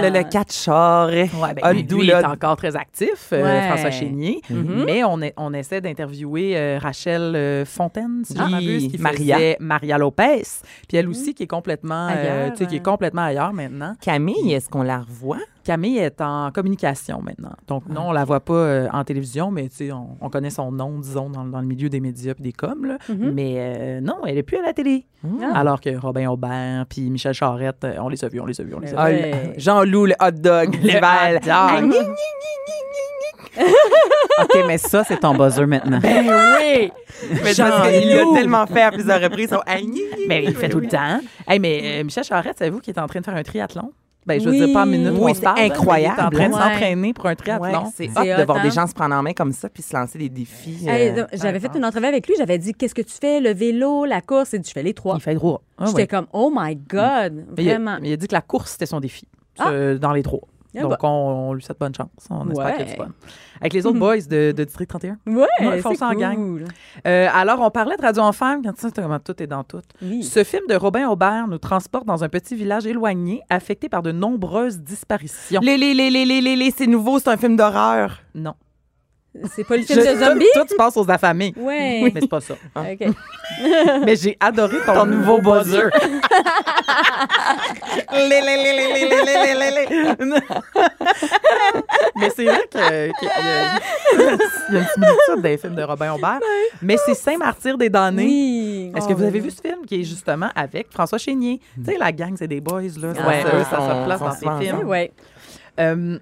Carl, 0.00 0.12
le 0.12 0.22
catcheur. 0.30 1.08
Ouais, 1.08 1.54
ben, 1.54 1.60
Ah, 1.62 1.72
lui, 1.72 2.10
est 2.10 2.24
encore 2.24 2.56
très 2.56 2.76
actif, 2.76 3.28
euh. 3.32 3.62
François 3.68 3.90
Chénier. 3.90 4.40
Mais 4.50 5.04
on, 5.04 5.20
est, 5.22 5.34
on 5.36 5.52
essaie 5.52 5.80
d'interviewer 5.80 6.56
euh, 6.56 6.78
Rachel 6.80 7.34
euh, 7.34 7.64
Fontaine, 7.64 8.22
si 8.24 8.34
Oui, 8.38 8.50
m'abuse, 8.50 8.88
qui 8.88 8.98
Maria. 8.98 9.36
faisait 9.36 9.56
Maria 9.60 9.98
Lopez. 9.98 10.42
Puis 10.88 10.96
elle 10.96 11.08
aussi, 11.08 11.34
qui 11.34 11.42
est 11.44 11.46
complètement, 11.48 12.08
euh, 12.08 12.42
Ailleurs, 12.44 12.52
tu 12.52 12.58
sais, 12.58 12.66
qui 12.66 12.76
est 12.76 12.84
complètement 12.84 13.22
ailleurs 13.22 13.52
maintenant. 13.52 13.94
Camille, 14.00 14.52
est-ce 14.52 14.68
qu'on 14.68 14.75
la 14.82 14.98
revoit? 14.98 15.38
Camille 15.64 15.98
est 15.98 16.20
en 16.20 16.50
communication 16.52 17.20
maintenant. 17.22 17.52
Donc, 17.66 17.88
non, 17.88 18.08
on 18.08 18.12
la 18.12 18.24
voit 18.24 18.40
pas 18.40 18.52
euh, 18.54 18.88
en 18.92 19.02
télévision, 19.02 19.50
mais 19.50 19.68
tu 19.68 19.76
sais, 19.76 19.92
on, 19.92 20.16
on 20.20 20.28
connaît 20.30 20.50
son 20.50 20.70
nom, 20.70 20.98
disons, 21.00 21.28
dans, 21.28 21.44
dans 21.44 21.60
le 21.60 21.66
milieu 21.66 21.88
des 21.88 21.98
médias 22.00 22.34
et 22.38 22.42
des 22.42 22.52
coms. 22.52 22.84
là. 22.84 22.98
Mais 23.08 23.54
euh, 23.56 24.00
non, 24.00 24.18
elle 24.26 24.38
est 24.38 24.42
plus 24.44 24.58
à 24.58 24.62
la 24.62 24.72
télé. 24.72 25.06
Ah. 25.42 25.58
Alors 25.58 25.80
que 25.80 25.90
Robin 25.96 26.28
Aubert 26.30 26.86
puis 26.88 27.10
Michel 27.10 27.34
Charette, 27.34 27.82
euh, 27.84 27.96
on 27.98 28.08
les 28.08 28.24
a 28.24 28.28
vus, 28.28 28.40
on 28.40 28.46
les 28.46 28.60
a 28.60 28.64
vus, 28.64 28.74
on 28.74 28.80
les 28.80 28.88
a 28.88 28.90
vus. 28.92 28.96
Ah, 28.96 29.04
Ouais. 29.06 29.52
le- 29.54 29.58
Jean-Loup, 29.60 30.06
le 30.06 30.14
hot 30.20 30.30
dog, 30.30 30.78
les 30.82 31.00
balles. 31.00 31.40
Ah, 31.50 31.76
Agni- 31.78 31.94
OK, 34.38 34.64
mais 34.66 34.78
ça, 34.78 35.02
c'est 35.04 35.18
ton 35.18 35.34
buzzer 35.34 35.66
maintenant. 35.66 35.98
Ben 35.98 36.24
oui! 36.28 36.92
Mais 37.30 37.38
parce 37.40 37.54
qu'il 37.54 38.10
l'a 38.10 38.24
tellement 38.34 38.66
fait 38.66 38.82
à 38.82 38.92
plusieurs 38.92 39.20
reprises. 39.20 39.48
son 39.48 39.60
Mais 40.28 40.44
il 40.44 40.50
le 40.50 40.54
fait 40.54 40.68
tout 40.68 40.80
le 40.80 40.88
temps. 40.88 41.20
Hey, 41.48 41.58
mais 41.58 41.80
euh, 42.00 42.04
Michel 42.04 42.22
Charette, 42.24 42.58
savez-vous 42.58 42.80
qu'il 42.80 42.94
est 42.94 43.00
en 43.00 43.06
train 43.06 43.20
de 43.20 43.24
faire 43.24 43.34
un 43.34 43.42
triathlon? 43.42 43.90
Ben, 44.26 44.40
je 44.40 44.44
veux 44.44 44.50
Oui. 44.50 44.58
dire, 44.58 44.72
pas 44.72 44.82
en 44.82 44.86
minute, 44.86 45.12
Oui, 45.18 45.32
c'est 45.36 45.46
incroyable. 45.46 46.16
Il 46.18 46.20
est 46.20 46.24
en 46.26 46.30
train 46.30 46.48
de 46.48 46.54
Ouais. 46.54 46.60
s'entraîner 46.60 47.12
pour 47.12 47.26
un 47.26 47.34
triathlon. 47.36 47.92
c'est 47.94 48.08
C'est 48.08 48.18
hot 48.20 48.24
de 48.36 48.42
hot, 48.42 48.46
voir 48.46 48.58
hein? 48.58 48.62
des 48.64 48.70
gens 48.72 48.86
se 48.88 48.92
prendre 48.94 49.14
en 49.14 49.22
main 49.22 49.32
comme 49.32 49.52
ça 49.52 49.68
puis 49.68 49.82
se 49.84 49.94
lancer 49.96 50.18
des 50.18 50.28
défis. 50.28 50.84
Hey, 50.88 51.10
euh, 51.18 51.26
j'avais 51.32 51.60
fait 51.60 51.70
une 51.76 51.84
entrevue 51.84 52.06
avec 52.06 52.26
lui, 52.26 52.34
j'avais 52.36 52.58
dit 52.58 52.74
Qu'est-ce 52.74 52.94
que 52.94 53.02
tu 53.02 53.14
fais 53.20 53.40
Le 53.40 53.54
vélo, 53.54 54.04
la 54.04 54.20
course? 54.20 54.52
Et 54.54 54.58
dit, 54.58 54.68
Je 54.68 54.72
fais 54.74 54.82
les 54.82 54.94
trois. 54.94 55.14
Il 55.16 55.22
fait 55.22 55.34
droit. 55.34 55.62
Ah, 55.78 55.84
J'étais 55.86 55.96
ouais. 56.02 56.06
comme 56.08 56.26
Oh 56.32 56.52
my 56.52 56.74
God, 56.74 57.44
Mais 57.56 57.62
il, 57.62 57.70
a, 57.70 57.74
vraiment. 57.74 57.98
mais 58.02 58.08
il 58.08 58.12
a 58.14 58.16
dit 58.16 58.26
que 58.26 58.34
la 58.34 58.40
course, 58.42 58.72
c'était 58.72 58.86
son 58.86 58.98
défi 59.00 59.28
Ah. 59.58 59.68
euh, 59.70 59.96
dans 59.98 60.12
les 60.12 60.22
trois. 60.24 60.40
Ah 60.76 60.82
Donc, 60.82 60.90
bah. 60.90 60.98
on, 61.02 61.48
on 61.48 61.52
lui 61.54 61.62
souhaite 61.62 61.78
bonne 61.78 61.94
chance. 61.94 62.08
On 62.30 62.48
espère 62.50 62.66
Ouais. 62.66 62.72
qu'il 62.76 62.86
y 62.86 62.88
a 62.88 62.92
du 62.92 62.96
fun. 62.96 63.08
Avec 63.60 63.72
les 63.72 63.86
autres 63.86 63.98
boys 63.98 64.16
de, 64.18 64.52
de 64.52 64.64
District 64.64 64.88
31. 64.88 65.18
Ouais, 65.26 65.46
ils 65.76 65.80
font 65.82 65.94
ça 65.94 66.08
en 66.08 66.14
gang. 66.14 66.64
Euh, 67.06 67.28
alors, 67.32 67.60
on 67.60 67.70
parlait 67.70 67.96
de 67.96 68.02
Radio 68.02 68.22
Enfant. 68.22 68.60
Quand 68.62 68.72
tu 68.72 68.80
sais 68.82 68.92
comment 68.94 69.18
tout 69.18 69.42
est 69.42 69.46
dans 69.46 69.64
tout. 69.64 69.80
Oui. 70.02 70.22
Ce 70.22 70.44
film 70.44 70.62
de 70.68 70.74
Robin 70.74 71.08
Aubert 71.08 71.48
nous 71.48 71.58
transporte 71.58 72.06
dans 72.06 72.22
un 72.24 72.28
petit 72.28 72.54
village 72.54 72.86
éloigné, 72.86 73.42
affecté 73.50 73.88
par 73.88 74.02
de 74.02 74.12
nombreuses 74.12 74.78
disparitions. 74.80 75.60
Les, 75.62 75.76
les, 75.78 75.94
les, 75.94 76.10
les, 76.10 76.24
les, 76.24 76.40
les, 76.40 76.56
les, 76.56 76.70
c'est 76.70 76.86
nouveau, 76.86 77.18
c'est 77.18 77.28
un 77.30 77.36
film 77.36 77.56
d'horreur. 77.56 78.18
Non. 78.34 78.54
C'est 79.54 79.64
pas 79.64 79.76
le 79.76 79.82
film 79.82 80.00
je, 80.00 80.04
de 80.04 80.16
zombie? 80.16 80.46
Toi, 80.52 80.62
toi, 80.62 80.64
tu 80.68 80.76
penses 80.76 80.96
aux 80.96 81.10
affamés. 81.10 81.52
Ouais. 81.56 82.00
Oui. 82.02 82.12
Mais 82.14 82.20
c'est 82.20 82.28
pas 82.28 82.40
ça. 82.40 82.54
Hein? 82.74 82.92
Okay. 82.92 83.10
mais 84.04 84.16
j'ai 84.16 84.36
adoré 84.40 84.78
ton, 84.84 84.94
ton 84.94 85.06
nouveau 85.06 85.38
buzzer. 85.38 85.90
mais 92.16 92.30
c'est 92.34 92.44
vrai 92.44 92.68
qu'il 92.70 92.80
y, 92.80 92.84
a 92.84 93.10
une 94.70 94.86
similitude 94.94 95.42
des 95.42 95.56
films 95.58 95.74
de 95.74 95.82
Robin 95.82 96.14
Aubert. 96.14 96.40
Mais 96.82 96.96
c'est 97.04 97.14
Saint-Martyr 97.14 97.78
des 97.78 97.90
damnés. 97.90 98.24
Oui. 98.24 98.92
Est-ce 98.94 99.08
que 99.08 99.14
vous 99.14 99.24
oh, 99.24 99.28
avez 99.28 99.40
vu 99.40 99.50
ce 99.50 99.60
film 99.60 99.84
qui 99.86 100.00
est 100.00 100.04
justement 100.04 100.48
avec 100.54 100.92
François 100.92 101.18
Chénier? 101.18 101.60
Mm. 101.76 101.84
Tu 101.84 101.92
sais, 101.92 101.98
la 101.98 102.12
gang, 102.12 102.34
c'est 102.36 102.48
des 102.48 102.60
boys, 102.60 102.82
là. 102.82 103.08
Ouais, 103.08 103.42
ça, 103.42 103.56
eux, 103.56 103.64
ça, 103.64 103.76
se 103.76 104.04
place 104.04 104.20
dans 104.20 104.32
ces 104.32 104.64
films. 104.64 104.80
Oui, 104.84 104.86
oui. 104.86 105.10
Euh, 105.78 106.18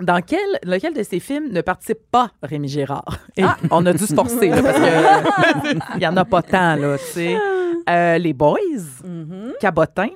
dans 0.00 0.20
quel, 0.20 0.40
lequel 0.64 0.94
de 0.94 1.02
ces 1.02 1.20
films 1.20 1.48
ne 1.50 1.60
participe 1.60 1.98
pas 2.10 2.30
Rémi 2.42 2.68
Girard? 2.68 3.18
Et 3.36 3.44
on 3.70 3.84
a 3.86 3.92
dû 3.92 4.06
se 4.06 4.14
forcer, 4.14 4.48
là, 4.48 4.62
parce 4.62 4.78
qu'il 4.78 5.98
n'y 5.98 6.06
en 6.06 6.16
a 6.16 6.24
pas 6.24 6.42
tant, 6.42 6.76
là, 6.76 6.98
tu 6.98 7.04
sais. 7.04 7.36
Euh, 7.88 8.18
les 8.18 8.32
Boys, 8.32 8.58
Cabotin, 9.60 10.08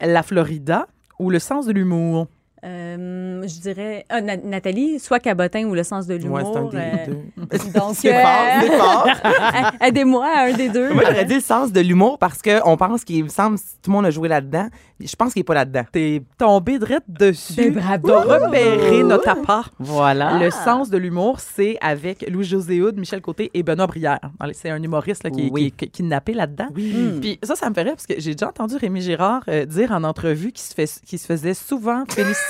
La 0.00 0.22
Florida 0.22 0.86
ou 1.18 1.30
Le 1.30 1.38
sens 1.38 1.66
de 1.66 1.72
l'humour? 1.72 2.26
Euh, 2.64 3.42
je 3.46 3.60
dirais 3.60 4.04
ah, 4.08 4.20
Na- 4.20 4.36
Nathalie, 4.36 4.98
soit 4.98 5.18
Cabotin 5.18 5.64
ou 5.64 5.74
le 5.74 5.82
sens 5.82 6.06
de 6.06 6.14
Ouais, 6.14 6.20
l'humour. 6.20 6.50
c'est 6.52 6.58
un 6.58 6.64
des 6.68 6.76
euh, 6.76 7.06
deux. 7.06 7.70
donc, 7.78 7.94
C'est 7.94 8.14
euh, 8.14 8.22
fort, 8.22 8.60
c'est 8.60 8.76
fort. 8.76 9.72
Aidez-moi 9.80 10.26
à 10.26 10.40
un 10.46 10.52
des 10.52 10.68
deux. 10.68 10.92
Moi, 10.92 11.02
j'aurais 11.06 11.24
dit 11.24 11.34
le 11.36 11.40
sens 11.40 11.72
de 11.72 11.80
l'humour 11.80 12.18
parce 12.18 12.42
qu'on 12.42 12.76
pense 12.76 13.04
qu'il 13.04 13.24
me 13.24 13.28
semble 13.28 13.56
que 13.58 13.62
tout 13.82 13.90
le 13.90 13.92
monde 13.92 14.06
a 14.06 14.10
joué 14.10 14.28
là-dedans. 14.28 14.68
Je 15.02 15.16
pense 15.16 15.32
qu'il 15.32 15.40
n'est 15.40 15.44
pas 15.44 15.54
là-dedans. 15.54 15.84
T'es 15.90 16.22
tombé 16.36 16.78
direct 16.78 17.04
dessus. 17.08 17.70
Ben, 17.70 17.98
bravo. 18.00 18.08
T'as 18.08 18.38
repéré 18.46 19.02
notre 19.02 19.28
appart. 19.30 19.72
Voilà. 19.78 20.38
Le 20.38 20.50
sens 20.50 20.90
de 20.90 20.98
l'humour, 20.98 21.40
c'est 21.40 21.78
avec 21.80 22.28
Louis-José 22.28 22.82
Houd, 22.82 22.98
Michel 22.98 23.22
Côté 23.22 23.50
et 23.54 23.62
Benoît 23.62 23.86
Brière. 23.86 24.20
C'est 24.52 24.68
un 24.68 24.82
humoriste 24.82 25.24
là, 25.24 25.30
qui, 25.30 25.48
Oui. 25.50 25.72
qui 25.74 25.86
est 25.86 25.88
kidnappé 25.88 26.34
là-dedans. 26.34 26.68
Mm. 26.76 27.20
Puis 27.20 27.38
ça, 27.42 27.56
ça 27.56 27.70
me 27.70 27.74
fait 27.74 27.82
rire 27.82 27.92
parce 27.94 28.06
que 28.06 28.14
j'ai 28.18 28.32
déjà 28.32 28.48
entendu 28.48 28.76
Rémi 28.76 29.00
Girard 29.00 29.42
euh, 29.48 29.64
dire 29.64 29.92
en 29.92 30.04
entrevue 30.04 30.52
qu'il 30.52 30.64
se, 30.64 30.74
fait, 30.74 30.90
qu'il 31.06 31.18
se 31.18 31.26
faisait 31.26 31.54
souvent 31.54 32.04
féliciter. 32.08 32.49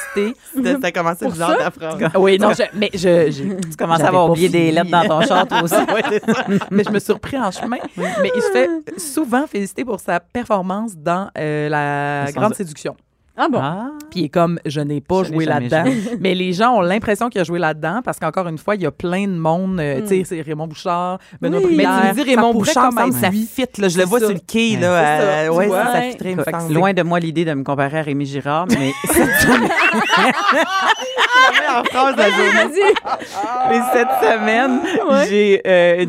Ça 0.80 0.86
a 0.86 0.92
commencé 0.92 1.26
bizarre 1.26 1.51
ça? 1.51 1.57
ta 1.57 1.70
phrase. 1.70 2.11
oui, 2.16 2.38
non, 2.38 2.51
je- 2.53 2.62
mais 2.78 2.90
je, 2.94 2.98
je- 3.30 3.68
Tu 3.70 3.76
commences 3.76 4.01
à 4.01 4.09
avoir 4.09 4.30
oublié 4.30 4.48
des 4.48 4.70
lettres 4.72 4.90
dans 4.90 5.07
ton 5.07 5.20
char, 5.26 5.46
toi 5.46 5.62
aussi. 5.62 5.74
Ouais, 5.74 6.03
c'est 6.11 6.24
ça. 6.24 6.44
mais 6.70 6.84
je 6.84 6.90
me 6.90 6.98
suis 6.98 7.12
repris 7.12 7.38
en 7.38 7.51
chemin. 7.51 7.78
Mais 7.96 8.30
il 8.34 8.42
se 8.42 8.51
fait 8.53 8.68
souvent 8.98 9.46
féliciter 9.46 9.84
pour 9.84 10.01
sa 10.01 10.20
performance 10.20 10.96
dans 10.96 11.30
euh, 11.38 11.68
La 11.68 12.26
Le 12.26 12.32
Grande 12.32 12.51
de- 12.51 12.57
Séduction. 12.57 12.96
Ah 13.43 13.49
bon? 13.49 13.59
Ah. 13.62 13.86
Puis 14.11 14.20
il 14.20 14.24
est 14.24 14.28
comme, 14.28 14.59
je 14.66 14.80
n'ai 14.80 15.01
pas 15.01 15.22
Je 15.24 15.32
joué 15.32 15.47
là-dedans. 15.47 15.84
Mais 16.20 16.34
les 16.34 16.53
gens 16.53 16.74
ont 16.76 16.80
l'impression 16.82 17.28
qu'il 17.30 17.41
a 17.41 17.45
joué 17.45 17.59
là-dedans 17.59 18.01
parce 18.05 18.18
qu'encore 18.18 18.47
une 18.49 18.59
fois, 18.59 18.74
il 18.74 18.82
y 18.82 18.86
a 18.86 18.91
plein 18.91 19.26
de 19.26 19.32
monde. 19.38 19.80
euh, 19.80 20.01
Tu 20.03 20.09
sais, 20.09 20.22
c'est 20.24 20.41
Raymond 20.43 20.66
Bouchard, 20.66 21.18
Benoît 21.41 21.61
Oui. 21.64 21.74
Mais 21.76 21.84
tu 21.84 21.88
me 21.91 22.12
dis 22.12 22.18
Ça 22.20 22.26
Raymond 22.26 22.53
Bouchard, 22.53 22.91
comme 22.95 23.12
ça, 23.12 23.30
fit. 23.30 23.62
Là, 23.62 23.66
je 23.76 23.84
le 23.84 23.91
C'est 23.91 24.05
vois 24.05 24.20
ça. 24.20 24.26
sur 24.26 24.34
le 24.34 24.41
quai. 24.47 24.72
C'est 24.74 24.80
Là, 24.80 24.88
ça, 25.18 25.22
euh, 25.22 25.49
ouais, 25.51 25.66
vois. 25.68 25.84
ça, 25.86 26.01
Ouais. 26.01 26.16
Fait 26.20 26.34
que. 26.53 26.72
Loin 26.72 26.93
de 26.93 27.03
moi 27.03 27.18
l'idée 27.18 27.45
de 27.47 27.55
me 27.55 27.62
comparer 27.64 27.99
à 28.01 28.03
Rémi 28.03 28.26
Girard, 28.26 28.66
mais 28.68 28.93
cette 29.07 29.30
semaine, 29.41 29.70
en 31.78 31.84
phrase 31.84 32.16
de 32.16 32.22
journée. 32.22 32.93
mais 33.70 33.80
cette 33.93 34.09
semaine, 34.20 34.80
j'ai 35.28 35.61
euh, 35.66 36.05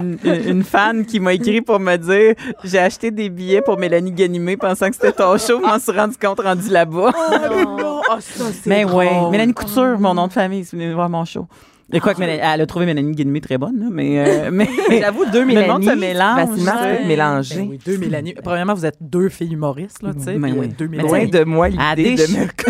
une, 0.48 0.64
fan 0.64 1.06
qui 1.06 1.20
m'a 1.20 1.34
écrit 1.34 1.62
pour 1.62 1.80
me 1.80 1.96
dire 1.98 2.36
j'ai 2.64 2.80
acheté 2.80 3.12
des 3.12 3.30
billets 3.30 3.62
pour 3.62 3.78
Mélanie 3.78 4.12
Ganimé 4.12 4.58
pensant 4.58 4.90
que 4.90 4.96
c'était 4.96 5.12
ton 5.12 5.38
show, 5.38 5.60
m'en 5.60 5.80
suis 5.80 5.92
rendu 5.92 6.18
compte 6.18 6.40
rendu 6.42 6.70
là-bas. 6.70 7.12
Oh, 7.30 8.02
ça, 8.20 8.46
c'est 8.52 8.68
Mais 8.70 8.84
ouais, 8.86 9.10
drôle. 9.10 9.32
Mélanie 9.32 9.54
Couture, 9.54 10.00
mon 10.00 10.14
nom 10.14 10.28
de 10.28 10.34
famille, 10.34 10.66
si 10.66 10.76
vous 10.76 10.82
venez 10.82 10.94
voir 10.94 11.10
mon 11.10 11.26
show. 11.26 11.48
Et 11.94 12.00
quoi 12.00 12.14
que 12.14 12.20
Mélanie- 12.20 12.40
elle 12.42 12.62
a 12.62 12.66
trouvé 12.66 12.86
Mélanie 12.86 13.12
Ganimé 13.16 13.42
très 13.42 13.58
bonne, 13.58 13.80
là, 13.80 13.86
mais, 13.92 14.20
euh, 14.20 14.50
mais 14.54 14.68
J'avoue, 15.00 15.26
deux 15.32 15.46
Mais 15.46 15.56
le 15.56 15.68
monde 15.68 15.82
Mélanie, 15.84 15.88
se 15.88 16.00
mélange, 16.00 16.40
facilement, 16.50 17.08
mélanger. 17.08 17.56
Ben 17.56 17.68
oui, 17.70 17.80
deux 17.86 17.98
Mélanie. 17.98 18.34
Premièrement, 18.44 18.74
vous 18.74 18.86
êtes 18.86 18.98
deux 19.02 19.30
filles 19.30 19.54
humoristes, 19.54 20.02
là, 20.04 20.14
tu 20.14 20.22
sais. 20.24 20.38
Ben 20.38 20.54
oui. 20.58 20.68
Deux 20.70 20.88
Mais 20.88 20.98
Mélanie. 20.98 21.10
Loin 21.10 21.26
de 21.40 21.44
moi 21.46 21.70
l'idée 21.70 22.16
de 22.16 22.38
me... 22.38 22.48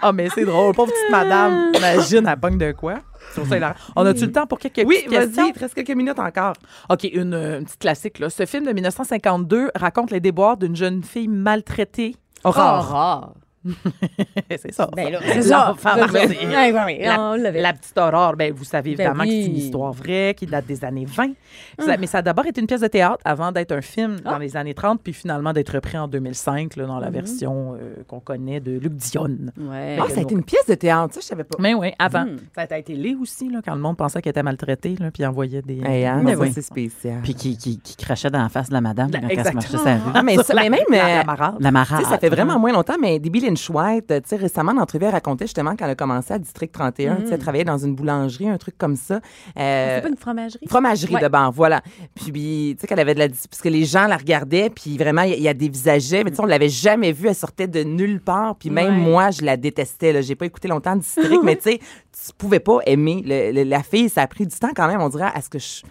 Ah, 0.00 0.12
mais 0.12 0.28
c'est 0.34 0.44
drôle. 0.44 0.74
Pauvre 0.74 0.92
petite 0.92 1.10
madame. 1.10 1.72
Imagine, 1.74 2.26
elle 2.28 2.38
pogne 2.40 2.58
de 2.58 2.72
quoi? 2.72 2.98
Ça. 3.34 3.74
On 3.96 4.06
a-tu 4.06 4.26
le 4.26 4.32
temps 4.32 4.46
pour 4.46 4.58
quelques 4.58 4.86
Oui, 4.86 4.96
petites 4.96 5.10
questions? 5.10 5.42
vas-y, 5.42 5.48
il 5.50 5.52
te 5.52 5.58
reste 5.60 5.74
quelques 5.74 5.90
minutes 5.96 6.18
encore. 6.18 6.54
OK, 6.88 7.04
une, 7.12 7.34
euh, 7.34 7.58
une 7.58 7.64
petite 7.64 7.80
classique. 7.80 8.18
Là. 8.20 8.30
Ce 8.30 8.46
film 8.46 8.64
de 8.64 8.72
1952 8.72 9.70
raconte 9.74 10.10
les 10.10 10.20
déboires 10.20 10.56
d'une 10.56 10.74
jeune 10.76 11.02
fille 11.02 11.28
maltraitée. 11.28 12.16
Aurore. 12.44 13.34
c'est 14.50 14.72
ça. 14.72 14.88
Ben 14.94 15.12
là, 15.12 15.18
c'est 15.32 15.42
ça. 15.42 15.74
La, 15.86 17.72
petite 17.72 17.98
Aurore, 17.98 18.36
ben, 18.36 18.52
vous 18.52 18.64
savez 18.64 18.94
Ben 18.94 19.00
évidemment 19.06 19.24
que 19.24 19.30
c'est 19.30 19.46
une 19.46 19.52
oui. 19.54 19.58
histoire 19.58 19.92
vraie 19.92 20.34
qui 20.36 20.46
date 20.46 20.66
des 20.66 20.84
années 20.84 21.04
20. 21.06 21.30
Ça- 21.78 21.96
mais 21.96 22.06
ça 22.06 22.18
a 22.18 22.22
d'abord 22.22 22.46
été 22.46 22.60
une 22.60 22.66
pièce 22.66 22.80
de 22.80 22.86
théâtre 22.86 23.18
avant 23.24 23.52
d'être 23.52 23.72
un 23.72 23.80
film 23.80 24.20
dans 24.20 24.38
les 24.38 24.56
années 24.56 24.74
30, 24.74 25.00
puis 25.02 25.12
finalement 25.12 25.52
d'être 25.52 25.74
repris 25.74 25.98
en 25.98 26.08
2005 26.08 26.76
là, 26.76 26.86
dans 26.86 27.00
la 27.00 27.10
version 27.10 27.74
euh, 27.74 27.94
qu'on 28.06 28.20
connaît 28.20 28.60
de 28.60 28.72
Luc 28.78 28.94
Dionne. 28.94 29.52
Ouais. 29.58 29.98
Ah, 30.00 30.08
ça 30.08 30.20
a 30.20 30.22
été 30.22 30.34
une 30.34 30.44
pièce 30.44 30.66
de 30.66 30.74
théâtre, 30.74 31.14
ça, 31.14 31.20
je 31.20 31.26
savais 31.26 31.44
pas. 31.44 31.56
Mais 31.58 31.74
oui, 31.74 31.92
avant. 31.98 32.24
Hmm. 32.24 32.36
Ça 32.54 32.66
a 32.70 32.78
été 32.78 32.94
laid 32.94 33.16
aussi, 33.20 33.48
là, 33.48 33.60
quand 33.64 33.74
le 33.74 33.80
monde 33.80 33.96
pensait 33.96 34.22
qu'elle 34.22 34.30
était 34.30 34.42
maltraitée, 34.42 34.96
là, 34.98 35.10
puis 35.10 35.24
envoyait 35.26 35.62
des... 35.62 35.80
Hey, 35.84 36.06
hein, 36.06 36.22
Mais 36.24 36.36
oui. 36.36 36.50
c'est 36.52 36.62
spécial. 36.62 37.20
puis 37.22 37.34
qui, 37.34 37.56
qui, 37.56 37.78
qui 37.80 37.96
crachait 37.96 38.30
dans 38.30 38.42
la 38.42 38.48
face 38.48 38.68
de 38.68 38.74
la 38.74 38.80
madame 38.80 39.10
La- 39.10 39.20
quand 39.20 39.28
elle 39.28 39.38
se 39.46 39.52
marchait 39.52 39.74
exactement. 39.74 39.84
sa 39.84 39.94
rue. 40.04 40.12
Ah, 40.14 40.22
mais, 40.22 40.36
ça, 40.42 40.54
mais 40.54 40.70
même, 40.70 40.80
la, 40.90 40.96
la 40.96 41.20
euh, 41.20 41.24
marade. 41.24 41.54
La 41.60 41.84
ça 42.04 42.18
fait 42.18 42.28
vraiment 42.28 42.58
moins 42.58 42.72
longtemps, 42.72 42.96
mais 43.00 43.18
Debbie 43.18 43.40
Lynch 43.48 43.70
White, 43.70 44.06
tu 44.08 44.14
sais, 44.26 44.36
récemment, 44.36 44.72
en 44.72 44.78
entrevue, 44.78 45.04
elle 45.06 45.12
racontait 45.12 45.46
justement 45.46 45.70
quand 45.76 45.84
elle 45.84 45.92
a 45.92 45.94
commencé 45.94 46.32
à 46.34 46.38
District 46.38 46.70
31, 46.72 47.16
tu 47.16 47.26
sais, 47.28 47.34
elle 47.34 47.38
travaillait 47.40 47.64
dans 47.64 47.78
une 47.78 47.94
boulangerie, 47.94 48.48
un 48.48 48.58
truc 48.58 48.76
comme 48.78 48.96
ça. 48.96 49.20
Euh, 49.58 49.96
C'est 49.96 50.02
pas 50.02 50.08
une 50.08 50.16
fromagerie? 50.16 50.66
Fromagerie 50.68 51.14
Ouais. 51.14 51.20
de 51.22 51.28
banc, 51.28 51.50
voilà. 51.50 51.82
Puis, 52.14 52.74
tu 52.76 52.80
sais, 52.80 52.86
qu'elle 52.86 53.00
avait 53.00 53.14
de 53.14 53.18
la. 53.20 53.28
Parce 53.28 53.60
que 53.62 53.68
les 53.68 53.84
gens 53.84 54.06
la 54.06 54.16
regardaient, 54.16 54.70
puis 54.70 54.96
vraiment, 54.98 55.22
il 55.22 55.34
y, 55.38 55.42
y 55.42 55.48
a 55.48 55.54
dévisageait. 55.54 56.24
Mais 56.24 56.30
tu 56.30 56.36
sais, 56.36 56.42
on 56.42 56.46
l'avait 56.46 56.68
jamais 56.68 57.12
vue. 57.12 57.28
Elle 57.28 57.34
sortait 57.34 57.66
de 57.66 57.82
nulle 57.82 58.20
part. 58.20 58.56
Puis 58.56 58.70
même 58.70 58.94
Ouais. 58.94 59.10
moi, 59.10 59.30
je 59.30 59.42
la 59.42 59.56
détestais. 59.56 60.12
Là. 60.12 60.20
J'ai 60.20 60.34
pas 60.34 60.46
écouté 60.46 60.68
longtemps 60.68 60.96
District, 60.96 61.40
mais 61.44 61.56
tu 61.56 61.62
sais, 61.62 61.78
tu 61.78 62.32
pouvais 62.36 62.60
pas 62.60 62.78
aimer 62.86 63.22
le- 63.24 63.52
le- 63.52 63.68
la 63.68 63.82
fille. 63.82 64.08
Ça 64.08 64.22
a 64.22 64.26
pris 64.26 64.46
du 64.46 64.56
temps 64.58 64.72
quand 64.74 64.86
même. 64.88 65.00
On 65.00 65.08
dirait, 65.08 65.30
à 65.34 65.40
ce 65.40 65.48
que 65.48 65.58
je. 65.58 65.82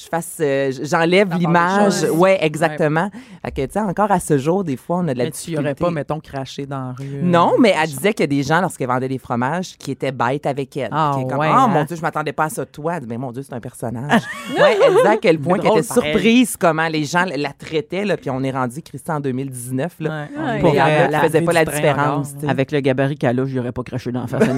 Je 0.00 0.06
fasse, 0.08 0.36
euh, 0.40 0.70
j'enlève 0.82 1.34
l'image. 1.36 2.04
Ouais, 2.12 2.38
exactement. 2.40 3.10
Fait 3.44 3.50
que, 3.50 3.62
tu 3.66 3.72
sais, 3.72 3.80
encore 3.80 4.12
à 4.12 4.20
ce 4.20 4.38
jour, 4.38 4.62
des 4.62 4.76
fois, 4.76 4.98
on 4.98 5.08
a 5.08 5.12
de 5.12 5.18
la 5.18 5.24
Mais 5.24 5.30
tu 5.32 5.50
y 5.50 5.54
aurais 5.54 5.62
difficulté. 5.74 5.84
pas, 5.84 5.90
mettons, 5.90 6.20
craché 6.20 6.66
dans 6.66 6.78
la 6.78 6.92
rue. 6.92 7.16
euh, 7.16 7.22
Non, 7.24 7.54
mais 7.58 7.74
elle 7.76 7.88
disait 7.88 8.14
qu'il 8.14 8.20
y 8.22 8.24
a 8.24 8.26
des 8.28 8.42
gens, 8.44 8.60
lorsqu'elle 8.60 8.86
vendait 8.86 9.08
des 9.08 9.18
fromages, 9.18 9.76
qui 9.76 9.90
étaient 9.90 10.12
bêtes 10.12 10.46
avec 10.46 10.76
elle. 10.76 10.90
Ah, 10.92 11.14
Qui 11.16 11.22
est 11.22 11.26
comme, 11.28 11.38
ouais, 11.40 11.48
oh 11.50 11.52
hein? 11.56 11.66
mon 11.66 11.82
Dieu, 11.82 11.96
je 11.96 12.02
m'attendais 12.02 12.32
pas 12.32 12.44
à 12.44 12.48
ça 12.48 12.64
de 12.64 12.70
toi. 12.70 12.94
Elle 12.94 13.00
dit, 13.00 13.06
mais 13.08 13.18
mon 13.18 13.32
Dieu, 13.32 13.42
c'est 13.42 13.54
un 13.54 13.60
personnage. 13.60 14.22
ouais, 14.56 14.78
elle 14.86 14.94
disait 14.94 15.08
à 15.08 15.16
quel 15.16 15.40
point 15.40 15.58
qu'elle 15.58 15.72
était 15.72 15.82
surprise 15.82 16.56
comment 16.56 16.86
les 16.86 17.02
gens 17.04 17.24
la 17.36 17.52
traitaient, 17.52 18.04
là, 18.04 18.16
puis 18.16 18.30
on 18.30 18.42
est 18.44 18.52
rendu 18.52 18.80
Christian 18.82 19.16
en 19.16 19.20
2019. 19.20 19.96
Là. 19.98 20.10
Ouais. 20.10 20.40
Ouais. 20.44 20.60
Pour 20.60 20.70
Pour, 20.70 20.80
elle, 20.80 21.10
elle 21.12 21.20
faisait 21.22 21.42
pas 21.42 21.52
la 21.52 21.64
différence. 21.64 22.28
encore. 22.28 22.40
tu. 22.42 22.48
Avec 22.48 22.70
le 22.70 22.78
gabarit 22.80 23.16
qu'elle 23.18 23.40
a, 23.40 23.44
je 23.46 23.56
n'aurais 23.56 23.72
pas 23.72 23.82
craché 23.82 24.12
dans 24.12 24.20
la 24.20 24.26
face. 24.28 24.48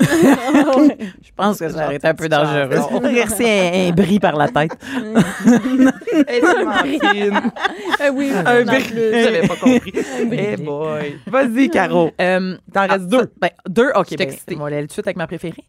Je 1.22 1.30
pense 1.36 1.58
que 1.58 1.68
ça 1.68 1.84
aurait 1.86 1.96
été 1.96 2.06
un 2.06 2.14
peu 2.14 2.28
dangereux. 2.28 2.68
Verser 3.12 3.44
un, 3.48 3.88
un 3.88 3.92
bris 3.92 4.18
par 4.20 4.36
la 4.36 4.48
tête. 4.48 4.72
Fine. 6.84 7.40
Ah 8.00 8.10
oui, 8.12 8.30
un 8.34 8.64
plus. 8.64 9.10
J'avais 9.12 9.46
pas 9.48 9.56
compris. 9.56 9.92
Eh 10.32 10.56
boy. 10.56 11.18
Vas-y, 11.26 11.70
Caro. 11.70 12.10
Euh, 12.20 12.56
T'en 12.72 12.86
restes 12.86 13.08
deux. 13.08 13.30
Ben, 13.40 13.50
deux, 13.68 13.90
OK. 13.94 14.16
Ben, 14.16 14.30
on 14.52 14.56
va 14.56 14.66
aller 14.66 14.80
tout 14.82 14.86
de 14.86 14.92
suite 14.92 15.06
avec 15.06 15.16
ma 15.16 15.26
préférée. 15.26 15.64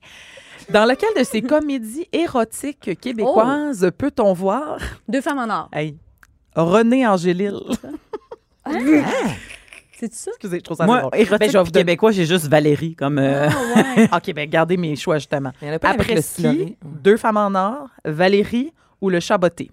Dans 0.69 0.86
lequel 0.86 1.09
de 1.17 1.23
ces 1.23 1.41
comédies 1.41 2.07
érotiques 2.11 2.99
québécoises 2.99 3.91
peut-on 3.97 4.34
voir 4.34 4.78
Deux 5.07 5.21
femmes 5.21 5.39
en 5.39 5.49
or. 5.53 5.69
hey, 5.73 5.95
René 6.55 7.05
Angélil? 7.05 7.59
C'est 9.97 10.13
ça? 10.13 10.31
Excusez, 10.31 10.57
je 10.57 10.61
trouve 10.63 10.77
ça 10.77 10.85
Moi, 10.85 10.99
drôle. 11.01 11.11
érotique 11.15 11.39
Ben, 11.39 11.49
je 11.49 11.57
vais 11.57 11.63
vous 11.63 11.71
québécois, 11.71 12.11
j'ai 12.11 12.25
juste 12.25 12.47
Valérie 12.47 12.95
comme. 12.95 13.17
euh, 13.17 13.47
OK, 14.13 14.33
ben 14.33 14.49
gardez 14.49 14.75
mes 14.77 14.95
choix, 14.95 15.17
justement. 15.17 15.51
Il 15.61 15.67
y 15.67 15.71
en 15.71 15.75
a 15.75 15.79
pas 15.79 15.89
avec 15.89 16.01
Après 16.01 16.15
le 16.15 16.21
ski. 16.21 16.77
Deux 16.83 17.17
femmes 17.17 17.37
en 17.37 17.53
or, 17.55 17.87
Valérie 18.03 18.71
ou 19.01 19.09
Le 19.09 19.19
Chaboté. 19.19 19.71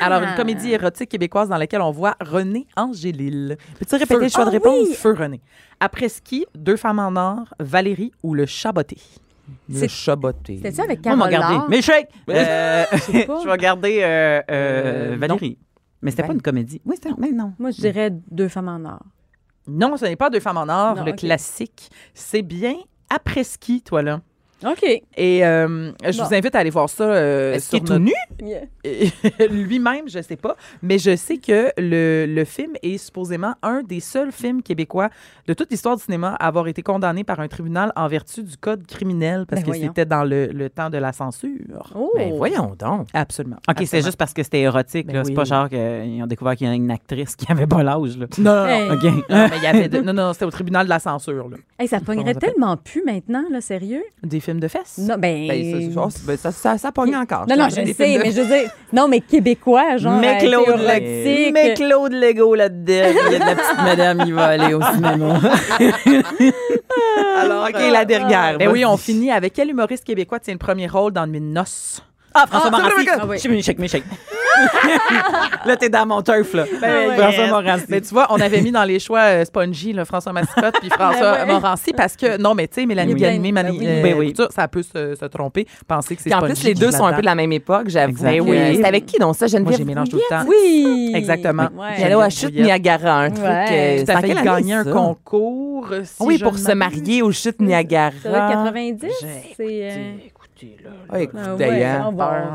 Alors, 0.00 0.22
une 0.22 0.34
comédie 0.36 0.72
érotique 0.72 1.10
québécoise 1.10 1.50
dans 1.50 1.58
laquelle 1.58 1.82
on 1.82 1.90
voit 1.90 2.16
René 2.20 2.66
Angélil. 2.76 3.58
Peux-tu 3.78 3.94
répéter 3.96 4.14
Feu. 4.14 4.22
le 4.22 4.28
choix 4.30 4.44
de 4.44 4.48
Ah 4.48 4.52
réponse? 4.52 4.88
oui! 4.88 4.94
Feu 4.94 5.14
René. 5.18 5.40
Après 5.80 6.08
ski, 6.08 6.46
Deux 6.54 6.76
femmes 6.76 6.98
en 6.98 7.14
or, 7.16 7.52
Valérie 7.60 8.12
ou 8.22 8.32
Le 8.32 8.46
Chaboté. 8.46 8.96
Le 9.68 9.76
C'est- 9.78 9.88
chaboté. 9.88 10.56
C'était 10.56 10.72
ça 10.72 10.82
avec 10.84 11.04
Moi, 11.04 11.14
m'a 11.16 11.28
Carole 11.28 11.40
gardé. 11.40 11.54
Laure? 11.56 11.66
Mais 11.68 11.82
shake! 11.82 12.08
Euh, 12.30 12.84
je 12.92 13.48
vais 13.48 13.56
garder 13.58 13.98
euh, 14.02 14.40
euh, 14.50 15.12
Euh, 15.12 15.16
Valérie. 15.18 15.58
Mais 16.06 16.10
c'était 16.12 16.22
pas 16.22 16.28
Valérie. 16.28 16.38
une 16.38 16.42
comédie. 16.42 16.80
Oui, 16.84 16.94
c'était. 16.96 17.10
Mais 17.18 17.32
non. 17.32 17.52
Moi, 17.58 17.72
je 17.72 17.80
dirais 17.80 18.10
deux 18.30 18.48
femmes 18.48 18.68
en 18.68 18.84
or. 18.84 19.02
Non, 19.68 19.96
ce 19.96 20.04
n'est 20.04 20.16
pas 20.16 20.30
Deux 20.30 20.40
femmes 20.40 20.58
en 20.58 20.68
or, 20.68 20.94
Non, 20.96 21.04
le 21.04 21.12
classique. 21.12 21.90
C'est 22.14 22.42
bien 22.42 22.76
Après 23.10 23.42
ski, 23.44 23.82
toi, 23.82 24.02
là. 24.02 24.20
OK. 24.64 24.84
Et 25.16 25.44
euh, 25.44 25.90
je 26.04 26.16
Bon. 26.18 26.24
vous 26.24 26.34
invite 26.34 26.54
à 26.54 26.60
aller 26.60 26.70
voir 26.70 26.88
ça. 26.88 27.04
euh, 27.04 27.54
Est-ce 27.54 27.68
qu'il 27.70 27.78
est 27.78 27.80
tout 27.86 27.92
notre- 27.92 28.04
nu? 28.04 28.12
Yeah. 28.42 28.62
Lui-même, 29.50 30.08
je 30.08 30.20
sais 30.22 30.36
pas. 30.36 30.56
Mais 30.82 30.98
je 30.98 31.14
sais 31.16 31.36
que 31.38 31.70
le, 31.78 32.26
le 32.26 32.44
film 32.44 32.72
est 32.82 32.98
supposément 32.98 33.54
un 33.62 33.82
des 33.82 34.00
seuls 34.00 34.32
films 34.32 34.62
québécois 34.62 35.10
de 35.46 35.52
toute 35.54 35.70
l'histoire 35.70 35.96
du 35.96 36.02
cinéma 36.02 36.36
à 36.40 36.46
avoir 36.46 36.68
été 36.68 36.82
condamné 36.82 37.24
par 37.24 37.40
un 37.40 37.48
tribunal 37.48 37.92
en 37.96 38.08
vertu 38.08 38.42
du 38.42 38.56
code 38.56 38.86
criminel 38.86 39.44
parce 39.46 39.62
Ben 39.62 39.72
que 39.72 39.78
c'était 39.78 40.04
dans 40.06 40.24
le, 40.24 40.46
le 40.46 40.70
temps 40.70 40.90
de 40.90 40.98
la 40.98 41.12
censure. 41.12 41.92
Oh. 41.94 42.12
Ben 42.16 42.32
voyons 42.34 42.74
donc. 42.78 43.08
Absolument. 43.12 43.56
OK, 43.68 43.82
c'est 43.86 44.02
juste 44.02 44.16
parce 44.16 44.32
que 44.32 44.42
c'était 44.42 44.60
érotique. 44.60 45.06
Ben 45.06 45.16
là. 45.16 45.24
C'est 45.24 45.30
oui. 45.30 45.34
pas 45.36 45.44
genre 45.44 45.68
qu'ils 45.68 46.22
ont 46.22 46.26
découvert 46.26 46.56
qu'il 46.56 46.66
y 46.66 46.70
a 46.70 46.74
une 46.74 46.90
actrice 46.90 47.36
qui 47.36 47.50
avait 47.50 47.66
pas 47.66 47.82
l'âge. 47.82 48.16
là. 48.16 48.26
Non, 48.38 48.44
non, 48.44 48.62
non. 48.64 48.66
Hey. 48.66 48.88
Non, 49.28 49.48
mais 49.50 49.56
il 49.58 49.62
y 49.62 49.66
avait 49.66 49.88
de- 49.88 50.00
non, 50.00 50.12
non, 50.12 50.32
c'était 50.32 50.44
au 50.44 50.50
tribunal 50.50 50.84
de 50.86 50.90
la 50.90 50.98
censure, 50.98 51.48
là. 51.48 51.56
Hey, 51.78 51.88
ça 51.88 52.00
pognerait 52.00 52.34
tellement 52.34 52.76
plus 52.76 53.02
maintenant, 53.04 53.44
là, 53.50 53.60
sérieux? 53.60 54.02
Des 54.22 54.40
films 54.46 54.60
de 54.60 54.68
fesses. 54.68 54.98
Non, 54.98 55.16
ben. 55.18 55.46
Ben, 55.48 55.92
ça, 55.92 56.08
ça, 56.10 56.18
ben, 56.26 56.36
ça, 56.36 56.52
ça, 56.52 56.78
ça 56.78 56.92
pogne 56.92 57.14
encore. 57.16 57.46
non, 57.48 57.56
non, 57.56 57.68
je 57.68 57.74
sais, 57.74 57.82
de- 57.84 58.22
mais 58.22 58.32
je 58.32 58.40
veux 58.40 58.46
dire, 58.46 58.70
non, 58.92 59.08
mais 59.08 59.20
québécois, 59.20 59.96
genre. 59.98 60.18
Mais 60.18 60.38
Claude. 60.38 60.66
Le... 60.68 61.52
mais 61.52 61.74
Claude 61.74 62.12
Lego 62.12 62.54
là-dedans. 62.54 63.12
Il 63.26 63.32
y 63.32 63.36
a 63.36 63.38
de 63.38 63.44
la 63.44 63.54
petite 63.54 63.82
madame, 63.84 64.22
il 64.26 64.34
va 64.34 64.44
aller 64.46 64.74
au 64.74 64.80
cinéma. 64.82 65.40
Alors, 67.38 67.68
OK, 67.68 67.78
la 67.92 68.04
dernière. 68.04 68.58
Ben 68.58 68.68
oui, 68.70 68.84
on 68.84 68.96
finit 68.96 69.30
avec 69.30 69.52
quel 69.52 69.68
humoriste 69.70 70.04
québécois 70.04 70.40
tient 70.40 70.54
le 70.54 70.58
premier 70.58 70.86
rôle 70.86 71.12
dans 71.12 71.26
Nuit 71.26 71.40
de 71.40 71.44
noces? 71.46 72.02
Ah, 72.38 72.46
François 72.46 72.70
Ah, 72.72 72.78
Morancy. 72.78 73.08
ah 73.12 73.26
oui. 73.26 73.36
Je 73.36 73.40
suis 73.40 73.48
m'échec, 73.48 73.78
m'échec. 73.78 74.04
là, 75.64 75.76
t'es 75.76 75.88
dans 75.88 76.06
mon 76.06 76.22
turf, 76.22 76.54
là. 76.54 76.64
Ben, 76.80 77.12
François 77.16 77.42
yes. 77.44 77.50
Morancy. 77.50 77.84
Mais 77.88 78.00
tu 78.00 78.08
vois, 78.14 78.26
on 78.30 78.40
avait 78.40 78.60
mis 78.60 78.70
dans 78.72 78.84
les 78.84 78.98
choix 78.98 79.20
euh, 79.20 79.44
Spongy, 79.44 79.92
là, 79.92 80.04
François 80.04 80.32
Massicotte 80.32 80.76
puis 80.80 80.88
François 80.90 81.32
Ben 81.38 81.46
ouais. 81.46 81.52
Morancy 81.52 81.92
parce 81.92 82.16
que, 82.16 82.36
non, 82.38 82.54
mais 82.54 82.68
tu 82.68 82.80
sais, 82.80 82.86
Mélanie 82.86 83.14
ben 83.14 83.68
oui. 83.70 83.86
euh, 83.86 84.02
Ben 84.02 84.46
ça 84.54 84.68
peut 84.68 84.82
se, 84.82 85.14
se 85.14 85.24
tromper, 85.26 85.66
penser 85.86 86.16
que 86.16 86.22
c'est 86.22 86.30
Puis 86.30 86.34
en 86.34 86.40
Spongy. 86.40 86.54
plus, 86.54 86.64
les 86.64 86.74
deux 86.74 86.90
sont 86.90 87.04
un 87.06 87.12
peu 87.12 87.20
de 87.20 87.26
la 87.26 87.34
même 87.34 87.52
époque, 87.52 87.88
j'avoue. 87.88 88.24
Euh, 88.24 88.38
Oui. 88.40 88.76
C'était 88.76 88.88
avec 88.88 89.06
qui, 89.06 89.18
donc 89.18 89.36
ça? 89.36 89.46
Geneviève? 89.46 89.64
Moi, 89.68 89.76
j'ai 89.78 89.84
mélange 89.84 90.08
tout 90.08 90.16
le 90.16 90.22
temps. 90.28 90.44
Oui. 90.48 91.12
Exactement. 91.14 91.68
Allait 91.80 92.14
à 92.14 92.30
Chute. 92.30 92.54
Niagara, 92.54 93.20
un 93.22 93.30
truc. 93.30 93.44
Euh, 93.44 94.02
c'est 94.04 94.14
en 94.14 94.20
fait 94.20 94.28
quelle 94.28 94.42
gagner 94.44 94.74
un 94.74 94.84
ça? 94.84 94.90
concours. 94.90 95.88
Oui, 96.20 96.38
pour 96.38 96.58
se 96.58 96.72
marier 96.72 97.22
aux 97.22 97.32
Chutes 97.32 97.60
Niagara. 97.60 98.12
Ça 98.22 98.28
doit 98.28 98.38
être 98.38 98.48
90? 98.64 99.00
J'ai 99.20 99.54
C'est. 99.56 100.32
Écoutez, 100.56 100.76
là. 100.82 100.90
Ah, 101.08 101.16
ouais, 101.18 101.30
on 102.06 102.12
va- 102.12 102.52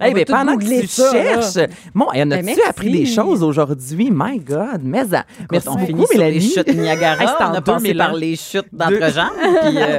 on 0.00 0.12
va- 0.12 0.24
pendant 0.26 0.56
que 0.56 0.64
tu 0.64 0.86
ça, 0.86 1.12
là. 1.12 1.40
cherches, 1.42 1.68
bon, 1.94 2.06
et 2.14 2.22
on 2.22 2.26
Ben, 2.26 2.48
a-tu 2.48 2.62
appris 2.66 2.90
des 2.90 3.04
choses 3.06 3.42
aujourd'hui? 3.42 4.10
My 4.10 4.38
God, 4.38 4.80
mais 4.82 5.04
ça. 5.04 5.24
Merci 5.50 5.68
on 5.68 5.72
beaucoup, 5.74 5.86
finit 5.86 6.06
sur 6.06 6.18
les 6.20 6.40
chutes 6.40 6.68
Niagara. 6.74 7.22
Hey, 7.22 7.28
on 7.40 7.54
a 7.54 7.60
passé 7.60 7.82
2000 7.88 7.96
par 7.98 8.14
les 8.14 8.36
chutes 8.36 8.68
d'entre-jambes. 8.72 9.30
Puis, 9.62 9.76
euh, 9.82 9.98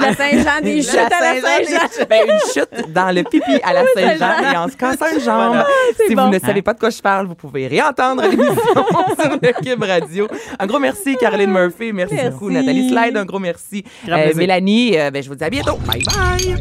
La 0.00 0.14
Saint-Jean, 0.14 0.60
des 0.62 0.82
chutes 0.82 0.96
à 0.98 1.34
la 1.34 1.40
Saint-Jean. 1.40 2.06
Ben, 2.08 2.22
une 2.26 2.52
chute 2.52 2.92
dans 2.92 3.14
le 3.14 3.22
pipi 3.22 3.60
à 3.62 3.72
la 3.72 3.84
Saint-Jean 3.94 4.52
et 4.52 4.56
en 4.56 4.68
se 4.68 4.76
cassant 4.76 5.06
une 5.14 5.20
jambe. 5.20 5.64
Si 6.08 6.14
bon. 6.14 6.24
vous 6.26 6.32
ne 6.34 6.38
savez 6.40 6.62
pas 6.62 6.74
de 6.74 6.80
quoi 6.80 6.90
je 6.90 7.00
parle, 7.00 7.26
vous 7.26 7.34
pouvez 7.36 7.68
réentendre 7.68 8.22
l'émission 8.22 8.54
sur 9.20 9.38
le 9.40 9.62
Cube 9.62 9.82
Radio. 9.82 10.26
Un 10.58 10.66
gros 10.66 10.78
merci, 10.80 11.16
Caroline 11.16 11.50
Murphy. 11.52 11.92
Merci, 11.92 12.14
Merci. 12.16 12.30
beaucoup, 12.30 12.50
Nathalie 12.50 12.88
Slide. 12.88 13.16
Un 13.16 13.24
gros 13.24 13.38
merci. 13.38 13.84
Euh. 14.08 14.32
Mélanie, 14.34 14.98
euh, 14.98 15.10
ben, 15.10 15.22
je 15.22 15.28
vous 15.28 15.34
dis 15.36 15.44
à 15.44 15.50
bientôt. 15.50 15.76
Bye 15.86 16.02
bye. 16.04 16.56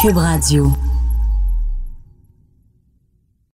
Cube 0.00 0.18
Radio. 0.18 0.97